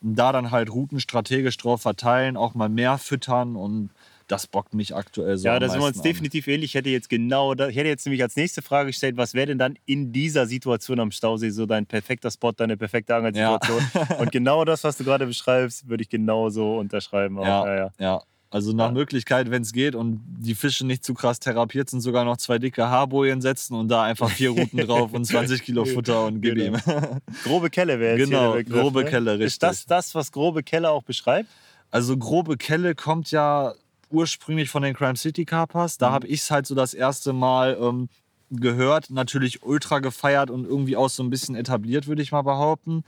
Und 0.01 0.15
da 0.15 0.31
dann 0.31 0.51
halt 0.51 0.71
Routen 0.71 0.99
strategisch 0.99 1.57
drauf 1.57 1.81
verteilen, 1.81 2.37
auch 2.37 2.53
mal 2.53 2.69
mehr 2.69 2.97
füttern 2.97 3.55
und 3.55 3.89
das 4.27 4.47
bockt 4.47 4.73
mich 4.73 4.95
aktuell 4.95 5.37
so. 5.37 5.47
Ja, 5.47 5.59
da 5.59 5.69
sind 5.69 5.79
wir 5.79 5.87
uns 5.87 6.01
definitiv 6.01 6.47
ähnlich. 6.47 6.71
Ich 6.71 6.75
hätte 6.75 6.89
jetzt 6.89 7.09
genau, 7.09 7.53
ich 7.53 7.75
hätte 7.75 7.87
jetzt 7.87 8.05
nämlich 8.05 8.23
als 8.23 8.35
nächste 8.35 8.61
Frage 8.61 8.87
gestellt, 8.87 9.17
was 9.17 9.33
wäre 9.33 9.47
denn 9.47 9.59
dann 9.59 9.75
in 9.85 10.11
dieser 10.11 10.47
Situation 10.47 10.99
am 10.99 11.11
Stausee 11.11 11.51
so 11.51 11.65
dein 11.65 11.85
perfekter 11.85 12.31
Spot, 12.31 12.51
deine 12.51 12.77
perfekte 12.77 13.15
Angelsituation? 13.15 13.81
Ja. 13.93 14.15
Und 14.17 14.31
genau 14.31 14.65
das, 14.65 14.83
was 14.83 14.97
du 14.97 15.03
gerade 15.03 15.27
beschreibst, 15.27 15.87
würde 15.87 16.03
ich 16.03 16.09
genauso 16.09 16.77
unterschreiben. 16.77 17.37
Auch. 17.37 17.45
Ja, 17.45 17.75
ja, 17.75 17.91
ja. 17.99 18.21
Also 18.55 18.71
nach 18.71 18.85
ja. 18.85 18.91
Möglichkeit, 18.91 19.51
wenn 19.51 19.63
es 19.63 19.73
geht 19.73 19.95
und 19.95 20.21
die 20.39 20.55
Fische 20.55 20.85
nicht 20.85 21.03
zu 21.03 21.13
krass 21.13 21.39
therapiert 21.39 21.89
sind, 21.89 21.99
sogar 21.99 22.23
noch 22.23 22.37
zwei 22.37 22.57
dicke 22.57 22.87
Haarbojen 22.87 23.41
setzen 23.41 23.75
und 23.75 23.89
da 23.89 24.03
einfach 24.03 24.29
vier 24.29 24.51
Routen 24.51 24.79
drauf 24.79 25.11
und 25.13 25.25
20 25.25 25.61
Kilo 25.61 25.83
Futter 25.85 26.25
und 26.25 26.41
gib 26.41 26.55
genau. 26.55 26.77
ihm. 26.77 27.21
grobe 27.43 27.69
Kelle 27.69 27.99
wäre 27.99 28.17
jetzt 28.17 28.29
genau, 28.29 28.53
Begriff, 28.53 28.81
grobe 28.81 29.03
ne? 29.03 29.09
Kelle, 29.09 29.31
richtig. 29.33 29.47
Ist 29.47 29.63
das 29.63 29.85
das, 29.85 30.15
was 30.15 30.31
grobe 30.31 30.63
Kelle 30.63 30.89
auch 30.89 31.03
beschreibt? 31.03 31.49
Also 31.91 32.15
grobe 32.17 32.55
Kelle 32.55 32.95
kommt 32.95 33.29
ja 33.31 33.73
ursprünglich 34.11 34.69
von 34.69 34.83
den 34.83 34.93
Crime 34.93 35.15
City 35.15 35.45
Carpers. 35.45 35.97
Da 35.97 36.09
mhm. 36.09 36.13
habe 36.13 36.27
ich 36.27 36.41
es 36.41 36.51
halt 36.51 36.65
so 36.67 36.75
das 36.75 36.93
erste 36.93 37.33
Mal 37.33 37.77
ähm, 37.79 38.09
gehört, 38.51 39.09
natürlich 39.09 39.63
ultra 39.63 39.99
gefeiert 39.99 40.49
und 40.49 40.65
irgendwie 40.65 40.95
auch 40.95 41.09
so 41.09 41.23
ein 41.23 41.29
bisschen 41.29 41.55
etabliert, 41.55 42.07
würde 42.07 42.21
ich 42.21 42.31
mal 42.31 42.43
behaupten. 42.43 43.03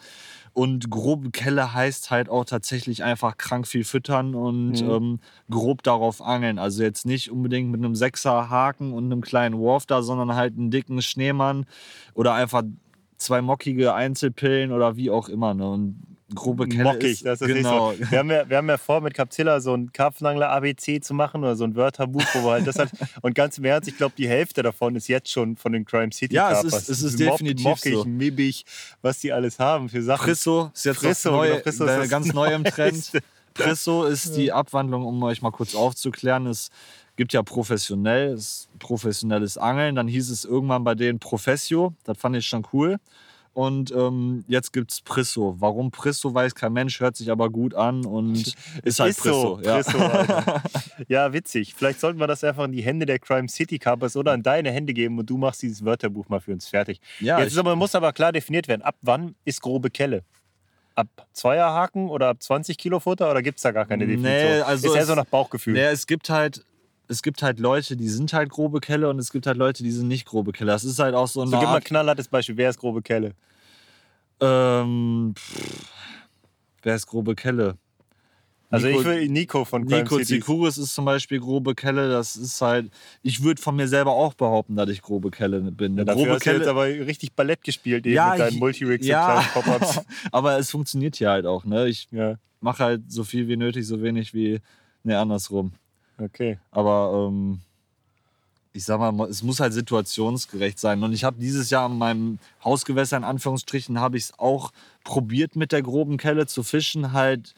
Und 0.54 0.90
grobe 0.90 1.30
Kelle 1.30 1.74
heißt 1.74 2.10
halt 2.10 2.30
auch 2.30 2.46
tatsächlich 2.46 3.04
einfach 3.04 3.38
krank 3.38 3.68
viel 3.68 3.84
füttern 3.84 4.34
und 4.34 4.82
mhm. 4.82 4.90
ähm, 4.90 5.20
grob 5.50 5.84
darauf 5.84 6.22
angeln. 6.22 6.58
Also 6.58 6.82
jetzt 6.82 7.06
nicht 7.06 7.32
unbedingt 7.32 7.70
mit 7.70 7.84
einem 7.84 7.96
Sechser 7.96 8.50
Haken 8.50 8.94
und 8.94 9.06
einem 9.06 9.22
kleinen 9.22 9.58
Wurf 9.58 9.86
da, 9.86 10.02
sondern 10.02 10.36
halt 10.36 10.58
einen 10.58 10.72
dicken 10.72 11.02
Schneemann 11.02 11.66
oder 12.16 12.34
einfach 12.34 12.64
zwei 13.18 13.42
mockige 13.42 13.94
Einzelpillen 13.94 14.72
oder 14.72 14.96
wie 14.96 15.12
auch 15.12 15.30
immer. 15.30 15.54
Ne? 15.54 15.70
Und 15.70 16.17
grobe 16.36 16.68
Kelle 16.68 16.84
Mockig, 16.84 17.12
ist, 17.12 17.26
das 17.26 17.42
ist 17.42 17.48
genau. 17.48 17.92
nicht 17.92 18.04
so. 18.06 18.12
Wir 18.12 18.20
haben, 18.20 18.32
ja, 18.32 18.50
wir 18.50 18.58
haben 18.58 18.70
ja 18.70 18.78
vor, 18.78 19.02
mit 19.02 19.14
Capzilla 19.14 19.60
so 19.62 19.74
ein 19.74 19.92
Karpfenangler 19.94 20.50
ABC 20.50 21.00
zu 21.02 21.14
machen 21.14 21.42
oder 21.42 21.56
so 21.56 21.64
ein 21.64 21.76
Wörterbuch, 21.76 22.24
wo 22.34 22.46
wir 22.46 22.52
halt 22.52 22.68
das 22.68 22.80
hat. 22.80 22.90
Und 23.22 23.34
ganz 23.36 23.58
im 23.58 23.66
Ernst, 23.66 23.88
ich 23.88 23.98
glaube, 23.98 24.14
die 24.18 24.28
Hälfte 24.28 24.64
davon 24.64 24.96
ist 24.96 25.08
jetzt 25.08 25.32
schon 25.32 25.56
von 25.56 25.72
den 25.72 25.86
Crime 25.86 26.12
City 26.12 26.36
Ja, 26.36 26.52
es 26.52 26.64
ist, 26.64 26.90
es 26.90 27.02
ist 27.02 27.20
definitiv 27.20 27.66
mockig, 27.66 27.94
so. 27.94 28.06
mibbig, 28.06 28.66
was 29.02 29.20
die 29.20 29.32
alles 29.32 29.60
haben 29.60 29.90
für 29.90 30.02
Sachen. 30.04 30.26
Frisso 30.26 30.72
ist 30.74 30.86
jetzt 30.86 30.98
Frisso, 30.98 31.32
neu, 31.32 31.48
genau, 31.50 31.62
Frisso 31.62 31.86
ist 31.86 32.10
ganz 32.10 32.34
neu 32.34 32.54
im 32.54 32.64
Trend. 32.64 33.12
Frisso 33.56 34.06
ist 34.06 34.36
die 34.36 34.52
Abwandlung, 34.52 35.06
um 35.06 35.22
euch 35.24 35.42
mal 35.42 35.52
kurz 35.52 35.76
aufzuklären, 35.76 36.46
es 36.46 36.70
gibt 37.16 37.34
ja 37.34 37.42
professionelles, 37.42 38.70
professionelles 38.80 39.58
Angeln. 39.58 39.96
Dann 39.96 40.08
hieß 40.08 40.30
es 40.30 40.46
irgendwann 40.46 40.84
bei 40.84 40.94
denen 40.94 41.20
Professio. 41.20 41.94
Das 42.04 42.18
fand 42.18 42.36
ich 42.36 42.46
schon 42.46 42.66
cool. 42.72 42.98
Und 43.58 43.90
ähm, 43.90 44.46
jetzt 44.48 44.72
gibt 44.72 44.92
es 44.92 45.02
Prisso. 45.02 45.56
Warum 45.58 45.90
Prisso, 45.90 46.32
weiß 46.32 46.54
kein 46.54 46.74
Mensch, 46.74 47.00
hört 47.00 47.16
sich 47.16 47.32
aber 47.32 47.50
gut 47.50 47.74
an 47.74 48.06
und 48.06 48.54
ist 48.84 49.00
halt 49.00 49.10
ist 49.10 49.20
Prisso. 49.20 49.56
So, 49.56 49.62
ja. 49.64 49.78
Prisso 49.78 49.98
ja, 51.08 51.34
witzig. 51.34 51.74
Vielleicht 51.74 52.00
sollten 52.00 52.20
wir 52.20 52.28
das 52.28 52.44
einfach 52.44 52.66
in 52.66 52.72
die 52.72 52.84
Hände 52.84 53.08
der 53.08 53.18
Crime 53.18 53.50
City 53.50 53.80
Carpers 53.80 54.16
oder 54.16 54.36
in 54.36 54.44
deine 54.44 54.70
Hände 54.70 54.94
geben 54.94 55.18
und 55.18 55.28
du 55.28 55.40
machst 55.40 55.64
dieses 55.64 55.84
Wörterbuch 55.84 56.30
mal 56.30 56.40
für 56.40 56.52
uns 56.52 56.68
fertig. 56.68 57.02
Ja, 57.20 57.40
jetzt 57.40 57.58
aber, 57.58 57.76
muss 57.76 57.96
aber 57.96 58.14
klar 58.14 58.32
definiert 58.32 58.68
werden, 58.68 58.84
ab 58.84 58.96
wann 59.02 59.34
ist 59.44 59.60
grobe 59.60 59.90
Kelle? 59.90 60.22
ab 60.94 61.08
Zweierhaken 61.34 62.10
oder 62.10 62.30
ab 62.30 62.44
20 62.44 62.78
Kilo 62.78 63.00
Futter 63.00 63.32
oder 63.32 63.42
gibt 63.42 63.58
es 63.58 63.64
da 63.64 63.72
gar 63.72 63.88
keine 63.88 64.06
Definition? 64.06 64.52
Nee, 64.52 64.62
also 64.62 64.88
ist 64.88 64.96
eher 64.96 65.06
so 65.06 65.16
nach 65.16 65.26
Bauchgefühl. 65.26 65.74
Nee, 65.74 65.86
es 65.86 66.06
gibt 66.06 66.30
halt. 66.30 66.64
Es 67.10 67.22
gibt 67.22 67.42
halt 67.42 67.58
Leute, 67.60 67.96
die 67.96 68.10
sind 68.10 68.34
halt 68.34 68.50
grobe 68.50 68.82
Kelle 68.82 69.10
und 69.10 69.18
es 69.18 69.32
gibt 69.32 69.48
halt 69.48 69.56
Leute, 69.56 69.82
die 69.82 69.92
sind 69.92 70.10
nicht 70.10 70.26
grobe 70.26 70.52
Kelle. 70.52 70.74
Das 70.74 70.84
ist 70.84 71.00
halt 71.00 71.16
auch 71.16 71.28
so 71.28 71.42
eine 71.42 71.52
so, 71.52 71.58
gib 71.58 71.64
mal 71.64 71.70
ein 71.70 71.76
Art, 71.76 71.86
knallhartes 71.86 72.28
Beispiel. 72.28 72.58
Wer 72.58 72.70
ist 72.70 72.80
grobe 72.80 73.02
Kelle? 73.02 73.34
Ähm, 74.42 75.34
pff, 75.38 75.86
Wer 76.84 76.96
ist 76.96 77.08
grobe 77.08 77.36
Kelle? 77.36 77.78
Also 78.70 78.88
Nico- 78.88 79.00
ich 79.00 79.06
will 79.06 79.30
Nico 79.30 79.64
von 79.66 79.86
Crime 79.88 80.04
Nico. 80.04 80.20
Zikuris 80.20 80.78
ist 80.78 80.94
zum 80.94 81.06
Beispiel 81.06 81.40
grobe 81.40 81.74
Kelle. 81.74 82.10
Das 82.10 82.36
ist 82.36 82.60
halt. 82.62 82.92
Ich 83.24 83.42
würde 83.44 83.62
von 83.62 83.76
mir 83.76 83.88
selber 83.88 84.12
auch 84.12 84.34
behaupten, 84.34 84.76
dass 84.76 84.90
ich 84.90 85.02
grobe 85.02 85.32
Kelle 85.32 85.62
bin. 85.72 85.98
Ja, 85.98 86.04
grobe 86.04 86.32
hast 86.34 86.46
du 86.46 86.52
jetzt 86.52 86.68
aber 86.68 86.86
richtig 86.86 87.34
Ballett 87.34 87.64
gespielt 87.64 88.06
eben 88.06 88.16
Ja, 88.16 88.32
mit 88.32 88.40
deinen 88.42 88.60
Multirigs 88.60 89.06
ja. 89.08 89.38
und 89.40 89.46
kleinen 89.48 89.80
Pop-Ups. 89.80 90.02
aber 90.32 90.58
es 90.60 90.70
funktioniert 90.70 91.16
hier 91.16 91.30
halt 91.30 91.46
auch. 91.46 91.64
Ne? 91.66 91.88
Ich 91.88 92.08
Ja, 92.12 92.36
mache 92.60 92.84
halt 92.84 93.12
so 93.12 93.24
viel 93.24 93.48
wie 93.48 93.56
nötig, 93.58 93.88
so 93.88 94.02
wenig 94.02 94.34
wie. 94.34 94.60
Ne, 95.04 95.18
andersrum. 95.18 95.72
okay. 96.20 96.60
Aber 96.72 97.30
ähm, 97.30 97.62
ich 98.78 98.86
sag 98.86 99.00
mal, 99.00 99.28
es 99.28 99.42
muss 99.42 99.60
halt 99.60 99.74
situationsgerecht 99.74 100.80
sein. 100.80 101.04
Und 101.04 101.12
ich 101.12 101.24
habe 101.24 101.40
dieses 101.40 101.70
Jahr 101.72 101.90
in 101.90 101.98
meinem 101.98 102.40
Hausgewässer, 102.64 103.18
in 103.18 103.24
Anführungsstrichen, 103.24 104.00
habe 104.00 104.18
ich 104.18 104.26
es 104.26 104.40
auch 104.40 104.72
probiert 105.04 105.56
mit 105.56 105.72
der 105.72 105.82
groben 105.82 106.18
Kelle 106.18 106.46
zu 106.46 106.62
fischen. 106.64 107.12
Halt 107.12 107.56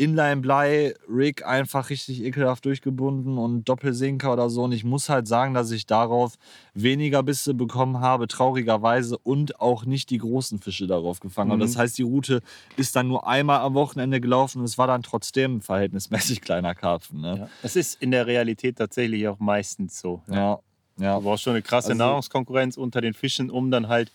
Inline-Blei, 0.00 0.94
Rig 1.08 1.44
einfach 1.44 1.90
richtig 1.90 2.22
ekelhaft 2.24 2.64
durchgebunden 2.64 3.36
und 3.36 3.68
Doppelsinker 3.68 4.32
oder 4.32 4.48
so. 4.48 4.62
Und 4.64 4.72
ich 4.72 4.82
muss 4.82 5.08
halt 5.08 5.28
sagen, 5.28 5.52
dass 5.52 5.70
ich 5.70 5.86
darauf 5.86 6.36
weniger 6.74 7.22
Bisse 7.22 7.52
bekommen 7.52 8.00
habe, 8.00 8.26
traurigerweise, 8.26 9.18
und 9.18 9.60
auch 9.60 9.84
nicht 9.84 10.08
die 10.10 10.18
großen 10.18 10.58
Fische 10.58 10.86
darauf 10.86 11.20
gefangen 11.20 11.50
habe. 11.50 11.62
Mhm. 11.62 11.66
Das 11.66 11.76
heißt, 11.76 11.98
die 11.98 12.02
Route 12.02 12.40
ist 12.76 12.96
dann 12.96 13.08
nur 13.08 13.26
einmal 13.26 13.60
am 13.60 13.74
Wochenende 13.74 14.20
gelaufen 14.20 14.60
und 14.60 14.64
es 14.64 14.78
war 14.78 14.86
dann 14.86 15.02
trotzdem 15.02 15.56
ein 15.56 15.60
verhältnismäßig 15.60 16.40
kleiner 16.40 16.74
Karpfen. 16.74 17.20
Ne? 17.20 17.36
Ja. 17.40 17.48
Das 17.62 17.76
ist 17.76 18.00
in 18.02 18.10
der 18.10 18.26
Realität 18.26 18.78
tatsächlich 18.78 19.28
auch 19.28 19.38
meistens 19.38 20.00
so. 20.00 20.22
Ja, 20.30 20.60
ja. 20.98 21.16
Du 21.16 21.22
brauchst 21.24 21.42
schon 21.44 21.52
eine 21.52 21.62
krasse 21.62 21.90
Also- 21.90 21.98
Nahrungskonkurrenz 21.98 22.76
unter 22.76 23.00
den 23.00 23.12
Fischen, 23.14 23.50
um 23.50 23.70
dann 23.70 23.88
halt 23.88 24.10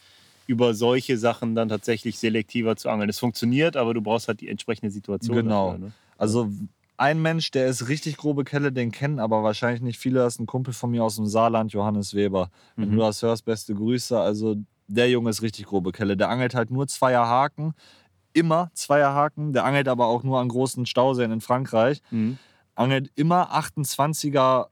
über 0.48 0.74
solche 0.74 1.18
Sachen 1.18 1.56
dann 1.56 1.70
tatsächlich 1.70 2.20
selektiver 2.20 2.76
zu 2.76 2.90
angeln. 2.90 3.10
Es 3.10 3.20
funktioniert, 3.20 3.76
aber 3.78 3.94
du 3.94 4.02
brauchst 4.02 4.28
halt 4.28 4.42
die 4.42 4.50
entsprechende 4.50 4.92
Situation. 4.92 5.36
Genau. 5.38 5.72
Dafür, 5.72 5.86
ne? 5.88 5.92
Also 6.18 6.50
ein 6.98 7.22
Mensch, 7.22 7.52
der 7.52 7.68
ist 7.68 7.90
richtig 7.90 8.16
grobe 8.18 8.44
Kelle, 8.46 8.72
den 8.72 8.92
kennen 8.92 9.20
aber 9.20 9.44
wahrscheinlich 9.44 9.82
nicht 9.82 10.00
viele. 10.00 10.20
Das 10.20 10.36
ist 10.36 10.40
ein 10.40 10.46
Kumpel 10.46 10.74
von 10.74 10.92
mir 10.92 11.04
aus 11.04 11.18
dem 11.18 11.28
Saarland, 11.28 11.74
Johannes 11.74 12.14
Weber. 12.14 12.50
Wenn 12.76 12.90
Mhm. 12.90 12.94
du 12.94 13.00
das 13.00 13.22
hörst, 13.22 13.44
beste 13.46 13.74
Grüße. 13.76 14.18
Also 14.20 14.56
der 14.88 15.10
Junge 15.10 15.30
ist 15.32 15.42
richtig 15.42 15.66
grobe 15.66 15.92
Kelle. 15.92 16.16
Der 16.16 16.30
angelt 16.30 16.56
halt 16.56 16.72
nur 16.72 16.88
Zweier 16.88 17.28
Haken. 17.28 17.74
Immer 18.34 18.70
Zweier 18.74 19.14
Haken. 19.14 19.52
Der 19.52 19.66
angelt 19.66 19.88
aber 19.88 20.06
auch 20.08 20.24
nur 20.24 20.40
an 20.40 20.48
großen 20.48 20.86
Stauseen 20.86 21.32
in 21.32 21.42
Frankreich. 21.42 22.02
Mhm. 22.12 22.38
Angelt 22.76 23.10
immer 23.16 23.52
28er 23.54 24.68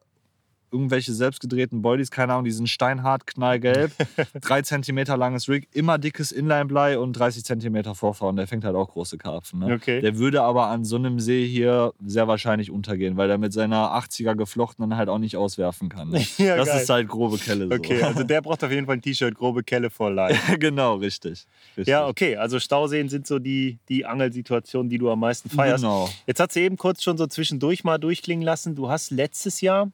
irgendwelche 0.74 1.13
selbstgedrehten 1.13 1.82
Boilies, 1.82 2.11
keine 2.11 2.34
Ahnung, 2.34 2.45
die 2.45 2.51
sind 2.51 2.67
steinhart, 2.67 3.28
knallgelb, 3.28 3.91
drei 4.41 4.63
Zentimeter 4.63 5.15
langes 5.15 5.47
Rig, 5.47 5.67
immer 5.71 5.97
dickes 5.97 6.32
Inline-Blei 6.32 6.97
und 6.97 7.13
30 7.13 7.45
Zentimeter 7.45 7.95
Vorfahren. 7.95 8.36
Der 8.36 8.47
fängt 8.47 8.65
halt 8.65 8.76
auch 8.76 8.89
große 8.89 9.17
Karpfen. 9.17 9.59
Ne? 9.59 9.76
Okay. 9.76 10.01
Der 10.01 10.17
würde 10.17 10.41
aber 10.41 10.67
an 10.67 10.84
so 10.84 10.95
einem 10.95 11.19
See 11.19 11.47
hier 11.47 11.93
sehr 12.03 12.28
wahrscheinlich 12.28 12.71
untergehen, 12.71 13.15
weil 13.15 13.28
der 13.28 13.38
mit 13.38 13.53
seiner 13.53 13.95
80er 13.95 14.36
geflochtenen 14.36 14.97
halt 14.97 15.09
auch 15.09 15.19
nicht 15.19 15.38
auswerfen 15.38 15.89
kann. 15.89 16.09
Ne? 16.09 16.24
Ja, 16.38 16.57
das 16.57 16.67
geil. 16.67 16.82
ist 16.82 16.89
halt 16.89 17.07
grobe 17.07 17.38
Kelle. 17.38 17.67
So. 17.67 17.76
Okay, 17.76 18.01
also 18.01 18.24
der 18.24 18.41
braucht 18.41 18.63
auf 18.63 18.71
jeden 18.71 18.88
Fall 18.88 18.95
ein 18.95 19.01
T-Shirt, 19.01 19.36
grobe 19.36 19.63
Kelle 19.63 19.89
for 19.89 20.11
life. 20.11 20.57
genau, 20.59 20.95
richtig. 20.95 21.45
richtig. 21.78 21.88
Ja, 21.88 22.07
okay, 22.07 22.36
also 22.38 22.59
Stauseen 22.59 23.07
sind 23.07 23.28
so 23.28 23.39
die, 23.39 23.78
die 23.88 24.05
Angelsituationen, 24.05 24.89
die 24.89 24.97
du 24.97 25.11
am 25.11 25.19
meisten 25.19 25.49
feierst. 25.49 25.84
Genau. 25.84 26.09
Jetzt 26.26 26.39
hat 26.39 26.51
sie 26.51 26.61
eben 26.61 26.76
kurz 26.76 27.03
schon 27.03 27.17
so 27.17 27.28
zwischendurch 27.28 27.84
mal 27.84 27.97
durchklingen 27.99 28.43
lassen. 28.43 28.76
Du 28.76 28.89
hast 28.89 29.11
letztes 29.11 29.61
Jahr, 29.61 29.91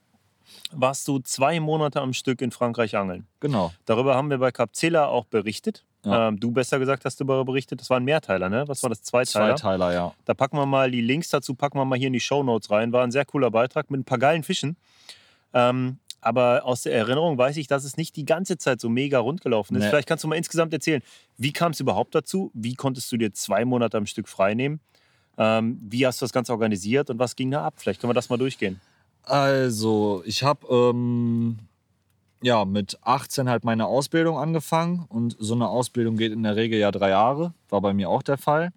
warst 0.72 1.08
du 1.08 1.20
zwei 1.20 1.60
Monate 1.60 2.02
am 2.02 2.14
Stück 2.14 2.42
in 2.42 2.52
Frankreich 2.52 2.96
angeln. 2.96 3.28
Genau. 3.40 3.72
Darüber 3.86 4.16
haben 4.16 4.30
wir 4.30 4.38
bei 4.38 4.52
Capzilla 4.52 5.08
auch 5.08 5.26
berichtet. 5.26 5.86
Ja. 6.06 6.30
Ähm, 6.30 6.40
du 6.40 6.52
besser 6.52 6.80
gesagt 6.80 7.04
hast 7.06 7.20
darüber 7.20 7.44
berichtet. 7.44 7.82
Das 7.82 7.90
war 7.90 7.98
ein 7.98 8.06
Mehrteiler, 8.06 8.50
ne? 8.50 8.68
Was 8.68 8.84
war 8.84 8.90
das? 8.90 9.02
Zweiteiler? 9.02 9.56
Zweiteiler, 9.56 9.94
ja. 9.94 10.14
Da 10.26 10.34
packen 10.34 10.58
wir 10.58 10.66
mal 10.66 10.92
die 10.92 11.02
Links 11.02 11.30
dazu, 11.30 11.56
packen 11.56 11.78
wir 11.78 11.86
mal 11.86 11.98
hier 11.98 12.08
in 12.08 12.14
die 12.14 12.20
Shownotes 12.20 12.72
rein. 12.72 12.94
War 12.94 13.04
ein 13.04 13.12
sehr 13.12 13.26
cooler 13.26 13.52
Beitrag 13.52 13.92
mit 13.92 14.02
ein 14.02 14.06
paar 14.06 14.18
geilen 14.18 14.44
Fischen. 14.44 14.78
Ähm, 15.54 15.98
aber 16.22 16.66
aus 16.66 16.84
der 16.84 16.94
Erinnerung 16.94 17.38
weiß 17.38 17.58
ich, 17.58 17.68
dass 17.68 17.84
es 17.84 17.98
nicht 17.98 18.16
die 18.16 18.26
ganze 18.26 18.58
Zeit 18.58 18.82
so 18.82 18.90
mega 18.90 19.20
rund 19.20 19.42
gelaufen 19.42 19.76
ist. 19.76 19.84
Nee. 19.84 19.90
Vielleicht 19.90 20.08
kannst 20.08 20.24
du 20.24 20.28
mal 20.28 20.36
insgesamt 20.36 20.74
erzählen, 20.74 21.02
wie 21.38 21.52
kam 21.52 21.72
es 21.72 21.80
überhaupt 21.80 22.14
dazu? 22.14 22.52
Wie 22.54 22.76
konntest 22.76 23.12
du 23.12 23.18
dir 23.18 23.34
zwei 23.34 23.66
Monate 23.66 23.98
am 23.98 24.06
Stück 24.06 24.28
frei 24.28 24.54
nehmen? 24.54 24.80
Ähm, 25.38 25.80
wie 25.82 26.06
hast 26.06 26.22
du 26.22 26.26
das 26.26 26.34
Ganze 26.34 26.52
organisiert 26.52 27.10
und 27.10 27.20
was 27.20 27.36
ging 27.36 27.52
da 27.52 27.66
ab? 27.66 27.76
Vielleicht 27.78 28.02
können 28.02 28.10
wir 28.10 28.16
das 28.16 28.30
mal 28.30 28.38
durchgehen. 28.38 28.82
Also, 29.30 30.24
ich 30.26 30.44
habe 30.44 30.66
ähm, 30.74 31.60
ja 32.42 32.66
mit 32.66 32.98
18 33.04 33.48
halt 33.48 33.64
meine 33.64 33.86
Ausbildung 33.86 34.38
angefangen 34.40 35.06
und 35.08 35.36
so 35.40 35.54
eine 35.54 35.68
Ausbildung 35.68 36.18
geht 36.18 36.32
in 36.32 36.42
der 36.44 36.56
Regel 36.56 36.80
ja 36.80 36.90
drei 36.92 37.10
Jahre. 37.10 37.54
War 37.70 37.80
bei 37.82 37.94
mir 37.94 38.10
auch 38.10 38.24
der 38.24 38.38
Fall. 38.40 38.72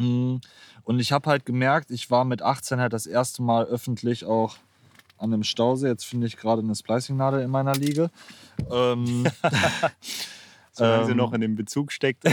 Mm, 0.00 0.36
Und 0.84 0.98
ich 0.98 1.12
habe 1.12 1.30
halt 1.30 1.46
gemerkt, 1.46 1.92
ich 1.92 2.10
war 2.10 2.24
mit 2.24 2.42
18 2.42 2.80
halt 2.80 2.92
das 2.92 3.06
erste 3.06 3.42
Mal 3.42 3.64
öffentlich 3.66 4.24
auch 4.24 4.56
an 5.16 5.32
einem 5.32 5.44
Stausee. 5.44 5.86
Jetzt 5.86 6.06
finde 6.06 6.26
ich 6.26 6.36
gerade 6.36 6.60
eine 6.62 6.74
Splicing-Nadel 6.74 7.42
in 7.42 7.50
meiner 7.50 7.74
Liege. 7.74 8.10
Ähm, 8.68 9.28
Solange 10.72 11.04
sie 11.04 11.10
Ähm. 11.12 11.18
noch 11.18 11.32
in 11.34 11.40
dem 11.42 11.54
Bezug 11.54 11.92
steckt. 11.92 12.24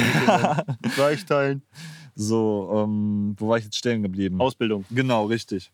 Weichteilen. 0.98 1.62
so, 2.16 2.72
ähm, 2.74 3.36
wo 3.38 3.50
war 3.50 3.58
ich 3.58 3.66
jetzt 3.66 3.76
stehen 3.78 4.02
geblieben? 4.02 4.42
Ausbildung. 4.42 4.86
Genau, 4.90 5.26
richtig. 5.26 5.72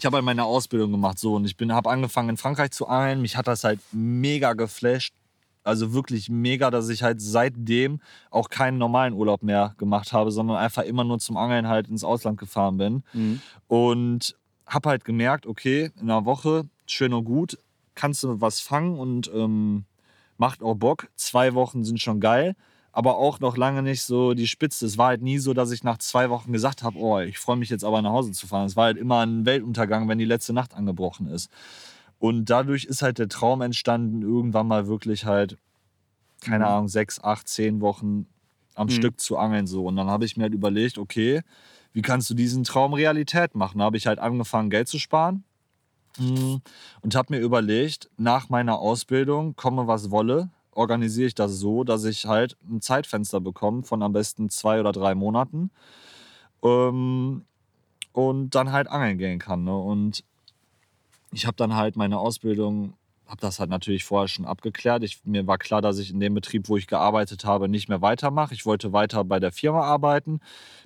Ich 0.00 0.06
habe 0.06 0.16
halt 0.16 0.24
meine 0.24 0.44
Ausbildung 0.44 0.92
gemacht 0.92 1.18
so 1.18 1.34
und 1.34 1.44
ich 1.44 1.58
bin 1.58 1.74
habe 1.74 1.90
angefangen 1.90 2.30
in 2.30 2.36
Frankreich 2.38 2.70
zu 2.70 2.88
angeln. 2.88 3.20
Mich 3.20 3.36
hat 3.36 3.46
das 3.46 3.64
halt 3.64 3.80
mega 3.92 4.54
geflasht. 4.54 5.12
Also 5.62 5.92
wirklich 5.92 6.30
mega, 6.30 6.70
dass 6.70 6.88
ich 6.88 7.02
halt 7.02 7.20
seitdem 7.20 8.00
auch 8.30 8.48
keinen 8.48 8.78
normalen 8.78 9.12
Urlaub 9.12 9.42
mehr 9.42 9.74
gemacht 9.76 10.14
habe, 10.14 10.32
sondern 10.32 10.56
einfach 10.56 10.84
immer 10.84 11.04
nur 11.04 11.18
zum 11.18 11.36
Angeln 11.36 11.68
halt 11.68 11.90
ins 11.90 12.02
Ausland 12.02 12.40
gefahren 12.40 12.78
bin. 12.78 13.02
Mhm. 13.12 13.42
Und 13.68 14.36
habe 14.66 14.88
halt 14.88 15.04
gemerkt, 15.04 15.46
okay, 15.46 15.90
in 16.00 16.10
einer 16.10 16.24
Woche, 16.24 16.64
schön 16.86 17.12
und 17.12 17.26
gut, 17.26 17.58
kannst 17.94 18.22
du 18.22 18.40
was 18.40 18.60
fangen 18.60 18.98
und 18.98 19.30
ähm, 19.34 19.84
macht 20.38 20.62
auch 20.62 20.76
Bock. 20.76 21.08
Zwei 21.16 21.52
Wochen 21.52 21.84
sind 21.84 22.00
schon 22.00 22.20
geil, 22.20 22.56
aber 22.92 23.16
auch 23.18 23.38
noch 23.40 23.56
lange 23.56 23.82
nicht 23.82 24.02
so 24.02 24.34
die 24.34 24.46
Spitze. 24.48 24.86
Es 24.86 24.98
war 24.98 25.08
halt 25.08 25.22
nie 25.22 25.38
so, 25.38 25.54
dass 25.54 25.70
ich 25.70 25.84
nach 25.84 25.98
zwei 25.98 26.28
Wochen 26.30 26.52
gesagt 26.52 26.82
habe, 26.82 26.98
oh, 26.98 27.18
ich 27.20 27.38
freue 27.38 27.56
mich 27.56 27.68
jetzt 27.70 27.84
aber 27.84 28.02
nach 28.02 28.10
Hause 28.10 28.32
zu 28.32 28.46
fahren. 28.46 28.66
Es 28.66 28.76
war 28.76 28.86
halt 28.86 28.98
immer 28.98 29.20
ein 29.20 29.46
Weltuntergang, 29.46 30.08
wenn 30.08 30.18
die 30.18 30.24
letzte 30.24 30.52
Nacht 30.52 30.74
angebrochen 30.74 31.28
ist. 31.28 31.50
Und 32.18 32.46
dadurch 32.50 32.84
ist 32.84 33.02
halt 33.02 33.18
der 33.18 33.28
Traum 33.28 33.62
entstanden, 33.62 34.22
irgendwann 34.22 34.66
mal 34.66 34.86
wirklich 34.88 35.24
halt, 35.24 35.56
keine 36.40 36.64
Mhm. 36.64 36.70
Ahnung, 36.70 36.88
sechs, 36.88 37.22
acht, 37.22 37.48
zehn 37.48 37.80
Wochen 37.80 38.26
am 38.74 38.88
Mhm. 38.88 38.92
Stück 38.92 39.20
zu 39.20 39.38
angeln 39.38 39.66
so. 39.66 39.86
Und 39.86 39.96
dann 39.96 40.08
habe 40.08 40.24
ich 40.24 40.36
mir 40.36 40.44
halt 40.44 40.54
überlegt, 40.54 40.98
okay, 40.98 41.42
wie 41.92 42.02
kannst 42.02 42.28
du 42.30 42.34
diesen 42.34 42.64
Traum 42.64 42.92
Realität 42.94 43.54
machen? 43.54 43.78
Da 43.78 43.84
habe 43.84 43.96
ich 43.96 44.06
halt 44.06 44.18
angefangen, 44.18 44.70
Geld 44.70 44.88
zu 44.88 44.98
sparen 44.98 45.44
mm, 46.18 46.56
und 47.02 47.14
habe 47.14 47.34
mir 47.34 47.40
überlegt, 47.40 48.10
nach 48.16 48.48
meiner 48.48 48.78
Ausbildung, 48.78 49.56
komme 49.56 49.86
was 49.86 50.10
wolle, 50.10 50.50
organisiere 50.72 51.28
ich 51.28 51.34
das 51.34 51.52
so, 51.52 51.84
dass 51.84 52.04
ich 52.04 52.26
halt 52.26 52.56
ein 52.68 52.80
Zeitfenster 52.80 53.40
bekomme 53.40 53.82
von 53.82 54.02
am 54.02 54.12
besten 54.12 54.50
zwei 54.50 54.80
oder 54.80 54.92
drei 54.92 55.14
Monaten 55.14 55.70
ähm, 56.62 57.44
und 58.12 58.54
dann 58.54 58.72
halt 58.72 58.88
angeln 58.88 59.18
gehen 59.18 59.38
kann. 59.38 59.64
Ne? 59.64 59.76
Und 59.76 60.24
ich 61.32 61.46
habe 61.46 61.56
dann 61.56 61.74
halt 61.74 61.96
meine 61.96 62.18
Ausbildung, 62.18 62.94
habe 63.26 63.40
das 63.40 63.60
halt 63.60 63.70
natürlich 63.70 64.04
vorher 64.04 64.28
schon 64.28 64.44
abgeklärt. 64.44 65.04
Ich, 65.04 65.24
mir 65.24 65.46
war 65.46 65.58
klar, 65.58 65.80
dass 65.80 65.98
ich 65.98 66.10
in 66.10 66.20
dem 66.20 66.34
Betrieb, 66.34 66.68
wo 66.68 66.76
ich 66.76 66.86
gearbeitet 66.86 67.44
habe, 67.44 67.68
nicht 67.68 67.88
mehr 67.88 68.02
weitermache. 68.02 68.54
Ich 68.54 68.66
wollte 68.66 68.92
weiter 68.92 69.24
bei 69.24 69.38
der 69.38 69.52
Firma 69.52 69.82
arbeiten, 69.82 70.40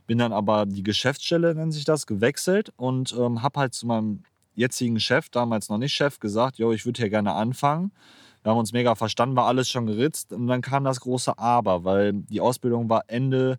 bin 0.06 0.18
dann 0.18 0.32
aber 0.32 0.66
die 0.66 0.82
Geschäftsstelle, 0.82 1.54
nennt 1.54 1.72
sich 1.72 1.84
das, 1.84 2.06
gewechselt 2.06 2.72
und 2.76 3.14
ähm, 3.18 3.42
habe 3.42 3.60
halt 3.60 3.74
zu 3.74 3.86
meinem 3.86 4.24
jetzigen 4.54 5.00
Chef, 5.00 5.30
damals 5.30 5.68
noch 5.68 5.78
nicht 5.78 5.94
Chef, 5.94 6.20
gesagt, 6.20 6.58
jo, 6.58 6.72
ich 6.72 6.84
würde 6.84 7.02
hier 7.02 7.10
gerne 7.10 7.32
anfangen. 7.32 7.92
Wir 8.44 8.50
haben 8.50 8.58
uns 8.58 8.72
mega 8.72 8.94
verstanden, 8.94 9.36
war 9.36 9.46
alles 9.46 9.70
schon 9.70 9.86
geritzt 9.86 10.32
und 10.32 10.46
dann 10.46 10.60
kam 10.60 10.84
das 10.84 11.00
große 11.00 11.38
Aber, 11.38 11.84
weil 11.84 12.12
die 12.12 12.40
Ausbildung 12.42 12.90
war 12.90 13.04
Ende 13.08 13.56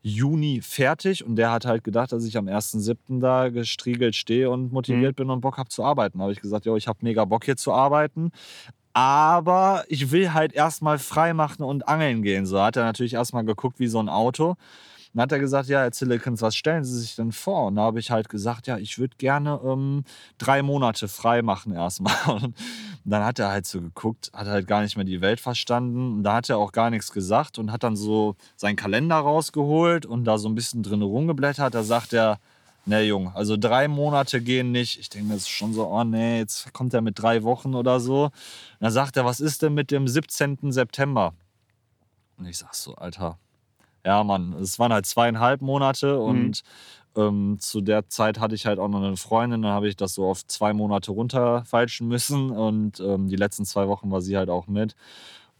Juni 0.00 0.62
fertig 0.62 1.22
und 1.24 1.36
der 1.36 1.50
hat 1.50 1.66
halt 1.66 1.84
gedacht, 1.84 2.12
dass 2.12 2.24
ich 2.24 2.38
am 2.38 2.46
1.7. 2.46 3.20
da 3.20 3.50
gestriegelt 3.50 4.14
stehe 4.16 4.48
und 4.50 4.72
motiviert 4.72 5.16
bin 5.16 5.28
und 5.30 5.42
Bock 5.42 5.58
habe 5.58 5.68
zu 5.68 5.84
arbeiten. 5.84 6.18
Da 6.18 6.22
habe 6.22 6.32
ich 6.32 6.40
gesagt, 6.40 6.64
jo, 6.64 6.76
ich 6.76 6.88
habe 6.88 7.00
mega 7.02 7.26
Bock 7.26 7.44
hier 7.44 7.56
zu 7.56 7.72
arbeiten, 7.72 8.30
aber 8.94 9.84
ich 9.88 10.10
will 10.12 10.32
halt 10.32 10.54
erstmal 10.54 10.98
frei 10.98 11.34
machen 11.34 11.62
und 11.62 11.86
angeln 11.86 12.22
gehen. 12.22 12.46
So 12.46 12.62
hat 12.62 12.76
er 12.76 12.84
natürlich 12.84 13.14
erstmal 13.14 13.44
geguckt 13.44 13.78
wie 13.80 13.88
so 13.88 13.98
ein 13.98 14.08
Auto. 14.08 14.56
Dann 15.12 15.22
hat 15.22 15.32
er 15.32 15.38
gesagt, 15.38 15.68
ja, 15.68 15.80
Herr 15.80 15.92
Zillekens, 15.92 16.42
was 16.42 16.54
stellen 16.54 16.84
Sie 16.84 16.98
sich 17.00 17.16
denn 17.16 17.32
vor? 17.32 17.66
Und 17.66 17.76
da 17.76 17.82
habe 17.82 17.98
ich 17.98 18.10
halt 18.10 18.28
gesagt, 18.28 18.66
ja, 18.66 18.76
ich 18.76 18.98
würde 18.98 19.16
gerne 19.16 19.60
ähm, 19.64 20.04
drei 20.36 20.62
Monate 20.62 21.08
frei 21.08 21.42
machen 21.42 21.72
erstmal. 21.72 22.14
Und 22.28 22.54
dann 23.10 23.24
hat 23.24 23.38
er 23.38 23.50
halt 23.50 23.66
so 23.66 23.80
geguckt, 23.80 24.30
hat 24.32 24.46
halt 24.48 24.66
gar 24.66 24.82
nicht 24.82 24.96
mehr 24.96 25.04
die 25.04 25.20
Welt 25.20 25.40
verstanden. 25.40 26.14
Und 26.14 26.22
da 26.24 26.34
hat 26.34 26.48
er 26.48 26.58
auch 26.58 26.72
gar 26.72 26.90
nichts 26.90 27.12
gesagt 27.12 27.58
und 27.58 27.70
hat 27.70 27.84
dann 27.84 27.96
so 27.96 28.34
seinen 28.56 28.76
Kalender 28.76 29.16
rausgeholt 29.16 30.06
und 30.06 30.24
da 30.24 30.38
so 30.38 30.48
ein 30.48 30.54
bisschen 30.54 30.82
drin 30.82 31.02
rumgeblättert. 31.02 31.74
Da 31.74 31.82
sagt 31.84 32.12
er, 32.12 32.40
ne 32.84 33.02
Jung, 33.02 33.32
also 33.34 33.56
drei 33.56 33.86
Monate 33.86 34.40
gehen 34.40 34.72
nicht. 34.72 34.98
Ich 34.98 35.08
denke, 35.08 35.34
das 35.34 35.42
ist 35.42 35.50
schon 35.50 35.72
so, 35.72 35.86
oh 35.86 36.04
nee, 36.04 36.38
jetzt 36.38 36.72
kommt 36.72 36.94
er 36.94 37.00
mit 37.00 37.20
drei 37.20 37.44
Wochen 37.44 37.74
oder 37.74 38.00
so. 38.00 38.24
Und 38.24 38.32
dann 38.80 38.92
sagt 38.92 39.16
er, 39.16 39.24
was 39.24 39.40
ist 39.40 39.62
denn 39.62 39.74
mit 39.74 39.90
dem 39.90 40.08
17. 40.08 40.72
September? 40.72 41.32
Und 42.38 42.46
ich 42.46 42.58
sag 42.58 42.74
so, 42.74 42.96
Alter, 42.96 43.38
ja 44.04 44.22
Mann, 44.24 44.52
es 44.54 44.78
waren 44.78 44.92
halt 44.92 45.06
zweieinhalb 45.06 45.62
Monate 45.62 46.18
und 46.18 46.48
mhm. 46.48 46.54
Ähm, 47.16 47.56
zu 47.58 47.80
der 47.80 48.08
Zeit 48.08 48.38
hatte 48.38 48.54
ich 48.54 48.66
halt 48.66 48.78
auch 48.78 48.88
noch 48.88 49.02
eine 49.02 49.16
Freundin, 49.16 49.62
dann 49.62 49.72
habe 49.72 49.88
ich 49.88 49.96
das 49.96 50.14
so 50.14 50.26
auf 50.26 50.46
zwei 50.46 50.72
Monate 50.72 51.12
runterfeilschen 51.12 52.06
müssen 52.08 52.50
und 52.50 53.00
ähm, 53.00 53.28
die 53.28 53.36
letzten 53.36 53.64
zwei 53.64 53.88
Wochen 53.88 54.10
war 54.10 54.20
sie 54.20 54.36
halt 54.36 54.50
auch 54.50 54.66
mit. 54.66 54.94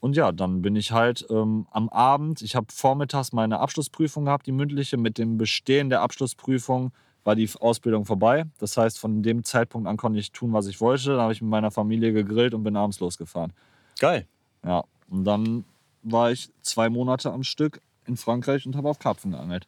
Und 0.00 0.14
ja, 0.16 0.30
dann 0.30 0.62
bin 0.62 0.76
ich 0.76 0.92
halt 0.92 1.26
ähm, 1.30 1.66
am 1.70 1.88
Abend, 1.88 2.42
ich 2.42 2.54
habe 2.54 2.66
vormittags 2.70 3.32
meine 3.32 3.58
Abschlussprüfung 3.58 4.26
gehabt, 4.26 4.46
die 4.46 4.52
mündliche. 4.52 4.96
Mit 4.96 5.18
dem 5.18 5.38
Bestehen 5.38 5.88
der 5.88 6.02
Abschlussprüfung 6.02 6.92
war 7.24 7.34
die 7.34 7.50
Ausbildung 7.58 8.04
vorbei. 8.04 8.44
Das 8.58 8.76
heißt, 8.76 8.98
von 8.98 9.22
dem 9.22 9.42
Zeitpunkt 9.42 9.88
an 9.88 9.96
konnte 9.96 10.18
ich 10.18 10.32
tun, 10.32 10.52
was 10.52 10.66
ich 10.66 10.80
wollte. 10.80 11.10
Dann 11.10 11.20
habe 11.20 11.32
ich 11.32 11.42
mit 11.42 11.50
meiner 11.50 11.70
Familie 11.70 12.12
gegrillt 12.12 12.54
und 12.54 12.62
bin 12.62 12.76
abends 12.76 13.00
losgefahren. 13.00 13.52
Geil. 13.98 14.26
Ja, 14.64 14.84
und 15.08 15.24
dann 15.24 15.64
war 16.02 16.30
ich 16.30 16.50
zwei 16.60 16.88
Monate 16.88 17.32
am 17.32 17.42
Stück 17.42 17.80
in 18.04 18.16
Frankreich 18.16 18.66
und 18.66 18.76
habe 18.76 18.88
auf 18.88 18.98
Karpfen 18.98 19.32
geangelt. 19.32 19.66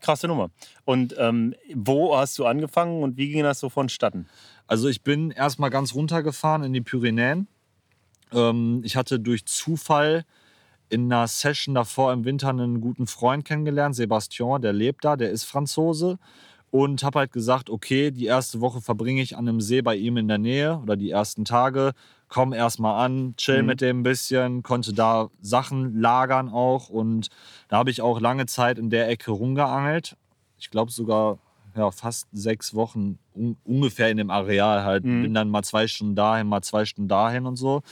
Krasse 0.00 0.28
Nummer. 0.28 0.50
Und 0.84 1.14
ähm, 1.18 1.54
wo 1.74 2.16
hast 2.16 2.38
du 2.38 2.46
angefangen 2.46 3.02
und 3.02 3.16
wie 3.16 3.30
ging 3.30 3.42
das 3.42 3.60
so 3.60 3.68
vonstatten? 3.68 4.26
Also 4.66 4.88
ich 4.88 5.02
bin 5.02 5.30
erstmal 5.30 5.70
ganz 5.70 5.94
runtergefahren 5.94 6.62
in 6.62 6.72
die 6.72 6.80
Pyrenäen. 6.80 7.48
Ähm, 8.32 8.82
ich 8.84 8.96
hatte 8.96 9.20
durch 9.20 9.46
Zufall 9.46 10.24
in 10.88 11.12
einer 11.12 11.28
Session 11.28 11.74
davor 11.74 12.12
im 12.12 12.24
Winter 12.24 12.48
einen 12.48 12.80
guten 12.80 13.06
Freund 13.06 13.44
kennengelernt, 13.44 13.94
Sebastian, 13.94 14.60
der 14.60 14.72
lebt 14.72 15.04
da, 15.04 15.16
der 15.16 15.30
ist 15.30 15.44
Franzose. 15.44 16.18
Und 16.72 17.02
habe 17.02 17.18
halt 17.18 17.32
gesagt, 17.32 17.68
okay, 17.68 18.12
die 18.12 18.26
erste 18.26 18.60
Woche 18.60 18.80
verbringe 18.80 19.22
ich 19.22 19.36
an 19.36 19.48
einem 19.48 19.60
See 19.60 19.82
bei 19.82 19.96
ihm 19.96 20.16
in 20.16 20.28
der 20.28 20.38
Nähe 20.38 20.78
oder 20.78 20.96
die 20.96 21.10
ersten 21.10 21.44
Tage 21.44 21.94
komm 22.30 22.52
erstmal 22.52 23.04
an, 23.04 23.34
chill 23.36 23.60
mhm. 23.60 23.66
mit 23.66 23.80
dem 23.80 24.00
ein 24.00 24.02
bisschen, 24.04 24.62
konnte 24.62 24.94
da 24.94 25.28
Sachen 25.42 26.00
lagern 26.00 26.48
auch 26.48 26.88
und 26.88 27.28
da 27.68 27.76
habe 27.78 27.90
ich 27.90 28.00
auch 28.00 28.20
lange 28.20 28.46
Zeit 28.46 28.78
in 28.78 28.88
der 28.88 29.08
Ecke 29.08 29.32
rumgeangelt. 29.32 30.16
Ich 30.56 30.70
glaube 30.70 30.92
sogar 30.92 31.38
ja, 31.76 31.90
fast 31.90 32.28
sechs 32.32 32.74
Wochen 32.74 33.18
un 33.34 33.56
ungefähr 33.64 34.10
in 34.10 34.16
dem 34.16 34.30
Areal 34.30 34.84
halt. 34.84 35.04
Mhm. 35.04 35.22
Bin 35.22 35.34
dann 35.34 35.50
mal 35.50 35.62
zwei 35.62 35.86
Stunden 35.86 36.14
dahin, 36.14 36.46
mal 36.46 36.62
zwei 36.62 36.84
Stunden 36.84 37.08
dahin 37.08 37.46
und 37.46 37.56
so. 37.56 37.82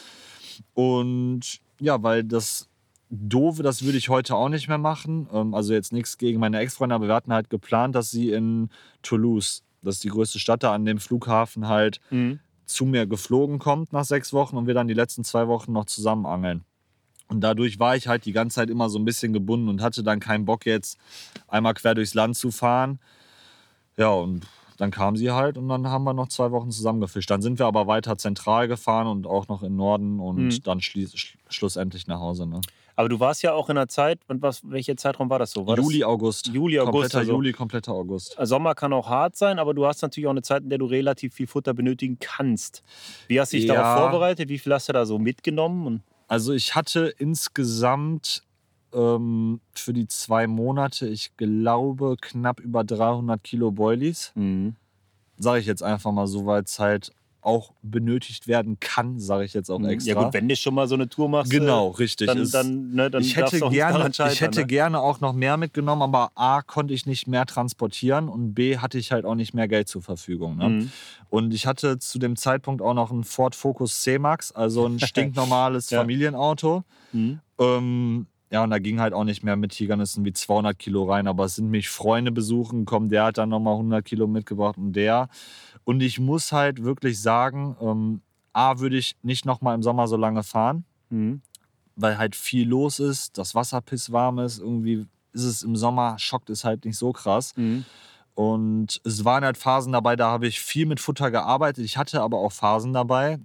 Und 0.74 1.60
ja, 1.80 2.02
weil 2.02 2.24
das 2.24 2.68
Doofe, 3.10 3.62
das 3.62 3.84
würde 3.84 3.98
ich 3.98 4.08
heute 4.08 4.36
auch 4.36 4.48
nicht 4.48 4.68
mehr 4.68 4.78
machen. 4.78 5.28
Ähm, 5.32 5.54
also 5.54 5.72
jetzt 5.72 5.92
nichts 5.92 6.16
gegen 6.16 6.38
meine 6.38 6.58
Ex-Freunde, 6.58 6.94
aber 6.94 7.08
wir 7.08 7.14
hatten 7.14 7.32
halt 7.32 7.50
geplant, 7.50 7.94
dass 7.94 8.10
sie 8.10 8.30
in 8.30 8.70
Toulouse, 9.02 9.64
das 9.82 9.96
ist 9.96 10.04
die 10.04 10.10
größte 10.10 10.38
Stadt 10.38 10.62
da 10.62 10.74
an 10.74 10.84
dem 10.84 10.98
Flughafen 10.98 11.66
halt, 11.66 12.00
mhm 12.10 12.40
zu 12.68 12.84
mir 12.84 13.06
geflogen 13.06 13.58
kommt 13.58 13.92
nach 13.92 14.04
sechs 14.04 14.32
Wochen 14.32 14.56
und 14.56 14.66
wir 14.66 14.74
dann 14.74 14.88
die 14.88 14.94
letzten 14.94 15.24
zwei 15.24 15.48
Wochen 15.48 15.72
noch 15.72 15.86
zusammen 15.86 16.26
angeln. 16.26 16.64
Und 17.28 17.40
dadurch 17.40 17.78
war 17.78 17.96
ich 17.96 18.08
halt 18.08 18.24
die 18.24 18.32
ganze 18.32 18.56
Zeit 18.56 18.70
immer 18.70 18.88
so 18.88 18.98
ein 18.98 19.04
bisschen 19.04 19.32
gebunden 19.32 19.68
und 19.68 19.82
hatte 19.82 20.02
dann 20.02 20.20
keinen 20.20 20.44
Bock 20.44 20.66
jetzt 20.66 20.98
einmal 21.46 21.74
quer 21.74 21.94
durchs 21.94 22.14
Land 22.14 22.36
zu 22.36 22.50
fahren. 22.50 23.00
Ja, 23.96 24.10
und 24.10 24.46
dann 24.76 24.90
kam 24.90 25.16
sie 25.16 25.30
halt 25.30 25.58
und 25.58 25.68
dann 25.68 25.88
haben 25.88 26.04
wir 26.04 26.14
noch 26.14 26.28
zwei 26.28 26.52
Wochen 26.52 26.70
zusammen 26.70 27.00
gefischt. 27.00 27.30
Dann 27.30 27.42
sind 27.42 27.58
wir 27.58 27.66
aber 27.66 27.86
weiter 27.86 28.16
zentral 28.16 28.68
gefahren 28.68 29.06
und 29.06 29.26
auch 29.26 29.48
noch 29.48 29.62
in 29.62 29.76
Norden 29.76 30.20
und 30.20 30.48
mhm. 30.48 30.62
dann 30.62 30.80
schlussendlich 30.80 32.06
nach 32.06 32.20
Hause. 32.20 32.46
Ne? 32.46 32.60
Aber 32.98 33.08
du 33.08 33.20
warst 33.20 33.44
ja 33.44 33.52
auch 33.52 33.68
in 33.68 33.76
der 33.76 33.86
Zeit, 33.86 34.18
und 34.26 34.42
was, 34.42 34.60
welcher 34.68 34.96
Zeitraum 34.96 35.30
war 35.30 35.38
das 35.38 35.52
so? 35.52 35.64
War 35.68 35.76
Juli, 35.76 36.02
August. 36.02 36.48
Juli, 36.48 36.80
August. 36.80 36.90
Kompletter 36.90 37.18
also, 37.18 37.32
Juli, 37.32 37.52
kompletter 37.52 37.92
August. 37.92 38.36
Sommer 38.42 38.74
kann 38.74 38.92
auch 38.92 39.08
hart 39.08 39.36
sein, 39.36 39.60
aber 39.60 39.72
du 39.72 39.86
hast 39.86 40.02
natürlich 40.02 40.26
auch 40.26 40.32
eine 40.32 40.42
Zeit, 40.42 40.64
in 40.64 40.68
der 40.68 40.78
du 40.78 40.86
relativ 40.86 41.32
viel 41.32 41.46
Futter 41.46 41.74
benötigen 41.74 42.18
kannst. 42.18 42.82
Wie 43.28 43.40
hast 43.40 43.52
du 43.52 43.56
dich 43.56 43.66
ja. 43.66 43.74
darauf 43.74 44.00
vorbereitet? 44.00 44.48
Wie 44.48 44.58
viel 44.58 44.74
hast 44.74 44.88
du 44.88 44.94
da 44.94 45.06
so 45.06 45.20
mitgenommen? 45.20 46.02
Also 46.26 46.52
ich 46.52 46.74
hatte 46.74 47.14
insgesamt 47.18 48.42
ähm, 48.92 49.60
für 49.76 49.92
die 49.92 50.08
zwei 50.08 50.48
Monate, 50.48 51.06
ich 51.06 51.36
glaube, 51.36 52.16
knapp 52.20 52.58
über 52.58 52.82
300 52.82 53.40
Kilo 53.44 53.70
Boilies. 53.70 54.32
Mhm. 54.34 54.74
Sage 55.38 55.60
ich 55.60 55.66
jetzt 55.66 55.84
einfach 55.84 56.10
mal 56.10 56.26
so, 56.26 56.46
weil 56.46 56.64
es 56.64 56.80
halt 56.80 57.12
auch 57.48 57.72
benötigt 57.82 58.46
werden 58.46 58.78
kann, 58.78 59.18
sage 59.18 59.44
ich 59.44 59.54
jetzt 59.54 59.70
auch 59.70 59.82
extra. 59.82 60.12
Ja 60.12 60.22
gut, 60.22 60.34
wenn 60.34 60.48
du 60.48 60.54
schon 60.54 60.74
mal 60.74 60.86
so 60.86 60.94
eine 60.94 61.08
Tour 61.08 61.30
machst, 61.30 61.50
genau, 61.50 61.88
richtig. 61.88 62.26
Dann, 62.26 62.48
dann, 62.50 62.90
ne, 62.90 63.10
dann 63.10 63.22
ich 63.22 63.36
hätte, 63.36 63.58
gerne, 63.70 64.10
ich 64.10 64.40
hätte 64.40 64.60
ne? 64.60 64.66
gerne 64.66 65.00
auch 65.00 65.20
noch 65.20 65.32
mehr 65.32 65.56
mitgenommen, 65.56 66.02
aber 66.02 66.30
A 66.34 66.60
konnte 66.60 66.92
ich 66.92 67.06
nicht 67.06 67.26
mehr 67.26 67.46
transportieren 67.46 68.28
und 68.28 68.52
B 68.52 68.76
hatte 68.76 68.98
ich 68.98 69.10
halt 69.10 69.24
auch 69.24 69.34
nicht 69.34 69.54
mehr 69.54 69.66
Geld 69.66 69.88
zur 69.88 70.02
Verfügung. 70.02 70.58
Ne? 70.58 70.68
Mhm. 70.68 70.92
Und 71.30 71.54
ich 71.54 71.66
hatte 71.66 71.98
zu 71.98 72.18
dem 72.18 72.36
Zeitpunkt 72.36 72.82
auch 72.82 72.94
noch 72.94 73.10
ein 73.10 73.24
Ford 73.24 73.54
Focus 73.54 74.02
C-Max, 74.02 74.52
also 74.52 74.86
ein 74.86 75.00
stinknormales 75.00 75.88
ja. 75.88 76.00
Familienauto. 76.00 76.84
Mhm. 77.12 77.40
Ähm, 77.58 78.26
ja, 78.50 78.64
und 78.64 78.70
da 78.70 78.78
ging 78.78 78.98
halt 79.00 79.12
auch 79.12 79.24
nicht 79.24 79.42
mehr 79.42 79.56
mit 79.56 79.72
Tigernüssen 79.72 80.24
wie 80.24 80.32
200 80.32 80.78
Kilo 80.78 81.04
rein. 81.04 81.26
Aber 81.26 81.44
es 81.44 81.56
sind 81.56 81.70
mich 81.70 81.90
Freunde 81.90 82.32
besuchen 82.32 82.86
kommen, 82.86 83.10
der 83.10 83.24
hat 83.24 83.38
dann 83.38 83.50
nochmal 83.50 83.74
100 83.74 84.04
Kilo 84.04 84.26
mitgebracht 84.26 84.78
und 84.78 84.94
der. 84.94 85.28
Und 85.84 86.00
ich 86.00 86.18
muss 86.18 86.52
halt 86.52 86.82
wirklich 86.82 87.20
sagen, 87.20 87.76
ähm, 87.80 88.22
A, 88.52 88.78
würde 88.78 88.96
ich 88.96 89.16
nicht 89.22 89.44
nochmal 89.44 89.74
im 89.74 89.82
Sommer 89.82 90.08
so 90.08 90.16
lange 90.16 90.42
fahren, 90.42 90.84
mhm. 91.10 91.42
weil 91.96 92.18
halt 92.18 92.34
viel 92.34 92.66
los 92.66 92.98
ist, 92.98 93.36
das 93.36 93.54
Wasser 93.54 93.80
pisswarm 93.80 94.38
ist. 94.38 94.58
Irgendwie 94.58 95.06
ist 95.32 95.44
es 95.44 95.62
im 95.62 95.76
Sommer, 95.76 96.18
schockt 96.18 96.50
es 96.50 96.64
halt 96.64 96.84
nicht 96.84 96.96
so 96.96 97.12
krass. 97.12 97.52
Mhm. 97.56 97.84
Und 98.34 99.00
es 99.04 99.24
waren 99.24 99.44
halt 99.44 99.58
Phasen 99.58 99.92
dabei, 99.92 100.16
da 100.16 100.30
habe 100.30 100.46
ich 100.46 100.60
viel 100.60 100.86
mit 100.86 101.00
Futter 101.00 101.30
gearbeitet. 101.30 101.84
Ich 101.84 101.98
hatte 101.98 102.22
aber 102.22 102.38
auch 102.38 102.52
Phasen 102.52 102.92
dabei, 102.92 103.38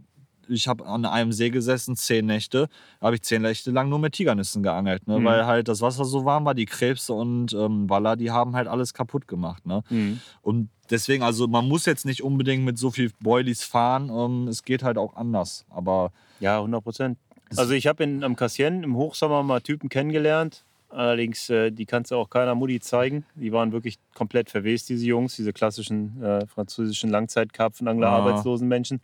ich 0.48 0.68
habe 0.68 0.86
an 0.86 1.06
einem 1.06 1.32
See 1.32 1.50
gesessen, 1.50 1.96
zehn 1.96 2.26
Nächte, 2.26 2.68
habe 3.02 3.16
ich 3.16 3.22
zehn 3.22 3.41
Nächte 3.41 3.72
lang 3.72 3.89
nur 3.89 4.00
mit 4.00 4.14
Tigernüssen 4.14 4.64
geangelt, 4.64 5.08
ne? 5.08 5.20
Mhm. 5.20 5.26
weil 5.26 5.46
halt 5.46 5.68
das 5.68 5.82
Wasser 5.82 6.06
so 6.06 6.26
warm 6.26 6.46
war, 6.46 6.54
die 6.54 6.66
Krebse 6.66 7.14
und 7.14 7.54
ähm, 7.54 7.89
Waller, 7.89 8.16
die 8.16 8.32
haben 8.32 8.56
halt 8.56 8.68
alles 8.68 8.94
kaputt 8.94 9.28
gemacht. 9.28 9.66
Ne? 9.66 9.84
Mhm. 9.89 10.20
Und 10.41 10.70
deswegen, 10.89 11.24
also 11.24 11.48
man 11.48 11.68
muss 11.68 11.86
jetzt 11.86 12.06
nicht 12.06 12.24
unbedingt 12.24 12.64
mit 12.64 12.78
so 12.78 12.91
viel 12.91 13.12
Boilies 13.22 13.64
fahren, 13.64 14.10
ähm, 14.10 14.48
es 14.48 14.64
geht 14.64 14.84
halt 14.84 14.98
auch 14.98 15.16
anders, 15.16 15.66
aber... 15.70 16.12
Ja, 16.39 16.58
100 16.58 16.84
Prozent. 16.84 17.18
Also 17.56 17.74
ich 17.74 17.88
habe 17.88 18.04
am 18.04 18.36
Cassien 18.36 18.84
im 18.84 18.96
Hochsommer 18.96 19.44
mal 19.44 19.62
Typen 19.62 19.89
kennengelernt, 19.89 20.66
Allerdings, 20.94 21.50
äh, 21.50 21.72
die 21.72 21.86
kannst 21.86 22.12
du 22.12 22.16
auch 22.16 22.30
keiner 22.30 22.54
Mutti 22.54 22.80
zeigen. 22.80 23.26
Die 23.34 23.52
waren 23.52 23.72
wirklich 23.72 23.98
komplett 24.14 24.50
verwest, 24.50 24.89
diese 24.89 25.06
Jungs, 25.06 25.36
diese 25.36 25.52
klassischen 25.52 26.22
äh, 26.22 26.46
französischen 26.46 27.10
Langzeitkarpfenangler, 27.10 28.08
ah. 28.08 28.18
arbeitslosen 28.18 28.68
Menschen. 28.68 29.02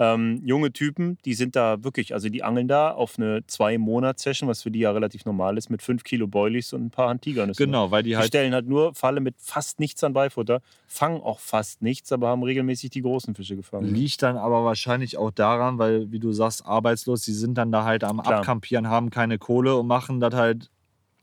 Ähm, 0.00 0.40
junge 0.44 0.72
Typen, 0.72 1.18
die 1.24 1.34
sind 1.34 1.56
da 1.56 1.82
wirklich, 1.82 2.14
also 2.14 2.28
die 2.28 2.44
angeln 2.44 2.68
da 2.68 2.92
auf 2.92 3.18
eine 3.18 3.44
Zwei-Monats-Session, 3.48 4.48
was 4.48 4.62
für 4.62 4.70
die 4.70 4.78
ja 4.78 4.92
relativ 4.92 5.24
normal 5.24 5.58
ist, 5.58 5.70
mit 5.70 5.82
fünf 5.82 6.04
Kilo 6.04 6.28
Boilies 6.28 6.72
und 6.72 6.86
ein 6.86 6.90
paar 6.90 7.08
Handtigernüsse. 7.08 7.64
Genau, 7.64 7.90
weil 7.90 8.04
die 8.04 8.16
halt. 8.16 8.26
Die 8.26 8.28
stellen 8.28 8.54
halt 8.54 8.68
nur 8.68 8.94
Falle 8.94 9.20
mit 9.20 9.34
fast 9.38 9.80
nichts 9.80 10.04
an 10.04 10.12
Beifutter, 10.12 10.60
fangen 10.86 11.20
auch 11.20 11.40
fast 11.40 11.82
nichts, 11.82 12.12
aber 12.12 12.28
haben 12.28 12.44
regelmäßig 12.44 12.90
die 12.90 13.02
großen 13.02 13.34
Fische 13.34 13.56
gefangen. 13.56 13.92
Liegt 13.92 14.22
dann 14.22 14.36
aber 14.36 14.64
wahrscheinlich 14.64 15.16
auch 15.18 15.32
daran, 15.32 15.78
weil, 15.78 16.12
wie 16.12 16.20
du 16.20 16.32
sagst, 16.32 16.64
arbeitslos, 16.64 17.22
die 17.22 17.32
sind 17.32 17.58
dann 17.58 17.72
da 17.72 17.82
halt 17.82 18.04
am 18.04 18.22
Klar. 18.22 18.38
Abkampieren, 18.38 18.88
haben 18.88 19.10
keine 19.10 19.38
Kohle 19.38 19.74
und 19.74 19.88
machen 19.88 20.20
das 20.20 20.34
halt 20.34 20.70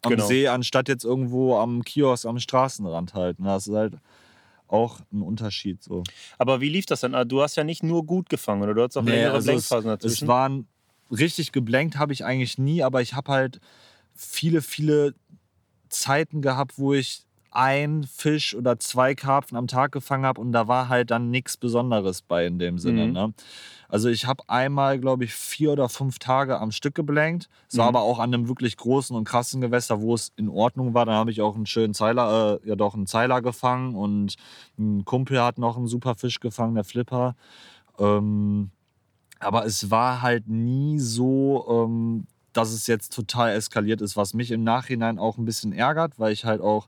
am 0.01 0.11
genau. 0.11 0.25
See, 0.25 0.47
anstatt 0.49 0.89
jetzt 0.89 1.05
irgendwo 1.05 1.57
am 1.57 1.83
Kiosk 1.83 2.25
am 2.25 2.39
Straßenrand 2.39 3.13
halt. 3.13 3.39
Ne? 3.39 3.47
Das 3.47 3.67
ist 3.67 3.73
halt 3.73 3.93
auch 4.67 4.99
ein 5.11 5.21
Unterschied. 5.21 5.83
So. 5.83 6.03
Aber 6.37 6.61
wie 6.61 6.69
lief 6.69 6.85
das 6.85 7.01
denn? 7.01 7.15
Ah, 7.15 7.25
du 7.25 7.41
hast 7.41 7.55
ja 7.55 7.63
nicht 7.63 7.83
nur 7.83 8.05
gut 8.05 8.29
gefangen, 8.29 8.63
oder 8.63 8.73
du 8.73 8.83
hast 8.83 8.97
auch 8.97 9.03
nee, 9.03 9.11
längere 9.11 9.33
also 9.33 9.51
Blankphasen 9.51 9.89
dazwischen. 9.89 10.23
Es 10.23 10.27
waren 10.27 10.67
richtig 11.11 11.51
geblankt 11.51 11.97
habe 11.97 12.13
ich 12.13 12.25
eigentlich 12.25 12.57
nie, 12.57 12.83
aber 12.83 13.01
ich 13.01 13.13
habe 13.13 13.31
halt 13.31 13.59
viele, 14.13 14.61
viele 14.61 15.13
Zeiten 15.89 16.41
gehabt, 16.41 16.77
wo 16.77 16.93
ich 16.93 17.25
ein 17.55 18.03
Fisch 18.03 18.55
oder 18.55 18.79
zwei 18.79 19.15
Karpfen 19.15 19.57
am 19.57 19.67
Tag 19.67 19.91
gefangen 19.91 20.25
habe 20.25 20.41
und 20.41 20.51
da 20.51 20.67
war 20.67 20.89
halt 20.89 21.11
dann 21.11 21.31
nichts 21.31 21.57
Besonderes 21.57 22.21
bei 22.21 22.45
in 22.45 22.59
dem 22.59 22.77
Sinne. 22.77 23.07
Mhm. 23.07 23.13
Ne? 23.13 23.33
Also 23.87 24.09
ich 24.09 24.25
habe 24.25 24.43
einmal, 24.47 24.99
glaube 24.99 25.23
ich, 25.23 25.33
vier 25.33 25.71
oder 25.71 25.87
fünf 25.87 26.19
Tage 26.19 26.59
am 26.59 26.71
Stück 26.71 26.95
geblankt. 26.95 27.49
Es 27.69 27.77
war 27.77 27.89
mhm. 27.89 27.95
aber 27.95 28.05
auch 28.05 28.19
an 28.19 28.33
einem 28.33 28.49
wirklich 28.49 28.75
großen 28.77 29.15
und 29.15 29.23
krassen 29.23 29.61
Gewässer, 29.61 30.01
wo 30.01 30.13
es 30.13 30.33
in 30.35 30.49
Ordnung 30.49 30.93
war. 30.93 31.05
Dann 31.05 31.15
habe 31.15 31.31
ich 31.31 31.41
auch 31.41 31.55
einen 31.55 31.65
schönen 31.65 31.93
Zeiler, 31.93 32.59
äh, 32.63 32.67
ja 32.67 32.75
doch 32.75 32.93
einen 32.93 33.07
Zeiler 33.07 33.41
gefangen 33.41 33.95
und 33.95 34.35
ein 34.77 35.05
Kumpel 35.05 35.41
hat 35.41 35.57
noch 35.57 35.77
einen 35.77 35.87
super 35.87 36.15
Fisch 36.15 36.39
gefangen, 36.39 36.75
der 36.75 36.83
Flipper. 36.83 37.35
Ähm, 37.99 38.71
aber 39.39 39.65
es 39.65 39.91
war 39.91 40.21
halt 40.21 40.47
nie 40.47 40.99
so, 40.99 41.65
ähm, 41.69 42.27
dass 42.53 42.71
es 42.71 42.87
jetzt 42.87 43.13
total 43.13 43.51
eskaliert 43.53 44.01
ist, 44.01 44.17
was 44.17 44.33
mich 44.33 44.51
im 44.51 44.63
Nachhinein 44.63 45.19
auch 45.19 45.37
ein 45.37 45.45
bisschen 45.45 45.73
ärgert, 45.73 46.19
weil 46.19 46.33
ich 46.33 46.45
halt 46.45 46.61
auch 46.61 46.87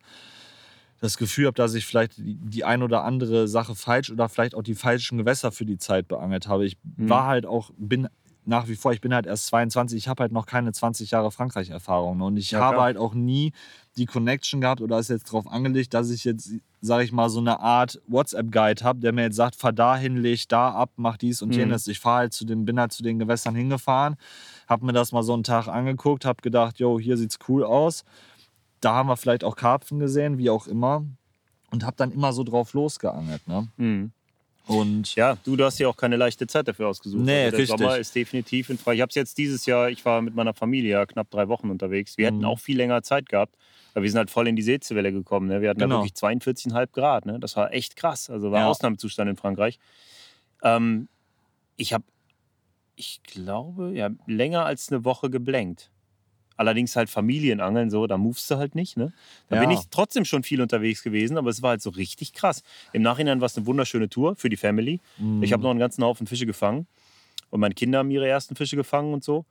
das 1.00 1.18
Gefühl 1.18 1.48
habe, 1.48 1.56
dass 1.56 1.74
ich 1.74 1.86
vielleicht 1.86 2.14
die, 2.18 2.64
ein 2.64 2.82
oder 2.82 3.04
andere 3.04 3.48
Sache 3.48 3.76
falsch 3.76 4.12
oder 4.12 4.30
vielleicht 4.30 4.56
auch 4.56 4.64
die 4.64 4.76
falschen 4.76 5.18
Gewässer 5.18 5.52
für 5.52 5.66
die 5.66 5.78
Zeit 5.78 6.08
beangelt 6.08 6.48
habe. 6.48 6.66
Ich 6.66 6.78
mhm. 6.84 7.10
war 7.10 7.28
halt 7.28 7.46
auch, 7.46 7.72
bin 7.78 8.08
nach 8.48 8.70
wie 8.70 8.76
vor, 8.76 8.94
ich 8.94 9.02
bin 9.02 9.14
halt 9.14 9.26
erst 9.26 9.48
22, 9.48 9.98
ich 9.98 10.08
habe 10.08 10.22
halt 10.22 10.32
noch 10.32 10.46
keine 10.46 10.72
20 10.72 11.12
Jahre 11.12 11.32
Frankreich-Erfahrung. 11.32 12.18
Ne? 12.18 12.26
Und 12.26 12.38
ich 12.38 12.52
ja, 12.52 12.62
habe 12.62 12.80
halt 12.80 12.98
auch 12.98 13.14
nie 13.14 13.52
die 13.98 14.06
Connection 14.06 14.62
gehabt 14.62 14.80
oder 14.80 15.00
ist 15.00 15.10
jetzt 15.10 15.28
darauf 15.28 15.52
angelegt, 15.52 15.94
dass 15.94 16.10
ich 16.10 16.24
jetzt, 16.24 16.52
sage 16.80 17.04
ich 17.04 17.12
mal, 17.12 17.30
so 17.30 17.40
eine 17.40 17.60
Art 17.60 18.02
WhatsApp-Guide 18.08 18.86
habe, 18.86 19.00
der 19.00 19.12
mir 19.12 19.24
jetzt 19.24 19.36
sagt, 19.36 19.58
fahr 19.58 19.74
dahin, 19.74 20.16
leg 20.16 20.48
da 20.48 20.72
ab, 20.72 20.92
mach 20.96 21.18
dies 21.18 21.42
und 21.42 21.50
mhm. 21.50 21.60
jenes. 21.60 21.88
Ich 21.88 22.00
fahre 22.00 22.20
halt 22.20 22.34
zu 22.34 22.46
den, 22.46 22.64
bin 22.64 22.80
halt 22.80 22.94
zu 22.94 23.04
den 23.04 23.20
Gewässern 23.20 23.54
hingefahren, 23.54 24.16
habe 24.68 24.86
mir 24.86 24.94
das 24.94 25.12
mal 25.12 25.24
so 25.24 25.34
einen 25.34 25.44
Tag 25.44 25.68
angeguckt, 25.68 26.24
habe 26.24 26.42
gedacht, 26.42 26.80
jo, 26.80 27.00
hier 27.00 27.18
sieht's 27.18 27.40
cool 27.50 27.66
aus. 27.66 28.06
Da 28.82 28.94
haben 28.94 29.08
wir 29.08 29.18
vielleicht 29.18 29.44
auch 29.44 29.56
Karpfen 29.56 30.00
gesehen, 30.00 30.38
wie 30.38 30.50
auch 30.50 30.68
immer. 30.68 31.06
Und 31.72 31.84
habe 31.84 31.98
dann 31.98 32.12
immer 32.12 32.32
so 32.32 32.44
drauf 32.44 32.74
losgeangelt. 32.74 33.48
Ne? 33.48 33.68
Mhm. 33.78 34.12
Und 34.68 35.16
ja, 35.16 35.38
du, 35.44 35.56
du 35.56 35.64
hast 35.64 35.80
ja 35.80 35.88
auch 35.88 35.96
keine 35.96 36.18
leichte 36.18 36.46
Zeit 36.46 36.68
dafür 36.68 36.90
ausgesucht. 36.90 37.24
Nee, 37.24 37.46
also 37.46 37.52
der 37.52 37.60
richtig. 37.60 37.80
Sommer 37.80 37.98
ist 37.98 38.14
definitiv 38.14 38.70
in 38.70 38.78
Frage. 38.78 38.98
Ich 38.98 39.02
habe 39.02 39.10
es 39.10 39.16
jetzt 39.16 39.38
dieses 39.38 39.66
Jahr, 39.66 39.90
ich 39.90 40.04
war 40.04 40.22
mit 40.22 40.36
meiner 40.36 40.54
Familie 40.54 40.92
ja 40.92 41.06
knapp 41.06 41.30
drei 41.32 41.48
Wochen 41.48 41.70
unterwegs. 41.70 42.18
Wir 42.18 42.30
mhm. 42.30 42.36
hätten 42.36 42.46
auch 42.46 42.60
viel 42.60 42.76
länger 42.76 43.02
Zeit 43.02 43.30
gehabt, 43.30 43.56
aber 43.94 44.04
wir 44.04 44.12
sind 44.12 44.18
halt 44.18 44.30
voll 44.30 44.48
in 44.48 44.58
die 44.58 44.62
Seezewelle 44.62 45.14
gekommen. 45.14 45.48
Ne? 45.48 45.62
Wir 45.62 45.70
hatten 45.70 45.80
genau. 45.80 46.04
da 46.04 46.04
wirklich 46.04 46.22
42,5 46.22 46.92
Grad. 46.92 47.26
Ne? 47.26 47.40
Das 47.40 47.56
war 47.56 47.74
echt 47.74 47.96
krass. 47.96 48.30
Also 48.30 48.52
war 48.52 48.62
ja. 48.62 48.68
Ausnahmezustand 48.68 49.30
in 49.30 49.38
Frankreich. 49.38 49.80
Ähm, 50.64 51.08
ich 51.78 51.94
habe, 51.94 52.04
ich 52.98 53.22
glaube, 53.24 53.94
ja, 53.94 54.10
länger 54.26 54.66
als 54.66 54.92
eine 54.92 55.06
Woche 55.06 55.30
geblenkt. 55.30 55.92
Allerdings 56.58 56.96
halt 56.96 57.10
Familienangeln, 57.10 57.90
so, 57.90 58.08
da 58.08 58.18
movest 58.18 58.50
du 58.52 58.58
halt 58.58 58.76
nicht. 58.76 58.98
Ne? 58.98 59.14
Da 59.50 59.58
ja. 59.58 59.62
bin 59.62 59.72
ich 59.72 59.80
trotzdem 59.92 60.26
schon 60.26 60.44
viel 60.44 60.62
unterwegs 60.62 61.04
gewesen, 61.04 61.38
aber 61.38 61.50
es 61.50 61.62
war 61.62 61.72
halt 61.72 61.82
so 61.82 61.92
richtig 61.92 62.34
krass. 62.34 62.64
Im 62.94 63.04
Nachhinein 63.04 63.40
war 63.40 63.46
es 63.46 63.56
eine 63.56 63.66
wunderschöne 63.66 64.10
Tour 64.10 64.36
für 64.36 64.50
die 64.50 64.58
Family. 64.58 65.00
Mhm. 65.18 65.44
Ich 65.44 65.54
habe 65.54 65.64
noch 65.64 65.70
einen 65.70 65.80
ganzen 65.80 66.04
Haufen 66.04 66.28
Fische 66.28 66.46
gefangen. 66.46 66.88
Und 67.50 67.60
meine 67.60 67.76
Kinder 67.76 68.00
haben 68.00 68.12
ihre 68.12 68.28
ersten 68.28 68.56
Fische 68.56 68.76
gefangen 68.76 69.14
und 69.14 69.24
so. 69.24 69.46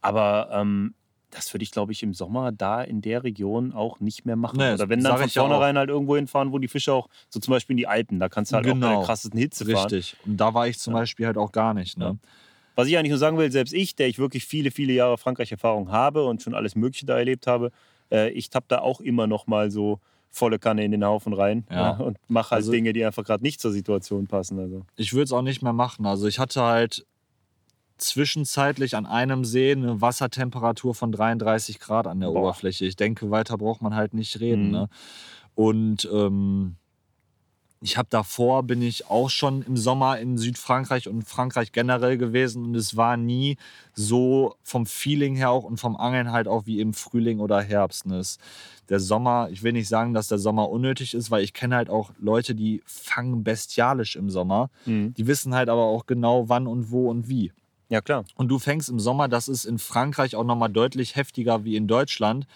Aber 0.00 0.48
ähm, 0.52 0.94
das 1.32 1.52
würde 1.52 1.62
ich, 1.62 1.70
glaube 1.70 1.92
ich, 1.92 2.02
im 2.02 2.12
Sommer 2.12 2.52
da 2.52 2.82
in 2.82 3.00
der 3.00 3.24
Region 3.24 3.72
auch 3.72 4.00
nicht 4.00 4.26
mehr 4.26 4.36
machen. 4.36 4.58
Nee, 4.58 4.74
Oder 4.74 4.88
wenn 4.88 5.02
dann 5.02 5.18
von 5.18 5.28
vornherein 5.28 5.78
halt 5.78 5.88
irgendwo 5.88 6.16
hinfahren, 6.16 6.52
wo 6.52 6.58
die 6.58 6.68
Fische 6.68 6.92
auch, 6.92 7.08
so 7.30 7.40
zum 7.40 7.52
Beispiel 7.52 7.74
in 7.74 7.78
die 7.78 7.86
Alpen, 7.86 8.20
da 8.20 8.28
kannst 8.28 8.52
du 8.52 8.56
halt 8.56 8.66
genau. 8.66 8.76
auch 8.76 8.80
bei 8.80 8.86
der 8.86 8.96
genau. 8.96 9.06
krassesten 9.06 9.40
Hitze 9.40 9.64
fahren. 9.64 9.90
Richtig. 9.90 10.16
Und 10.26 10.36
da 10.36 10.52
war 10.52 10.68
ich 10.68 10.78
zum 10.78 10.92
ja. 10.92 11.00
Beispiel 11.00 11.26
halt 11.26 11.38
auch 11.38 11.50
gar 11.50 11.72
nicht. 11.72 11.96
Ne? 11.96 12.04
Ja. 12.04 12.28
Was 12.74 12.88
ich 12.88 12.96
eigentlich 12.96 13.10
nur 13.10 13.18
sagen 13.18 13.38
will, 13.38 13.50
selbst 13.52 13.72
ich, 13.72 13.94
der 13.94 14.08
ich 14.08 14.18
wirklich 14.18 14.44
viele, 14.44 14.70
viele 14.70 14.92
Jahre 14.92 15.18
Frankreich-Erfahrung 15.18 15.90
habe 15.90 16.24
und 16.24 16.42
schon 16.42 16.54
alles 16.54 16.74
Mögliche 16.74 17.06
da 17.06 17.18
erlebt 17.18 17.46
habe, 17.46 17.70
äh, 18.10 18.30
ich 18.30 18.50
tapp 18.50 18.68
da 18.68 18.78
auch 18.78 19.00
immer 19.00 19.26
noch 19.26 19.46
mal 19.46 19.70
so 19.70 20.00
volle 20.30 20.58
Kanne 20.58 20.84
in 20.84 20.90
den 20.90 21.04
Haufen 21.04 21.34
rein 21.34 21.64
ja. 21.70 21.76
Ja, 21.76 21.90
und 21.98 22.16
mache 22.28 22.52
halt 22.52 22.60
also, 22.60 22.72
Dinge, 22.72 22.92
die 22.92 23.04
einfach 23.04 23.24
gerade 23.24 23.42
nicht 23.42 23.60
zur 23.60 23.70
Situation 23.70 24.26
passen. 24.26 24.58
Also. 24.58 24.82
Ich 24.96 25.12
würde 25.12 25.24
es 25.24 25.32
auch 25.32 25.42
nicht 25.42 25.62
mehr 25.62 25.74
machen. 25.74 26.06
Also 26.06 26.26
ich 26.26 26.38
hatte 26.38 26.62
halt 26.62 27.06
zwischenzeitlich 27.98 28.96
an 28.96 29.06
einem 29.06 29.44
See 29.44 29.72
eine 29.72 30.00
Wassertemperatur 30.00 30.94
von 30.94 31.12
33 31.12 31.78
Grad 31.78 32.06
an 32.06 32.20
der 32.20 32.28
Boah. 32.28 32.40
Oberfläche. 32.40 32.84
Ich 32.86 32.96
denke, 32.96 33.30
weiter 33.30 33.58
braucht 33.58 33.82
man 33.82 33.94
halt 33.94 34.14
nicht 34.14 34.40
reden. 34.40 34.66
Mhm. 34.66 34.72
Ne? 34.72 34.88
Und 35.54 36.08
ähm, 36.12 36.76
ich 37.82 37.96
habe 37.96 38.08
davor, 38.10 38.62
bin 38.62 38.80
ich 38.80 39.10
auch 39.10 39.28
schon 39.28 39.62
im 39.62 39.76
Sommer 39.76 40.18
in 40.18 40.38
Südfrankreich 40.38 41.08
und 41.08 41.24
Frankreich 41.24 41.72
generell 41.72 42.16
gewesen 42.16 42.64
und 42.64 42.76
es 42.76 42.96
war 42.96 43.16
nie 43.16 43.56
so 43.92 44.54
vom 44.62 44.86
Feeling 44.86 45.34
her 45.34 45.50
auch 45.50 45.64
und 45.64 45.78
vom 45.78 45.96
Angeln 45.96 46.30
halt 46.30 46.46
auch 46.46 46.64
wie 46.66 46.80
im 46.80 46.94
Frühling 46.94 47.40
oder 47.40 47.60
Herbst. 47.60 48.06
Und 48.06 48.38
der 48.88 49.00
Sommer, 49.00 49.48
ich 49.50 49.64
will 49.64 49.72
nicht 49.72 49.88
sagen, 49.88 50.14
dass 50.14 50.28
der 50.28 50.38
Sommer 50.38 50.70
unnötig 50.70 51.14
ist, 51.14 51.30
weil 51.32 51.42
ich 51.42 51.54
kenne 51.54 51.74
halt 51.74 51.90
auch 51.90 52.12
Leute, 52.20 52.54
die 52.54 52.82
fangen 52.86 53.42
bestialisch 53.42 54.14
im 54.14 54.30
Sommer. 54.30 54.70
Mhm. 54.86 55.14
Die 55.14 55.26
wissen 55.26 55.54
halt 55.54 55.68
aber 55.68 55.82
auch 55.82 56.06
genau 56.06 56.48
wann 56.48 56.68
und 56.68 56.90
wo 56.92 57.10
und 57.10 57.28
wie. 57.28 57.52
Ja, 57.88 58.00
klar. 58.00 58.24
Und 58.36 58.48
du 58.48 58.58
fängst 58.58 58.88
im 58.88 59.00
Sommer, 59.00 59.28
das 59.28 59.48
ist 59.48 59.64
in 59.64 59.78
Frankreich 59.78 60.36
auch 60.36 60.44
nochmal 60.44 60.70
deutlich 60.70 61.16
heftiger 61.16 61.64
wie 61.64 61.76
in 61.76 61.88
Deutschland 61.88 62.46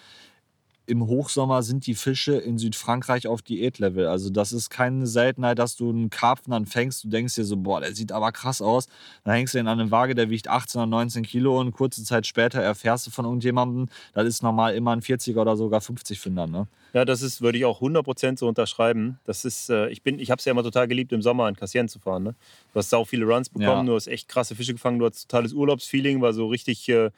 im 0.87 1.05
Hochsommer 1.05 1.63
sind 1.63 1.85
die 1.85 1.95
Fische 1.95 2.35
in 2.35 2.57
Südfrankreich 2.57 3.27
auf 3.27 3.41
Diätlevel. 3.41 4.07
Also 4.07 4.29
das 4.29 4.53
ist 4.53 4.69
keine 4.69 5.05
Seltenheit, 5.05 5.59
dass 5.59 5.75
du 5.75 5.89
einen 5.89 6.09
Karpfen 6.09 6.51
dann 6.51 6.65
fängst, 6.65 7.03
du 7.03 7.09
denkst 7.09 7.35
dir 7.35 7.43
so, 7.43 7.57
boah, 7.57 7.81
der 7.81 7.93
sieht 7.93 8.13
aber 8.13 8.31
krass 8.31 8.61
aus. 8.61 8.87
Dann 9.25 9.35
hängst 9.35 9.53
du 9.53 9.59
ihn 9.59 9.67
an 9.67 9.81
eine 9.81 9.91
Waage, 9.91 10.15
der 10.15 10.29
wiegt 10.29 10.47
18 10.47 10.79
oder 10.79 10.87
19 10.87 11.23
Kilo 11.23 11.59
und 11.59 11.73
kurze 11.73 12.03
Zeit 12.05 12.25
später 12.25 12.61
erfährst 12.61 13.05
du 13.05 13.11
von 13.11 13.25
irgendjemandem, 13.25 13.89
das 14.13 14.25
ist 14.27 14.41
normal 14.41 14.75
immer 14.75 14.91
ein 14.91 15.01
40er 15.01 15.41
oder 15.41 15.57
sogar 15.57 15.81
50 15.81 16.21
Finder. 16.21 16.47
Ne? 16.47 16.67
Ja, 16.93 17.03
das 17.03 17.21
ist, 17.21 17.41
würde 17.41 17.57
ich 17.57 17.65
auch 17.65 17.81
100% 17.81 18.39
so 18.39 18.47
unterschreiben. 18.47 19.19
Das 19.25 19.43
ist, 19.43 19.69
äh, 19.69 19.89
ich 19.89 20.03
bin, 20.03 20.19
ich 20.19 20.31
habe 20.31 20.39
es 20.39 20.45
ja 20.45 20.53
immer 20.53 20.63
total 20.63 20.87
geliebt, 20.87 21.11
im 21.11 21.21
Sommer 21.21 21.49
in 21.49 21.57
Cassien 21.57 21.89
zu 21.89 21.99
fahren. 21.99 22.23
Ne? 22.23 22.35
Du 22.71 22.79
hast 22.79 22.93
auch 22.93 23.07
viele 23.07 23.25
Runs 23.25 23.49
bekommen, 23.49 23.85
ja. 23.87 23.91
du 23.91 23.95
hast 23.95 24.07
echt 24.07 24.29
krasse 24.29 24.55
Fische 24.55 24.73
gefangen, 24.73 24.99
du 24.99 25.05
hast 25.05 25.29
totales 25.29 25.51
Urlaubsfeeling, 25.51 26.21
war 26.21 26.31
so 26.31 26.47
richtig, 26.47 26.87
äh, 26.87 27.11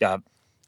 ja, 0.00 0.18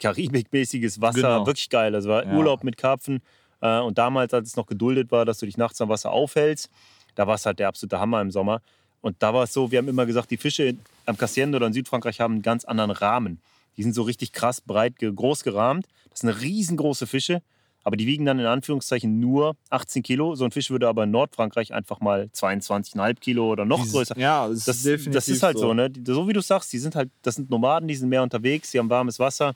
Karibikmäßiges 0.00 1.00
Wasser, 1.00 1.20
genau. 1.20 1.46
wirklich 1.46 1.70
geil. 1.70 1.94
Also 1.94 2.08
war 2.08 2.24
ja. 2.24 2.32
Urlaub 2.34 2.64
mit 2.64 2.76
Karpfen. 2.76 3.22
Äh, 3.60 3.80
und 3.80 3.98
damals, 3.98 4.34
als 4.34 4.48
es 4.48 4.56
noch 4.56 4.66
geduldet 4.66 5.10
war, 5.10 5.24
dass 5.24 5.38
du 5.38 5.46
dich 5.46 5.56
nachts 5.56 5.80
am 5.80 5.88
Wasser 5.88 6.10
aufhältst, 6.10 6.70
da 7.14 7.26
war 7.26 7.36
es 7.36 7.46
halt 7.46 7.58
der 7.58 7.68
absolute 7.68 8.00
Hammer 8.00 8.20
im 8.20 8.30
Sommer. 8.30 8.60
Und 9.00 9.16
da 9.22 9.34
war 9.34 9.44
es 9.44 9.52
so, 9.52 9.70
wir 9.70 9.78
haben 9.78 9.88
immer 9.88 10.06
gesagt, 10.06 10.30
die 10.30 10.36
Fische 10.36 10.76
am 11.06 11.16
Cassien 11.16 11.54
oder 11.54 11.66
in 11.66 11.72
Südfrankreich 11.72 12.20
haben 12.20 12.34
einen 12.34 12.42
ganz 12.42 12.64
anderen 12.64 12.90
Rahmen. 12.90 13.40
Die 13.76 13.82
sind 13.82 13.94
so 13.94 14.02
richtig 14.02 14.32
krass 14.32 14.60
breit, 14.60 14.94
groß 14.98 15.44
gerahmt. 15.44 15.86
Das 16.10 16.20
sind 16.20 16.30
riesengroße 16.30 17.06
Fische 17.06 17.42
aber 17.84 17.96
die 17.96 18.06
wiegen 18.06 18.24
dann 18.24 18.38
in 18.38 18.46
Anführungszeichen 18.46 19.20
nur 19.20 19.56
18 19.70 20.02
Kilo. 20.02 20.34
So 20.34 20.44
ein 20.44 20.50
Fisch 20.50 20.70
würde 20.70 20.88
aber 20.88 21.04
in 21.04 21.10
Nordfrankreich 21.10 21.72
einfach 21.72 22.00
mal 22.00 22.28
22,5 22.34 23.20
Kilo 23.20 23.50
oder 23.50 23.64
noch 23.64 23.86
größer. 23.86 24.18
Ja, 24.18 24.48
das, 24.48 24.64
das, 24.64 24.84
ist, 24.84 25.14
das 25.14 25.28
ist 25.28 25.42
halt 25.42 25.58
so. 25.58 25.68
so 25.68 25.74
ne? 25.74 25.92
So 26.06 26.26
wie 26.26 26.32
du 26.32 26.40
sagst, 26.40 26.72
die 26.72 26.78
sind 26.78 26.96
halt, 26.96 27.10
das 27.22 27.36
sind 27.36 27.50
Nomaden, 27.50 27.86
die 27.86 27.94
sind 27.94 28.08
mehr 28.08 28.22
unterwegs, 28.22 28.70
die 28.70 28.78
haben 28.78 28.90
warmes 28.90 29.18
Wasser 29.18 29.54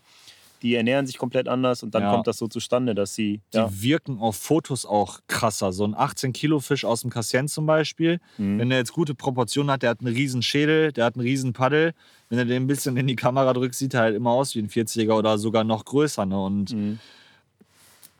die 0.62 0.74
ernähren 0.74 1.07
sich 1.07 1.18
komplett 1.18 1.49
anders 1.49 1.83
und 1.83 1.95
dann 1.95 2.03
ja. 2.03 2.12
kommt 2.12 2.26
das 2.26 2.39
so 2.39 2.49
zustande, 2.49 2.95
dass 2.95 3.14
sie. 3.14 3.41
Die 3.53 3.59
ja. 3.59 3.68
wirken 3.70 4.18
auf 4.18 4.37
Fotos 4.37 4.87
auch 4.87 5.20
krasser. 5.29 5.72
So 5.72 5.85
ein 5.85 5.95
18-Kilo-Fisch 5.95 6.85
aus 6.85 7.03
dem 7.03 7.11
Cassien 7.11 7.49
zum 7.49 7.66
Beispiel, 7.66 8.20
mhm. 8.39 8.59
wenn 8.59 8.70
er 8.70 8.79
jetzt 8.79 8.93
gute 8.93 9.14
Proportionen 9.14 9.70
hat, 9.70 9.83
der 9.83 9.91
hat 9.91 10.01
einen 10.01 10.14
riesen 10.14 10.43
Schädel, 10.43 10.93
der 10.93 11.05
hat 11.05 11.14
einen 11.14 11.22
riesen 11.22 11.53
Paddel. 11.53 11.93
Wenn 12.29 12.39
er 12.39 12.45
den 12.45 12.64
ein 12.64 12.66
bisschen 12.66 12.97
in 12.97 13.07
die 13.07 13.16
Kamera 13.16 13.53
drückt, 13.53 13.74
sieht 13.74 13.95
er 13.95 14.01
halt 14.01 14.16
immer 14.16 14.31
aus 14.31 14.55
wie 14.55 14.59
ein 14.59 14.68
40er 14.68 15.12
oder 15.12 15.39
sogar 15.39 15.64
noch 15.64 15.85
größer. 15.85 16.26
Ne? 16.26 16.43
Und 16.43 16.72
mhm 16.72 16.99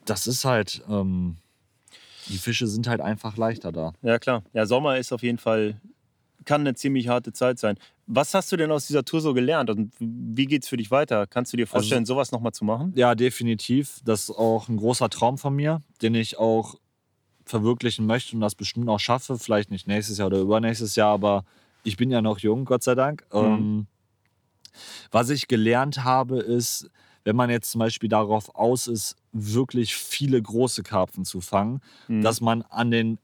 das 0.09 0.27
ist 0.27 0.45
halt, 0.45 0.83
ähm, 0.89 1.37
die 2.29 2.39
Fische 2.39 2.67
sind 2.67 2.87
halt 2.87 3.01
einfach 3.01 3.37
leichter 3.37 3.73
da. 3.73 3.93
Ja, 4.03 4.19
klar. 4.19 4.43
Ja, 4.53 4.67
Sommer 4.67 4.99
ist 4.99 5.13
auf 5.13 5.23
jeden 5.23 5.39
Fall, 5.39 5.81
kann 6.45 6.63
eine 6.63 6.75
ziemlich 6.75 7.09
harte 7.09 7.33
Zeit 7.33 7.59
sein. 7.59 7.79
Was 8.07 8.33
hast 8.35 8.51
du 8.53 8.57
denn 8.57 8.71
aus 8.71 8.87
dieser 8.87 9.05
Tour 9.05 9.21
so 9.21 9.35
gelernt 9.35 9.71
und 9.71 9.93
wie 9.99 10.47
geht 10.47 10.63
es 10.63 10.69
für 10.69 10.77
dich 10.77 10.91
weiter? 10.91 11.27
Kannst 11.27 11.53
du 11.53 11.57
dir 11.57 11.67
vorstellen, 11.67 12.03
also, 12.03 12.15
sowas 12.15 12.33
nochmal 12.33 12.53
zu 12.53 12.65
machen? 12.65 12.93
Ja, 12.97 13.15
definitiv. 13.15 14.01
Das 14.05 14.25
ist 14.25 14.31
auch 14.31 14.69
ein 14.69 14.79
großer 14.79 15.11
Traum 15.11 15.37
von 15.37 15.55
mir, 15.55 15.83
den 16.01 16.15
ich 16.15 16.39
auch 16.39 16.77
verwirklichen 17.45 18.07
möchte 18.07 18.35
und 18.35 18.41
das 18.41 18.55
bestimmt 18.55 18.89
auch 18.89 19.01
schaffe. 19.01 19.39
Vielleicht 19.39 19.71
nicht 19.71 19.87
nächstes 19.87 20.19
Jahr 20.19 20.29
oder 20.29 20.39
übernächstes 20.39 20.97
Jahr, 20.97 21.13
aber 21.13 21.45
ich 21.85 21.97
bin 21.97 22.11
ja 22.11 22.23
noch 22.23 22.39
jung, 22.39 22.65
Gott 22.65 22.83
sei 22.83 22.95
Dank. 22.95 23.27
Mhm. 23.33 23.39
Ähm, 23.39 23.87
was 25.11 25.31
ich 25.31 25.49
gelernt 25.49 26.05
habe, 26.05 26.39
ist, 26.39 26.91
wenn 27.25 27.37
man 27.37 27.51
jetzt 27.51 27.71
zum 27.71 27.81
Beispiel 27.81 28.09
darauf 28.09 28.55
aus 28.55 28.87
ist, 28.87 29.17
wirklich 29.47 29.95
viele 29.95 30.41
große 30.41 30.83
Karpfen 30.83 31.25
zu 31.25 31.41
fangen, 31.41 31.81
mhm. 32.09 32.23
dass 32.23 32.41
man 32.41 32.63
an 32.63 32.91
den 32.91 33.19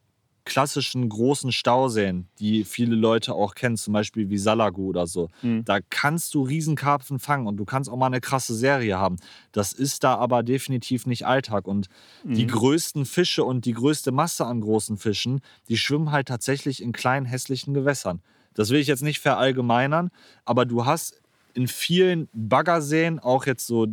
klassischen 0.44 1.08
großen 1.08 1.52
Stauseen, 1.52 2.28
die 2.38 2.64
viele 2.64 2.94
Leute 2.94 3.34
auch 3.34 3.54
kennen, 3.54 3.76
zum 3.76 3.94
Beispiel 3.94 4.28
wie 4.28 4.38
Salagu 4.38 4.88
oder 4.88 5.06
so, 5.06 5.30
mhm. 5.42 5.64
da 5.64 5.78
kannst 5.88 6.34
du 6.34 6.42
Riesenkarpfen 6.42 7.18
fangen 7.18 7.46
und 7.46 7.56
du 7.56 7.64
kannst 7.64 7.88
auch 7.88 7.96
mal 7.96 8.06
eine 8.06 8.20
krasse 8.20 8.54
Serie 8.54 8.98
haben. 8.98 9.16
Das 9.52 9.72
ist 9.72 10.04
da 10.04 10.16
aber 10.16 10.42
definitiv 10.42 11.06
nicht 11.06 11.26
Alltag. 11.26 11.66
Und 11.66 11.88
mhm. 12.24 12.34
die 12.34 12.46
größten 12.46 13.06
Fische 13.06 13.44
und 13.44 13.64
die 13.64 13.72
größte 13.72 14.12
Masse 14.12 14.44
an 14.44 14.60
großen 14.60 14.98
Fischen, 14.98 15.40
die 15.68 15.78
schwimmen 15.78 16.12
halt 16.12 16.28
tatsächlich 16.28 16.82
in 16.82 16.92
kleinen 16.92 17.26
hässlichen 17.26 17.72
Gewässern. 17.72 18.20
Das 18.52 18.70
will 18.70 18.80
ich 18.80 18.86
jetzt 18.86 19.02
nicht 19.02 19.20
verallgemeinern, 19.20 20.10
aber 20.44 20.66
du 20.66 20.84
hast 20.84 21.20
in 21.54 21.68
vielen 21.68 22.28
Baggerseen, 22.32 23.18
auch 23.18 23.46
jetzt 23.46 23.66
so 23.66 23.86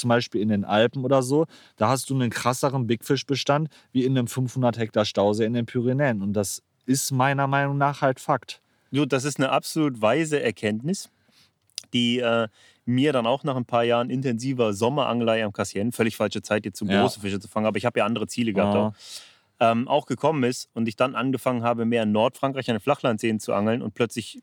zum 0.00 0.08
Beispiel 0.08 0.40
in 0.40 0.48
den 0.48 0.64
Alpen 0.64 1.04
oder 1.04 1.22
so, 1.22 1.46
da 1.76 1.88
hast 1.88 2.10
du 2.10 2.14
einen 2.14 2.30
krasseren 2.30 2.86
Bigfish-Bestand 2.86 3.68
wie 3.92 4.04
in 4.04 4.16
einem 4.16 4.26
500 4.26 4.78
Hektar 4.78 5.04
Stausee 5.04 5.44
in 5.44 5.52
den 5.52 5.66
Pyrenäen. 5.66 6.22
Und 6.22 6.32
das 6.32 6.62
ist 6.86 7.12
meiner 7.12 7.46
Meinung 7.46 7.78
nach 7.78 8.00
halt 8.00 8.20
Fakt. 8.20 8.60
Du, 8.92 9.06
das 9.06 9.24
ist 9.24 9.38
eine 9.38 9.50
absolut 9.50 10.02
weise 10.02 10.42
Erkenntnis, 10.42 11.10
die 11.92 12.18
äh, 12.18 12.48
mir 12.84 13.12
dann 13.12 13.26
auch 13.26 13.44
nach 13.44 13.56
ein 13.56 13.64
paar 13.64 13.84
Jahren 13.84 14.10
intensiver 14.10 14.72
Sommerangelei 14.74 15.44
am 15.44 15.52
Cassien, 15.52 15.92
völlig 15.92 16.16
falsche 16.16 16.42
Zeit 16.42 16.64
jetzt, 16.64 16.82
um 16.82 16.90
ja. 16.90 17.02
große 17.02 17.20
Fische 17.20 17.38
zu 17.38 17.48
fangen, 17.48 17.66
aber 17.66 17.76
ich 17.76 17.84
habe 17.84 18.00
ja 18.00 18.06
andere 18.06 18.26
Ziele 18.26 18.52
gehabt 18.52 18.76
auch, 18.76 18.92
ähm, 19.60 19.86
auch 19.86 20.06
gekommen 20.06 20.42
ist 20.42 20.68
und 20.74 20.88
ich 20.88 20.96
dann 20.96 21.14
angefangen 21.14 21.62
habe, 21.62 21.84
mehr 21.84 22.02
in 22.02 22.12
Nordfrankreich 22.12 22.68
an 22.68 22.76
den 22.76 22.80
Flachlandseen 22.80 23.38
zu 23.38 23.52
angeln 23.52 23.82
und 23.82 23.94
plötzlich 23.94 24.42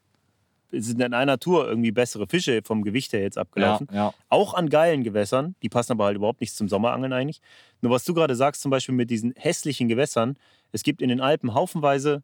sind 0.71 1.01
in 1.01 1.13
einer 1.13 1.39
Tour 1.39 1.67
irgendwie 1.67 1.91
bessere 1.91 2.27
Fische 2.27 2.61
vom 2.63 2.83
Gewicht 2.83 3.13
her 3.13 3.21
jetzt 3.21 3.37
abgelaufen. 3.37 3.87
Ja, 3.91 3.95
ja. 3.97 4.13
Auch 4.29 4.53
an 4.53 4.69
geilen 4.69 5.03
Gewässern, 5.03 5.55
die 5.61 5.69
passen 5.69 5.93
aber 5.93 6.05
halt 6.05 6.17
überhaupt 6.17 6.41
nicht 6.41 6.55
zum 6.55 6.67
Sommerangeln 6.67 7.13
eigentlich. 7.13 7.41
Nur 7.81 7.91
was 7.91 8.03
du 8.03 8.13
gerade 8.13 8.35
sagst, 8.35 8.61
zum 8.61 8.71
Beispiel 8.71 8.95
mit 8.95 9.09
diesen 9.09 9.33
hässlichen 9.37 9.87
Gewässern, 9.87 10.37
es 10.71 10.83
gibt 10.83 11.01
in 11.01 11.09
den 11.09 11.21
Alpen 11.21 11.53
haufenweise 11.53 12.23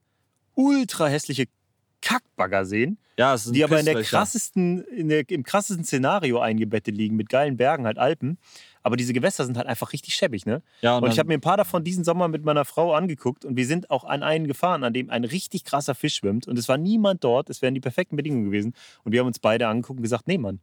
ultra 0.55 1.07
hässliche 1.07 1.47
Kackbaggerseen, 2.03 2.97
ja, 3.17 3.35
die 3.37 3.63
aber 3.63 3.79
in 3.79 3.85
der 3.85 4.03
krassesten, 4.03 4.83
in 4.85 5.07
der, 5.07 5.29
im 5.29 5.43
krassesten 5.43 5.85
Szenario 5.85 6.39
eingebettet 6.39 6.95
liegen, 6.95 7.15
mit 7.15 7.29
geilen 7.29 7.55
Bergen, 7.55 7.85
halt 7.85 7.97
Alpen. 7.97 8.37
Aber 8.81 8.97
diese 8.97 9.13
Gewässer 9.13 9.45
sind 9.45 9.55
halt 9.57 9.67
einfach 9.67 9.93
richtig 9.93 10.13
schäbig, 10.13 10.45
ne? 10.45 10.61
Ja, 10.81 10.97
und, 10.97 11.03
und 11.03 11.13
ich 11.13 11.19
habe 11.19 11.29
mir 11.29 11.35
ein 11.35 11.41
paar 11.41 11.55
davon 11.55 11.85
diesen 11.85 12.03
Sommer 12.03 12.27
mit 12.27 12.43
meiner 12.43 12.65
Frau 12.65 12.93
angeguckt 12.93 13.45
und 13.45 13.55
wir 13.55 13.65
sind 13.65 13.89
auch 13.89 14.03
an 14.03 14.21
einen 14.23 14.47
gefahren, 14.47 14.83
an 14.83 14.91
dem 14.91 15.09
ein 15.09 15.23
richtig 15.23 15.63
krasser 15.63 15.95
Fisch 15.95 16.15
schwimmt 16.15 16.47
und 16.47 16.59
es 16.59 16.67
war 16.67 16.77
niemand 16.77 17.23
dort, 17.23 17.49
es 17.49 17.61
wären 17.61 17.73
die 17.73 17.79
perfekten 17.79 18.17
Bedingungen 18.17 18.45
gewesen. 18.45 18.73
Und 19.05 19.13
wir 19.13 19.21
haben 19.21 19.27
uns 19.27 19.39
beide 19.39 19.67
angeguckt 19.67 19.99
und 19.99 20.03
gesagt, 20.03 20.27
nee, 20.27 20.37
Mann, 20.37 20.59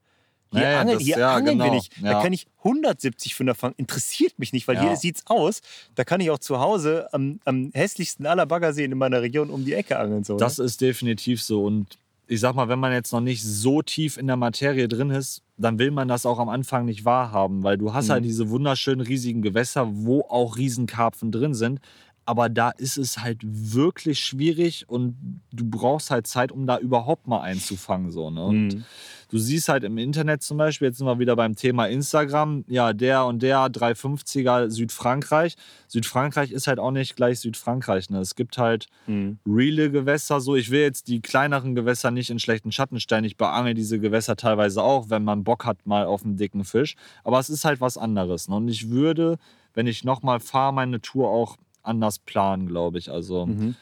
hier, 0.52 0.60
naja, 0.60 0.80
angeln, 0.80 0.98
das, 0.98 1.06
hier 1.06 1.18
ja, 1.18 1.34
angeln 1.34 1.58
genau. 1.58 1.70
wir 1.70 1.72
nicht. 1.72 1.92
Da 2.02 2.22
kann 2.22 2.32
ich 2.32 2.46
170 2.58 3.34
Fünder 3.34 3.54
fangen. 3.54 3.74
Interessiert 3.76 4.38
mich 4.38 4.52
nicht, 4.52 4.66
weil 4.66 4.76
ja. 4.76 4.82
hier 4.82 4.96
sieht 4.96 5.16
es 5.16 5.26
aus. 5.26 5.60
Da 5.94 6.04
kann 6.04 6.20
ich 6.20 6.30
auch 6.30 6.38
zu 6.38 6.58
Hause 6.58 7.08
am, 7.12 7.40
am 7.44 7.70
hässlichsten 7.72 8.26
aller 8.26 8.46
Baggerseen 8.46 8.92
in 8.92 8.98
meiner 8.98 9.22
Region 9.22 9.50
um 9.50 9.64
die 9.64 9.74
Ecke 9.74 9.98
angeln. 9.98 10.24
So, 10.24 10.36
das 10.36 10.58
ne? 10.58 10.64
ist 10.64 10.80
definitiv 10.80 11.42
so. 11.42 11.64
Und 11.64 11.98
ich 12.30 12.38
sag 12.38 12.54
mal, 12.54 12.68
wenn 12.68 12.78
man 12.78 12.92
jetzt 12.92 13.12
noch 13.12 13.20
nicht 13.20 13.42
so 13.42 13.82
tief 13.82 14.16
in 14.16 14.28
der 14.28 14.36
Materie 14.36 14.86
drin 14.86 15.10
ist, 15.10 15.42
dann 15.56 15.80
will 15.80 15.90
man 15.90 16.06
das 16.06 16.24
auch 16.24 16.38
am 16.38 16.48
Anfang 16.48 16.84
nicht 16.84 17.04
wahrhaben, 17.04 17.64
weil 17.64 17.76
du 17.76 17.92
hast 17.92 18.06
mhm. 18.06 18.12
halt 18.12 18.24
diese 18.24 18.50
wunderschönen 18.50 19.00
riesigen 19.00 19.42
Gewässer, 19.42 19.88
wo 19.90 20.20
auch 20.22 20.56
Riesenkarpfen 20.56 21.32
drin 21.32 21.54
sind. 21.54 21.80
Aber 22.26 22.48
da 22.48 22.70
ist 22.70 22.96
es 22.96 23.18
halt 23.18 23.40
wirklich 23.42 24.20
schwierig 24.20 24.88
und 24.88 25.40
du 25.52 25.68
brauchst 25.68 26.10
halt 26.10 26.26
Zeit, 26.26 26.52
um 26.52 26.66
da 26.66 26.78
überhaupt 26.78 27.26
mal 27.26 27.40
einzufangen. 27.40 28.10
So, 28.10 28.30
ne? 28.30 28.44
Und 28.44 28.68
mhm. 28.68 28.84
du 29.30 29.38
siehst 29.38 29.68
halt 29.68 29.84
im 29.84 29.98
Internet 29.98 30.42
zum 30.42 30.58
Beispiel, 30.58 30.88
jetzt 30.88 30.98
sind 30.98 31.06
wir 31.06 31.18
wieder 31.18 31.34
beim 31.34 31.56
Thema 31.56 31.86
Instagram, 31.86 32.64
ja, 32.68 32.92
der 32.92 33.24
und 33.24 33.42
der 33.42 33.66
350er 33.66 34.70
Südfrankreich. 34.70 35.56
Südfrankreich 35.88 36.52
ist 36.52 36.66
halt 36.66 36.78
auch 36.78 36.92
nicht 36.92 37.16
gleich 37.16 37.40
Südfrankreich. 37.40 38.10
Ne? 38.10 38.20
Es 38.20 38.36
gibt 38.36 38.58
halt 38.58 38.86
mhm. 39.06 39.38
reale 39.46 39.90
Gewässer. 39.90 40.40
So, 40.40 40.54
ich 40.54 40.70
will 40.70 40.82
jetzt 40.82 41.08
die 41.08 41.20
kleineren 41.20 41.74
Gewässer 41.74 42.10
nicht 42.10 42.30
in 42.30 42.38
schlechten 42.38 42.70
Schatten 42.70 43.00
stellen. 43.00 43.24
Ich 43.24 43.36
beangel 43.36 43.74
diese 43.74 43.98
Gewässer 43.98 44.36
teilweise 44.36 44.82
auch, 44.82 45.10
wenn 45.10 45.24
man 45.24 45.42
Bock 45.42 45.64
hat 45.64 45.84
mal 45.84 46.04
auf 46.04 46.24
einen 46.24 46.36
dicken 46.36 46.64
Fisch. 46.64 46.96
Aber 47.24 47.38
es 47.40 47.50
ist 47.50 47.64
halt 47.64 47.80
was 47.80 47.98
anderes. 47.98 48.48
Ne? 48.48 48.56
Und 48.56 48.68
ich 48.68 48.90
würde, 48.90 49.38
wenn 49.74 49.86
ich 49.86 50.04
nochmal 50.04 50.38
fahre, 50.38 50.72
meine 50.72 51.00
Tour 51.00 51.28
auch 51.28 51.56
anders 51.82 52.18
planen, 52.18 52.66
glaube 52.66 52.98
ich. 52.98 53.10
Also 53.10 53.46
mhm. 53.46 53.74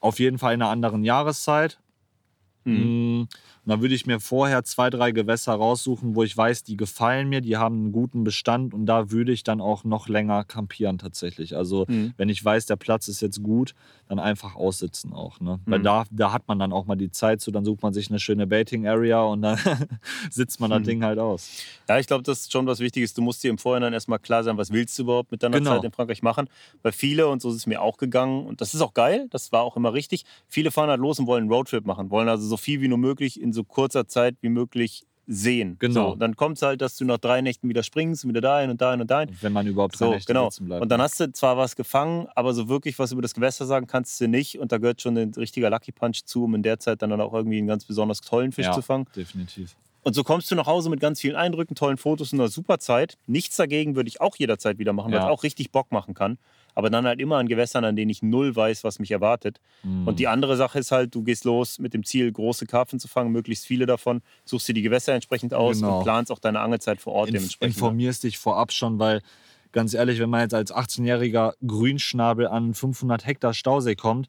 auf 0.00 0.18
jeden 0.18 0.38
Fall 0.38 0.54
in 0.54 0.62
einer 0.62 0.70
anderen 0.70 1.04
Jahreszeit. 1.04 1.78
Mhm. 2.64 3.28
Und 3.64 3.70
dann 3.70 3.80
würde 3.80 3.94
ich 3.94 4.06
mir 4.06 4.18
vorher 4.18 4.64
zwei, 4.64 4.90
drei 4.90 5.12
Gewässer 5.12 5.52
raussuchen, 5.52 6.16
wo 6.16 6.24
ich 6.24 6.36
weiß, 6.36 6.64
die 6.64 6.76
gefallen 6.76 7.28
mir, 7.28 7.40
die 7.40 7.56
haben 7.56 7.76
einen 7.76 7.92
guten 7.92 8.24
Bestand 8.24 8.74
und 8.74 8.86
da 8.86 9.12
würde 9.12 9.30
ich 9.30 9.44
dann 9.44 9.60
auch 9.60 9.84
noch 9.84 10.08
länger 10.08 10.42
campieren 10.42 10.98
tatsächlich. 10.98 11.56
Also 11.56 11.84
mhm. 11.86 12.12
wenn 12.16 12.28
ich 12.28 12.44
weiß, 12.44 12.66
der 12.66 12.74
Platz 12.74 13.06
ist 13.06 13.20
jetzt 13.20 13.40
gut, 13.40 13.74
dann 14.08 14.18
einfach 14.18 14.56
aussitzen 14.56 15.12
auch. 15.12 15.38
Ne? 15.38 15.60
Mhm. 15.64 15.70
Weil 15.70 15.82
da, 15.82 16.04
da 16.10 16.32
hat 16.32 16.48
man 16.48 16.58
dann 16.58 16.72
auch 16.72 16.86
mal 16.86 16.96
die 16.96 17.12
Zeit 17.12 17.40
zu, 17.40 17.52
dann 17.52 17.64
sucht 17.64 17.82
man 17.82 17.92
sich 17.92 18.10
eine 18.10 18.18
schöne 18.18 18.48
Baiting-Area 18.48 19.22
und 19.22 19.42
dann 19.42 19.58
sitzt 20.30 20.58
man 20.58 20.70
mhm. 20.70 20.74
das 20.74 20.82
Ding 20.82 21.04
halt 21.04 21.20
aus. 21.20 21.48
Ja, 21.88 22.00
ich 22.00 22.08
glaube, 22.08 22.24
das 22.24 22.40
ist 22.40 22.52
schon 22.52 22.66
was 22.66 22.80
Wichtiges. 22.80 23.14
Du 23.14 23.22
musst 23.22 23.44
dir 23.44 23.50
im 23.50 23.58
Vorhinein 23.58 23.92
erstmal 23.92 24.18
klar 24.18 24.42
sein, 24.42 24.56
was 24.56 24.72
willst 24.72 24.98
du 24.98 25.04
überhaupt 25.04 25.30
mit 25.30 25.42
deiner 25.44 25.58
genau. 25.58 25.76
Zeit 25.76 25.84
in 25.84 25.92
Frankreich 25.92 26.22
machen. 26.22 26.48
Weil 26.82 26.90
viele, 26.90 27.28
und 27.28 27.40
so 27.40 27.50
ist 27.50 27.56
es 27.56 27.66
mir 27.68 27.80
auch 27.80 27.96
gegangen, 27.96 28.44
und 28.44 28.60
das 28.60 28.74
ist 28.74 28.80
auch 28.80 28.92
geil, 28.92 29.28
das 29.30 29.52
war 29.52 29.62
auch 29.62 29.76
immer 29.76 29.92
richtig, 29.92 30.24
viele 30.48 30.72
fahren 30.72 30.90
halt 30.90 31.00
los 31.00 31.20
und 31.20 31.28
wollen 31.28 31.42
einen 31.42 31.52
Roadtrip 31.52 31.86
machen, 31.86 32.10
wollen 32.10 32.28
also 32.28 32.44
so 32.44 32.56
viel 32.56 32.80
wie 32.80 32.88
nur 32.88 32.98
möglich 32.98 33.40
in 33.40 33.51
so 33.52 33.64
kurzer 33.64 34.06
Zeit 34.06 34.36
wie 34.40 34.48
möglich 34.48 35.04
sehen. 35.26 35.76
Genau. 35.78 36.10
So, 36.10 36.16
dann 36.16 36.36
kommt 36.36 36.56
es 36.56 36.62
halt, 36.62 36.80
dass 36.80 36.96
du 36.96 37.04
nach 37.04 37.18
drei 37.18 37.40
Nächten 37.40 37.68
wieder 37.68 37.82
springst 37.82 38.26
wieder 38.26 38.40
dahin 38.40 38.70
und 38.70 38.80
dahin 38.80 39.00
und 39.00 39.10
dahin. 39.10 39.30
Wenn 39.40 39.52
man 39.52 39.66
überhaupt 39.66 39.94
drei 39.94 40.06
so, 40.06 40.10
Nächte 40.12 40.32
genau. 40.32 40.50
bleibt. 40.60 40.82
Und 40.82 40.88
dann 40.88 41.00
hast 41.00 41.20
du 41.20 41.32
zwar 41.32 41.56
was 41.56 41.76
gefangen, 41.76 42.26
aber 42.34 42.54
so 42.54 42.68
wirklich 42.68 42.98
was 42.98 43.12
über 43.12 43.22
das 43.22 43.34
Gewässer 43.34 43.66
sagen 43.66 43.86
kannst 43.86 44.20
du 44.20 44.28
nicht. 44.28 44.58
Und 44.58 44.72
da 44.72 44.78
gehört 44.78 45.00
schon 45.00 45.16
ein 45.16 45.32
richtiger 45.34 45.70
Lucky 45.70 45.92
Punch 45.92 46.24
zu, 46.24 46.44
um 46.44 46.54
in 46.54 46.62
der 46.62 46.78
Zeit 46.78 47.02
dann 47.02 47.20
auch 47.20 47.32
irgendwie 47.32 47.58
einen 47.58 47.68
ganz 47.68 47.84
besonders 47.84 48.20
tollen 48.20 48.52
Fisch 48.52 48.66
ja, 48.66 48.72
zu 48.72 48.82
fangen. 48.82 49.06
definitiv. 49.14 49.76
Und 50.04 50.14
so 50.14 50.24
kommst 50.24 50.50
du 50.50 50.56
nach 50.56 50.66
Hause 50.66 50.90
mit 50.90 50.98
ganz 50.98 51.20
vielen 51.20 51.36
Eindrücken, 51.36 51.76
tollen 51.76 51.96
Fotos 51.96 52.32
und 52.32 52.40
einer 52.40 52.48
super 52.48 52.80
Zeit. 52.80 53.16
Nichts 53.28 53.56
dagegen 53.56 53.94
würde 53.94 54.08
ich 54.08 54.20
auch 54.20 54.34
jederzeit 54.34 54.78
wieder 54.78 54.92
machen, 54.92 55.12
ja. 55.12 55.18
weil 55.18 55.26
es 55.26 55.30
auch 55.30 55.44
richtig 55.44 55.70
Bock 55.70 55.92
machen 55.92 56.14
kann 56.14 56.38
aber 56.74 56.90
dann 56.90 57.06
halt 57.06 57.20
immer 57.20 57.36
an 57.36 57.48
Gewässern, 57.48 57.84
an 57.84 57.96
denen 57.96 58.10
ich 58.10 58.22
null 58.22 58.54
weiß, 58.54 58.84
was 58.84 58.98
mich 58.98 59.10
erwartet. 59.10 59.60
Mhm. 59.82 60.06
Und 60.06 60.18
die 60.18 60.28
andere 60.28 60.56
Sache 60.56 60.78
ist 60.78 60.92
halt, 60.92 61.14
du 61.14 61.22
gehst 61.22 61.44
los 61.44 61.78
mit 61.78 61.94
dem 61.94 62.04
Ziel, 62.04 62.30
große 62.32 62.66
Karpfen 62.66 62.98
zu 62.98 63.08
fangen, 63.08 63.32
möglichst 63.32 63.66
viele 63.66 63.86
davon, 63.86 64.22
suchst 64.44 64.68
dir 64.68 64.74
die 64.74 64.82
Gewässer 64.82 65.14
entsprechend 65.14 65.54
aus 65.54 65.80
genau. 65.80 65.98
und 65.98 66.04
planst 66.04 66.32
auch 66.32 66.38
deine 66.38 66.60
Angelzeit 66.60 67.00
vor 67.00 67.12
Ort 67.12 67.28
Inf 67.28 67.38
dementsprechend. 67.38 67.76
Ne? 67.76 67.78
Informierst 67.78 68.22
dich 68.24 68.38
vorab 68.38 68.72
schon, 68.72 68.98
weil 68.98 69.22
ganz 69.72 69.94
ehrlich, 69.94 70.18
wenn 70.18 70.30
man 70.30 70.42
jetzt 70.42 70.54
als 70.54 70.72
18-jähriger 70.72 71.54
Grünschnabel 71.66 72.46
an 72.46 72.74
500 72.74 73.26
Hektar 73.26 73.54
Stausee 73.54 73.96
kommt 73.96 74.28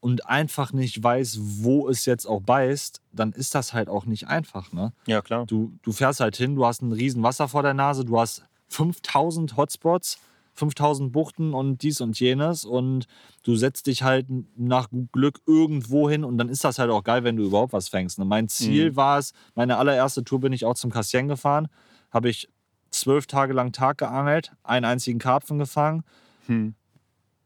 und 0.00 0.26
einfach 0.26 0.72
nicht 0.72 1.02
weiß, 1.02 1.38
wo 1.40 1.88
es 1.88 2.06
jetzt 2.06 2.26
auch 2.26 2.40
beißt, 2.40 3.00
dann 3.12 3.32
ist 3.32 3.54
das 3.54 3.72
halt 3.72 3.88
auch 3.88 4.06
nicht 4.06 4.28
einfach. 4.28 4.72
Ne? 4.72 4.92
Ja, 5.06 5.22
klar. 5.22 5.46
Du, 5.46 5.72
du 5.82 5.92
fährst 5.92 6.20
halt 6.20 6.36
hin, 6.36 6.56
du 6.56 6.66
hast 6.66 6.82
ein 6.82 6.92
riesen 6.92 7.22
Wasser 7.22 7.48
vor 7.48 7.62
der 7.62 7.74
Nase, 7.74 8.04
du 8.04 8.18
hast 8.18 8.44
5000 8.68 9.56
Hotspots 9.56 10.18
5000 10.60 11.10
Buchten 11.10 11.54
und 11.54 11.82
dies 11.82 12.00
und 12.00 12.20
jenes 12.20 12.64
und 12.64 13.06
du 13.42 13.56
setzt 13.56 13.86
dich 13.86 14.02
halt 14.02 14.26
nach 14.56 14.88
Glück 15.12 15.40
irgendwo 15.46 16.08
hin 16.08 16.22
und 16.22 16.38
dann 16.38 16.48
ist 16.48 16.64
das 16.64 16.78
halt 16.78 16.90
auch 16.90 17.02
geil, 17.02 17.24
wenn 17.24 17.36
du 17.36 17.44
überhaupt 17.44 17.72
was 17.72 17.88
fängst. 17.88 18.18
Und 18.18 18.24
ne? 18.24 18.28
mein 18.28 18.48
Ziel 18.48 18.92
mhm. 18.92 18.96
war 18.96 19.18
es, 19.18 19.32
meine 19.54 19.78
allererste 19.78 20.22
Tour 20.22 20.40
bin 20.40 20.52
ich 20.52 20.64
auch 20.64 20.74
zum 20.74 20.90
Cassien 20.90 21.28
gefahren, 21.28 21.68
habe 22.10 22.28
ich 22.28 22.48
zwölf 22.90 23.26
Tage 23.26 23.52
lang 23.52 23.72
Tag 23.72 23.98
geangelt, 23.98 24.52
einen 24.62 24.84
einzigen 24.84 25.18
Karpfen 25.18 25.58
gefangen. 25.58 26.02
Hm. 26.46 26.74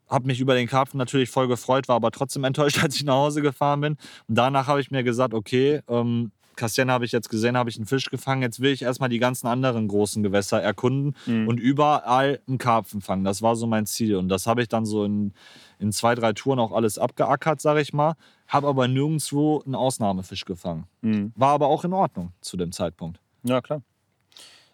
Habe 0.09 0.27
mich 0.27 0.41
über 0.41 0.55
den 0.55 0.67
Karpfen 0.67 0.99
natürlich 0.99 1.31
voll 1.31 1.49
gefreut, 1.49 1.89
war 1.89 1.97
aber 1.97 2.11
trotzdem 2.11 2.45
enttäuscht, 2.45 2.83
als 2.83 2.97
ich 2.97 3.05
nach 3.05 3.15
Hause 3.15 3.43
gefahren 3.43 3.81
bin. 3.81 3.97
Und 4.29 4.35
danach 4.35 4.67
habe 4.67 4.81
ich 4.81 4.91
mir 4.91 5.05
gesagt, 5.05 5.35
okay, 5.35 5.83
ähm, 5.89 6.33
Kastian 6.57 6.91
habe 6.91 7.05
ich 7.05 7.13
jetzt 7.13 7.29
gesehen, 7.29 7.57
habe 7.57 7.71
ich 7.71 7.77
einen 7.77 7.87
Fisch 7.87 8.11
gefangen. 8.11 8.43
Jetzt 8.43 8.61
will 8.61 8.73
ich 8.73 8.83
erstmal 8.83 9.09
die 9.09 9.19
ganzen 9.19 9.47
anderen 9.47 9.89
großen 9.89 10.23
Gewässer 10.23 10.61
erkunden 10.61 11.15
mhm. 11.27 11.49
und 11.49 11.59
überall 11.59 12.41
einen 12.47 12.59
Karpfen 12.59 13.01
fangen. 13.01 13.25
Das 13.25 13.43
war 13.43 13.57
so 13.57 13.67
mein 13.67 13.87
Ziel. 13.87 14.17
Und 14.17 14.29
das 14.29 14.47
habe 14.47 14.63
ich 14.63 14.69
dann 14.69 14.87
so 14.87 15.05
in, 15.05 15.33
in 15.79 15.93
zwei, 15.93 16.15
drei 16.15 16.33
Touren 16.33 16.59
auch 16.59 16.73
alles 16.73 16.99
abgeackert, 16.99 17.61
sage 17.61 17.81
ich 17.81 17.93
mal. 17.93 18.15
Habe 18.49 18.69
aber 18.69 18.89
nirgendwo 18.89 19.63
einen 19.65 19.75
Ausnahmefisch 19.75 20.45
gefangen. 20.45 20.87
Mhm. 21.03 21.33
War 21.35 21.51
aber 21.51 21.69
auch 21.69 21.85
in 21.85 21.93
Ordnung 21.93 22.33
zu 22.41 22.57
dem 22.57 22.73
Zeitpunkt. 22.73 23.21
Ja, 23.43 23.61
klar. 23.61 23.83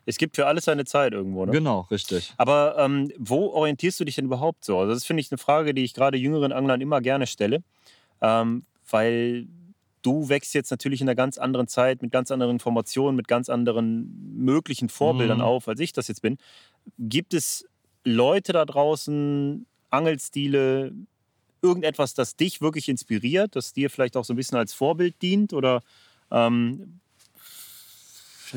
Es 0.06 0.16
gibt 0.16 0.36
für 0.36 0.46
alles 0.46 0.64
seine 0.64 0.84
Zeit 0.86 1.12
irgendwo, 1.12 1.44
ne? 1.44 1.52
Genau, 1.52 1.86
richtig. 1.90 2.32
Aber 2.36 2.76
ähm, 2.78 3.12
wo 3.18 3.48
orientierst 3.48 4.00
du 4.00 4.04
dich 4.04 4.16
denn 4.16 4.24
überhaupt 4.24 4.64
so? 4.64 4.78
Also 4.78 4.94
das 4.94 5.04
finde 5.04 5.20
ich 5.20 5.30
eine 5.30 5.38
Frage, 5.38 5.74
die 5.74 5.84
ich 5.84 5.94
gerade 5.94 6.18
jüngeren 6.18 6.52
Anglern 6.52 6.80
immer 6.80 7.00
gerne 7.00 7.26
stelle. 7.26 7.62
Ähm, 8.20 8.64
weil 8.90 9.46
du 10.02 10.28
wächst 10.28 10.54
jetzt 10.54 10.70
natürlich 10.70 11.00
in 11.00 11.08
einer 11.08 11.14
ganz 11.14 11.38
anderen 11.38 11.68
Zeit, 11.68 12.02
mit 12.02 12.12
ganz 12.12 12.30
anderen 12.30 12.52
Informationen, 12.52 13.16
mit 13.16 13.28
ganz 13.28 13.48
anderen 13.48 14.36
möglichen 14.36 14.88
Vorbildern 14.88 15.38
mhm. 15.38 15.44
auf, 15.44 15.68
als 15.68 15.80
ich 15.80 15.92
das 15.92 16.08
jetzt 16.08 16.22
bin. 16.22 16.38
Gibt 16.98 17.34
es 17.34 17.66
Leute 18.04 18.52
da 18.52 18.64
draußen, 18.64 19.66
Angelstile, 19.90 20.92
irgendetwas, 21.62 22.14
das 22.14 22.36
dich 22.36 22.60
wirklich 22.60 22.88
inspiriert, 22.88 23.56
das 23.56 23.72
dir 23.72 23.90
vielleicht 23.90 24.16
auch 24.16 24.24
so 24.24 24.32
ein 24.32 24.36
bisschen 24.36 24.58
als 24.58 24.72
Vorbild 24.72 25.20
dient? 25.20 25.52
Oder 25.52 25.82
ähm, 26.30 27.00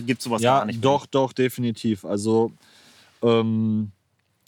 gibt 0.05 0.19
es 0.19 0.25
sowas 0.25 0.41
ja, 0.41 0.59
gar 0.59 0.65
nicht? 0.65 0.83
Doch, 0.83 1.05
doch, 1.05 1.33
definitiv. 1.33 2.05
Also, 2.05 2.51
ähm, 3.21 3.91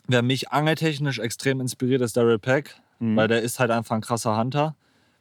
wer 0.08 0.22
mich 0.22 0.52
angeltechnisch 0.52 1.20
extrem 1.20 1.60
inspiriert, 1.60 2.02
ist 2.02 2.16
Daryl 2.16 2.40
Peck, 2.40 2.76
mhm. 3.00 3.16
weil 3.16 3.28
der 3.28 3.42
ist 3.42 3.60
halt 3.60 3.72
einfach 3.72 3.96
ein 3.96 4.02
krasser 4.02 4.38
Hunter. 4.38 4.76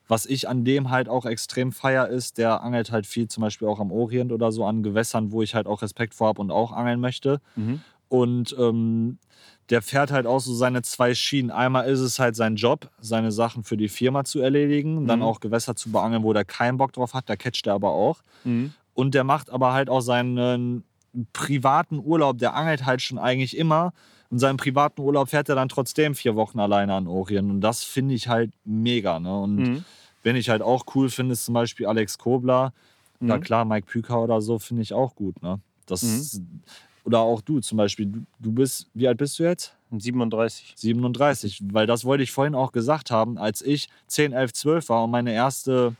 Was 0.06 0.26
ich 0.26 0.48
an 0.48 0.64
dem 0.64 0.90
halt 0.90 1.08
auch 1.08 1.24
extrem 1.24 1.72
feier 1.72 2.08
ist, 2.08 2.38
der 2.38 2.62
angelt 2.62 2.92
halt 2.92 3.06
viel 3.06 3.28
zum 3.28 3.40
Beispiel 3.40 3.68
auch 3.68 3.80
am 3.80 3.90
Orient 3.90 4.32
oder 4.32 4.52
so 4.52 4.64
an 4.66 4.82
Gewässern, 4.82 5.32
wo 5.32 5.42
ich 5.42 5.54
halt 5.54 5.66
auch 5.66 5.82
Respekt 5.82 6.14
vor 6.14 6.28
habe 6.28 6.42
und 6.42 6.50
auch 6.50 6.72
angeln 6.72 7.00
möchte. 7.00 7.40
Mhm. 7.56 7.80
Und 8.08 8.54
ähm, 8.58 9.18
der 9.70 9.80
fährt 9.80 10.12
halt 10.12 10.26
auch 10.26 10.40
so 10.40 10.54
seine 10.54 10.82
zwei 10.82 11.14
Schienen. 11.14 11.50
Einmal 11.50 11.86
ist 11.86 12.00
es 12.00 12.18
halt 12.18 12.36
sein 12.36 12.56
Job, 12.56 12.90
seine 13.00 13.32
Sachen 13.32 13.64
für 13.64 13.76
die 13.76 13.88
Firma 13.88 14.24
zu 14.24 14.40
erledigen, 14.40 15.02
mhm. 15.02 15.06
dann 15.06 15.22
auch 15.22 15.40
Gewässer 15.40 15.74
zu 15.74 15.90
beangeln, 15.90 16.22
wo 16.22 16.32
der 16.32 16.44
keinen 16.44 16.76
Bock 16.76 16.92
drauf 16.92 17.14
hat, 17.14 17.28
da 17.28 17.36
catcht 17.36 17.66
er 17.66 17.74
aber 17.74 17.92
auch. 17.92 18.20
Mhm. 18.44 18.74
Und 18.92 19.14
der 19.14 19.24
macht 19.24 19.50
aber 19.50 19.72
halt 19.72 19.88
auch 19.88 20.02
seinen 20.02 20.84
privaten 21.32 21.98
Urlaub, 21.98 22.38
der 22.38 22.54
angelt 22.54 22.84
halt 22.84 23.00
schon 23.02 23.18
eigentlich 23.18 23.56
immer. 23.56 23.92
Und 24.34 24.40
seinen 24.40 24.56
privaten 24.56 25.00
Urlaub 25.00 25.28
fährt 25.28 25.48
er 25.48 25.54
dann 25.54 25.68
trotzdem 25.68 26.16
vier 26.16 26.34
Wochen 26.34 26.58
alleine 26.58 26.92
an 26.94 27.06
Orient. 27.06 27.48
Und 27.52 27.60
das 27.60 27.84
finde 27.84 28.16
ich 28.16 28.26
halt 28.26 28.50
mega. 28.64 29.20
Ne? 29.20 29.40
Und 29.40 29.54
mhm. 29.54 29.84
wenn 30.24 30.34
ich 30.34 30.48
halt 30.48 30.60
auch 30.60 30.86
cool 30.96 31.08
finde, 31.08 31.34
ist 31.34 31.44
zum 31.44 31.54
Beispiel 31.54 31.86
Alex 31.86 32.18
Kobler. 32.18 32.72
Mhm. 33.20 33.28
Na 33.28 33.38
klar, 33.38 33.64
Mike 33.64 33.86
Püker 33.86 34.20
oder 34.20 34.40
so 34.40 34.58
finde 34.58 34.82
ich 34.82 34.92
auch 34.92 35.14
gut. 35.14 35.40
Ne? 35.40 35.60
Das, 35.86 36.02
mhm. 36.02 36.62
Oder 37.04 37.20
auch 37.20 37.42
du 37.42 37.60
zum 37.60 37.78
Beispiel. 37.78 38.06
Du, 38.06 38.24
du 38.40 38.50
bist, 38.50 38.88
wie 38.92 39.06
alt 39.06 39.18
bist 39.18 39.38
du 39.38 39.44
jetzt? 39.44 39.76
37. 39.96 40.72
37, 40.78 41.62
weil 41.70 41.86
das 41.86 42.04
wollte 42.04 42.24
ich 42.24 42.32
vorhin 42.32 42.56
auch 42.56 42.72
gesagt 42.72 43.12
haben, 43.12 43.38
als 43.38 43.62
ich 43.62 43.88
10, 44.08 44.32
11, 44.32 44.52
12 44.52 44.88
war 44.88 45.04
und 45.04 45.12
meine 45.12 45.32
erste 45.32 45.94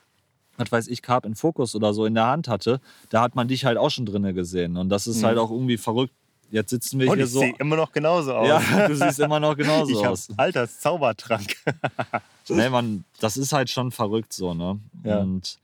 was 0.57 0.73
weiß 0.73 0.89
ich, 0.89 1.03
Carp 1.03 1.25
in 1.25 1.37
Fokus 1.37 1.75
oder 1.77 1.95
so 1.95 2.05
in 2.05 2.15
der 2.15 2.27
Hand 2.27 2.49
hatte, 2.49 2.81
da 3.11 3.21
hat 3.23 3.35
man 3.35 3.49
dich 3.49 3.65
halt 3.65 3.79
auch 3.79 3.91
schon 3.91 4.07
drinnen 4.07 4.35
gesehen. 4.35 4.77
Und 4.77 4.89
das 4.89 5.07
ist 5.07 5.23
mhm. 5.23 5.27
halt 5.27 5.39
auch 5.39 5.51
irgendwie 5.51 5.77
verrückt. 5.77 6.15
Jetzt 6.55 6.71
sitzen 6.71 7.01
wir 7.01 7.11
Und 7.11 7.17
hier 7.17 7.25
ich 7.25 7.33
so. 7.33 7.41
sehe 7.41 7.53
immer 7.59 7.75
noch 7.75 7.91
genauso 7.91 8.33
aus. 8.33 8.47
Ja, 8.47 8.87
du 8.87 8.95
siehst 8.95 9.19
immer 9.19 9.41
noch 9.41 9.57
genauso 9.57 9.91
ich 9.91 10.07
aus. 10.07 10.29
Alters 10.37 10.79
Zaubertrank. 10.79 11.57
nee, 12.49 12.69
man, 12.69 13.05
das 13.19 13.37
ist 13.37 13.53
halt 13.53 13.71
schon 13.71 13.91
verrückt 13.91 14.33
so, 14.33 14.55
ne? 14.55 14.79
Ja. 15.03 15.19
Und 15.19 15.59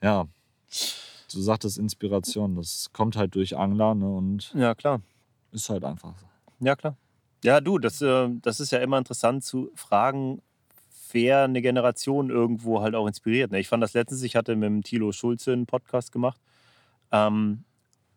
ja, 0.00 0.28
du 1.32 1.40
sagtest 1.40 1.76
Inspiration, 1.76 2.54
das 2.54 2.90
kommt 2.92 3.16
halt 3.16 3.34
durch 3.34 3.56
Angler, 3.56 3.96
ne? 3.96 4.08
Und 4.08 4.52
ja, 4.54 4.76
klar. 4.76 5.00
ist 5.50 5.68
halt 5.68 5.82
einfach 5.82 6.14
so. 6.16 6.26
Ja, 6.64 6.76
klar. 6.76 6.94
Ja, 7.42 7.60
du, 7.60 7.80
das, 7.80 8.00
äh, 8.00 8.28
das 8.42 8.60
ist 8.60 8.70
ja 8.70 8.78
immer 8.78 8.98
interessant 8.98 9.42
zu 9.42 9.72
fragen, 9.74 10.40
wer 11.10 11.42
eine 11.42 11.62
Generation 11.62 12.30
irgendwo 12.30 12.80
halt 12.80 12.94
auch 12.94 13.08
inspiriert. 13.08 13.50
Ne? 13.50 13.58
Ich 13.58 13.66
fand 13.66 13.82
das 13.82 13.92
letztens, 13.92 14.22
ich 14.22 14.36
hatte 14.36 14.54
mit 14.54 14.68
dem 14.68 14.84
Thilo 14.84 15.10
Schulze 15.10 15.52
einen 15.52 15.66
Podcast 15.66 16.12
gemacht. 16.12 16.38
Ähm, 17.10 17.64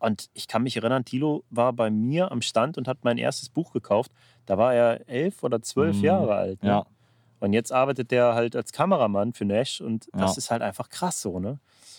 und 0.06 0.30
ich 0.34 0.46
kann 0.48 0.62
mich 0.62 0.76
erinnern, 0.76 1.04
Thilo 1.04 1.44
war 1.50 1.72
bei 1.72 1.90
mir 1.90 2.30
am 2.32 2.40
Stand 2.42 2.78
und 2.78 2.88
hat 2.88 2.98
mein 3.02 3.18
erstes 3.18 3.48
Buch 3.48 3.72
gekauft. 3.72 4.10
Da 4.46 4.56
war 4.56 4.72
er 4.74 5.08
elf 5.08 5.42
oder 5.42 5.60
zwölf 5.60 5.98
Mhm. 5.98 6.04
Jahre 6.04 6.34
alt. 6.34 6.62
Ne? 6.62 6.68
Ja. 6.70 6.86
Und 7.40 7.52
jetzt 7.52 7.72
arbeitet 7.72 8.12
er 8.12 8.34
halt 8.34 8.56
als 8.56 8.72
Kameramann 8.72 9.32
für 9.34 9.44
Nash 9.44 9.80
und 9.80 10.08
das 10.12 10.36
Ja. 10.36 10.38
ist 10.38 10.50
halt 10.50 10.62
einfach 10.62 10.88
krass 10.88 11.20
so, 11.20 11.38
ne? 11.38 11.58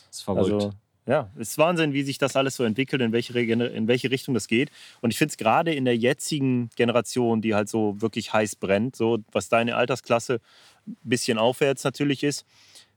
ist 0.09 0.23
verrückt. 0.23 0.51
Also, 0.53 0.71
ja, 1.05 1.29
es 1.35 1.49
ist 1.49 1.57
Wahnsinn, 1.57 1.93
wie 1.93 2.03
sich 2.03 2.17
das 2.17 2.35
alles 2.35 2.55
so 2.55 2.63
entwickelt, 2.63 3.01
in 3.01 3.11
welche, 3.13 3.37
in 3.39 3.87
welche 3.87 4.09
Richtung 4.11 4.33
das 4.33 4.47
geht. 4.47 4.71
Und 5.01 5.11
ich 5.11 5.17
finde 5.17 5.31
es 5.31 5.37
gerade 5.37 5.73
in 5.73 5.85
der 5.85 5.95
jetzigen 5.95 6.69
Generation, 6.75 7.41
die 7.41 7.55
halt 7.55 7.69
so 7.69 8.01
wirklich 8.01 8.33
heiß 8.33 8.55
brennt, 8.57 8.95
so 8.95 9.19
was 9.31 9.47
deine 9.47 9.75
Altersklasse 9.75 10.39
ein 10.87 10.97
bisschen 11.03 11.37
aufwärts 11.37 11.83
natürlich 11.83 12.23
ist, 12.23 12.45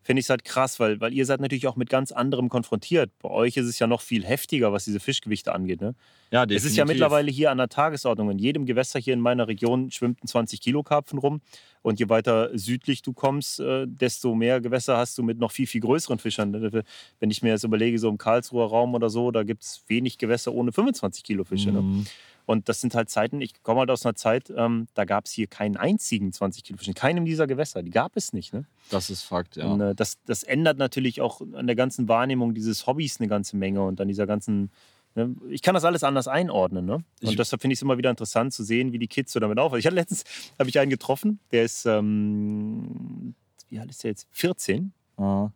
finde 0.02 0.20
ich 0.20 0.27
es 0.27 0.31
halt 0.31 0.44
krass, 0.44 0.81
weil, 0.81 1.01
weil 1.01 1.12
ihr 1.12 1.27
seid 1.27 1.40
natürlich 1.40 1.66
auch 1.66 1.77
mit 1.77 1.90
ganz 1.90 2.12
anderem 2.12 2.48
konfrontiert. 2.48 3.10
Bei 3.20 3.28
euch 3.28 3.56
ist 3.56 3.66
es 3.66 3.78
ja 3.78 3.86
noch 3.86 4.01
viel 4.01 4.24
heftiger, 4.24 4.72
was 4.72 4.85
diese 4.85 5.01
Fischgewichte 5.01 5.52
angeht. 5.52 5.81
Ne? 5.81 5.94
ja, 6.31 6.44
Es 6.44 6.64
ist 6.64 6.77
ja 6.77 6.85
definitiv. 6.85 6.86
mittlerweile 6.89 7.31
hier 7.31 7.51
an 7.51 7.59
der 7.59 7.68
Tagesordnung. 7.68 8.31
In 8.31 8.39
jedem 8.39 8.66
Gewässer 8.66 8.98
hier 8.98 9.14
in 9.14 9.20
meiner 9.20 9.48
Region 9.48 9.90
schwimmt 9.90 10.22
ein 10.22 10.27
20-Kilo-Karpfen 10.27 11.18
rum. 11.18 11.40
Und 11.82 11.98
je 11.98 12.09
weiter 12.09 12.51
südlich 12.59 13.02
du 13.02 13.12
kommst, 13.12 13.60
äh, 13.60 13.86
desto 13.86 14.35
mehr 14.35 14.60
Gewässer 14.60 14.98
hast 14.98 15.16
du 15.16 15.22
mit 15.22 15.39
noch 15.39 15.51
viel, 15.51 15.66
viel 15.66 15.81
größeren 15.81 16.18
Fischern. 16.18 16.51
Ne? 16.51 16.82
Wenn 17.20 17.31
ich 17.31 17.43
mir 17.43 17.51
jetzt 17.51 17.64
überlege, 17.64 17.98
so 17.98 18.09
im 18.09 18.18
Karlsruher 18.18 18.68
Raum 18.68 18.94
oder 18.94 19.09
so, 19.09 19.31
da 19.31 19.43
gibt 19.44 19.62
es 19.62 19.82
wenig 19.86 20.18
Gewässer 20.18 20.52
ohne 20.52 20.72
25 20.72 21.24
Kilo 21.24 21.44
Fische. 21.44 21.72
Ne? 21.72 22.05
Und 22.51 22.68
das 22.68 22.81
sind 22.81 22.97
halt 22.97 23.09
Zeiten, 23.10 23.40
ich 23.40 23.62
komme 23.62 23.78
halt 23.81 23.90
aus 23.90 24.05
einer 24.05 24.16
Zeit, 24.16 24.52
ähm, 24.56 24.89
da 24.94 25.05
gab 25.05 25.27
es 25.27 25.31
hier 25.32 25.47
keinen 25.47 25.77
einzigen 25.77 26.32
20 26.32 26.64
Kilo 26.64 26.78
Fisch. 26.78 26.89
In 26.89 26.94
keinem 26.94 27.24
dieser 27.24 27.47
Gewässer. 27.47 27.82
Die 27.85 27.90
gab 27.93 28.16
es 28.16 28.32
nicht. 28.32 28.52
Ne? 28.52 28.64
Das 28.90 29.09
ist 29.09 29.22
Fakt, 29.22 29.55
ja. 29.56 29.66
Und, 29.66 29.81
äh, 29.81 29.94
das, 29.94 30.18
das 30.27 30.43
ändert 30.43 30.77
natürlich 30.77 31.20
auch 31.20 31.40
an 31.55 31.68
der 31.68 31.77
ganzen 31.77 32.09
Wahrnehmung 32.09 32.52
dieses 32.55 32.89
Hobbys 32.89 33.20
eine 33.20 33.28
ganze 33.28 33.56
Menge 33.56 33.82
und 33.82 34.01
an 34.01 34.09
dieser 34.09 34.27
ganzen. 34.27 34.72
Ne? 35.14 35.36
Ich 35.51 35.62
kann 35.62 35.74
das 35.74 35.85
alles 35.85 36.02
anders 36.02 36.27
einordnen. 36.27 36.86
Ne? 36.86 36.94
Und 36.94 37.05
Ich- 37.20 37.36
deshalb 37.36 37.62
finde 37.62 37.72
ich 37.74 37.78
es 37.78 37.82
immer 37.82 37.98
wieder 37.98 38.10
interessant 38.10 38.52
zu 38.52 38.64
sehen, 38.64 38.93
wie 38.93 38.98
die 38.98 39.06
Kids 39.06 39.32
so 39.32 39.39
damit 39.39 39.59
aufhören. 39.60 39.78
Ich 39.78 39.86
hatte 39.86 39.94
letztens 39.94 40.24
habe 40.59 40.68
ich 40.68 40.78
einen 40.81 40.90
getroffen, 40.90 41.39
der 41.52 41.62
ist, 41.64 41.86
ähm, 41.86 43.35
wie 43.68 43.78
alt 43.78 43.90
ist 43.90 44.02
der 44.02 44.10
jetzt? 44.10 44.27
14. 44.32 44.93
Ja. 45.18 45.52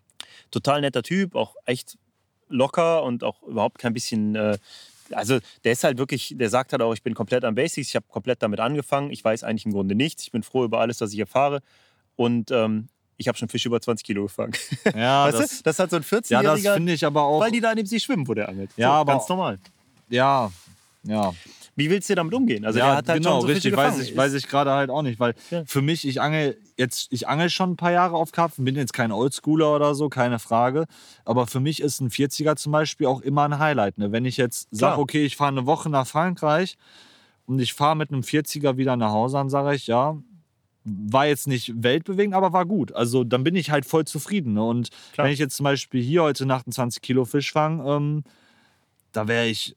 Total 0.53 0.81
netter 0.81 1.03
Typ, 1.03 1.35
auch 1.35 1.57
echt 1.65 1.99
locker 2.49 3.03
und 3.03 3.25
auch 3.25 3.43
überhaupt 3.43 3.79
kein 3.79 3.93
bisschen. 3.95 4.37
Äh, 4.37 4.59
also 5.11 5.39
der 5.65 5.73
ist 5.73 5.85
halt 5.85 5.99
wirklich, 5.99 6.35
der 6.37 6.49
sagt 6.51 6.73
halt 6.73 6.83
auch, 6.83 6.93
ich 6.95 7.03
bin 7.03 7.15
komplett 7.15 7.45
am 7.45 7.55
Basics, 7.55 7.89
ich 7.89 7.97
habe 7.97 8.07
komplett 8.09 8.43
damit 8.43 8.61
angefangen, 8.61 9.11
ich 9.11 9.25
weiß 9.25 9.45
eigentlich 9.45 9.67
im 9.67 9.73
Grunde 9.73 9.95
nichts, 9.95 10.23
ich 10.25 10.33
bin 10.33 10.43
froh 10.43 10.65
über 10.65 10.81
alles, 10.81 11.01
was 11.01 11.13
ich 11.13 11.19
erfahre 11.19 11.61
und 12.17 12.51
ähm, 12.51 12.89
ich 13.17 13.29
habe 13.29 13.39
schon 13.39 13.49
Fische 13.49 13.69
über 13.69 13.81
20 13.81 14.05
Kilo 14.05 14.25
gefangen. 14.25 14.53
Ja, 14.95 15.25
weißt 15.29 15.39
das, 15.39 15.57
du? 15.59 15.63
Das 15.65 15.79
hat 15.79 15.91
so 15.91 15.97
ein 15.97 16.03
ja, 16.03 16.43
das 16.43 16.61
14-Jähriger, 16.61 16.75
finde 16.75 16.93
ich 16.93 17.05
aber 17.05 17.23
auch. 17.23 17.41
weil 17.41 17.51
die 17.53 17.61
da 17.61 17.75
neben 17.75 17.87
sich 17.87 18.03
schwimmen, 18.03 18.27
wo 18.27 18.35
der 18.35 18.49
angelt. 18.49 18.71
Ja, 18.77 18.89
so, 18.89 18.93
aber- 18.95 19.13
ganz 19.13 19.29
normal. 19.29 19.59
ja, 20.09 20.51
ja. 21.05 21.33
Wie 21.77 21.91
willst 21.91 22.09
du 22.09 22.15
damit 22.15 22.33
umgehen? 22.35 22.65
Also 22.65 22.79
ja, 22.79 22.87
der 22.87 22.97
hat 22.97 23.09
halt 23.09 23.23
genau, 23.23 23.33
schon 23.33 23.41
so 23.43 23.47
richtig. 23.49 23.77
Weiß 23.77 23.99
ich, 24.01 24.17
weiß 24.17 24.33
ich 24.35 24.49
gerade 24.49 24.71
halt 24.71 24.91
auch 24.91 25.03
nicht, 25.03 25.19
weil 25.19 25.35
Ja. 25.51 25.65
für 25.67 25.83
mich, 25.83 26.07
ich 26.07 26.21
angel 26.21 26.57
jetzt, 26.77 27.09
ich 27.11 27.27
angel 27.29 27.51
schon 27.51 27.73
ein 27.73 27.77
paar 27.77 27.91
Jahre 27.93 28.17
auf 28.17 28.31
Karpfen, 28.33 28.65
bin 28.65 28.77
jetzt 28.77 28.93
kein 28.93 29.11
Oldschooler 29.13 29.75
oder 29.75 29.95
so, 29.95 30.09
keine 30.09 30.39
Frage. 30.39 30.87
Aber 31.25 31.47
für 31.47 31.61
mich 31.61 31.81
ist 31.81 32.01
ein 32.01 32.11
40er 32.11 32.57
zum 32.57 32.73
Beispiel 32.73 33.07
auch 33.07 33.21
immer 33.23 33.45
ein 33.45 33.59
Highlight. 33.59 33.99
Ne? 33.99 34.13
Wenn 34.13 34.25
ich 34.25 34.37
jetzt 34.37 34.69
sage, 34.71 35.01
okay, 35.01 35.25
ich 35.25 35.37
fahre 35.37 35.51
eine 35.53 35.67
Woche 35.67 35.91
nach 35.91 36.07
Frankreich 36.07 36.77
und 37.47 37.59
ich 37.61 37.75
fahre 37.75 37.97
mit 37.97 38.11
einem 38.13 38.23
40er 38.23 38.77
wieder 38.77 38.97
nach 38.97 39.11
Hause, 39.13 39.37
dann 39.37 39.51
sage 39.51 39.75
ich, 39.75 39.87
ja, 39.89 40.17
war 40.85 41.27
jetzt 41.27 41.49
nicht 41.49 41.73
weltbewegend, 41.83 42.35
aber 42.35 42.53
war 42.53 42.67
gut. 42.67 42.93
Also 42.93 43.25
dann 43.25 43.43
bin 43.43 43.57
ich 43.57 43.71
halt 43.71 43.87
voll 43.87 44.05
zufrieden. 44.05 44.53
Ne? 44.53 44.63
Und 44.65 44.91
Klar. 45.13 45.27
wenn 45.27 45.33
ich 45.33 45.39
jetzt 45.39 45.57
zum 45.57 45.65
Beispiel 45.65 46.03
hier 46.03 46.23
heute 46.23 46.45
Nacht 46.47 46.67
einen 46.67 46.73
20 46.73 47.03
Kilo 47.03 47.25
Fisch 47.25 47.53
fange, 47.53 47.83
ähm, 47.91 48.23
da 49.13 49.27
wäre 49.29 49.47
ich 49.47 49.75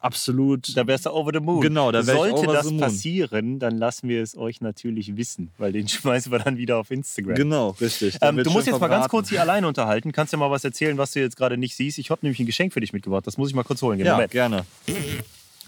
absolut 0.00 0.76
Da 0.76 0.86
wärst 0.86 1.06
du 1.06 1.10
over 1.10 1.30
the 1.32 1.40
moon. 1.40 1.60
Genau, 1.60 1.90
da 1.92 2.06
wär 2.06 2.14
ich 2.14 2.20
Sollte 2.20 2.36
over 2.38 2.52
das 2.52 2.66
the 2.66 2.72
moon. 2.72 2.80
passieren, 2.80 3.58
dann 3.58 3.78
lassen 3.78 4.08
wir 4.08 4.22
es 4.22 4.36
euch 4.36 4.60
natürlich 4.60 5.16
wissen, 5.16 5.50
weil 5.58 5.72
den 5.72 5.88
schmeißen 5.88 6.30
wir 6.32 6.38
dann 6.38 6.56
wieder 6.56 6.78
auf 6.78 6.90
Instagram. 6.90 7.34
Genau, 7.34 7.70
richtig. 7.80 8.18
Ähm, 8.20 8.36
du 8.42 8.50
musst 8.50 8.66
jetzt 8.66 8.80
mal 8.80 8.88
ganz 8.88 9.08
kurz 9.08 9.28
hier 9.28 9.40
alleine 9.40 9.66
unterhalten. 9.68 10.12
Kannst 10.12 10.32
du 10.32 10.36
mal 10.36 10.50
was 10.50 10.64
erzählen, 10.64 10.96
was 10.98 11.12
du 11.12 11.20
jetzt 11.20 11.36
gerade 11.36 11.56
nicht 11.56 11.76
siehst? 11.76 11.98
Ich 11.98 12.10
habe 12.10 12.20
nämlich 12.22 12.40
ein 12.40 12.46
Geschenk 12.46 12.72
für 12.72 12.80
dich 12.80 12.92
mitgebracht. 12.92 13.26
Das 13.26 13.36
muss 13.38 13.48
ich 13.48 13.54
mal 13.54 13.64
kurz 13.64 13.82
holen. 13.82 13.98
Gehen. 13.98 14.06
Ja, 14.06 14.14
Moment. 14.14 14.32
gerne. 14.32 14.64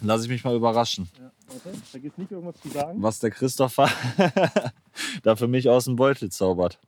Lass 0.00 0.22
ich 0.22 0.28
mich 0.28 0.44
mal 0.44 0.54
überraschen, 0.54 1.08
Warte, 1.48 1.76
da 1.92 1.98
gibt 1.98 2.18
nicht 2.18 2.30
irgendwas 2.30 2.54
zu 2.60 2.68
sagen. 2.68 3.02
was 3.02 3.18
der 3.18 3.30
Christopher 3.30 3.88
da 5.24 5.34
für 5.34 5.48
mich 5.48 5.68
aus 5.68 5.86
dem 5.86 5.96
Beutel 5.96 6.30
zaubert. 6.30 6.78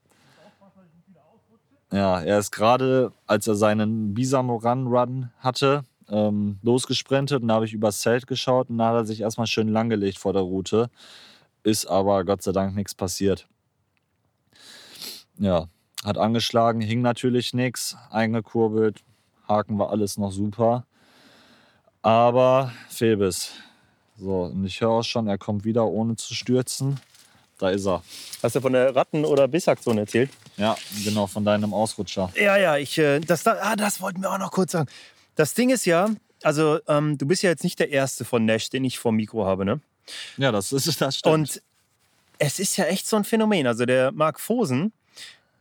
Ja, 1.92 2.20
er 2.20 2.38
ist 2.38 2.52
gerade, 2.52 3.12
als 3.26 3.48
er 3.48 3.56
seinen 3.56 4.14
Bisamoran 4.14 4.86
Run 4.86 5.30
hatte, 5.40 5.82
ähm, 6.10 6.58
losgesprintet 6.62 7.42
und 7.42 7.48
da 7.48 7.54
habe 7.54 7.64
ich 7.64 7.72
übers 7.72 8.00
Zelt 8.00 8.26
geschaut 8.26 8.70
und 8.70 8.78
da 8.78 8.88
hat 8.88 8.94
er 8.94 9.04
sich 9.04 9.20
erstmal 9.20 9.46
schön 9.46 9.68
langgelegt 9.68 10.18
vor 10.18 10.32
der 10.32 10.42
Route. 10.42 10.90
Ist 11.62 11.86
aber 11.86 12.24
Gott 12.24 12.42
sei 12.42 12.52
Dank 12.52 12.74
nichts 12.74 12.94
passiert. 12.94 13.46
Ja, 15.38 15.68
hat 16.04 16.18
angeschlagen, 16.18 16.80
hing 16.80 17.02
natürlich 17.02 17.54
nichts, 17.54 17.96
eingekurbelt, 18.10 19.02
Haken 19.48 19.78
war 19.78 19.90
alles 19.90 20.16
noch 20.16 20.32
super. 20.32 20.86
Aber 22.02 22.72
Fehlbiss. 22.88 23.52
So, 24.16 24.44
und 24.44 24.64
ich 24.64 24.80
höre 24.80 24.90
auch 24.90 25.02
schon, 25.02 25.26
er 25.26 25.38
kommt 25.38 25.64
wieder 25.64 25.86
ohne 25.86 26.16
zu 26.16 26.34
stürzen. 26.34 27.00
Da 27.58 27.70
ist 27.70 27.86
er. 27.86 28.02
Hast 28.42 28.54
du 28.54 28.60
von 28.60 28.72
der 28.72 28.94
Ratten- 28.96 29.26
oder 29.26 29.46
Bissaktion 29.48 29.98
erzählt? 29.98 30.30
Ja, 30.56 30.76
genau, 31.04 31.26
von 31.26 31.44
deinem 31.44 31.74
Ausrutscher. 31.74 32.30
Ja, 32.34 32.56
ja, 32.56 32.76
ich, 32.78 32.96
äh, 32.96 33.20
das, 33.20 33.42
da, 33.42 33.56
ah, 33.60 33.76
das 33.76 34.00
wollten 34.00 34.22
wir 34.22 34.32
auch 34.32 34.38
noch 34.38 34.50
kurz 34.50 34.72
sagen. 34.72 34.88
Das 35.40 35.54
Ding 35.54 35.70
ist 35.70 35.86
ja, 35.86 36.10
also 36.42 36.80
ähm, 36.86 37.16
du 37.16 37.24
bist 37.24 37.42
ja 37.42 37.48
jetzt 37.48 37.64
nicht 37.64 37.78
der 37.78 37.88
Erste 37.90 38.26
von 38.26 38.44
Nash, 38.44 38.68
den 38.68 38.84
ich 38.84 38.98
vor 38.98 39.10
dem 39.10 39.16
Mikro 39.16 39.46
habe, 39.46 39.64
ne? 39.64 39.80
Ja, 40.36 40.52
das 40.52 40.70
ist 40.70 41.00
das 41.00 41.16
stimmt. 41.16 41.32
Und 41.34 41.62
es 42.38 42.58
ist 42.58 42.76
ja 42.76 42.84
echt 42.84 43.06
so 43.06 43.16
ein 43.16 43.24
Phänomen. 43.24 43.66
Also 43.66 43.86
der 43.86 44.12
Marc 44.12 44.38
Fosen, 44.38 44.92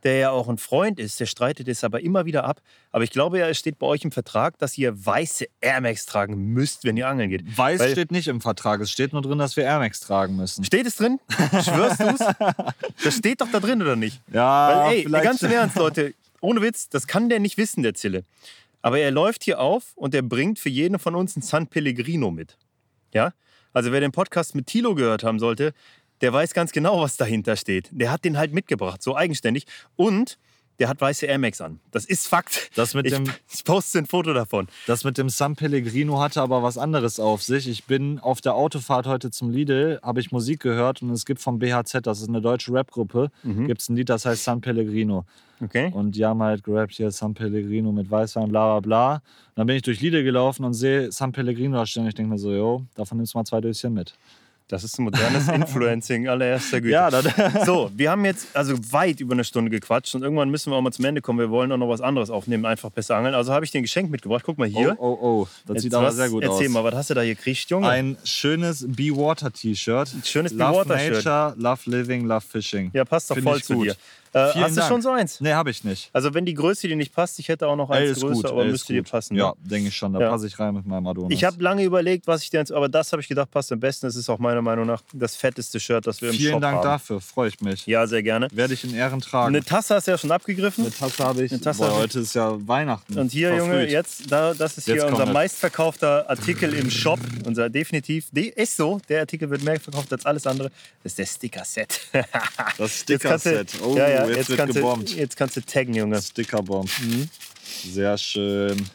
der 0.02 0.18
ja 0.18 0.30
auch 0.32 0.48
ein 0.50 0.58
Freund 0.58 1.00
ist, 1.00 1.18
der 1.18 1.24
streitet 1.24 1.66
es 1.66 1.82
aber 1.82 2.00
immer 2.02 2.26
wieder 2.26 2.44
ab. 2.44 2.60
Aber 2.92 3.04
ich 3.04 3.10
glaube 3.10 3.38
ja, 3.38 3.48
es 3.48 3.58
steht 3.58 3.78
bei 3.78 3.86
euch 3.86 4.04
im 4.04 4.12
Vertrag, 4.12 4.58
dass 4.58 4.76
ihr 4.76 5.06
weiße 5.06 5.46
Air 5.62 5.80
Max 5.80 6.04
tragen 6.04 6.36
müsst, 6.52 6.84
wenn 6.84 6.98
ihr 6.98 7.08
angeln 7.08 7.30
geht. 7.30 7.56
Weiß 7.56 7.80
weil- 7.80 7.92
steht 7.92 8.10
nicht 8.12 8.28
im 8.28 8.42
Vertrag. 8.42 8.82
Es 8.82 8.90
steht 8.90 9.14
nur 9.14 9.22
drin, 9.22 9.38
dass 9.38 9.56
wir 9.56 9.64
Air 9.64 9.78
Max 9.78 10.00
tragen 10.00 10.36
müssen. 10.36 10.62
Steht 10.62 10.86
es 10.86 10.96
drin? 10.96 11.20
Schwörst 11.52 12.00
du's? 12.00 12.18
Das 13.02 13.16
steht 13.16 13.40
doch 13.40 13.48
da 13.50 13.60
drin, 13.60 13.80
oder 13.80 13.96
nicht? 13.96 14.20
Ja, 14.30 14.84
Weil, 14.84 14.92
ey, 14.96 15.02
vielleicht- 15.04 15.24
ganz 15.24 15.42
im 15.42 15.52
Ernst, 15.52 15.76
Leute, 15.76 16.12
ohne 16.42 16.60
Witz, 16.60 16.90
das 16.90 17.06
kann 17.06 17.30
der 17.30 17.40
nicht 17.40 17.56
wissen, 17.56 17.82
der 17.82 17.94
Zille. 17.94 18.24
Aber 18.82 18.98
er 18.98 19.10
läuft 19.10 19.44
hier 19.44 19.60
auf 19.60 19.92
und 19.94 20.14
er 20.14 20.22
bringt 20.22 20.58
für 20.58 20.68
jeden 20.68 20.98
von 20.98 21.14
uns 21.14 21.36
einen 21.36 21.42
San 21.42 21.66
Pellegrino 21.66 22.30
mit. 22.30 22.56
Ja? 23.12 23.32
Also 23.72 23.92
wer 23.92 24.00
den 24.00 24.12
Podcast 24.12 24.54
mit 24.54 24.66
Tilo 24.66 24.94
gehört 24.94 25.22
haben 25.22 25.38
sollte, 25.38 25.72
der 26.20 26.32
weiß 26.32 26.54
ganz 26.54 26.72
genau, 26.72 27.00
was 27.00 27.16
dahinter 27.16 27.56
steht. 27.56 27.88
Der 27.92 28.10
hat 28.10 28.24
den 28.24 28.36
halt 28.36 28.52
mitgebracht, 28.52 29.02
so 29.02 29.16
eigenständig. 29.16 29.66
Und 29.96 30.38
der 30.80 30.88
hat 30.88 31.00
weiße 31.00 31.26
Air 31.26 31.38
Max 31.38 31.60
an. 31.60 31.78
Das 31.92 32.04
ist 32.04 32.26
Fakt. 32.26 32.70
Das 32.74 32.94
mit 32.94 33.06
ich, 33.06 33.12
dem- 33.12 33.32
ich 33.52 33.62
poste 33.64 33.98
ein 33.98 34.06
Foto 34.06 34.32
davon. 34.32 34.66
Das 34.88 35.04
mit 35.04 35.16
dem 35.18 35.28
San 35.28 35.54
Pellegrino 35.54 36.20
hatte 36.20 36.42
aber 36.42 36.62
was 36.64 36.76
anderes 36.78 37.20
auf 37.20 37.42
sich. 37.42 37.68
Ich 37.68 37.84
bin 37.84 38.18
auf 38.18 38.40
der 38.40 38.54
Autofahrt 38.56 39.06
heute 39.06 39.30
zum 39.30 39.50
Lidl, 39.50 40.00
habe 40.02 40.18
ich 40.20 40.32
Musik 40.32 40.60
gehört 40.60 41.02
und 41.02 41.10
es 41.10 41.24
gibt 41.24 41.40
vom 41.40 41.58
BHZ, 41.60 42.00
das 42.06 42.20
ist 42.20 42.28
eine 42.28 42.40
deutsche 42.40 42.72
Rapgruppe, 42.72 43.30
Mhm. 43.44 43.68
gibt 43.68 43.80
es 43.82 43.88
ein 43.88 43.94
Lied, 43.96 44.08
das 44.08 44.26
heißt 44.26 44.42
San 44.42 44.60
Pellegrino. 44.60 45.24
Okay. 45.62 45.90
Und 45.92 46.12
die 46.16 46.24
haben 46.24 46.42
halt 46.42 46.64
gerappt 46.64 46.92
hier 46.94 47.10
San 47.10 47.34
Pellegrino 47.34 47.92
mit 47.92 48.10
Weißwein, 48.10 48.48
bla 48.48 48.78
bla 48.78 48.80
bla. 48.80 49.14
Und 49.16 49.22
dann 49.56 49.66
bin 49.66 49.76
ich 49.76 49.82
durch 49.82 50.00
Lidl 50.00 50.24
gelaufen 50.24 50.64
und 50.64 50.72
sehe 50.72 51.12
San 51.12 51.32
Pellegrino 51.32 51.76
da 51.76 51.84
stehen. 51.84 52.06
Ich 52.06 52.14
denke 52.14 52.30
mir 52.32 52.38
so, 52.38 52.50
jo, 52.50 52.86
davon 52.94 53.18
nimmst 53.18 53.34
du 53.34 53.38
mal 53.38 53.44
zwei 53.44 53.60
Döschen 53.60 53.92
mit. 53.92 54.14
Das 54.70 54.84
ist 54.84 55.00
modernes 55.00 55.48
Influencing 55.52 56.28
allererster 56.28 56.80
Güte. 56.80 56.92
Ja, 56.92 57.10
das, 57.10 57.24
So, 57.66 57.90
wir 57.96 58.12
haben 58.12 58.24
jetzt 58.24 58.54
also 58.54 58.74
weit 58.92 59.18
über 59.18 59.32
eine 59.34 59.42
Stunde 59.42 59.68
gequatscht 59.68 60.14
und 60.14 60.22
irgendwann 60.22 60.48
müssen 60.48 60.70
wir 60.70 60.76
auch 60.76 60.80
mal 60.80 60.92
zum 60.92 61.04
Ende 61.04 61.20
kommen. 61.20 61.40
Wir 61.40 61.50
wollen 61.50 61.72
auch 61.72 61.76
noch 61.76 61.88
was 61.88 62.00
anderes 62.00 62.30
aufnehmen, 62.30 62.64
einfach 62.64 62.90
besser 62.90 63.16
angeln. 63.16 63.34
Also 63.34 63.52
habe 63.52 63.64
ich 63.64 63.72
dir 63.72 63.78
ein 63.78 63.82
Geschenk 63.82 64.10
mitgebracht. 64.12 64.44
Guck 64.46 64.58
mal 64.58 64.68
hier. 64.68 64.94
Oh, 64.98 65.18
oh, 65.20 65.26
oh. 65.42 65.48
Das 65.66 65.74
Jetzt 65.74 65.82
sieht 65.82 65.94
aber 65.94 66.12
sehr 66.12 66.28
gut 66.28 66.44
Erzähl 66.44 66.68
aus. 66.68 66.72
mal, 66.72 66.84
was 66.84 66.94
hast 66.94 67.10
du 67.10 67.14
da 67.14 67.22
hier 67.22 67.34
gekriegt, 67.34 67.68
Junge? 67.68 67.88
Ein 67.88 68.16
schönes 68.24 68.86
Be 68.86 69.10
Water 69.16 69.52
T-Shirt. 69.52 70.08
schönes 70.24 70.52
Be 70.52 70.58
Love. 70.58 70.88
Nature, 70.88 71.54
Love 71.56 71.80
Living, 71.90 72.26
Love 72.26 72.44
Fishing. 72.48 72.90
ja, 72.94 73.04
passt 73.04 73.28
doch 73.30 73.34
Finde 73.34 73.50
voll 73.50 73.62
zu 73.62 73.74
gut. 73.74 73.86
dir. 73.88 73.96
Äh, 74.32 74.52
hast 74.54 74.76
du 74.76 74.82
schon 74.82 75.02
so 75.02 75.10
eins? 75.10 75.40
Nee, 75.40 75.52
habe 75.52 75.70
ich 75.70 75.82
nicht. 75.82 76.10
Also 76.12 76.32
wenn 76.34 76.44
die 76.44 76.54
Größe 76.54 76.86
dir 76.86 76.96
nicht 76.96 77.12
passt, 77.12 77.38
ich 77.40 77.48
hätte 77.48 77.66
auch 77.66 77.74
noch 77.74 77.90
eins 77.90 78.20
größer, 78.20 78.34
gut, 78.34 78.46
aber 78.46 78.64
müsste 78.64 78.92
dir 78.92 79.02
passen. 79.02 79.36
Ja, 79.36 79.48
ne? 79.48 79.54
denke 79.62 79.88
ich 79.88 79.96
schon. 79.96 80.12
Da 80.12 80.20
ja. 80.20 80.30
passe 80.30 80.46
ich 80.46 80.58
rein 80.58 80.74
mit 80.74 80.86
meinem 80.86 81.06
Adonis. 81.06 81.36
Ich 81.36 81.44
habe 81.44 81.60
lange 81.62 81.82
überlegt, 81.82 82.26
was 82.26 82.44
ich 82.44 82.50
dir 82.50 82.58
jetzt, 82.58 82.70
aber 82.70 82.88
das 82.88 83.10
habe 83.12 83.22
ich 83.22 83.28
gedacht, 83.28 83.50
passt 83.50 83.72
am 83.72 83.80
besten. 83.80 84.06
Das 84.06 84.14
ist 84.14 84.28
auch 84.28 84.38
meiner 84.38 84.62
Meinung 84.62 84.86
nach 84.86 85.02
das 85.12 85.34
fetteste 85.34 85.80
Shirt, 85.80 86.06
das 86.06 86.22
wir 86.22 86.30
im 86.30 86.36
Vielen 86.36 86.52
Shop 86.52 86.60
Dank 86.60 86.76
haben. 86.76 86.84
dafür, 86.84 87.20
freue 87.20 87.48
ich 87.48 87.60
mich. 87.60 87.86
Ja, 87.86 88.06
sehr 88.06 88.22
gerne. 88.22 88.48
Werde 88.52 88.74
ich 88.74 88.84
in 88.84 88.94
Ehren 88.94 89.20
tragen. 89.20 89.48
Eine 89.48 89.64
Tasse 89.64 89.96
hast 89.96 90.06
du 90.06 90.12
ja 90.12 90.18
schon 90.18 90.30
abgegriffen. 90.30 90.84
Eine 90.84 90.94
Tasse 90.94 91.24
habe 91.24 91.44
ich. 91.44 91.50
Eine 91.50 91.60
Tasse 91.60 91.80
Boah, 91.80 91.96
heute 91.96 92.20
ist 92.20 92.34
ja 92.34 92.56
Weihnachten. 92.68 93.18
Und 93.18 93.32
hier, 93.32 93.56
Junge, 93.56 93.88
jetzt, 93.88 94.30
da, 94.30 94.54
das 94.54 94.78
ist 94.78 94.86
jetzt 94.86 95.02
hier 95.02 95.06
unser 95.06 95.26
meistverkaufter 95.26 96.28
Artikel 96.30 96.72
im 96.74 96.90
Shop. 96.90 97.18
Unser 97.44 97.68
definitiv, 97.68 98.28
ist 98.32 98.76
so, 98.76 99.00
der 99.08 99.20
Artikel 99.20 99.50
wird 99.50 99.62
mehr 99.62 99.80
verkauft 99.80 100.12
als 100.12 100.24
alles 100.24 100.46
andere. 100.46 100.70
Das 101.02 101.12
ist 101.12 101.18
der 101.18 101.26
Sticker-Set. 101.26 102.00
das 102.78 103.00
Sticker-Set. 103.00 103.80
Oh, 103.82 103.96
ja, 103.96 104.08
ja, 104.08 104.19
jetzt, 104.28 104.48
jetzt, 104.48 104.56
kannst 104.56 104.76
du, 104.76 105.16
jetzt 105.16 105.36
kannst 105.36 105.56
du 105.56 105.60
taggen, 105.62 105.94
Junge. 105.94 106.20
Stickerbomb. 106.20 106.90
Mhm. 107.00 107.28
Sehr 107.92 108.16
schön. 108.18 108.88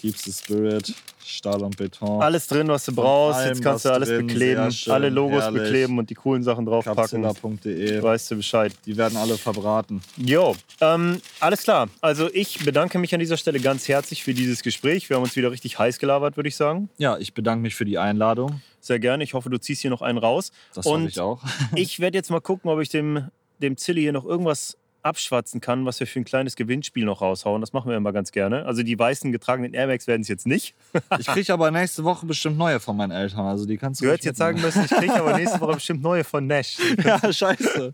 Keeps 0.00 0.24
the 0.24 0.32
Spirit. 0.32 0.94
Stahl 1.24 1.62
und 1.62 1.76
Beton. 1.76 2.22
Alles 2.22 2.46
drin, 2.46 2.68
was 2.68 2.84
du 2.84 2.94
brauchst. 2.94 3.46
Jetzt 3.46 3.62
kannst 3.62 3.84
du 3.84 3.90
alles 3.90 4.08
drin, 4.08 4.26
bekleben, 4.26 4.70
schön, 4.70 4.92
alle 4.92 5.08
Logos 5.08 5.42
herrlich. 5.42 5.62
bekleben 5.62 5.98
und 5.98 6.10
die 6.10 6.14
coolen 6.14 6.42
Sachen 6.42 6.66
draufpacken. 6.66 7.24
Weißt 7.24 8.30
du 8.30 8.36
Bescheid. 8.36 8.72
Die 8.84 8.96
werden 8.96 9.16
alle 9.16 9.38
verbraten. 9.38 10.02
Jo, 10.16 10.54
ähm, 10.80 11.20
alles 11.40 11.62
klar. 11.62 11.88
Also 12.00 12.28
ich 12.32 12.64
bedanke 12.64 12.98
mich 12.98 13.14
an 13.14 13.20
dieser 13.20 13.36
Stelle 13.36 13.58
ganz 13.60 13.88
herzlich 13.88 14.22
für 14.22 14.34
dieses 14.34 14.62
Gespräch. 14.62 15.08
Wir 15.08 15.16
haben 15.16 15.22
uns 15.22 15.34
wieder 15.36 15.50
richtig 15.50 15.78
heiß 15.78 15.98
gelabert, 15.98 16.36
würde 16.36 16.48
ich 16.48 16.56
sagen. 16.56 16.90
Ja, 16.98 17.16
ich 17.18 17.32
bedanke 17.32 17.62
mich 17.62 17.74
für 17.74 17.84
die 17.84 17.98
Einladung. 17.98 18.60
Sehr 18.80 18.98
gerne. 18.98 19.24
Ich 19.24 19.32
hoffe, 19.32 19.48
du 19.48 19.58
ziehst 19.58 19.80
hier 19.80 19.90
noch 19.90 20.02
einen 20.02 20.18
raus. 20.18 20.52
Das 20.74 20.84
hoffe 20.84 21.06
ich 21.08 21.18
auch. 21.20 21.42
ich 21.74 22.00
werde 22.00 22.18
jetzt 22.18 22.30
mal 22.30 22.40
gucken, 22.40 22.70
ob 22.70 22.80
ich 22.80 22.90
dem, 22.90 23.28
dem 23.58 23.76
Zilli 23.76 24.02
hier 24.02 24.12
noch 24.12 24.24
irgendwas 24.24 24.76
abschwatzen 25.04 25.60
kann, 25.60 25.84
was 25.84 26.00
wir 26.00 26.06
für 26.06 26.18
ein 26.18 26.24
kleines 26.24 26.56
Gewinnspiel 26.56 27.04
noch 27.04 27.20
raushauen. 27.20 27.60
Das 27.60 27.72
machen 27.72 27.90
wir 27.90 27.96
immer 27.96 28.12
ganz 28.12 28.32
gerne. 28.32 28.64
Also 28.64 28.82
die 28.82 28.98
weißen 28.98 29.32
getragenen 29.32 29.74
Airbags 29.74 30.06
werden 30.06 30.22
es 30.22 30.28
jetzt 30.28 30.46
nicht. 30.46 30.74
ich 31.18 31.26
kriege 31.26 31.52
aber 31.52 31.70
nächste 31.70 32.04
Woche 32.04 32.24
bestimmt 32.26 32.56
neue 32.56 32.80
von 32.80 32.96
meinen 32.96 33.12
Eltern. 33.12 33.40
Also 33.40 33.66
die 33.66 33.76
kannst 33.76 34.00
du. 34.00 34.06
Du 34.06 34.10
hättest 34.10 34.24
jetzt 34.24 34.38
sagen 34.38 34.60
müssen, 34.60 34.84
ich 34.84 34.90
kriege 34.90 35.14
aber 35.14 35.36
nächste 35.38 35.60
Woche 35.60 35.74
bestimmt 35.74 36.02
neue 36.02 36.24
von 36.24 36.46
Nash. 36.46 36.78
ja, 37.04 37.32
scheiße. 37.32 37.92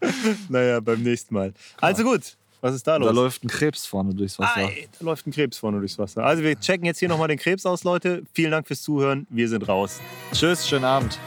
naja, 0.48 0.80
beim 0.80 1.02
nächsten 1.02 1.34
Mal. 1.34 1.52
Also 1.80 2.04
gut. 2.04 2.36
Was 2.60 2.74
ist 2.74 2.86
da 2.86 2.96
los? 2.96 3.08
Da 3.08 3.14
läuft 3.14 3.42
ein 3.42 3.48
Krebs 3.48 3.86
vorne 3.86 4.14
durchs 4.14 4.38
Wasser. 4.38 4.66
Ei, 4.66 4.86
da 4.98 5.04
läuft 5.04 5.26
ein 5.26 5.32
Krebs 5.32 5.56
vorne 5.56 5.78
durchs 5.78 5.98
Wasser. 5.98 6.24
Also 6.24 6.42
wir 6.42 6.60
checken 6.60 6.84
jetzt 6.84 6.98
hier 6.98 7.08
nochmal 7.08 7.28
den 7.28 7.38
Krebs 7.38 7.64
aus, 7.64 7.84
Leute. 7.84 8.22
Vielen 8.34 8.50
Dank 8.50 8.66
fürs 8.66 8.82
Zuhören. 8.82 9.26
Wir 9.30 9.48
sind 9.48 9.66
raus. 9.66 9.98
Tschüss, 10.32 10.68
schönen 10.68 10.84
Abend. 10.84 11.18